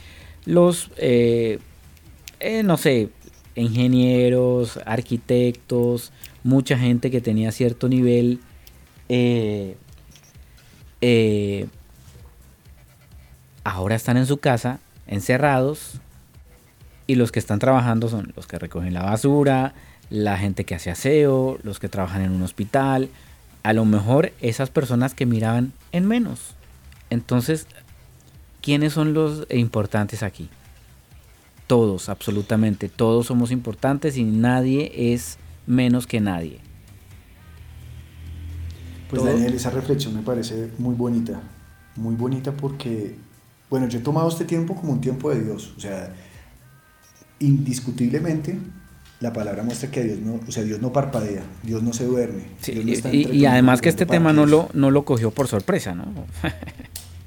los, 0.44 0.90
eh, 0.96 1.58
eh, 2.38 2.62
no 2.62 2.76
sé, 2.76 3.10
ingenieros, 3.54 4.78
arquitectos, 4.86 6.12
mucha 6.42 6.78
gente 6.78 7.10
que 7.10 7.20
tenía 7.20 7.52
cierto 7.52 7.88
nivel, 7.88 8.40
eh, 9.08 9.76
eh, 11.00 11.66
ahora 13.64 13.94
están 13.94 14.16
en 14.16 14.26
su 14.26 14.38
casa, 14.38 14.80
encerrados, 15.06 16.00
y 17.06 17.16
los 17.16 17.32
que 17.32 17.40
están 17.40 17.58
trabajando 17.58 18.08
son 18.08 18.32
los 18.36 18.46
que 18.46 18.58
recogen 18.58 18.94
la 18.94 19.02
basura, 19.02 19.74
la 20.10 20.38
gente 20.38 20.64
que 20.64 20.74
hace 20.74 20.90
aseo, 20.90 21.58
los 21.62 21.80
que 21.80 21.88
trabajan 21.88 22.22
en 22.22 22.30
un 22.30 22.42
hospital, 22.42 23.08
a 23.62 23.72
lo 23.72 23.84
mejor 23.84 24.32
esas 24.40 24.70
personas 24.70 25.14
que 25.14 25.26
miraban 25.26 25.72
en 25.92 26.06
menos. 26.06 26.54
Entonces, 27.10 27.66
¿quiénes 28.60 28.92
son 28.92 29.12
los 29.12 29.46
importantes 29.50 30.22
aquí? 30.22 30.48
Todos, 31.70 32.08
absolutamente, 32.08 32.88
todos 32.88 33.26
somos 33.26 33.52
importantes 33.52 34.16
y 34.16 34.24
nadie 34.24 34.90
es 35.14 35.38
menos 35.68 36.08
que 36.08 36.20
nadie. 36.20 36.58
Pues 39.08 39.22
Todo- 39.22 39.30
Daniel, 39.32 39.54
esa 39.54 39.70
reflexión 39.70 40.16
me 40.16 40.22
parece 40.22 40.68
muy 40.78 40.96
bonita, 40.96 41.40
muy 41.94 42.16
bonita 42.16 42.50
porque, 42.50 43.14
bueno, 43.70 43.86
yo 43.88 44.00
he 44.00 44.02
tomado 44.02 44.28
este 44.28 44.44
tiempo 44.44 44.74
como 44.74 44.92
un 44.94 45.00
tiempo 45.00 45.30
de 45.30 45.44
Dios, 45.44 45.72
o 45.76 45.78
sea, 45.80 46.12
indiscutiblemente 47.38 48.58
la 49.20 49.32
palabra 49.32 49.62
muestra 49.62 49.92
que 49.92 50.02
Dios 50.02 50.18
no, 50.18 50.40
o 50.48 50.50
sea, 50.50 50.64
Dios 50.64 50.80
no 50.80 50.92
parpadea, 50.92 51.44
Dios 51.62 51.84
no 51.84 51.92
se 51.92 52.04
duerme. 52.04 52.46
Sí, 52.60 52.74
no 52.74 53.12
y, 53.12 53.28
y- 53.30 53.46
además 53.46 53.80
que 53.80 53.90
este 53.90 54.06
tema 54.06 54.32
no 54.32 54.44
lo, 54.44 54.70
no 54.74 54.90
lo 54.90 55.04
cogió 55.04 55.30
por 55.30 55.46
sorpresa, 55.46 55.94
¿no? 55.94 56.04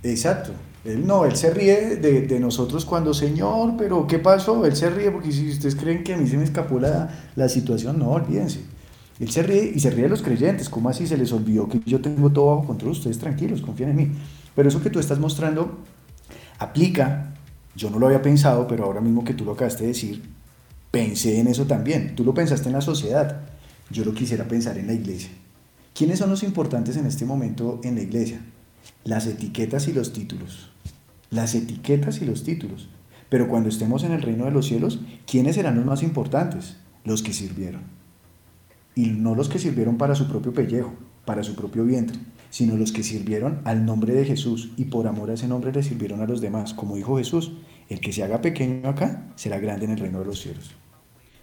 Exacto. 0.04 0.52
Él 0.86 1.08
no, 1.08 1.24
él 1.24 1.36
se 1.36 1.50
ríe 1.50 1.96
de, 1.96 2.40
nosotros 2.40 2.84
cuando, 2.84 3.14
Señor, 3.14 3.76
pero 3.78 4.06
¿qué 4.06 4.20
pasó? 4.20 4.66
Él 4.66 4.76
se 4.76 4.90
ríe 4.90 5.12
porque 5.12 5.32
si 5.32 5.50
ustedes 5.50 5.76
creen 5.76 6.04
que 6.04 6.14
a 6.14 6.18
mí 6.18 6.28
se 6.28 6.38
me 6.38 6.44
escapó 6.44 6.80
la, 6.80 7.10
la 7.36 7.48
situación, 7.48 8.00
no, 8.00 8.12
olvídense. 8.12 8.60
Él 9.20 9.30
se 9.30 9.44
ríe 9.44 9.72
y 9.74 9.80
se 9.80 9.92
ríe 9.92 10.04
de 10.04 10.10
los 10.10 10.22
creyentes. 10.22 10.68
¿Cómo 10.68 10.90
así 10.90 11.08
se 11.08 11.18
les 11.18 11.32
olvidó 11.32 11.70
que 11.70 11.80
yo 11.86 12.02
tengo 12.02 12.30
todo 12.32 12.56
bajo 12.56 12.68
control? 12.68 12.92
Ustedes 12.92 13.18
tranquilos, 13.18 13.62
confíen 13.62 13.90
en 13.92 13.96
mí. 13.96 14.12
Pero 14.56 14.68
eso 14.68 14.82
que 14.82 14.90
tú 14.90 15.00
estás 15.00 15.20
mostrando 15.20 15.78
aplica, 16.60 17.34
yo 17.76 17.90
no 17.90 18.00
lo 18.00 18.08
había 18.08 18.22
pensado, 18.22 18.68
pero 18.68 18.84
ahora 18.84 19.00
mismo 19.00 19.24
que 19.24 19.34
tú 19.34 19.46
lo 19.46 19.54
acabaste 19.54 19.84
de 19.84 19.90
decir, 19.90 20.24
pensé 20.92 21.40
en 21.40 21.48
eso 21.48 21.66
también. 21.66 22.16
Tú 22.16 22.26
lo 22.26 22.34
pensaste 22.34 22.68
en 22.68 22.74
la 22.74 22.82
sociedad, 22.82 23.42
yo 23.90 24.04
lo 24.04 24.14
quisiera 24.14 24.48
pensar 24.48 24.78
en 24.78 24.88
la 24.88 24.94
iglesia. 24.94 25.30
¿Quiénes 25.94 26.20
son 26.20 26.30
los 26.30 26.44
importantes 26.44 26.98
en 26.98 27.06
este 27.06 27.26
momento 27.26 27.80
en 27.84 27.96
la 27.96 28.02
iglesia? 28.02 28.42
Las 29.06 29.28
etiquetas 29.28 29.88
y 29.88 29.94
los 29.94 30.12
títulos. 30.12 30.73
Las 31.34 31.56
etiquetas 31.56 32.22
y 32.22 32.26
los 32.26 32.44
títulos. 32.44 32.90
Pero 33.30 33.48
cuando 33.48 33.70
estemos 33.70 34.04
en 34.04 34.12
el 34.12 34.22
reino 34.22 34.46
de 34.46 34.52
los 34.52 34.68
cielos, 34.68 35.00
¿quiénes 35.26 35.56
serán 35.56 35.76
los 35.76 35.86
más 35.86 36.04
importantes? 36.04 36.78
Los 37.04 37.24
que 37.24 37.34
sirvieron. 37.34 37.82
Y 38.96 39.08
no 39.08 39.34
los 39.34 39.50
que 39.50 39.58
sirvieron 39.58 39.98
para 39.98 40.14
su 40.14 40.28
propio 40.28 40.54
pellejo, 40.54 40.94
para 41.26 41.44
su 41.44 41.56
propio 41.56 41.84
vientre, 41.84 42.20
sino 42.52 42.78
los 42.78 42.92
que 42.92 43.02
sirvieron 43.02 43.62
al 43.64 43.86
nombre 43.86 44.14
de 44.14 44.26
Jesús 44.26 44.72
y 44.78 44.86
por 44.86 45.08
amor 45.08 45.32
a 45.32 45.34
ese 45.34 45.48
nombre 45.48 45.72
le 45.72 45.82
sirvieron 45.82 46.22
a 46.22 46.28
los 46.28 46.42
demás. 46.42 46.76
Como 46.76 46.96
dijo 46.96 47.18
Jesús, 47.18 47.54
el 47.90 48.00
que 48.00 48.14
se 48.14 48.24
haga 48.24 48.42
pequeño 48.42 48.88
acá 48.88 49.26
será 49.36 49.60
grande 49.60 49.86
en 49.86 49.92
el 49.94 49.98
reino 49.98 50.20
de 50.20 50.26
los 50.26 50.40
cielos. 50.40 50.72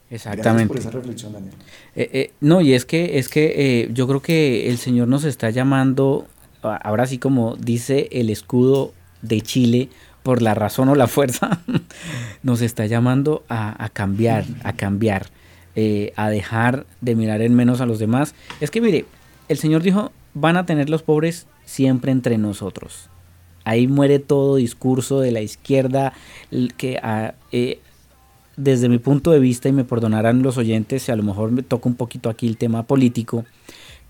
Gracias 0.09 0.27
Exactamente. 0.27 0.69
por 0.69 0.79
esa 0.79 0.91
reflexión, 0.91 1.33
Daniel. 1.33 1.55
Eh, 1.97 2.11
eh, 2.13 2.33
no, 2.41 2.61
y 2.61 2.75
es 2.75 2.85
que, 2.85 3.19
es 3.19 3.29
que 3.29 3.55
eh, 3.57 3.91
yo 3.93 4.07
creo 4.07 4.21
que 4.21 4.69
el 4.69 4.79
Señor 4.79 5.09
nos 5.09 5.25
está 5.25 5.51
llamando, 5.51 6.27
ahora 6.63 7.07
sí 7.07 7.19
como 7.19 7.57
dice 7.57 8.09
el 8.13 8.31
escudo 8.31 8.93
de 9.23 9.41
Chile, 9.41 9.89
por 10.23 10.43
la 10.43 10.55
razón 10.55 10.89
o 10.89 10.95
la 10.95 11.07
fuerza, 11.07 11.63
nos 12.43 12.61
está 12.63 12.87
llamando 12.87 13.45
a, 13.49 13.89
cambiar, 13.93 14.45
a 14.65 14.75
cambiar, 14.75 15.27
eh, 15.77 16.13
a 16.17 16.29
dejar 16.29 16.87
de 17.01 17.15
mirar 17.15 17.43
en 17.43 17.55
menos 17.55 17.81
a 17.81 17.87
los 17.87 17.99
demás. 17.99 18.35
Es 18.61 18.71
que 18.71 18.81
mire, 18.81 19.07
el 19.49 19.59
Señor 19.59 19.83
dijo, 19.83 20.13
van 20.35 20.57
a 20.57 20.67
tener 20.67 20.91
los 20.91 21.03
pobres 21.03 21.47
siempre 21.65 22.13
entre 22.13 22.39
nosotros. 22.39 23.09
Ahí 23.65 23.87
muere 23.87 24.19
todo 24.19 24.57
discurso 24.57 25.21
de 25.21 25.33
la 25.33 25.43
izquierda 25.43 26.13
que 26.77 26.99
ah, 27.03 27.35
eh, 27.53 27.81
desde 28.57 28.89
mi 28.89 28.99
punto 28.99 29.31
de 29.31 29.39
vista, 29.39 29.69
y 29.69 29.73
me 29.73 29.85
perdonarán 29.85 30.43
los 30.43 30.59
oyentes 30.59 31.05
si 31.05 31.13
a 31.13 31.17
lo 31.17 31.23
mejor 31.23 31.51
me 31.51 31.63
toca 31.63 31.89
un 31.89 31.95
poquito 31.95 32.29
aquí 32.29 32.47
el 32.47 32.57
tema 32.57 32.83
político, 32.83 33.45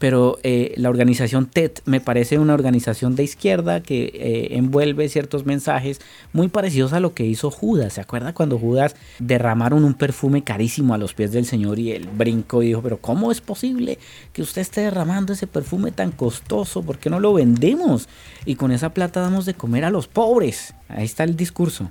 pero 0.01 0.39
eh, 0.45 0.73
la 0.77 0.89
organización 0.89 1.45
TED 1.45 1.73
me 1.85 2.01
parece 2.01 2.39
una 2.39 2.55
organización 2.55 3.17
de 3.17 3.23
izquierda 3.23 3.83
que 3.83 4.05
eh, 4.15 4.57
envuelve 4.57 5.11
ciertos 5.11 5.45
mensajes 5.45 6.01
muy 6.33 6.49
parecidos 6.49 6.95
a 6.95 7.01
lo 7.01 7.13
que 7.13 7.27
hizo 7.27 7.51
Judas. 7.51 7.93
¿Se 7.93 8.01
acuerda 8.01 8.33
cuando 8.33 8.59
Judas 8.59 8.97
derramaron 9.19 9.85
un 9.85 9.93
perfume 9.93 10.43
carísimo 10.43 10.95
a 10.95 10.99
los 10.99 11.13
pies 11.13 11.33
del 11.33 11.45
Señor 11.45 11.79
y 11.79 11.93
él 11.93 12.09
brincó 12.17 12.63
y 12.63 12.69
dijo, 12.69 12.81
pero 12.81 12.97
¿cómo 12.97 13.31
es 13.31 13.43
posible 13.43 13.99
que 14.33 14.41
usted 14.41 14.63
esté 14.63 14.81
derramando 14.81 15.35
ese 15.35 15.47
perfume 15.47 15.93
tan 15.93 16.13
costoso? 16.13 16.83
¿Por 16.83 16.97
qué 16.97 17.11
no 17.11 17.21
lo 17.21 17.35
vendemos? 17.35 18.09
Y 18.47 18.55
con 18.55 18.73
esa 18.73 18.95
plata 18.95 19.21
damos 19.21 19.45
de 19.45 19.53
comer 19.53 19.85
a 19.85 19.91
los 19.91 20.09
pobres. 20.09 20.73
Ahí 20.89 21.05
está 21.05 21.25
el 21.25 21.37
discurso. 21.37 21.91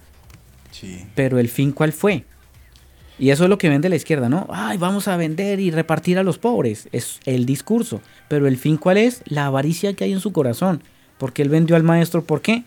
Sí. 0.72 1.06
Pero 1.14 1.38
el 1.38 1.48
fin, 1.48 1.72
¿cuál 1.72 1.94
fue? 1.94 2.26
Y 3.20 3.32
eso 3.32 3.44
es 3.44 3.50
lo 3.50 3.58
que 3.58 3.70
vende 3.70 3.90
la 3.90 3.98
izquierda, 3.98 4.30
¿no? 4.30 4.48
Ay, 4.50 4.78
vamos 4.78 5.08
a 5.10 5.18
vender 5.18 5.60
y 5.60 5.72
repartir 5.72 6.18
a 6.18 6.24
los 6.24 6.38
pobres. 6.38 6.88
Es 6.94 7.20
el 7.26 7.46
discurso. 7.46 8.02
Pero 8.30 8.48
el 8.48 8.58
fin, 8.58 8.78
¿cuál 8.78 8.98
es? 8.98 9.22
La 9.26 9.46
avaricia 9.48 9.94
que 9.94 10.06
hay 10.06 10.14
en 10.14 10.22
su 10.22 10.32
corazón. 10.32 10.82
Porque 11.18 11.42
él 11.42 11.50
vendió 11.50 11.76
al 11.76 11.84
maestro, 11.84 12.24
¿por 12.24 12.42
qué? 12.42 12.64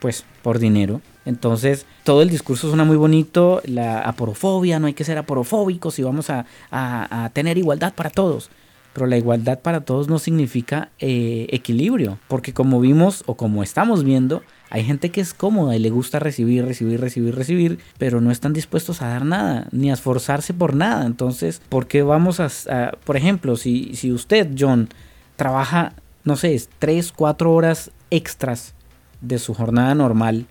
Pues 0.00 0.24
por 0.42 0.58
dinero. 0.58 1.02
Entonces, 1.26 1.86
todo 2.04 2.22
el 2.22 2.30
discurso 2.30 2.68
suena 2.68 2.84
muy 2.84 2.96
bonito. 2.96 3.60
La 3.66 4.00
aporofobia, 4.00 4.78
no 4.80 4.86
hay 4.86 4.94
que 4.94 5.04
ser 5.04 5.18
aporofóbicos 5.18 5.98
y 5.98 6.02
vamos 6.02 6.30
a- 6.30 6.46
a 6.70 7.30
tener 7.34 7.58
igualdad 7.58 7.92
para 7.94 8.10
todos. 8.10 8.50
Pero 8.92 9.06
la 9.06 9.16
igualdad 9.16 9.60
para 9.60 9.80
todos 9.80 10.08
no 10.08 10.18
significa 10.18 10.90
eh, 10.98 11.46
equilibrio, 11.50 12.18
porque 12.28 12.52
como 12.52 12.80
vimos 12.80 13.24
o 13.26 13.36
como 13.36 13.62
estamos 13.62 14.04
viendo, 14.04 14.42
hay 14.68 14.84
gente 14.84 15.10
que 15.10 15.20
es 15.20 15.34
cómoda 15.34 15.76
y 15.76 15.78
le 15.78 15.90
gusta 15.90 16.18
recibir, 16.18 16.64
recibir, 16.64 17.00
recibir, 17.00 17.34
recibir, 17.34 17.78
pero 17.98 18.20
no 18.20 18.30
están 18.30 18.52
dispuestos 18.52 19.02
a 19.02 19.08
dar 19.08 19.24
nada, 19.24 19.68
ni 19.72 19.90
a 19.90 19.94
esforzarse 19.94 20.52
por 20.54 20.74
nada. 20.74 21.06
Entonces, 21.06 21.62
¿por 21.68 21.86
qué 21.86 22.02
vamos 22.02 22.40
a, 22.40 22.48
a 22.70 22.92
por 22.92 23.16
ejemplo, 23.16 23.56
si, 23.56 23.94
si 23.94 24.12
usted, 24.12 24.50
John, 24.58 24.88
trabaja, 25.36 25.94
no 26.24 26.36
sé, 26.36 26.60
tres, 26.78 27.12
cuatro 27.12 27.52
horas 27.52 27.90
extras 28.10 28.74
de 29.20 29.38
su 29.38 29.54
jornada 29.54 29.94
normal, 29.94 30.46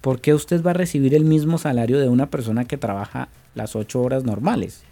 ¿por 0.00 0.20
qué 0.20 0.34
usted 0.34 0.62
va 0.62 0.70
a 0.70 0.74
recibir 0.74 1.14
el 1.14 1.24
mismo 1.24 1.58
salario 1.58 1.98
de 1.98 2.08
una 2.08 2.30
persona 2.30 2.64
que 2.64 2.78
trabaja 2.78 3.28
las 3.54 3.74
ocho 3.74 4.00
horas 4.02 4.24
normales? 4.24 4.84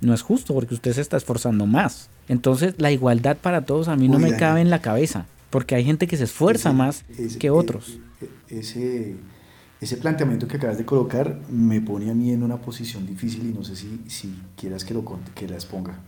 No 0.00 0.14
es 0.14 0.22
justo 0.22 0.54
porque 0.54 0.74
usted 0.74 0.92
se 0.92 1.00
está 1.00 1.16
esforzando 1.16 1.66
más. 1.66 2.10
Entonces 2.28 2.74
la 2.78 2.90
igualdad 2.90 3.36
para 3.36 3.64
todos 3.64 3.88
a 3.88 3.96
mí 3.96 4.08
no 4.08 4.18
me 4.18 4.36
cabe 4.36 4.60
en 4.60 4.70
la 4.70 4.80
cabeza, 4.80 5.26
porque 5.50 5.74
hay 5.74 5.84
gente 5.84 6.06
que 6.06 6.16
se 6.16 6.24
esfuerza 6.24 6.72
más 6.72 7.04
que 7.38 7.50
otros. 7.50 7.98
E, 8.20 8.58
ese, 8.60 9.16
ese 9.80 9.96
planteamiento 9.96 10.46
que 10.46 10.56
acabas 10.56 10.78
de 10.78 10.84
colocar 10.84 11.40
me 11.50 11.80
pone 11.80 12.10
a 12.10 12.14
mí 12.14 12.30
en 12.30 12.42
una 12.42 12.58
posición 12.58 13.06
difícil 13.06 13.48
y 13.48 13.52
no 13.52 13.64
sé 13.64 13.76
si, 13.76 14.00
si 14.06 14.34
quieras 14.56 14.84
que, 14.84 14.94
lo, 14.94 15.04
que 15.34 15.48
la 15.48 15.54
exponga. 15.54 15.98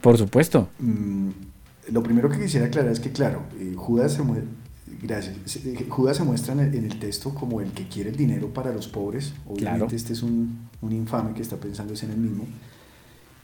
Por 0.00 0.18
supuesto. 0.18 0.68
Mm, 0.78 1.30
lo 1.92 2.02
primero 2.02 2.28
que 2.28 2.38
quisiera 2.38 2.66
aclarar 2.66 2.92
es 2.92 3.00
que, 3.00 3.12
claro, 3.12 3.42
eh, 3.58 3.74
Judas 3.76 4.12
se 4.12 4.22
Gracias. 5.02 5.56
Eh, 5.64 5.86
Judas 5.88 6.16
se 6.16 6.24
muestra 6.24 6.54
en 6.54 6.74
el, 6.74 6.98
texto 6.98 7.32
como 7.32 7.60
el 7.60 7.70
que 7.72 7.86
quiere 7.86 8.10
el 8.10 8.16
dinero 8.16 8.52
para 8.52 8.72
los 8.72 8.88
pobres. 8.88 9.32
Obviamente 9.46 9.94
este 9.94 10.12
es 10.12 10.22
un, 10.22 10.68
un, 10.80 10.92
infame 10.92 11.34
que 11.34 11.42
está 11.42 11.56
pensando 11.56 11.94
en 11.94 12.10
el 12.10 12.16
mismo. 12.16 12.44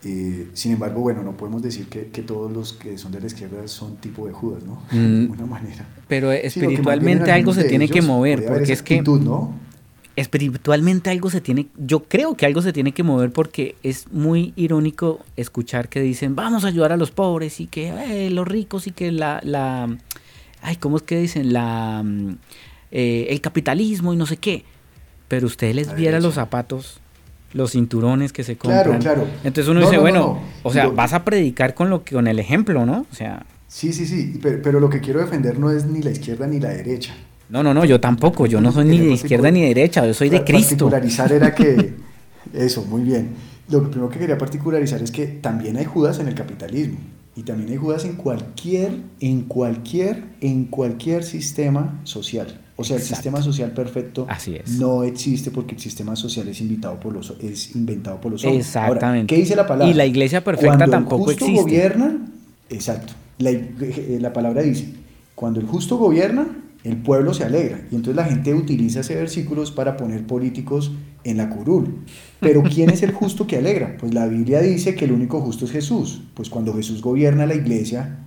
Eh, 0.05 0.49
sin 0.53 0.73
embargo, 0.73 1.01
bueno, 1.01 1.23
no 1.23 1.37
podemos 1.37 1.63
decir 1.63 1.87
que, 1.87 2.09
que, 2.09 2.23
todos 2.23 2.53
los 2.53 2.75
que 2.75 2.99
son 2.99 3.13
de 3.13 3.21
la 3.21 3.27
izquierda 3.27 3.67
son 3.67 3.97
tipo 3.97 4.27
de 4.27 4.33
Judas, 4.33 4.63
¿no? 4.65 4.83
Mm. 4.95 5.15
De 5.15 5.23
alguna 5.23 5.47
manera. 5.47 5.87
Pero 6.09 6.31
espiritualmente 6.31 7.33
algo 7.33 7.55
se 7.55 7.65
tiene 7.65 7.89
que 7.89 8.03
mover, 8.03 8.45
porque 8.45 8.73
es 8.73 8.83
que... 8.83 9.01
¿no? 9.03 9.55
Espiritualmente 10.17 11.11
algo 11.11 11.29
se 11.29 11.41
tiene, 11.41 11.67
yo 11.77 12.05
creo 12.05 12.37
que 12.37 12.47
algo 12.47 12.63
se 12.63 12.73
tiene 12.73 12.93
que 12.93 13.03
mover 13.03 13.33
porque 13.33 13.75
es 13.83 14.13
muy 14.13 14.53
irónico 14.55 15.19
escuchar 15.37 15.89
que 15.89 16.01
dicen 16.01 16.37
vamos 16.37 16.65
a 16.65 16.69
ayudar 16.69 16.93
a 16.93 16.97
los 16.97 17.11
pobres 17.11 17.59
y 17.59 17.67
que 17.67 17.89
eh, 17.89 18.31
los 18.31 18.47
ricos 18.47 18.87
y 18.87 18.93
que 18.93 19.11
la, 19.11 19.41
la, 19.43 19.99
ay, 20.63 20.77
¿cómo 20.77 20.99
es 20.99 21.03
que 21.03 21.19
dicen? 21.19 21.53
La, 21.53 22.01
mm, 22.05 22.37
eh, 22.93 23.27
el 23.31 23.41
capitalismo 23.41 24.15
y 24.15 24.17
no 24.17 24.27
sé 24.27 24.37
qué. 24.37 24.65
Pero 25.27 25.49
usted 25.49 25.75
les 25.75 25.93
viera 25.97 26.21
los 26.21 26.35
zapatos 26.35 27.01
los 27.55 27.73
cinturones 27.73 28.33
que 28.33 28.45
se 28.45 28.57
compran. 28.57 29.01
Claro, 29.01 29.01
claro. 29.01 29.27
Entonces 29.45 29.69
uno 29.69 29.81
dice, 29.81 29.99
bueno, 29.99 30.41
o 30.63 30.73
sea, 30.73 30.89
vas 30.89 31.15
a 31.15 31.25
predicar 31.25 31.75
con 31.75 31.89
lo 31.89 32.05
que 32.05 32.15
con 32.15 32.27
el 32.27 32.39
ejemplo, 32.39 32.85
¿no? 32.85 33.07
O 33.11 33.15
sea, 33.15 33.47
Sí, 33.75 33.93
sí, 33.93 34.07
sí, 34.07 34.39
pero, 34.41 34.79
lo 34.79 34.89
que 34.89 35.01
quiero 35.01 35.19
defender 35.19 35.59
no 35.59 35.69
es 35.69 35.85
ni 35.85 36.01
la 36.01 36.13
izquierda 36.13 36.47
ni 36.47 36.61
la 36.61 36.69
derecha. 36.69 37.13
No, 37.49 37.65
no, 37.65 37.75
no, 37.75 37.85
yo 37.85 37.99
tampoco, 37.99 38.47
yo 38.47 38.61
no 38.61 38.71
soy 38.71 38.85
ni 38.85 38.99
de 38.99 39.11
izquierda 39.11 39.51
ni 39.51 39.63
de 39.63 39.69
derecha, 39.75 40.07
yo 40.07 40.15
soy 40.15 40.29
de 40.29 40.45
Cristo. 40.45 40.89
Particularizar 40.89 41.33
era 41.33 41.53
que 41.53 41.95
eso, 42.53 42.85
muy 42.85 43.03
bien. 43.03 43.31
Lo 43.69 43.83
primero 43.83 44.09
que 44.09 44.21
quería 44.21 44.39
particularizar 44.39 45.03
es 45.03 45.11
que 45.11 45.27
también 45.27 45.77
hay 45.77 45.87
Judas 45.87 46.21
en 46.21 46.29
el 46.29 46.37
capitalismo 46.37 46.99
y 47.35 47.43
también 47.43 47.69
hay 47.71 47.77
Judas 47.77 48.05
en 48.05 48.15
cualquier 48.15 48.93
en 49.19 49.43
cualquier 49.43 50.23
en 50.41 50.67
cualquier 50.67 51.25
sistema 51.25 52.01
social. 52.05 52.61
O 52.77 52.83
sea, 52.83 52.97
el 52.97 53.03
sistema 53.03 53.41
social 53.41 53.71
perfecto 53.71 54.27
no 54.79 55.05
existe 55.05 55.53
porque 55.53 55.77
el 55.77 55.81
sistema 55.81 56.17
social 56.17 56.49
es 56.49 56.61
invitado 56.61 56.99
por 56.99 57.13
los 57.13 57.33
es 57.41 57.77
inventado 57.77 58.21
por 58.21 58.33
los 58.33 58.45
hombres. 58.45 58.67
Exactamente. 58.67 59.33
¿Qué 59.33 59.41
dice 59.41 59.55
la 59.55 59.67
palabra? 59.67 59.93
Y 59.93 59.95
la 59.95 60.07
iglesia 60.07 60.43
perfecta 60.43 60.77
cuando 60.79 60.91
tampoco 60.91 61.31
el 61.31 61.37
justo 61.37 61.45
existe. 61.45 61.63
gobierna, 61.63 62.19
exacto. 62.69 63.13
La, 63.39 63.51
eh, 63.51 64.19
la 64.21 64.33
palabra 64.33 64.63
dice, 64.63 64.89
cuando 65.37 65.61
el 65.61 65.67
justo 65.67 65.99
gobierna, 65.99 66.49
el 66.85 66.97
pueblo 66.99 67.33
se 67.33 67.45
alegra. 67.45 67.87
Y 67.91 67.95
entonces 67.95 68.17
la 68.17 68.25
gente 68.25 68.55
utiliza 68.55 69.01
ese 69.01 69.15
versículo 69.15 69.65
para 69.75 69.97
poner 69.97 70.27
políticos 70.27 70.93
en 71.25 71.39
la 71.39 71.51
curul. 71.51 72.05
Pero 72.41 72.63
¿quién 72.75 72.91
es 72.91 73.03
el 73.03 73.13
justo 73.13 73.47
que 73.47 73.57
alegra? 73.57 73.97
Pues 73.99 74.13
la 74.15 74.27
Biblia 74.27 74.61
dice 74.61 74.95
que 74.95 75.05
el 75.05 75.13
único 75.13 75.41
justo 75.41 75.65
es 75.65 75.71
Jesús. 75.71 76.23
Pues 76.35 76.51
cuando 76.51 76.75
Jesús 76.75 77.03
gobierna 77.03 77.47
la 77.47 77.55
iglesia, 77.55 78.19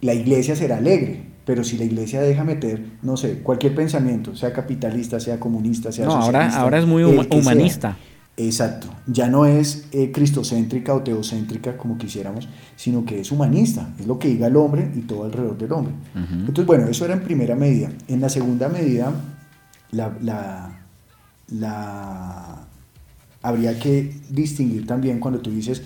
la 0.00 0.14
iglesia 0.14 0.56
será 0.56 0.78
alegre. 0.78 1.31
Pero 1.44 1.64
si 1.64 1.76
la 1.76 1.84
iglesia 1.84 2.20
deja 2.20 2.44
meter, 2.44 2.84
no 3.02 3.16
sé, 3.16 3.38
cualquier 3.38 3.74
pensamiento, 3.74 4.36
sea 4.36 4.52
capitalista, 4.52 5.18
sea 5.18 5.40
comunista, 5.40 5.90
sea 5.90 6.06
no, 6.06 6.12
ahora, 6.12 6.56
ahora 6.56 6.78
es 6.78 6.86
muy 6.86 7.02
humanista. 7.02 7.96
exacto. 8.36 8.86
Ya 9.08 9.28
no 9.28 9.44
es 9.44 9.86
eh, 9.92 10.12
cristocéntrica 10.12 10.94
o 10.94 11.02
teocéntrica 11.02 11.76
como 11.76 11.98
quisiéramos, 11.98 12.48
sino 12.76 13.04
que 13.04 13.20
es 13.20 13.32
humanista. 13.32 13.88
Es 13.98 14.06
lo 14.06 14.18
que 14.18 14.28
diga 14.28 14.46
el 14.46 14.56
hombre 14.56 14.88
y 14.94 15.00
todo 15.00 15.24
alrededor 15.24 15.58
del 15.58 15.72
hombre. 15.72 15.94
Entonces, 16.14 16.64
bueno, 16.64 16.86
eso 16.86 17.04
era 17.04 17.14
en 17.14 17.22
primera 17.22 17.56
medida. 17.56 17.90
En 18.06 18.20
la 18.20 18.28
segunda 18.28 18.68
medida, 18.68 19.12
la, 19.90 20.16
la, 20.22 20.80
la 21.48 22.66
habría 23.42 23.78
que 23.78 24.14
distinguir 24.30 24.86
también 24.86 25.18
cuando 25.18 25.40
tú 25.40 25.50
dices 25.50 25.82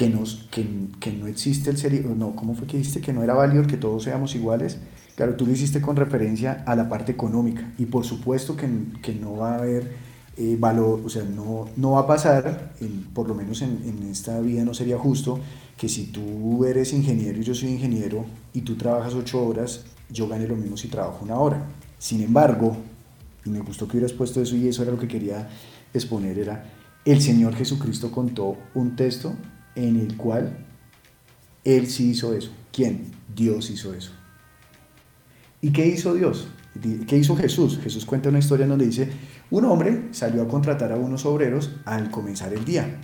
que, 0.00 0.08
nos, 0.08 0.48
que, 0.50 0.66
que 0.98 1.12
no 1.12 1.26
existe 1.26 1.68
el 1.68 1.76
ser, 1.76 1.92
no, 2.06 2.34
¿cómo 2.34 2.54
fue 2.54 2.66
que 2.66 2.78
dijiste 2.78 3.02
que 3.02 3.12
no 3.12 3.22
era 3.22 3.34
válido 3.34 3.66
que 3.66 3.76
todos 3.76 4.04
seamos 4.04 4.34
iguales? 4.34 4.78
Claro, 5.14 5.36
tú 5.36 5.44
lo 5.44 5.52
hiciste 5.52 5.82
con 5.82 5.94
referencia 5.94 6.64
a 6.66 6.74
la 6.74 6.88
parte 6.88 7.12
económica 7.12 7.70
y 7.76 7.84
por 7.84 8.06
supuesto 8.06 8.56
que, 8.56 8.66
que 9.02 9.12
no 9.12 9.36
va 9.36 9.52
a 9.52 9.58
haber 9.58 9.92
eh, 10.38 10.56
valor, 10.58 11.02
o 11.04 11.10
sea, 11.10 11.22
no, 11.24 11.68
no 11.76 11.90
va 11.90 12.00
a 12.00 12.06
pasar, 12.06 12.72
por 13.12 13.28
lo 13.28 13.34
menos 13.34 13.60
en, 13.60 13.78
en, 13.84 14.08
esta 14.10 14.40
vida 14.40 14.64
no 14.64 14.72
sería 14.72 14.96
justo 14.96 15.38
que 15.76 15.90
si 15.90 16.06
tú 16.06 16.64
eres 16.64 16.94
ingeniero 16.94 17.38
y 17.38 17.44
yo 17.44 17.54
soy 17.54 17.68
ingeniero 17.68 18.24
y 18.54 18.62
tú 18.62 18.76
trabajas 18.76 19.12
ocho 19.12 19.46
horas, 19.46 19.84
yo 20.08 20.26
gane 20.28 20.48
lo 20.48 20.56
mismo 20.56 20.78
si 20.78 20.88
trabajo 20.88 21.18
una 21.22 21.36
hora. 21.36 21.62
Sin 21.98 22.22
embargo, 22.22 22.74
y 23.44 23.50
me 23.50 23.60
gustó 23.60 23.86
que 23.86 23.98
hubieras 23.98 24.14
puesto 24.14 24.40
eso 24.40 24.56
y 24.56 24.66
eso 24.66 24.82
era 24.82 24.92
lo 24.92 24.98
que 24.98 25.08
quería 25.08 25.46
exponer, 25.92 26.38
era 26.38 26.64
el 27.04 27.20
Señor 27.20 27.54
Jesucristo 27.54 28.10
contó 28.10 28.56
un 28.74 28.96
texto 28.96 29.34
en 29.88 29.96
el 29.96 30.16
cual 30.16 30.56
Él 31.64 31.88
sí 31.88 32.10
hizo 32.10 32.34
eso. 32.34 32.50
¿Quién? 32.72 33.12
Dios 33.34 33.70
hizo 33.70 33.94
eso. 33.94 34.12
¿Y 35.60 35.72
qué 35.72 35.86
hizo 35.86 36.14
Dios? 36.14 36.48
¿Qué 37.06 37.16
hizo 37.16 37.36
Jesús? 37.36 37.80
Jesús 37.82 38.04
cuenta 38.06 38.28
una 38.28 38.38
historia 38.38 38.64
en 38.64 38.70
donde 38.70 38.86
dice, 38.86 39.10
un 39.50 39.64
hombre 39.64 40.08
salió 40.12 40.42
a 40.42 40.48
contratar 40.48 40.92
a 40.92 40.96
unos 40.96 41.26
obreros 41.26 41.72
al 41.84 42.10
comenzar 42.10 42.52
el 42.52 42.64
día 42.64 43.00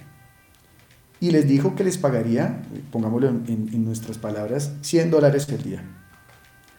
y 1.20 1.30
les 1.30 1.48
dijo 1.48 1.74
que 1.74 1.84
les 1.84 1.98
pagaría, 1.98 2.62
pongámoslo 2.92 3.28
en, 3.28 3.44
en 3.72 3.84
nuestras 3.84 4.18
palabras, 4.18 4.72
100 4.82 5.10
dólares 5.10 5.48
el 5.48 5.62
día. 5.62 5.82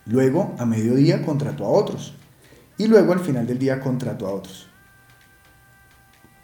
Luego, 0.05 0.55
a 0.57 0.65
mediodía, 0.65 1.23
contrató 1.23 1.65
a 1.65 1.69
otros. 1.69 2.13
Y 2.77 2.87
luego, 2.87 3.13
al 3.13 3.19
final 3.19 3.47
del 3.47 3.59
día, 3.59 3.79
contrató 3.79 4.27
a 4.27 4.31
otros. 4.31 4.66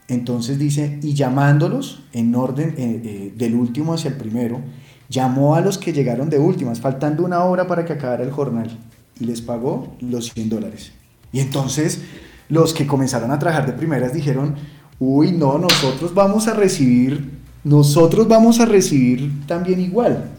Entonces 0.07 0.59
dice, 0.59 0.99
y 1.01 1.13
llamándolos 1.13 2.03
en 2.11 2.35
orden 2.35 2.75
eh, 2.77 3.01
eh, 3.03 3.33
del 3.35 3.55
último 3.55 3.93
hacia 3.93 4.09
el 4.09 4.17
primero, 4.17 4.61
llamó 5.09 5.55
a 5.55 5.61
los 5.61 5.77
que 5.77 5.93
llegaron 5.93 6.29
de 6.29 6.39
últimas, 6.39 6.81
faltando 6.81 7.23
una 7.23 7.43
hora 7.43 7.67
para 7.67 7.85
que 7.85 7.93
acabara 7.93 8.23
el 8.23 8.31
jornal, 8.31 8.77
y 9.19 9.25
les 9.25 9.41
pagó 9.41 9.95
los 10.01 10.31
100 10.31 10.49
dólares. 10.49 10.91
Y 11.31 11.39
entonces 11.39 12.01
los 12.49 12.73
que 12.73 12.85
comenzaron 12.85 13.31
a 13.31 13.39
trabajar 13.39 13.65
de 13.65 13.73
primeras 13.73 14.13
dijeron, 14.13 14.55
uy, 14.99 15.31
no, 15.31 15.57
nosotros 15.57 16.13
vamos 16.13 16.47
a 16.47 16.53
recibir, 16.53 17.39
nosotros 17.63 18.27
vamos 18.27 18.59
a 18.59 18.65
recibir 18.65 19.45
también 19.47 19.79
igual, 19.79 20.31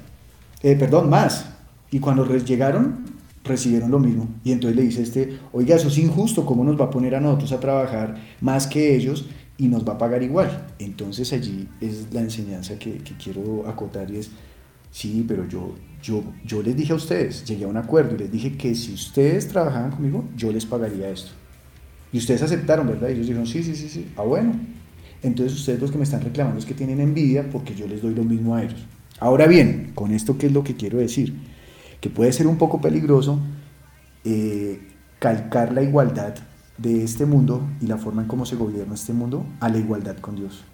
eh, 0.63 0.77
perdón, 0.77 1.09
más. 1.09 1.47
Y 1.91 2.01
cuando 2.01 2.27
llegaron, 2.37 3.05
recibieron 3.45 3.91
lo 3.91 3.99
mismo. 3.99 4.29
Y 4.43 4.53
entonces 4.53 4.77
le 4.77 4.83
dice 4.83 5.03
este, 5.03 5.39
oiga, 5.53 5.77
eso 5.77 5.89
es 5.89 5.99
injusto, 5.99 6.45
¿cómo 6.45 6.65
nos 6.65 6.81
va 6.81 6.87
a 6.87 6.91
poner 6.91 7.15
a 7.15 7.21
nosotros 7.21 7.53
a 7.53 7.61
trabajar 7.61 8.17
más 8.41 8.67
que 8.67 8.97
ellos 8.97 9.27
y 9.57 9.69
nos 9.69 9.87
va 9.87 9.95
a 9.95 9.99
pagar 9.99 10.23
igual. 10.23 10.67
Entonces 10.79 11.33
allí 11.33 11.69
es 11.81 12.13
la 12.13 12.21
enseñanza 12.21 12.79
que, 12.79 13.01
quiero 13.23 13.69
acotar 13.69 14.11
y 14.11 14.19
es, 14.19 14.31
sí, 14.91 15.25
pero 15.27 15.49
yo, 15.49 15.75
yo, 16.03 16.23
yo 16.45 16.63
les 16.63 16.77
dije 16.77 16.93
a 16.93 16.97
ustedes, 16.97 17.45
llegué 17.45 17.65
a 17.65 17.69
un 17.69 17.77
acuerdo 17.77 18.15
y 18.15 18.19
les 18.19 18.33
dije 18.33 18.57
que 18.57 18.75
si 18.75 18.95
ustedes 18.95 19.49
trabajaban 19.49 19.91
conmigo, 19.91 20.25
yo 20.37 20.53
les 20.53 20.67
pagaría 20.67 21.09
esto. 21.09 21.31
Y 22.13 22.19
ustedes 22.19 22.43
aceptaron, 22.43 22.87
¿verdad? 22.87 23.09
Y 23.09 23.13
ellos 23.13 23.27
dijeron, 23.27 23.47
sí, 23.47 23.63
sí, 23.63 23.75
sí, 23.75 23.89
sí, 23.89 24.07
ah, 24.17 24.23
bueno. 24.23 24.55
Entonces 25.23 25.59
ustedes 25.59 25.81
los 25.81 25.91
que 25.91 25.99
me 25.99 26.05
están 26.05 26.21
reclamando 26.21 26.59
es 26.59 26.67
que 26.67 26.75
tienen 26.75 27.01
envidia 27.01 27.49
porque 27.51 27.75
yo 27.75 27.87
les 27.89 28.03
doy 28.03 28.15
lo 28.15 28.25
mismo 28.25 28.55
a 28.55 28.63
ellos. 28.63 28.87
Ahora 29.19 29.47
bien, 29.47 29.93
con 29.95 30.13
esto, 30.13 30.37
¿qué 30.37 30.47
es 30.47 30.53
lo 30.53 30.63
que 30.63 30.77
quiero 30.77 30.99
decir? 30.99 31.35
Que 32.01 32.11
puede 32.11 32.33
ser 32.33 32.47
un 32.47 32.59
poco 32.59 32.81
peligroso 32.81 33.41
eh, 34.25 34.81
calcar 35.19 35.73
la 35.73 35.83
igualdad 35.83 36.35
de 36.79 37.05
este 37.05 37.27
mundo 37.27 37.63
y 37.81 37.87
la 37.87 37.99
forma 37.99 38.23
en 38.23 38.29
cómo 38.29 38.47
se 38.47 38.57
gobierna 38.57 38.95
este 38.95 39.13
mundo 39.13 39.47
a 39.61 39.69
la 39.69 39.79
igualdad 39.79 40.17
con 40.17 40.37
Dios. 40.37 40.65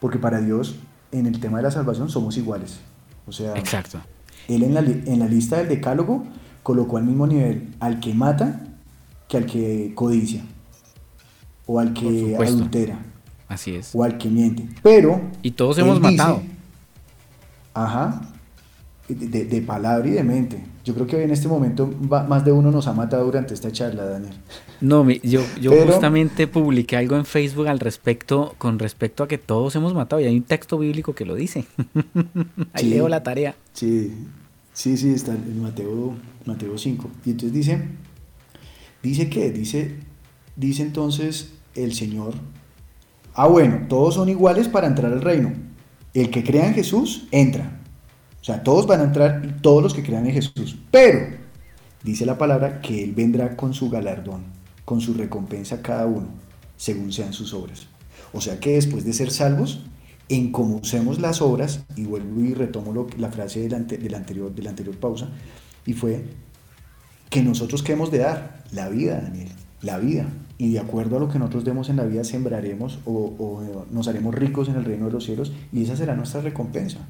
Porque 0.00 0.18
para 0.18 0.40
Dios, 0.40 0.76
en 1.12 1.26
el 1.26 1.40
tema 1.40 1.58
de 1.58 1.64
la 1.64 1.70
salvación, 1.70 2.08
somos 2.08 2.36
iguales. 2.36 2.80
O 3.26 3.32
sea, 3.32 3.56
Exacto. 3.56 4.00
Él 4.48 4.62
en 4.62 4.74
la, 4.74 4.80
en 4.80 5.18
la 5.18 5.26
lista 5.26 5.58
del 5.58 5.68
decálogo 5.68 6.24
colocó 6.62 6.96
al 6.96 7.04
mismo 7.04 7.26
nivel 7.26 7.74
al 7.80 8.00
que 8.00 8.14
mata 8.14 8.60
que 9.28 9.36
al 9.36 9.46
que 9.46 9.92
codicia. 9.94 10.42
O 11.66 11.78
al 11.78 11.92
que 11.92 12.36
adultera. 12.36 12.98
Así 13.46 13.74
es. 13.74 13.94
O 13.94 14.02
al 14.02 14.16
que 14.18 14.28
miente. 14.28 14.68
Pero... 14.82 15.20
Y 15.42 15.50
todos 15.50 15.76
hemos 15.78 16.00
matado. 16.00 16.42
Ajá. 17.74 18.22
De, 19.08 19.44
de 19.46 19.62
palabra 19.62 20.06
y 20.06 20.10
de 20.12 20.22
mente. 20.22 20.62
Yo 20.84 20.94
creo 20.94 21.06
que 21.06 21.16
hoy 21.16 21.22
en 21.22 21.30
este 21.30 21.48
momento 21.48 21.90
va- 22.12 22.24
más 22.24 22.44
de 22.44 22.52
uno 22.52 22.70
nos 22.70 22.86
ha 22.88 22.92
matado 22.92 23.24
durante 23.24 23.54
esta 23.54 23.72
charla, 23.72 24.04
Daniel. 24.04 24.34
No, 24.82 25.02
mi- 25.02 25.18
yo, 25.22 25.40
yo 25.60 25.70
Pero- 25.70 25.86
justamente 25.92 26.46
publiqué 26.46 26.96
algo 26.98 27.16
en 27.16 27.24
Facebook 27.24 27.68
al 27.68 27.80
respecto, 27.80 28.54
con 28.58 28.78
respecto 28.78 29.22
a 29.24 29.28
que 29.28 29.38
todos 29.38 29.74
hemos 29.76 29.94
matado, 29.94 30.20
y 30.20 30.26
hay 30.26 30.36
un 30.36 30.42
texto 30.42 30.78
bíblico 30.78 31.14
que 31.14 31.24
lo 31.24 31.34
dice. 31.36 31.64
Ahí 32.74 32.84
Sí. 32.84 32.90
leo 32.90 33.08
la 33.08 33.22
tarea. 33.22 33.54
Sí, 33.72 34.12
sí, 34.74 34.96
sí, 34.98 35.10
está 35.10 35.32
en 35.32 35.62
Mateo, 35.62 36.14
Mateo 36.44 36.76
5. 36.76 37.08
Y 37.24 37.30
entonces 37.30 37.52
dice, 37.54 37.82
dice 39.02 39.30
que, 39.30 39.50
dice, 39.50 39.96
dice 40.56 40.82
entonces 40.82 41.52
el 41.74 41.94
Señor, 41.94 42.34
ah 43.34 43.46
bueno, 43.46 43.86
todos 43.88 44.14
son 44.16 44.28
iguales 44.28 44.68
para 44.68 44.86
entrar 44.86 45.12
al 45.12 45.22
reino. 45.22 45.52
El 46.12 46.30
que 46.30 46.44
crea 46.44 46.66
en 46.66 46.74
Jesús, 46.74 47.26
entra. 47.30 47.74
Sea, 48.48 48.62
todos 48.62 48.86
van 48.86 49.02
a 49.02 49.04
entrar, 49.04 49.58
todos 49.60 49.82
los 49.82 49.92
que 49.92 50.02
crean 50.02 50.24
en 50.24 50.32
Jesús. 50.32 50.78
Pero, 50.90 51.36
dice 52.02 52.24
la 52.24 52.38
palabra, 52.38 52.80
que 52.80 53.04
Él 53.04 53.12
vendrá 53.12 53.54
con 53.54 53.74
su 53.74 53.90
galardón, 53.90 54.44
con 54.86 55.02
su 55.02 55.12
recompensa 55.12 55.74
a 55.74 55.82
cada 55.82 56.06
uno, 56.06 56.28
según 56.78 57.12
sean 57.12 57.34
sus 57.34 57.52
obras. 57.52 57.88
O 58.32 58.40
sea 58.40 58.58
que 58.58 58.72
después 58.72 59.04
de 59.04 59.12
ser 59.12 59.30
salvos, 59.30 59.84
en 60.30 60.50
cómo 60.50 60.76
usemos 60.76 61.20
las 61.20 61.42
obras, 61.42 61.84
y 61.94 62.04
vuelvo 62.04 62.40
y 62.40 62.54
retomo 62.54 63.06
la 63.18 63.28
frase 63.28 63.60
de 63.60 63.68
la, 63.68 63.76
anterior, 63.76 64.54
de 64.54 64.62
la 64.62 64.70
anterior 64.70 64.96
pausa, 64.96 65.28
y 65.84 65.92
fue 65.92 66.24
que 67.28 67.42
nosotros 67.42 67.82
qué 67.82 67.92
hemos 67.92 68.10
de 68.10 68.20
dar, 68.20 68.64
la 68.72 68.88
vida, 68.88 69.20
Daniel, 69.20 69.50
la 69.82 69.98
vida. 69.98 70.24
Y 70.56 70.72
de 70.72 70.78
acuerdo 70.78 71.18
a 71.18 71.20
lo 71.20 71.28
que 71.28 71.38
nosotros 71.38 71.66
demos 71.66 71.90
en 71.90 71.96
la 71.96 72.04
vida, 72.04 72.24
sembraremos 72.24 72.98
o, 73.04 73.12
o 73.38 73.84
nos 73.90 74.08
haremos 74.08 74.34
ricos 74.34 74.70
en 74.70 74.76
el 74.76 74.86
reino 74.86 75.04
de 75.04 75.12
los 75.12 75.24
cielos, 75.24 75.52
y 75.70 75.82
esa 75.82 75.96
será 75.96 76.16
nuestra 76.16 76.40
recompensa. 76.40 77.00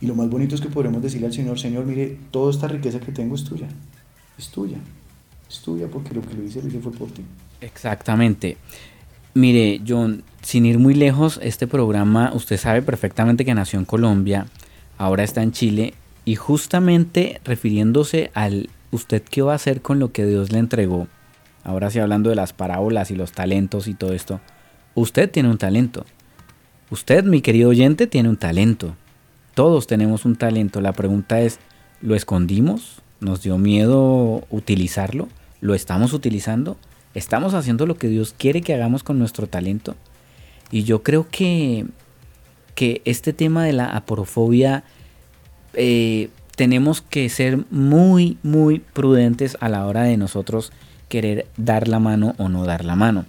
Y 0.00 0.06
lo 0.06 0.14
más 0.14 0.28
bonito 0.28 0.54
es 0.54 0.60
que 0.60 0.68
podremos 0.68 1.02
decirle 1.02 1.26
al 1.26 1.32
Señor, 1.32 1.58
Señor, 1.58 1.86
mire, 1.86 2.18
toda 2.30 2.50
esta 2.50 2.68
riqueza 2.68 3.00
que 3.00 3.12
tengo 3.12 3.34
es 3.34 3.44
tuya, 3.44 3.68
es 4.38 4.48
tuya, 4.48 4.78
es 5.48 5.60
tuya, 5.60 5.88
porque 5.88 6.14
lo 6.14 6.22
que 6.22 6.34
lo 6.34 6.42
hice, 6.44 6.60
lo 6.60 6.68
hice 6.68 6.80
fue 6.80 6.92
por 6.92 7.10
ti. 7.10 7.22
Exactamente. 7.60 8.56
Mire, 9.34 9.80
John, 9.86 10.22
sin 10.42 10.66
ir 10.66 10.78
muy 10.78 10.94
lejos, 10.94 11.40
este 11.42 11.66
programa, 11.66 12.32
usted 12.34 12.56
sabe 12.56 12.82
perfectamente 12.82 13.44
que 13.44 13.54
nació 13.54 13.78
en 13.78 13.84
Colombia, 13.84 14.46
ahora 14.98 15.24
está 15.24 15.42
en 15.42 15.52
Chile, 15.52 15.94
y 16.24 16.36
justamente 16.36 17.40
refiriéndose 17.44 18.30
al 18.34 18.70
usted 18.90 19.22
qué 19.22 19.42
va 19.42 19.52
a 19.52 19.56
hacer 19.56 19.82
con 19.82 19.98
lo 19.98 20.12
que 20.12 20.24
Dios 20.24 20.52
le 20.52 20.58
entregó, 20.58 21.08
ahora 21.64 21.90
sí 21.90 21.98
hablando 21.98 22.30
de 22.30 22.36
las 22.36 22.52
parábolas 22.52 23.10
y 23.10 23.16
los 23.16 23.32
talentos 23.32 23.88
y 23.88 23.94
todo 23.94 24.12
esto, 24.12 24.40
usted 24.94 25.30
tiene 25.30 25.50
un 25.50 25.58
talento. 25.58 26.06
Usted, 26.90 27.24
mi 27.24 27.40
querido 27.40 27.70
oyente, 27.70 28.06
tiene 28.06 28.28
un 28.28 28.36
talento. 28.36 28.94
Todos 29.54 29.86
tenemos 29.86 30.24
un 30.24 30.36
talento. 30.36 30.80
La 30.80 30.92
pregunta 30.92 31.40
es, 31.40 31.60
¿lo 32.00 32.16
escondimos? 32.16 33.02
¿Nos 33.20 33.42
dio 33.42 33.56
miedo 33.56 34.44
utilizarlo? 34.50 35.28
¿Lo 35.60 35.74
estamos 35.74 36.12
utilizando? 36.12 36.76
¿Estamos 37.14 37.54
haciendo 37.54 37.86
lo 37.86 37.96
que 37.96 38.08
Dios 38.08 38.34
quiere 38.36 38.62
que 38.62 38.74
hagamos 38.74 39.04
con 39.04 39.18
nuestro 39.18 39.46
talento? 39.46 39.94
Y 40.72 40.82
yo 40.82 41.04
creo 41.04 41.28
que, 41.30 41.86
que 42.74 43.00
este 43.04 43.32
tema 43.32 43.64
de 43.64 43.72
la 43.72 43.86
aporofobia 43.86 44.82
eh, 45.74 46.30
tenemos 46.56 47.00
que 47.00 47.28
ser 47.28 47.64
muy, 47.70 48.38
muy 48.42 48.80
prudentes 48.80 49.56
a 49.60 49.68
la 49.68 49.86
hora 49.86 50.02
de 50.02 50.16
nosotros 50.16 50.72
querer 51.08 51.46
dar 51.56 51.86
la 51.86 52.00
mano 52.00 52.34
o 52.38 52.48
no 52.48 52.64
dar 52.64 52.84
la 52.84 52.96
mano. 52.96 53.24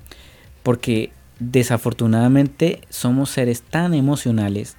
Porque 0.64 1.12
desafortunadamente 1.40 2.82
somos 2.90 3.30
seres 3.30 3.62
tan 3.62 3.94
emocionales 3.94 4.76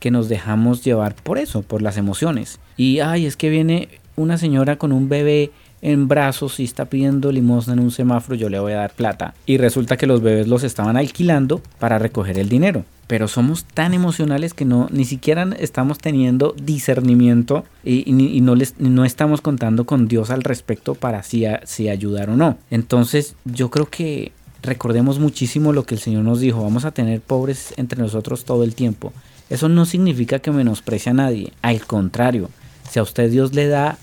que 0.00 0.10
nos 0.10 0.28
dejamos 0.28 0.84
llevar 0.84 1.14
por 1.14 1.38
eso, 1.38 1.62
por 1.62 1.82
las 1.82 1.96
emociones. 1.96 2.58
Y 2.76 3.00
ay, 3.00 3.26
es 3.26 3.36
que 3.36 3.50
viene 3.50 3.88
una 4.16 4.38
señora 4.38 4.76
con 4.76 4.92
un 4.92 5.08
bebé 5.08 5.50
en 5.80 6.08
brazos 6.08 6.58
y 6.58 6.64
está 6.64 6.86
pidiendo 6.86 7.30
limosna 7.30 7.72
en 7.74 7.78
un 7.80 7.92
semáforo, 7.92 8.34
yo 8.34 8.48
le 8.48 8.58
voy 8.58 8.72
a 8.72 8.76
dar 8.78 8.92
plata. 8.92 9.34
Y 9.46 9.58
resulta 9.58 9.96
que 9.96 10.06
los 10.08 10.22
bebés 10.22 10.48
los 10.48 10.64
estaban 10.64 10.96
alquilando 10.96 11.62
para 11.78 11.98
recoger 12.00 12.36
el 12.38 12.48
dinero. 12.48 12.84
Pero 13.06 13.26
somos 13.28 13.64
tan 13.64 13.94
emocionales 13.94 14.54
que 14.54 14.64
no 14.64 14.88
ni 14.90 15.04
siquiera 15.04 15.48
estamos 15.58 15.98
teniendo 15.98 16.54
discernimiento 16.60 17.64
y, 17.84 18.12
no, 18.42 18.54
les, 18.54 18.74
no 18.80 19.04
estamos 19.04 19.40
contando 19.40 19.84
con 19.86 20.08
Dios 20.08 20.30
al 20.30 20.42
respecto 20.42 20.94
para 20.94 21.22
si, 21.22 21.44
a- 21.46 21.60
si 21.64 21.88
ayudar 21.88 22.28
o 22.30 22.36
no. 22.36 22.58
Entonces 22.70 23.34
yo 23.44 23.70
creo 23.70 23.86
que 23.86 24.32
recordemos 24.62 25.18
muchísimo 25.20 25.72
lo 25.72 25.84
que 25.84 25.94
el 25.94 26.00
Señor 26.00 26.24
nos 26.24 26.40
dijo. 26.40 26.62
Vamos 26.62 26.84
a 26.84 26.90
tener 26.90 27.20
pobres 27.20 27.72
entre 27.76 28.00
nosotros 28.00 28.44
todo 28.44 28.64
el 28.64 28.74
tiempo. 28.74 29.12
Eso 29.50 29.68
no 29.68 29.86
significa 29.86 30.38
que 30.38 30.50
menosprecie 30.50 31.10
a 31.10 31.14
nadie. 31.14 31.52
Al 31.62 31.84
contrario, 31.86 32.50
si 32.90 32.98
a 32.98 33.02
usted 33.02 33.30
Dios 33.30 33.54
le 33.54 33.68
da 33.68 33.98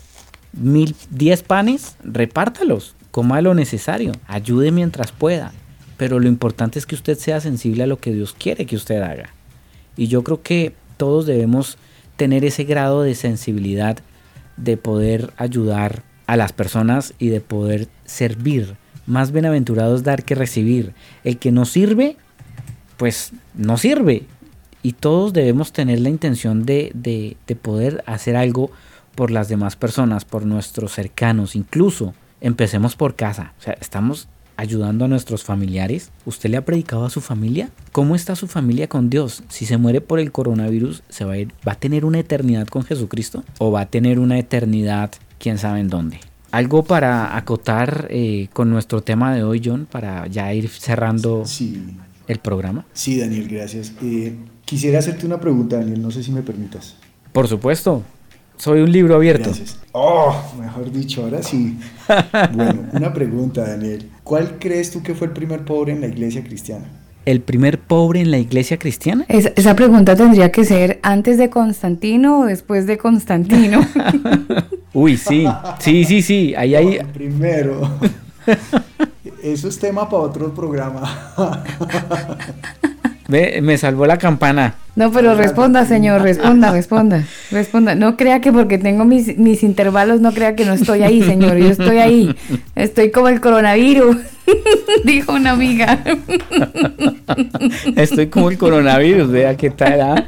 mil, 0.53 0.95
diez 1.09 1.43
panes, 1.43 1.95
repártalos, 2.03 2.95
coma 3.11 3.41
lo 3.41 3.53
necesario, 3.53 4.11
ayude 4.27 4.71
mientras 4.71 5.11
pueda. 5.11 5.53
Pero 5.97 6.19
lo 6.19 6.27
importante 6.27 6.79
es 6.79 6.85
que 6.85 6.95
usted 6.95 7.17
sea 7.17 7.39
sensible 7.39 7.83
a 7.83 7.87
lo 7.87 7.99
que 7.99 8.13
Dios 8.13 8.35
quiere 8.37 8.65
que 8.65 8.75
usted 8.75 9.01
haga. 9.01 9.29
Y 9.95 10.07
yo 10.07 10.23
creo 10.23 10.41
que 10.41 10.73
todos 10.97 11.25
debemos 11.25 11.77
tener 12.17 12.43
ese 12.43 12.63
grado 12.63 13.03
de 13.03 13.15
sensibilidad 13.15 13.99
de 14.57 14.77
poder 14.77 15.33
ayudar 15.37 16.03
a 16.27 16.37
las 16.37 16.53
personas 16.53 17.13
y 17.19 17.29
de 17.29 17.41
poder 17.41 17.87
servir. 18.05 18.75
Más 19.05 19.31
bienaventurado 19.31 19.95
es 19.95 20.03
dar 20.03 20.23
que 20.23 20.35
recibir. 20.35 20.93
El 21.23 21.37
que 21.37 21.51
no 21.51 21.65
sirve, 21.65 22.17
pues 22.97 23.31
no 23.53 23.77
sirve. 23.77 24.23
Y 24.85 24.93
todos 24.93 25.33
debemos 25.33 25.71
tener 25.73 25.99
la 25.99 26.09
intención 26.09 26.63
de, 26.63 26.91
de- 26.93 27.37
de 27.47 27.55
poder 27.55 28.03
hacer 28.05 28.35
algo 28.35 28.69
por 29.15 29.31
las 29.31 29.47
demás 29.49 29.75
personas, 29.75 30.25
por 30.25 30.45
nuestros 30.45 30.91
cercanos. 30.91 31.55
Incluso 31.55 32.13
empecemos 32.39 32.95
por 32.95 33.15
casa. 33.15 33.53
O 33.59 33.63
sea, 33.63 33.73
estamos 33.81 34.27
ayudando 34.57 35.05
a 35.05 35.07
nuestros 35.07 35.43
familiares. 35.43 36.11
¿Usted 36.25 36.51
le 36.51 36.57
ha 36.57 36.65
predicado 36.65 37.03
a 37.05 37.09
su 37.09 37.19
familia? 37.21 37.69
¿Cómo 37.93 38.15
está 38.15 38.35
su 38.35 38.45
familia 38.47 38.87
con 38.87 39.09
Dios? 39.09 39.41
Si 39.49 39.65
se 39.65 39.77
muere 39.77 40.01
por 40.01 40.19
el 40.19 40.31
coronavirus, 40.31 41.01
¿se 41.09 41.25
va 41.25 41.33
a 41.33 41.37
ir, 41.39 41.51
va 41.67 41.71
a 41.71 41.79
tener 41.79 42.05
una 42.05 42.19
eternidad 42.19 42.67
con 42.67 42.83
Jesucristo? 42.83 43.43
¿O 43.57 43.71
va 43.71 43.81
a 43.81 43.85
tener 43.87 44.19
una 44.19 44.37
eternidad 44.37 45.11
quién 45.39 45.57
sabe 45.57 45.79
en 45.79 45.89
dónde? 45.89 46.19
Algo 46.51 46.83
para 46.83 47.35
acotar 47.35 48.07
eh, 48.11 48.49
con 48.53 48.69
nuestro 48.69 49.01
tema 49.01 49.33
de 49.33 49.43
hoy, 49.43 49.61
John, 49.65 49.87
para 49.91 50.27
ya 50.27 50.53
ir 50.53 50.69
cerrando 50.69 51.43
el 52.27 52.39
programa. 52.39 52.85
Sí, 52.93 53.19
Daniel, 53.19 53.47
gracias. 53.49 53.91
Eh, 54.01 54.35
quisiera 54.65 54.99
hacerte 54.99 55.25
una 55.25 55.39
pregunta, 55.39 55.77
Daniel, 55.77 56.01
no 56.01 56.11
sé 56.11 56.23
si 56.23 56.31
me 56.31 56.41
permitas. 56.41 56.95
Por 57.31 57.47
supuesto, 57.47 58.03
soy 58.57 58.81
un 58.81 58.91
libro 58.91 59.15
abierto. 59.15 59.45
Gracias. 59.45 59.79
Oh, 59.91 60.35
mejor 60.59 60.91
dicho, 60.91 61.23
ahora 61.23 61.41
sí. 61.43 61.77
Bueno, 62.53 62.85
una 62.91 63.13
pregunta, 63.13 63.67
Daniel. 63.67 64.09
¿Cuál 64.23 64.57
crees 64.59 64.91
tú 64.91 65.03
que 65.03 65.13
fue 65.15 65.27
el 65.27 65.33
primer 65.33 65.63
pobre 65.65 65.93
en 65.93 66.01
la 66.01 66.07
iglesia 66.07 66.43
cristiana? 66.43 66.85
¿El 67.25 67.41
primer 67.41 67.79
pobre 67.79 68.21
en 68.21 68.29
la 68.29 68.37
iglesia 68.37 68.77
cristiana? 68.77 69.25
Esa, 69.27 69.49
esa 69.55 69.75
pregunta 69.75 70.15
tendría 70.15 70.51
que 70.51 70.63
ser 70.63 70.99
antes 71.01 71.37
de 71.37 71.49
Constantino 71.49 72.41
o 72.41 72.45
después 72.45 72.85
de 72.85 72.97
Constantino. 72.97 73.79
Uy, 74.93 75.17
sí, 75.17 75.45
sí, 75.79 76.05
sí, 76.05 76.21
sí, 76.21 76.55
ahí 76.55 76.75
hay... 76.75 76.99
Primero. 77.13 77.89
Eso 79.43 79.67
es 79.67 79.77
tema 79.77 80.07
para 80.09 80.23
otro 80.23 80.53
programa. 80.53 81.63
Ve, 83.27 83.59
me 83.61 83.77
salvó 83.77 84.05
la 84.05 84.17
campana. 84.17 84.75
No, 84.95 85.11
pero 85.11 85.35
responda, 85.35 85.85
señor, 85.85 86.21
responda, 86.21 86.71
responda, 86.71 87.25
responda. 87.51 87.95
No 87.95 88.15
crea 88.15 88.39
que 88.39 88.53
porque 88.53 88.77
tengo 88.77 89.03
mis, 89.03 89.37
mis 89.37 89.61
intervalos, 89.63 90.21
no 90.21 90.31
crea 90.31 90.55
que 90.55 90.63
no 90.63 90.73
estoy 90.73 91.03
ahí, 91.03 91.21
señor. 91.21 91.57
Yo 91.57 91.69
estoy 91.69 91.97
ahí. 91.97 92.35
Estoy 92.75 93.11
como 93.11 93.27
el 93.27 93.41
coronavirus, 93.41 94.17
dijo 95.03 95.33
una 95.33 95.51
amiga. 95.51 96.01
Estoy 97.95 98.27
como 98.27 98.49
el 98.49 98.57
coronavirus, 98.57 99.29
vea 99.29 99.57
qué 99.57 99.69
tal. 99.69 100.01
ah? 100.01 100.25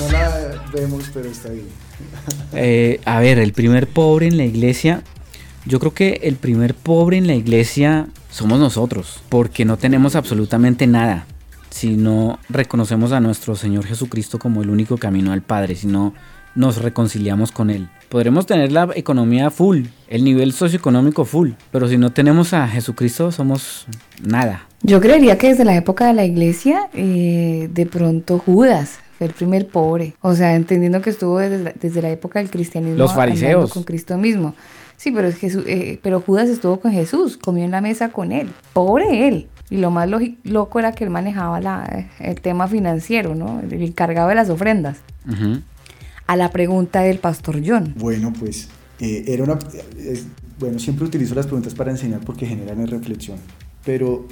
No 0.00 0.10
la 0.10 0.62
vemos, 0.72 1.10
pero 1.14 1.28
está 1.28 1.50
bien. 1.50 1.66
Eh, 2.54 3.00
a 3.04 3.20
ver, 3.20 3.38
el 3.38 3.52
primer 3.52 3.86
pobre 3.86 4.26
en 4.26 4.36
la 4.36 4.44
iglesia. 4.44 5.02
Yo 5.66 5.78
creo 5.78 5.94
que 5.94 6.20
el 6.24 6.36
primer 6.36 6.74
pobre 6.74 7.16
en 7.16 7.26
la 7.26 7.34
iglesia 7.34 8.08
somos 8.30 8.58
nosotros, 8.58 9.22
porque 9.28 9.64
no 9.64 9.76
tenemos 9.76 10.16
absolutamente 10.16 10.86
nada. 10.86 11.26
Si 11.74 11.96
no 11.96 12.38
reconocemos 12.48 13.10
a 13.10 13.18
nuestro 13.18 13.56
Señor 13.56 13.84
Jesucristo 13.84 14.38
como 14.38 14.62
el 14.62 14.70
único 14.70 14.96
camino 14.96 15.32
al 15.32 15.42
Padre, 15.42 15.74
si 15.74 15.88
no 15.88 16.14
nos 16.54 16.80
reconciliamos 16.80 17.50
con 17.50 17.68
Él. 17.68 17.88
Podremos 18.10 18.46
tener 18.46 18.70
la 18.70 18.90
economía 18.94 19.50
full, 19.50 19.86
el 20.06 20.22
nivel 20.22 20.52
socioeconómico 20.52 21.24
full, 21.24 21.50
pero 21.72 21.88
si 21.88 21.98
no 21.98 22.12
tenemos 22.12 22.52
a 22.54 22.68
Jesucristo 22.68 23.32
somos 23.32 23.88
nada. 24.22 24.68
Yo 24.82 25.00
creería 25.00 25.36
que 25.36 25.48
desde 25.48 25.64
la 25.64 25.74
época 25.74 26.06
de 26.06 26.12
la 26.12 26.24
iglesia, 26.24 26.90
eh, 26.94 27.68
de 27.72 27.86
pronto 27.86 28.38
Judas 28.38 29.00
fue 29.18 29.26
el 29.26 29.32
primer 29.32 29.66
pobre. 29.66 30.14
O 30.20 30.36
sea, 30.36 30.54
entendiendo 30.54 31.02
que 31.02 31.10
estuvo 31.10 31.40
desde 31.40 31.58
la, 31.58 31.72
desde 31.72 32.02
la 32.02 32.10
época 32.10 32.38
del 32.38 32.50
cristianismo. 32.50 32.98
Los 32.98 33.14
fariseos. 33.14 33.72
Con 33.72 33.82
Cristo 33.82 34.16
mismo. 34.16 34.54
Sí, 34.96 35.10
pero, 35.10 35.26
es 35.26 35.34
Jesús, 35.34 35.64
eh, 35.66 35.98
pero 36.04 36.20
Judas 36.20 36.48
estuvo 36.48 36.78
con 36.78 36.92
Jesús, 36.92 37.36
comió 37.36 37.64
en 37.64 37.72
la 37.72 37.80
mesa 37.80 38.10
con 38.10 38.30
él. 38.30 38.48
Pobre 38.72 39.26
él. 39.26 39.48
Y 39.74 39.78
lo 39.78 39.90
más 39.90 40.08
loco 40.44 40.78
era 40.78 40.92
que 40.92 41.02
él 41.02 41.10
manejaba 41.10 41.58
la- 41.60 42.06
el 42.20 42.40
tema 42.40 42.68
financiero, 42.68 43.34
¿no? 43.34 43.58
El 43.60 43.82
encargado 43.82 44.28
de 44.28 44.36
las 44.36 44.48
ofrendas. 44.48 44.98
Ujú. 45.28 45.62
A 46.28 46.36
la 46.36 46.50
pregunta 46.52 47.00
del 47.00 47.18
pastor 47.18 47.60
John. 47.66 47.92
Bueno, 47.98 48.32
pues 48.38 48.68
eh, 49.00 49.24
era 49.26 49.42
una... 49.42 49.58
es- 49.98 50.26
bueno, 50.60 50.78
siempre 50.78 51.04
utilizo 51.06 51.34
las 51.34 51.46
preguntas 51.46 51.74
para 51.74 51.90
enseñar 51.90 52.20
porque 52.20 52.46
generan 52.46 52.86
reflexión, 52.86 53.38
pero 53.84 54.28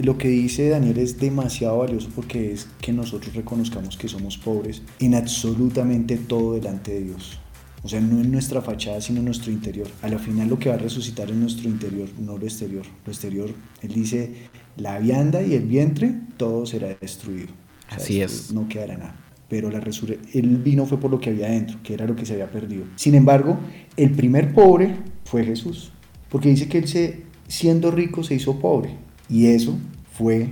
lo 0.00 0.16
que 0.16 0.28
dice 0.28 0.68
Daniel 0.68 0.96
es 0.98 1.18
demasiado 1.18 1.78
valioso 1.78 2.08
porque 2.14 2.52
es 2.52 2.68
que 2.80 2.92
nosotros 2.92 3.34
reconozcamos 3.34 3.96
que 3.96 4.06
somos 4.06 4.38
pobres 4.38 4.82
en 5.00 5.16
absolutamente 5.16 6.16
todo 6.18 6.54
delante 6.54 6.92
de 6.92 7.00
Dios. 7.00 7.40
O 7.82 7.88
sea, 7.88 8.00
no 8.00 8.20
en 8.20 8.32
nuestra 8.32 8.60
fachada, 8.60 9.00
sino 9.00 9.20
en 9.20 9.26
nuestro 9.26 9.52
interior. 9.52 9.86
A 10.02 10.08
la 10.08 10.18
final 10.18 10.48
lo 10.48 10.58
que 10.58 10.68
va 10.68 10.74
a 10.74 10.78
resucitar 10.78 11.30
es 11.30 11.36
nuestro 11.36 11.68
interior, 11.68 12.08
no 12.18 12.36
lo 12.36 12.44
exterior. 12.44 12.84
Lo 13.06 13.12
exterior, 13.12 13.50
él 13.82 13.92
dice, 13.92 14.32
la 14.76 14.98
vianda 14.98 15.42
y 15.42 15.54
el 15.54 15.64
vientre, 15.64 16.14
todo 16.36 16.66
será 16.66 16.96
destruido. 17.00 17.48
O 17.86 17.90
sea, 17.90 17.98
Así 17.98 18.20
es. 18.20 18.52
No 18.52 18.68
quedará 18.68 18.96
nada. 18.96 19.16
Pero 19.48 19.70
la 19.70 19.80
resurre 19.80 20.18
él 20.34 20.58
vino 20.58 20.84
fue 20.84 21.00
por 21.00 21.10
lo 21.10 21.20
que 21.20 21.30
había 21.30 21.46
adentro, 21.46 21.78
que 21.82 21.94
era 21.94 22.06
lo 22.06 22.14
que 22.14 22.26
se 22.26 22.34
había 22.34 22.50
perdido. 22.50 22.84
Sin 22.96 23.14
embargo, 23.14 23.58
el 23.96 24.10
primer 24.10 24.52
pobre 24.52 24.94
fue 25.24 25.44
Jesús. 25.44 25.92
Porque 26.28 26.50
dice 26.50 26.68
que 26.68 26.78
él 26.78 26.88
se, 26.88 27.22
siendo 27.46 27.90
rico 27.90 28.22
se 28.22 28.34
hizo 28.34 28.58
pobre. 28.58 28.90
Y 29.30 29.46
eso 29.46 29.78
fue 30.12 30.48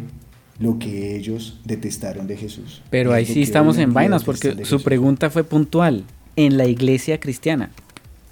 lo 0.58 0.78
que 0.78 1.16
ellos 1.16 1.60
detestaron 1.64 2.26
de 2.26 2.36
Jesús. 2.36 2.82
Pero 2.90 3.12
ahí 3.12 3.26
sí 3.26 3.42
estamos 3.42 3.76
en 3.78 3.92
vainas 3.92 4.24
porque 4.24 4.64
su 4.64 4.82
pregunta 4.82 5.28
fue 5.28 5.44
puntual. 5.44 6.04
En 6.36 6.56
la 6.58 6.66
iglesia 6.66 7.18
cristiana. 7.18 7.70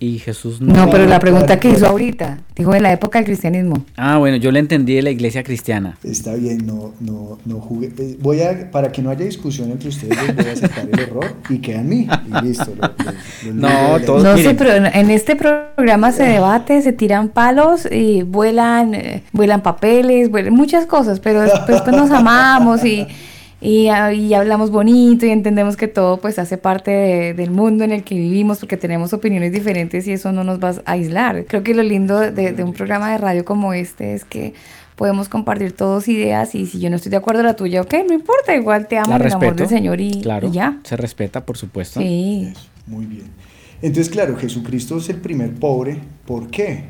Y 0.00 0.18
Jesús 0.18 0.60
no. 0.60 0.74
No, 0.74 0.90
pero 0.90 1.06
la 1.06 1.18
pregunta 1.20 1.58
que 1.58 1.70
hizo 1.70 1.86
ahorita, 1.86 2.38
dijo 2.56 2.74
en 2.74 2.82
la 2.82 2.92
época 2.92 3.18
del 3.18 3.24
cristianismo. 3.26 3.86
Ah, 3.96 4.18
bueno, 4.18 4.36
yo 4.36 4.50
le 4.50 4.58
entendí 4.58 4.94
de 4.96 5.02
la 5.02 5.10
iglesia 5.10 5.42
cristiana. 5.42 5.96
Está 6.02 6.34
bien, 6.34 6.66
no, 6.66 6.92
no, 7.00 7.38
no 7.46 7.60
jugué. 7.60 7.90
eh, 7.96 8.16
Voy 8.20 8.42
a, 8.42 8.70
para 8.70 8.92
que 8.92 9.00
no 9.00 9.08
haya 9.08 9.24
discusión 9.24 9.70
entre 9.70 9.88
ustedes, 9.88 10.18
les 10.26 10.36
voy 10.36 10.46
a 10.46 10.52
aceptar 10.52 10.88
el 10.92 10.98
error 10.98 11.34
y 11.48 11.58
queda 11.58 11.80
en 11.80 11.88
mí. 11.88 12.08
Y 12.26 12.44
listo. 12.44 12.72
lo- 12.76 12.82
lo- 12.82 13.54
lo 13.54 13.54
No, 13.54 14.00
todos- 14.04 14.24
No 14.24 14.34
miren. 14.34 14.50
sé, 14.50 14.54
pero 14.56 14.72
en- 14.74 14.86
en 14.86 15.10
este 15.10 15.36
programa 15.36 16.12
se 16.12 16.24
debate, 16.24 16.82
se 16.82 16.92
tiran 16.92 17.28
palos 17.28 17.88
y 17.90 18.24
vuelan, 18.24 18.94
eh, 18.94 19.22
vuelan 19.32 19.62
papeles, 19.62 20.28
vuelan 20.30 20.52
muchas 20.52 20.84
cosas, 20.86 21.20
pero 21.20 21.40
después 21.42 21.80
pues, 21.80 21.96
nos 21.96 22.10
amamos 22.10 22.84
y, 22.84 23.06
y, 23.64 23.88
y 23.88 24.34
hablamos 24.34 24.70
bonito 24.70 25.26
y 25.26 25.30
entendemos 25.30 25.76
que 25.76 25.88
todo 25.88 26.18
pues 26.20 26.38
hace 26.38 26.58
parte 26.58 26.90
de- 26.90 27.34
del 27.34 27.50
mundo 27.50 27.82
en 27.82 27.90
el 27.92 28.04
que 28.04 28.14
vivimos 28.14 28.58
porque 28.60 28.76
tenemos 28.76 29.12
opiniones 29.12 29.52
diferentes 29.52 30.06
y 30.06 30.12
eso 30.12 30.30
no 30.32 30.44
nos 30.44 30.62
va 30.62 30.70
a 30.84 30.92
aislar. 30.92 31.46
Creo 31.46 31.62
que 31.64 31.74
lo 31.74 31.82
lindo 31.82 32.20
de, 32.20 32.52
de 32.52 32.62
un 32.62 32.72
programa 32.74 33.10
de 33.10 33.18
radio 33.18 33.44
como 33.44 33.72
este 33.72 34.14
es 34.14 34.24
que 34.24 34.54
podemos 34.96 35.28
compartir 35.28 35.72
todos 35.72 36.06
ideas 36.06 36.54
y 36.54 36.66
si 36.66 36.78
yo 36.78 36.88
no 36.90 36.96
estoy 36.96 37.10
de 37.10 37.16
acuerdo 37.16 37.40
a 37.40 37.44
la 37.44 37.56
tuya, 37.56 37.80
ok, 37.82 37.94
no 38.06 38.14
importa, 38.14 38.54
igual 38.54 38.86
te 38.86 38.98
amo 38.98 39.08
La 39.10 39.16
en 39.16 39.22
el 39.22 39.32
amor 39.32 39.42
respeto. 39.42 39.62
del 39.64 39.68
Señor 39.78 40.00
y, 40.00 40.20
claro. 40.22 40.46
y 40.48 40.52
ya. 40.52 40.78
Se 40.84 40.96
respeta, 40.96 41.44
por 41.44 41.56
supuesto. 41.56 41.98
Sí. 42.00 42.48
Eso, 42.52 42.68
muy 42.86 43.06
bien. 43.06 43.24
Entonces, 43.82 44.08
claro, 44.10 44.36
Jesucristo 44.36 44.98
es 44.98 45.08
el 45.08 45.16
primer 45.16 45.52
pobre. 45.54 45.98
¿Por 46.26 46.48
qué? 46.50 46.84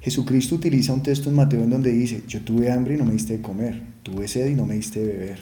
Jesucristo 0.00 0.54
utiliza 0.54 0.92
un 0.94 1.02
texto 1.02 1.28
en 1.28 1.34
Mateo 1.36 1.62
en 1.62 1.70
donde 1.70 1.90
dice, 1.92 2.22
yo 2.28 2.40
tuve 2.40 2.70
hambre 2.70 2.94
y 2.94 2.96
no 2.98 3.04
me 3.04 3.12
diste 3.12 3.36
de 3.36 3.42
comer, 3.42 3.82
tuve 4.02 4.28
sed 4.28 4.46
y 4.46 4.54
no 4.54 4.64
me 4.64 4.74
diste 4.74 5.00
de 5.00 5.12
beber, 5.12 5.38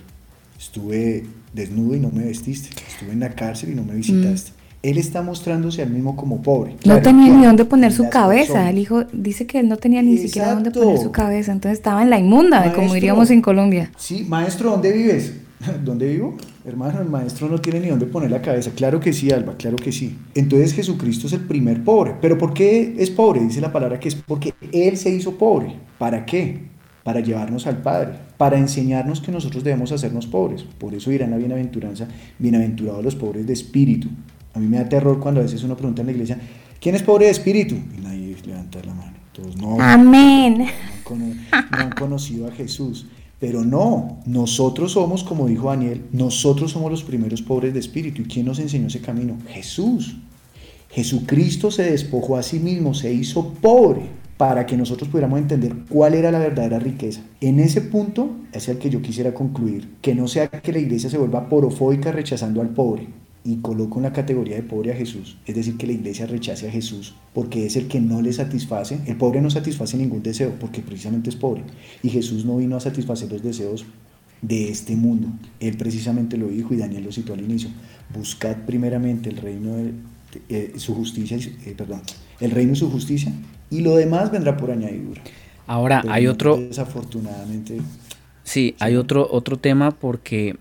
estuve 0.59 1.25
desnudo 1.53 1.95
y 1.97 2.01
no 2.01 2.11
me 2.11 2.25
vestiste, 2.25 2.71
estuve 2.89 3.13
en 3.13 3.21
la 3.21 3.31
cárcel 3.31 3.71
y 3.73 3.75
no 3.75 3.85
me 3.85 3.95
visitaste. 3.95 4.53
Él 4.83 4.97
está 4.97 5.23
mostrándose 5.23 5.83
al 5.83 5.91
mismo 5.91 6.15
como 6.15 6.41
pobre. 6.41 6.73
No 6.73 6.79
Claro, 6.79 7.03
tenía 7.03 7.35
ni 7.35 7.45
dónde 7.45 7.65
poner 7.65 7.93
su 7.93 8.09
cabeza. 8.09 8.53
personas. 8.53 8.71
El 8.71 8.79
hijo 8.79 9.05
dice 9.13 9.45
que 9.47 9.59
él 9.59 9.69
no 9.69 9.77
tenía 9.77 10.03
ni 10.03 10.17
siquiera 10.19 10.55
dónde 10.55 10.71
poner 10.71 10.99
su 10.99 11.11
cabeza. 11.11 11.51
Entonces 11.51 11.79
estaba 11.79 12.03
en 12.03 12.11
la 12.11 12.19
inmunda, 12.19 12.73
como 12.73 12.95
diríamos 12.95 13.31
en 13.31 13.43
Colombia. 13.43 13.91
Sí, 13.97 14.25
maestro, 14.29 14.71
¿dónde 14.71 14.93
vives? 14.93 15.33
¿Dónde 15.85 16.07
vivo? 16.09 16.37
Hermano, 16.65 17.01
el 17.01 17.09
maestro 17.09 17.49
no 17.49 17.59
tiene 17.59 17.81
ni 17.81 17.89
dónde 17.89 18.07
poner 18.07 18.31
la 18.31 18.41
cabeza. 18.41 18.71
Claro 18.77 19.01
que 19.01 19.13
sí, 19.13 19.33
Alba, 19.33 19.57
claro 19.57 19.75
que 19.77 19.91
sí. 19.91 20.17
Entonces 20.37 20.73
Jesucristo 20.73 21.27
es 21.27 21.33
el 21.33 21.41
primer 21.41 21.83
pobre. 21.83 22.15
¿Pero 22.21 22.39
por 22.39 22.55
qué 22.55 22.95
es 22.99 23.11
pobre? 23.11 23.41
Dice 23.41 23.61
la 23.61 23.73
palabra 23.73 23.99
que 23.99 24.07
es 24.09 24.15
porque 24.15 24.55
Él 24.73 24.97
se 24.97 25.11
hizo 25.11 25.37
pobre. 25.37 25.75
¿Para 25.99 26.25
qué? 26.25 26.61
Para 27.09 27.21
llevarnos 27.21 27.67
al 27.67 27.79
Padre, 27.81 28.11
para 28.37 28.59
enseñarnos 28.59 29.23
que 29.23 29.33
nosotros 29.33 29.65
debemos 29.65 29.93
hacernos 29.93 30.27
pobres. 30.27 30.63
Por 30.77 30.93
eso 30.93 31.09
dirán 31.09 31.31
la 31.31 31.39
bienaventuranza, 31.39 32.07
bienaventurados 32.39 33.03
los 33.03 33.15
pobres 33.17 33.47
de 33.47 33.55
espíritu. 33.55 34.09
A 34.53 34.59
mí 34.59 34.67
me 34.67 34.77
da 34.77 34.91
terror 34.91 35.19
cuando 35.19 35.41
a 35.41 35.45
veces 35.45 35.63
uno 35.63 35.75
pregunta 35.75 36.03
en 36.03 36.07
la 36.09 36.13
iglesia, 36.13 36.39
¿quién 36.79 36.95
es 36.97 37.03
pobre 37.03 37.25
de 37.25 37.31
espíritu? 37.31 37.77
Y 37.97 38.03
nadie 38.03 38.37
levanta 38.45 38.81
la 38.85 38.93
mano. 38.93 39.15
Todos, 39.33 39.57
no, 39.57 39.81
Amén. 39.81 40.59
no 40.59 40.67
cono- 41.03 41.25
no 41.35 41.79
han 41.79 41.91
conocido 41.93 42.47
a 42.47 42.51
Jesús. 42.53 43.07
Pero 43.41 43.65
no, 43.65 44.19
nosotros 44.27 44.93
somos, 44.93 45.25
como 45.25 45.47
dijo 45.47 45.69
Daniel, 45.71 46.03
nosotros 46.13 46.73
somos 46.73 46.91
los 46.91 47.05
primeros 47.05 47.41
pobres 47.41 47.73
de 47.73 47.81
espíritu. 47.81 48.21
¿Y 48.21 48.25
quién 48.27 48.45
nos 48.45 48.59
enseñó 48.59 48.89
ese 48.89 49.01
camino? 49.01 49.39
Jesús. 49.49 50.17
Jesucristo 50.91 51.71
se 51.71 51.91
despojó 51.91 52.37
a 52.37 52.43
sí 52.43 52.59
mismo, 52.59 52.93
se 52.93 53.15
hizo 53.15 53.55
pobre 53.55 54.03
para 54.39 54.67
que 54.67 54.77
nosotros 54.77 55.11
pudiéramos 55.11 55.41
entender 55.41 55.75
cuál 55.89 56.15
era 56.15 56.31
la 56.31 56.39
verdadera 56.39 56.79
riqueza. 56.79 57.21
En 57.41 57.59
ese 57.59 57.83
punto 57.83 58.37
es 58.53 58.69
el 58.69 58.79
que 58.79 58.89
yo 58.89 59.03
quisiera 59.03 59.35
concluir, 59.35 59.97
que 60.01 60.15
no 60.15 60.29
sea 60.29 60.49
que 60.49 60.73
la 60.73 60.79
iglesia 60.79 61.11
se 61.11 61.19
vuelva 61.19 61.49
porofóbica 61.49 62.13
rechazando 62.13 62.63
al 62.63 62.71
pobre 62.71 63.09
y 63.45 63.57
coloco 63.57 63.99
en 63.99 64.05
la 64.05 64.13
categoría 64.13 64.57
de 64.57 64.63
pobre 64.63 64.93
a 64.93 64.97
Jesús, 64.97 65.37
es 65.45 65.57
decir, 65.57 65.77
que 65.77 65.87
la 65.87 65.93
iglesia 65.93 66.27
rechace 66.27 66.69
a 66.69 66.71
Jesús 66.71 67.15
porque 67.35 67.67
es 67.67 67.77
el 67.77 67.89
que 67.89 68.01
no 68.01 68.23
le 68.23 68.33
satisface, 68.33 69.01
el 69.07 69.17
pobre 69.17 69.41
no 69.41 69.51
satisface 69.51 69.97
ningún 69.97 70.23
deseo 70.23 70.53
porque 70.61 70.83
precisamente 70.83 71.31
es 71.31 71.37
pobre 71.37 71.65
y 72.03 72.09
Jesús 72.09 72.45
no 72.45 72.59
vino 72.59 72.77
a 72.77 72.81
satisfacer 72.81 73.31
los 73.33 73.43
deseos 73.43 73.87
de 74.41 74.69
este 74.69 74.95
mundo, 74.95 75.29
él 75.59 75.77
precisamente 75.77 76.37
lo 76.37 76.47
dijo 76.47 76.75
y 76.75 76.77
Daniel 76.77 77.05
lo 77.05 77.13
citó 77.13 77.33
al 77.33 77.41
inicio, 77.41 77.71
buscad 78.15 78.57
primeramente 78.67 79.31
el 79.31 79.37
reino 79.37 79.75
de, 79.75 79.93
eh, 80.49 80.73
su 80.77 80.95
justicia, 80.95 81.37
eh, 81.39 81.75
perdón, 81.77 82.03
el 82.39 82.53
reino 82.53 82.73
y 82.75 82.77
su 82.77 82.89
justicia 82.89 83.33
y 83.71 83.81
lo 83.81 83.97
demás 83.97 84.31
vendrá 84.31 84.57
por 84.57 84.71
añadidura. 84.71 85.23
Ahora, 85.67 86.01
Pero 86.03 86.15
hay 86.15 86.27
otro, 86.27 86.57
Desafortunadamente, 86.57 87.81
Sí, 88.45 88.75
hay 88.79 88.97
otro, 88.97 89.29
otro 89.31 89.59
tema 89.59 89.91
porque 89.91 90.57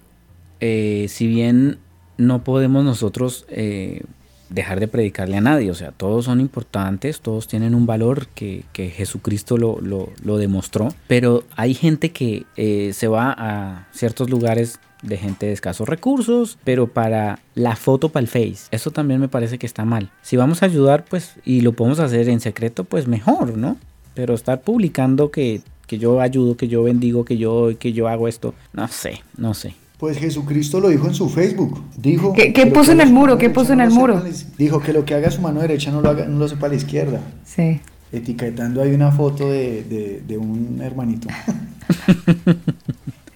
eh, 0.60 1.06
si 1.10 1.28
bien 1.28 1.78
no 2.18 2.44
podemos 2.44 2.84
nosotros 2.84 3.46
eh, 3.50 4.02
dejar 4.50 4.80
de 4.82 4.88
predicarle 4.90 5.38
a 5.38 5.42
nadie, 5.42 5.72
o 5.72 5.76
sea, 5.76 5.92
todos 5.92 6.26
son 6.26 6.42
importantes, 6.42 7.22
todos 7.22 7.48
tienen 7.48 7.74
un 7.76 7.86
valor 7.86 8.28
que, 8.28 8.64
que 8.74 8.90
Jesucristo 8.90 9.58
lo, 9.58 9.80
lo- 9.80 10.10
lo 10.24 10.38
demostró, 10.38 10.90
pero 11.08 11.44
hay 11.56 11.74
gente 11.74 12.12
que 12.12 12.46
eh, 12.58 12.92
se 12.94 13.08
va 13.08 13.34
a 13.38 13.88
ciertos 13.94 14.30
lugares 14.30 14.80
de 15.04 15.18
gente 15.18 15.46
de 15.46 15.54
escasos 15.54 15.88
recursos, 15.88 16.58
pero 16.64 16.88
para 16.88 17.40
la 17.56 17.76
foto 17.76 18.10
para 18.10 18.22
el 18.24 18.28
Face, 18.28 18.68
eso 18.72 18.92
también 18.92 19.20
me 19.20 19.28
parece 19.28 19.58
que 19.58 19.66
está 19.66 19.86
mal. 19.86 20.10
Si 20.22 20.38
vamos 20.38 20.64
a 20.64 20.66
ayudar, 20.66 21.06
pues, 21.06 21.34
y 21.46 21.62
lo 21.62 21.74
podemos 21.74 22.00
hacer 22.00 22.30
en 22.30 22.40
secreto, 22.40 22.84
pues 22.84 23.08
mejor, 23.08 23.58
¿no? 23.58 23.78
Pero 24.14 24.34
estar 24.34 24.62
publicando 24.62 25.30
que, 25.32 25.62
que 25.86 25.98
yo 26.00 26.20
ayudo, 26.22 26.58
que 26.58 26.68
yo 26.68 26.84
bendigo, 26.84 27.24
que 27.26 27.38
yo, 27.38 27.70
que 27.80 27.94
yo 27.94 28.08
hago 28.08 28.28
esto, 28.28 28.54
no 28.74 28.88
sé, 28.88 29.22
no 29.38 29.54
sé. 29.54 29.76
Pues 30.00 30.18
Jesucristo 30.20 30.80
lo 30.80 30.90
dijo 30.90 31.08
en 31.08 31.16
su 31.16 31.28
Facebook. 31.28 31.82
Dijo 31.98 32.32
¿Qué- 32.34 32.52
puso 32.68 32.88
que 32.88 32.92
en 32.92 33.02
el 33.02 33.12
muro? 33.12 33.38
¿Qué 33.40 33.50
puso 33.50 33.72
en 33.74 33.80
no 33.80 33.84
el 33.86 33.90
muro? 33.92 34.14
la 34.24 34.30
Dijo 34.58 34.80
que 34.80 34.94
lo 34.94 35.06
que 35.06 35.16
haga 35.16 35.32
su 35.32 35.42
mano 35.42 35.60
derecha 35.62 35.90
no 35.92 36.02
lo, 36.02 36.10
haga, 36.10 36.26
no 36.28 36.38
lo 36.38 36.48
sepa 36.48 36.68
la 36.68 36.76
izquierda. 36.76 37.20
Sí. 37.46 37.82
Etiquetando 38.12 38.82
ahí 38.84 38.92
una 38.94 39.12
foto 39.12 39.50
de, 39.50 39.84
de- 39.84 40.22
de 40.26 40.38
un 40.38 40.80
hermanito. 40.84 41.28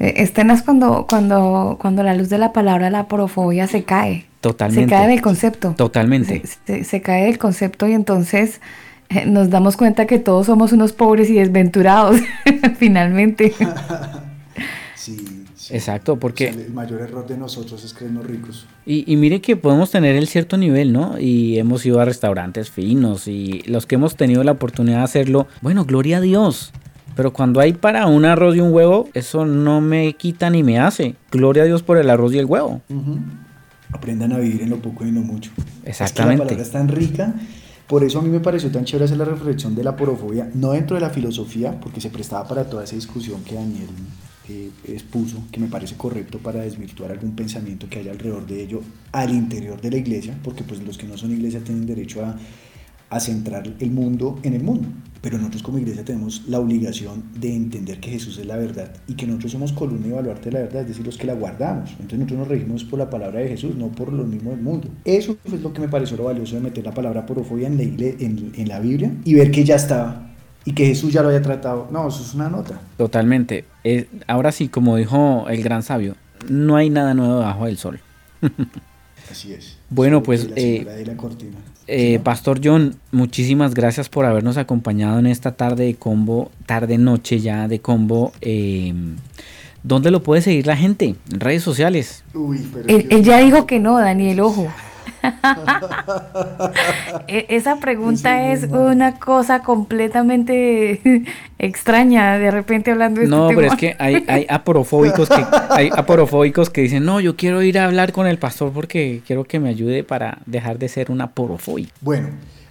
Eh, 0.02 0.14
Escena 0.24 0.56
es 0.56 0.64
cuando, 0.64 1.06
cuando, 1.08 1.78
cuando 1.80 2.02
la 2.04 2.16
luz 2.16 2.28
de 2.30 2.38
la 2.40 2.52
palabra, 2.54 2.90
la 2.90 3.08
porofobia 3.08 3.68
se 3.68 3.84
cae. 3.84 4.26
Totalmente. 4.42 4.86
Se 4.86 4.90
cae 4.90 5.08
del 5.08 5.22
concepto. 5.22 5.76
Totalmente. 5.78 6.42
Se, 6.46 6.58
se- 6.80 6.84
se 6.84 7.02
cae 7.02 7.26
del 7.26 7.38
concepto 7.38 7.88
y 7.88 7.94
entonces 7.94 8.60
eh, 9.10 9.26
nos 9.28 9.50
damos 9.52 9.78
cuenta 9.78 10.08
que 10.08 10.18
todos 10.18 10.48
somos 10.48 10.72
unos 10.72 10.94
pobres 10.94 11.30
y 11.30 11.36
desventurados, 11.36 12.18
finalmente. 12.80 13.54
Sí, 14.96 15.18
sí. 15.56 15.74
Exacto, 15.74 16.14
O 16.14 16.20
porque... 16.20 16.54
sea, 16.54 16.62
el 16.62 16.72
mayor 16.74 17.02
error 17.02 17.26
de 17.26 17.36
nosotros 17.36 17.84
es 17.84 17.92
creernos 17.94 18.24
ricos. 18.26 18.68
Y, 18.86 19.12
y 19.12 19.16
mire 19.18 19.42
que 19.42 19.56
podemos 19.56 19.90
tener 19.90 20.16
el 20.16 20.28
cierto 20.28 20.58
nivel, 20.58 20.94
¿no? 20.94 21.20
Y 21.20 21.58
hemos 21.58 21.84
ido 21.88 22.00
a 22.00 22.06
restaurantes 22.06 22.70
finos 22.70 23.28
y 23.28 23.64
los 23.66 23.88
que 23.88 23.96
hemos 23.96 24.16
tenido 24.16 24.44
la 24.44 24.52
oportunidad 24.52 24.98
de 25.00 25.04
hacerlo, 25.06 25.48
bueno, 25.62 25.86
gloria 25.86 26.18
a 26.18 26.22
Dios. 26.22 26.72
Pero 27.22 27.34
cuando 27.34 27.60
hay 27.60 27.74
para 27.74 28.08
un 28.08 28.26
arroz 28.26 28.56
y 28.56 28.62
un 28.62 28.74
huevo, 28.74 29.08
eso 29.14 29.46
no 29.46 29.80
me 29.80 30.14
quita 30.14 30.50
ni 30.50 30.64
me 30.64 30.80
hace. 30.80 31.14
Gloria 31.30 31.62
a 31.62 31.66
Dios 31.68 31.84
por 31.84 32.00
el 32.00 32.10
arroz 32.10 32.34
y 32.34 32.40
el 32.40 32.46
huevo. 32.46 32.82
Aprendan 33.92 34.34
a 34.34 34.40
vivir 34.40 34.64
en 34.64 34.72
lo 34.72 34.78
poco 34.78 35.06
y 35.06 35.10
en 35.10 35.14
lo 35.14 35.22
mucho. 35.22 35.52
Es 35.60 35.84
que 35.84 35.90
Exactamente. 35.92 36.38
la 36.40 36.44
palabra 36.46 36.64
es 36.64 36.72
tan 36.72 36.88
rica. 36.88 37.36
Por 37.86 38.04
eso 38.04 38.18
a 38.18 38.22
mí 38.24 38.30
me 38.30 38.40
pareció 38.40 38.72
tan 38.72 38.86
chévere 38.86 39.06
hacer 39.06 39.18
la 39.18 39.26
reflexión 39.26 39.76
de 39.76 39.84
la 39.84 39.96
porofobia, 39.96 40.50
no 40.56 40.72
dentro 40.72 40.96
de 40.96 41.02
la 41.02 41.12
filosofía, 41.12 41.80
porque 41.80 42.02
se 42.02 42.10
prestaba 42.10 42.48
para 42.48 42.68
toda 42.68 42.86
esa 42.86 42.96
discusión 42.96 43.44
que 43.44 43.54
Daniel 43.54 43.90
eh, 44.50 44.72
expuso, 44.88 45.44
que 45.52 45.60
me 45.60 45.68
parece 45.68 45.96
correcto 45.98 46.40
para 46.40 46.62
desvirtuar 46.62 47.12
algún 47.12 47.36
pensamiento 47.36 47.88
que 47.88 48.00
haya 48.00 48.10
alrededor 48.10 48.48
de 48.48 48.64
ello 48.64 48.82
al 49.12 49.30
interior 49.30 49.80
de 49.80 49.92
la 49.92 49.98
iglesia, 49.98 50.36
porque 50.44 50.64
pues 50.64 50.82
los 50.82 50.98
que 50.98 51.06
no 51.06 51.20
son 51.20 51.34
iglesia 51.34 51.60
tienen 51.64 51.86
derecho 51.86 52.26
a, 52.26 52.36
a 53.12 53.20
centrar 53.20 53.72
el 53.80 53.92
mundo 53.92 54.40
en 54.42 54.54
el 54.54 54.64
mundo. 54.64 54.88
Pero 55.22 55.38
nosotros 55.38 55.62
como 55.62 55.78
iglesia 55.78 56.04
tenemos 56.04 56.44
la 56.48 56.60
obligación 56.60 57.24
de 57.40 57.56
entender 57.56 58.00
que 58.00 58.10
Jesús 58.10 58.40
es 58.40 58.48
la 58.48 58.58
verdad 58.58 58.92
y 59.08 59.14
que 59.14 59.28
nosotros 59.28 59.52
somos 59.52 59.72
columna 59.72 60.08
y 60.08 60.12
baluarte 60.12 60.50
de 60.50 60.54
la 60.54 60.60
verdad, 60.62 60.82
es 60.82 60.88
decir, 60.88 61.06
los 61.06 61.18
que 61.18 61.28
la 61.28 61.34
guardamos. 61.34 61.92
Entonces 61.92 62.18
nosotros 62.18 62.40
nos 62.40 62.48
regimos 62.48 62.84
por 62.84 62.98
la 62.98 63.10
palabra 63.10 63.42
de 63.42 63.50
Jesús, 63.50 63.76
no 63.76 63.90
por 63.90 64.12
lo 64.12 64.24
mismo 64.24 64.50
del 64.50 64.62
mundo. 64.62 64.88
Eso 65.06 65.38
es 65.46 65.62
lo 65.62 65.72
que 65.72 65.82
me 65.82 65.90
pareció 65.90 66.18
lo 66.18 66.24
valioso 66.24 66.56
de 66.56 66.62
meter 66.62 66.84
la 66.84 66.94
palabra 66.94 67.28
porofobia 67.28 67.68
en 67.68 67.78
la, 67.78 67.84
en, 67.84 68.52
en 68.56 68.68
la 68.68 68.80
Biblia 68.80 69.12
y 69.24 69.36
ver 69.36 69.52
que 69.52 69.64
ya 69.64 69.76
estaba 69.76 70.32
y 70.66 70.74
que 70.74 70.86
Jesús 70.88 71.14
ya 71.14 71.22
lo 71.22 71.28
había 71.28 71.42
tratado. 71.42 71.88
No, 71.92 72.08
eso 72.08 72.24
es 72.24 72.34
una 72.34 72.50
nota. 72.50 72.80
Totalmente. 72.98 73.66
Eh, 73.84 74.08
ahora 74.28 74.52
sí, 74.52 74.70
como 74.70 74.96
dijo 74.96 75.46
el 75.50 75.62
gran 75.64 75.84
sabio, 75.84 76.16
no 76.50 76.76
hay 76.76 76.90
nada 76.90 77.14
nuevo 77.14 77.40
debajo 77.40 77.66
del 77.66 77.78
sol. 77.78 78.00
Así 79.32 79.54
es. 79.54 79.78
Bueno, 79.90 80.24
pues, 80.24 80.50
eh, 80.56 81.06
eh, 81.88 82.20
Pastor 82.24 82.60
John, 82.64 82.96
muchísimas 83.12 83.74
gracias 83.74 84.10
por 84.10 84.26
habernos 84.26 84.58
acompañado 84.58 85.20
en 85.20 85.28
esta 85.28 85.54
tarde 85.54 85.86
de 85.86 85.96
combo, 85.96 86.52
tarde-noche 86.66 87.40
ya 87.40 87.68
de 87.68 87.80
combo. 87.80 88.34
¿Dónde 89.84 90.12
lo 90.12 90.22
puede 90.22 90.42
seguir 90.42 90.68
la 90.68 90.78
gente? 90.78 91.16
En 91.32 91.40
redes 91.40 91.64
sociales. 91.64 92.24
Uy, 92.34 92.68
él, 92.88 93.08
él, 93.10 93.24
ya 93.24 93.40
dijo 93.40 93.66
que 93.66 93.80
no, 93.80 93.98
Daniel, 93.98 94.42
ojo. 94.42 94.68
E-, 97.28 97.46
esa 97.50 97.78
pregunta 97.78 98.52
es 98.52 98.64
una 98.64 99.20
cosa 99.20 99.62
completamente 99.62 101.26
extraña, 101.60 102.38
de 102.38 102.52
repente 102.52 102.92
hablando 102.92 103.20
de 103.20 103.26
este 103.26 103.36
No, 103.36 103.50
pero 103.50 103.68
es 103.68 103.76
que 103.76 103.96
hay, 104.00 104.24
hay 104.28 104.46
aporofóbicos 104.50 105.30
que 105.30 105.46
hay 105.70 105.90
aporofóbicos 105.96 106.70
que 106.70 106.82
dicen, 106.82 107.06
"No, 107.06 107.20
yo 107.20 107.36
quiero 107.36 107.62
ir 107.62 107.80
a 107.80 107.86
hablar 107.86 108.12
con 108.12 108.28
el 108.28 108.38
pastor 108.38 108.72
porque 108.72 109.22
quiero 109.26 109.44
que 109.44 109.60
me 109.60 109.70
ayude 109.70 110.04
para 110.04 110.40
dejar 110.46 110.80
de 110.80 110.90
ser 110.90 111.12
un 111.12 111.22
aporofóbico." 111.22 111.92
Bueno, 112.02 112.30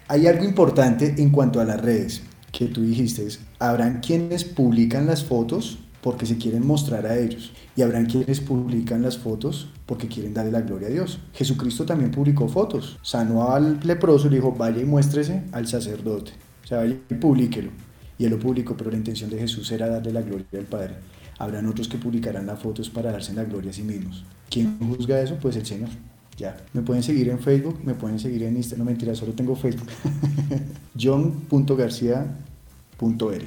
hay 0.08 0.26
algo 0.26 0.44
importante 0.44 1.14
en 1.18 1.30
cuanto 1.30 1.60
a 1.60 1.64
las 1.64 1.80
redes 1.80 2.22
que 2.52 2.66
tú 2.66 2.82
dijiste, 2.82 3.26
habrán 3.58 4.00
quienes 4.00 4.44
publican 4.44 5.06
las 5.06 5.24
fotos 5.24 5.78
porque 6.00 6.26
se 6.26 6.36
quieren 6.36 6.66
mostrar 6.66 7.06
a 7.06 7.16
ellos 7.16 7.52
y 7.80 7.82
habrán 7.82 8.04
quienes 8.04 8.40
publican 8.40 9.00
las 9.00 9.16
fotos 9.16 9.70
porque 9.86 10.06
quieren 10.06 10.34
darle 10.34 10.52
la 10.52 10.60
gloria 10.60 10.88
a 10.88 10.90
Dios. 10.90 11.18
Jesucristo 11.32 11.86
también 11.86 12.10
publicó 12.10 12.46
fotos, 12.46 12.98
sanó 13.00 13.52
al 13.52 13.80
leproso 13.84 14.26
y 14.26 14.30
le 14.30 14.36
dijo, 14.36 14.52
vaya 14.52 14.82
y 14.82 14.84
muéstrese 14.84 15.44
al 15.52 15.66
sacerdote, 15.66 16.32
o 16.62 16.66
sea, 16.66 16.76
vaya 16.76 16.98
y 17.08 17.14
publíquelo. 17.14 17.70
Y 18.18 18.26
él 18.26 18.32
lo 18.32 18.38
publicó, 18.38 18.76
pero 18.76 18.90
la 18.90 18.98
intención 18.98 19.30
de 19.30 19.38
Jesús 19.38 19.72
era 19.72 19.88
darle 19.88 20.12
la 20.12 20.20
gloria 20.20 20.44
al 20.52 20.66
Padre. 20.66 20.96
Habrán 21.38 21.66
otros 21.68 21.88
que 21.88 21.96
publicarán 21.96 22.44
las 22.44 22.60
fotos 22.60 22.90
para 22.90 23.12
darse 23.12 23.32
la 23.32 23.44
gloria 23.44 23.70
a 23.70 23.72
sí 23.72 23.82
mismos. 23.82 24.26
¿Quién 24.50 24.78
juzga 24.78 25.22
eso? 25.22 25.38
Pues 25.40 25.56
el 25.56 25.64
Señor. 25.64 25.88
Ya. 26.36 26.58
Me 26.74 26.82
pueden 26.82 27.02
seguir 27.02 27.30
en 27.30 27.38
Facebook, 27.38 27.80
me 27.82 27.94
pueden 27.94 28.18
seguir 28.18 28.42
en 28.42 28.56
Instagram. 28.56 28.84
No 28.84 28.90
mentira, 28.90 29.14
solo 29.14 29.32
tengo 29.32 29.56
Facebook. 29.56 29.88
John.garcía.r. 31.00 33.46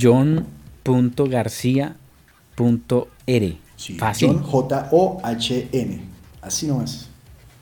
John.garcía.r. 0.00 2.07
Fácil. 3.98 4.38
J-O-H-N. 4.42 6.00
Así 6.42 6.66
nomás. 6.66 7.08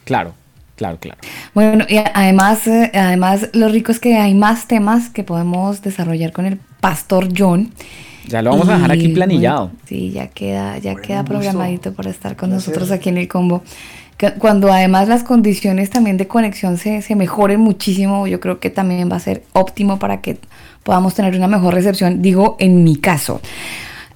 Claro, 0.05 0.35
claro, 0.77 0.98
claro. 0.98 1.18
Bueno, 1.55 1.85
y 1.89 1.97
además, 1.97 2.66
eh, 2.66 2.90
además, 2.94 3.51
lo 3.52 3.68
rico 3.68 3.93
es 3.93 4.01
que 4.01 4.16
hay 4.16 4.35
más 4.35 4.66
temas 4.68 5.10
que 5.10 5.24
podemos 5.24 5.82
desarrollar 5.82 6.32
con 6.32 6.47
el 6.47 6.59
pastor 6.81 7.28
John. 7.36 7.73
Ya 8.28 8.43
lo 8.43 8.51
vamos 8.51 8.68
a 8.68 8.74
dejar 8.74 8.93
aquí 8.93 9.09
planillado. 9.09 9.70
sí, 9.85 10.10
ya 10.10 10.28
queda, 10.28 10.78
ya 10.78 10.97
queda 10.97 11.24
programadito 11.24 11.93
para 11.93 12.10
estar 12.10 12.36
con 12.36 12.51
nosotros 12.51 12.90
aquí 12.90 13.09
en 13.09 13.18
el 13.18 13.28
combo. 13.28 13.62
Cuando 14.39 14.73
además 14.73 15.09
las 15.09 15.23
condiciones 15.23 15.90
también 15.90 16.16
de 16.16 16.27
conexión 16.27 16.78
se, 16.78 17.02
se 17.02 17.14
mejoren 17.14 17.60
muchísimo, 17.60 18.27
yo 18.27 18.40
creo 18.40 18.60
que 18.60 18.70
también 18.70 19.10
va 19.12 19.16
a 19.16 19.20
ser 19.20 19.44
óptimo 19.52 19.98
para 19.98 20.23
que 20.23 20.39
podamos 20.82 21.14
tener 21.14 21.36
una 21.36 21.48
mejor 21.48 21.74
recepción, 21.74 22.23
digo 22.23 22.56
en 22.59 22.82
mi 22.82 22.97
caso. 22.97 23.40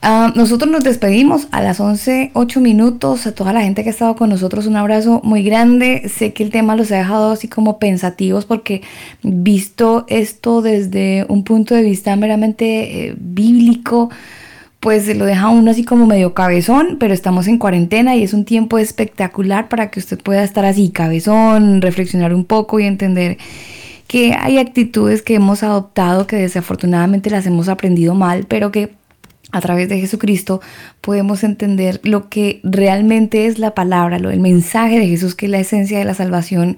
Ah, 0.03 0.33
nosotros 0.35 0.71
nos 0.71 0.83
despedimos 0.83 1.49
a 1.51 1.61
las 1.61 1.79
11, 1.79 2.31
8 2.33 2.61
minutos. 2.61 3.27
A 3.27 3.35
toda 3.35 3.53
la 3.53 3.61
gente 3.61 3.83
que 3.83 3.91
ha 3.91 3.93
estado 3.93 4.17
con 4.17 4.31
nosotros, 4.31 4.67
un 4.67 4.77
abrazo 4.77 5.21
muy 5.25 5.43
grande. 5.43 6.09
Sé 6.09 6.33
que 6.33 6.43
el 6.43 6.51
tema 6.51 6.75
los 6.75 6.91
ha 6.91 6.97
dejado 6.97 7.33
así 7.33 7.49
como 7.49 7.79
pensativos 7.79 8.47
porque 8.47 8.83
visto 9.23 10.07
esto 10.09 10.63
desde 10.63 11.27
un 11.29 11.45
punto 11.45 11.75
de 11.75 11.83
vista 11.83 12.17
meramente 12.17 13.09
eh, 13.09 13.15
bíblico, 13.19 14.11
pues 14.81 15.15
lo 15.15 15.27
deja 15.27 15.51
uno 15.51 15.71
así 15.71 15.85
como 15.85 16.07
medio 16.07 16.33
cabezón, 16.33 16.97
pero 16.99 17.13
estamos 17.13 17.47
en 17.47 17.59
cuarentena 17.59 18.17
y 18.17 18.23
es 18.23 18.33
un 18.33 18.47
tiempo 18.47 18.79
espectacular 18.79 19.69
para 19.69 19.91
que 19.91 20.01
usted 20.01 20.19
pueda 20.19 20.43
estar 20.43 20.65
así 20.65 20.89
cabezón, 20.91 21.83
reflexionar 21.83 22.33
un 22.33 22.47
poco 22.47 22.81
y 22.81 22.85
entender 22.87 23.37
que 24.07 24.33
hay 24.35 24.59
actitudes 24.59 25.23
que 25.23 25.35
hemos 25.35 25.63
adoptado 25.63 26.27
que 26.27 26.37
desafortunadamente 26.37 27.31
las 27.31 27.47
hemos 27.47 27.69
aprendido 27.69 28.15
mal, 28.15 28.47
pero 28.49 28.73
que 28.73 29.00
a 29.53 29.61
través 29.61 29.89
de 29.89 29.99
Jesucristo 30.01 30.61
podemos 31.01 31.43
entender 31.43 32.01
lo 32.05 32.29
que 32.29 32.61
realmente 32.63 33.47
es 33.47 33.59
la 33.59 33.75
palabra, 33.75 34.19
lo, 34.19 34.31
el 34.31 34.41
mensaje 34.41 34.99
de 34.99 35.09
Jesús, 35.09 35.35
que 35.35 35.47
es 35.47 35.53
la 35.53 35.61
esencia 35.61 35.99
de 35.99 36.05
la 36.05 36.15
salvación 36.15 36.77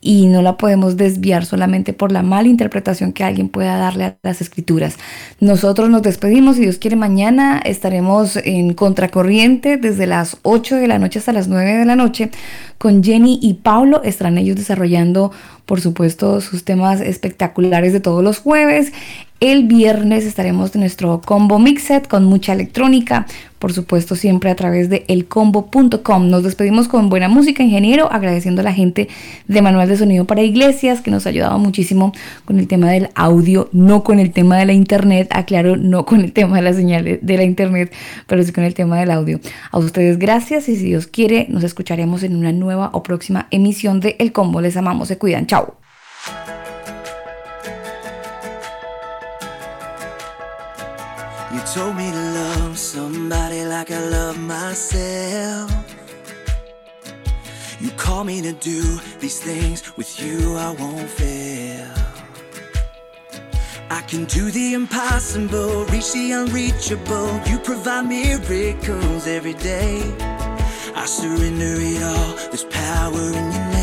y 0.00 0.26
no 0.26 0.42
la 0.42 0.56
podemos 0.56 0.96
desviar 0.96 1.44
solamente 1.44 1.92
por 1.92 2.12
la 2.12 2.22
mala 2.22 2.48
interpretación 2.48 3.12
que 3.12 3.24
alguien 3.24 3.48
pueda 3.48 3.76
darle 3.76 4.04
a 4.04 4.16
las 4.22 4.40
escrituras. 4.40 4.96
Nosotros 5.40 5.90
nos 5.90 6.02
despedimos, 6.02 6.56
si 6.56 6.62
Dios 6.62 6.78
quiere, 6.78 6.96
mañana 6.96 7.60
estaremos 7.64 8.36
en 8.36 8.74
contracorriente 8.74 9.76
desde 9.76 10.06
las 10.06 10.36
8 10.42 10.76
de 10.76 10.86
la 10.86 10.98
noche 10.98 11.18
hasta 11.18 11.32
las 11.32 11.48
9 11.48 11.78
de 11.78 11.84
la 11.84 11.96
noche 11.96 12.30
con 12.78 13.02
Jenny 13.02 13.40
y 13.42 13.54
Paulo. 13.54 14.02
Estarán 14.04 14.38
ellos 14.38 14.56
desarrollando, 14.56 15.32
por 15.66 15.80
supuesto, 15.80 16.40
sus 16.40 16.64
temas 16.64 17.00
espectaculares 17.00 17.92
de 17.92 18.00
todos 18.00 18.22
los 18.22 18.38
jueves. 18.38 18.92
El 19.40 19.68
viernes 19.68 20.24
estaremos 20.24 20.74
en 20.74 20.80
nuestro 20.80 21.20
combo 21.20 21.60
mixet 21.60 22.08
con 22.08 22.24
mucha 22.24 22.52
electrónica, 22.52 23.24
por 23.60 23.72
supuesto 23.72 24.16
siempre 24.16 24.50
a 24.50 24.56
través 24.56 24.90
de 24.90 25.04
elcombo.com. 25.06 26.28
Nos 26.28 26.42
despedimos 26.42 26.88
con 26.88 27.08
buena 27.08 27.28
música, 27.28 27.62
ingeniero, 27.62 28.10
agradeciendo 28.10 28.62
a 28.62 28.64
la 28.64 28.72
gente 28.72 29.08
de 29.46 29.62
Manual 29.62 29.86
de 29.86 29.96
Sonido 29.96 30.24
para 30.24 30.42
Iglesias 30.42 31.02
que 31.02 31.12
nos 31.12 31.24
ha 31.24 31.28
ayudado 31.28 31.56
muchísimo 31.60 32.12
con 32.46 32.58
el 32.58 32.66
tema 32.66 32.90
del 32.90 33.10
audio, 33.14 33.68
no 33.70 34.02
con 34.02 34.18
el 34.18 34.32
tema 34.32 34.58
de 34.58 34.66
la 34.66 34.72
internet, 34.72 35.28
aclaro, 35.30 35.76
no 35.76 36.04
con 36.04 36.20
el 36.20 36.32
tema 36.32 36.56
de 36.56 36.62
las 36.62 36.74
señales 36.74 37.20
de 37.22 37.36
la 37.36 37.44
internet, 37.44 37.92
pero 38.26 38.42
sí 38.42 38.50
con 38.50 38.64
el 38.64 38.74
tema 38.74 38.98
del 38.98 39.12
audio. 39.12 39.38
A 39.70 39.78
ustedes 39.78 40.18
gracias 40.18 40.68
y 40.68 40.74
si 40.74 40.86
Dios 40.86 41.06
quiere 41.06 41.46
nos 41.48 41.62
escucharemos 41.62 42.24
en 42.24 42.34
una 42.34 42.50
nueva 42.50 42.90
o 42.92 43.04
próxima 43.04 43.46
emisión 43.52 44.00
de 44.00 44.16
El 44.18 44.32
Combo. 44.32 44.60
Les 44.60 44.76
amamos, 44.76 45.06
se 45.06 45.16
cuidan, 45.16 45.46
chao. 45.46 45.76
You 51.50 51.60
told 51.60 51.96
me 51.96 52.10
to 52.10 52.24
love 52.34 52.78
somebody 52.78 53.64
like 53.64 53.90
I 53.90 54.06
love 54.10 54.38
myself. 54.38 55.70
You 57.80 57.90
call 57.92 58.24
me 58.24 58.42
to 58.42 58.52
do 58.52 58.82
these 59.18 59.40
things 59.40 59.96
with 59.96 60.20
you, 60.20 60.56
I 60.56 60.72
won't 60.78 61.08
fail. 61.08 61.88
I 63.88 64.02
can 64.02 64.26
do 64.26 64.50
the 64.50 64.74
impossible, 64.74 65.86
reach 65.86 66.12
the 66.12 66.32
unreachable. 66.32 67.40
You 67.46 67.58
provide 67.60 68.06
miracles 68.06 69.26
every 69.26 69.54
day. 69.54 70.02
I 70.94 71.06
surrender 71.06 71.76
it 71.78 72.02
all, 72.02 72.34
there's 72.50 72.64
power 72.64 73.14
in 73.14 73.52
your 73.52 73.66
name. 73.72 73.77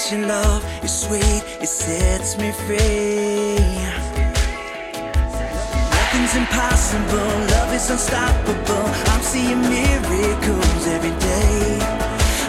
Jesus, 0.00 0.12
your 0.12 0.26
love 0.26 0.64
is 0.84 0.92
sweet, 0.92 1.42
it 1.60 1.66
sets 1.66 2.38
me 2.38 2.52
free. 2.52 3.56
Nothing's 5.90 6.36
impossible, 6.36 7.32
love 7.54 7.74
is 7.74 7.90
unstoppable. 7.90 8.86
I'm 9.12 9.22
seeing 9.22 9.60
miracles 9.60 10.86
every 10.86 11.14
day. 11.20 11.78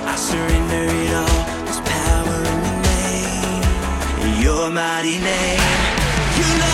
I 0.06 0.16
surrender 0.16 0.84
it 1.02 1.14
all, 1.14 1.46
there's 1.66 1.82
power 1.82 2.40
in 2.52 2.60
your 2.64 2.80
name, 2.92 4.42
your 4.44 4.70
mighty 4.70 5.20
name. 5.20 5.62
You 6.38 6.46
love 6.60 6.71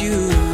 you 0.00 0.53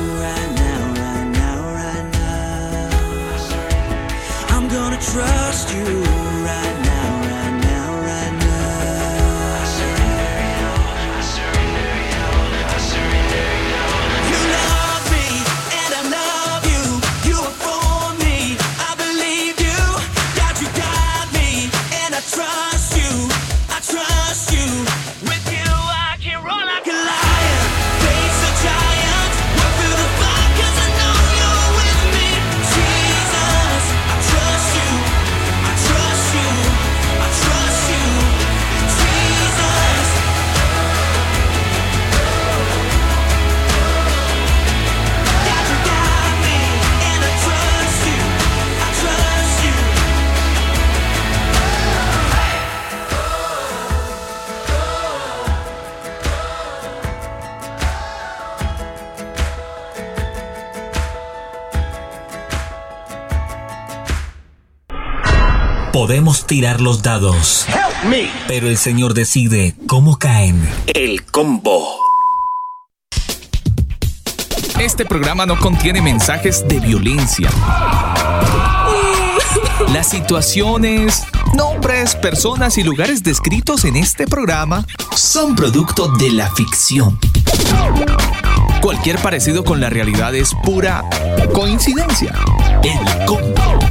Podemos 66.11 66.45
tirar 66.45 66.81
los 66.81 67.05
dados, 67.05 67.67
pero 68.49 68.67
el 68.67 68.77
Señor 68.79 69.15
decide 69.15 69.77
cómo 69.87 70.19
caen. 70.19 70.61
El 70.89 71.25
combo. 71.25 71.89
Este 74.81 75.07
programa 75.07 75.47
no 75.47 75.57
contiene 75.57 76.03
mensajes 76.03 76.67
de 76.67 76.81
violencia. 76.81 77.49
Las 79.93 80.09
situaciones, 80.09 81.23
nombres, 81.55 82.17
personas 82.17 82.77
y 82.77 82.83
lugares 82.83 83.23
descritos 83.23 83.85
en 83.85 83.95
este 83.95 84.27
programa 84.27 84.85
son 85.15 85.55
producto 85.55 86.09
de 86.09 86.33
la 86.33 86.51
ficción. 86.51 87.21
Cualquier 88.83 89.19
parecido 89.19 89.63
con 89.63 89.81
la 89.81 89.91
realidad 89.91 90.35
es 90.35 90.57
pura 90.65 91.05
coincidencia. 91.53 92.35
El 92.83 92.99
combo. 93.27 93.90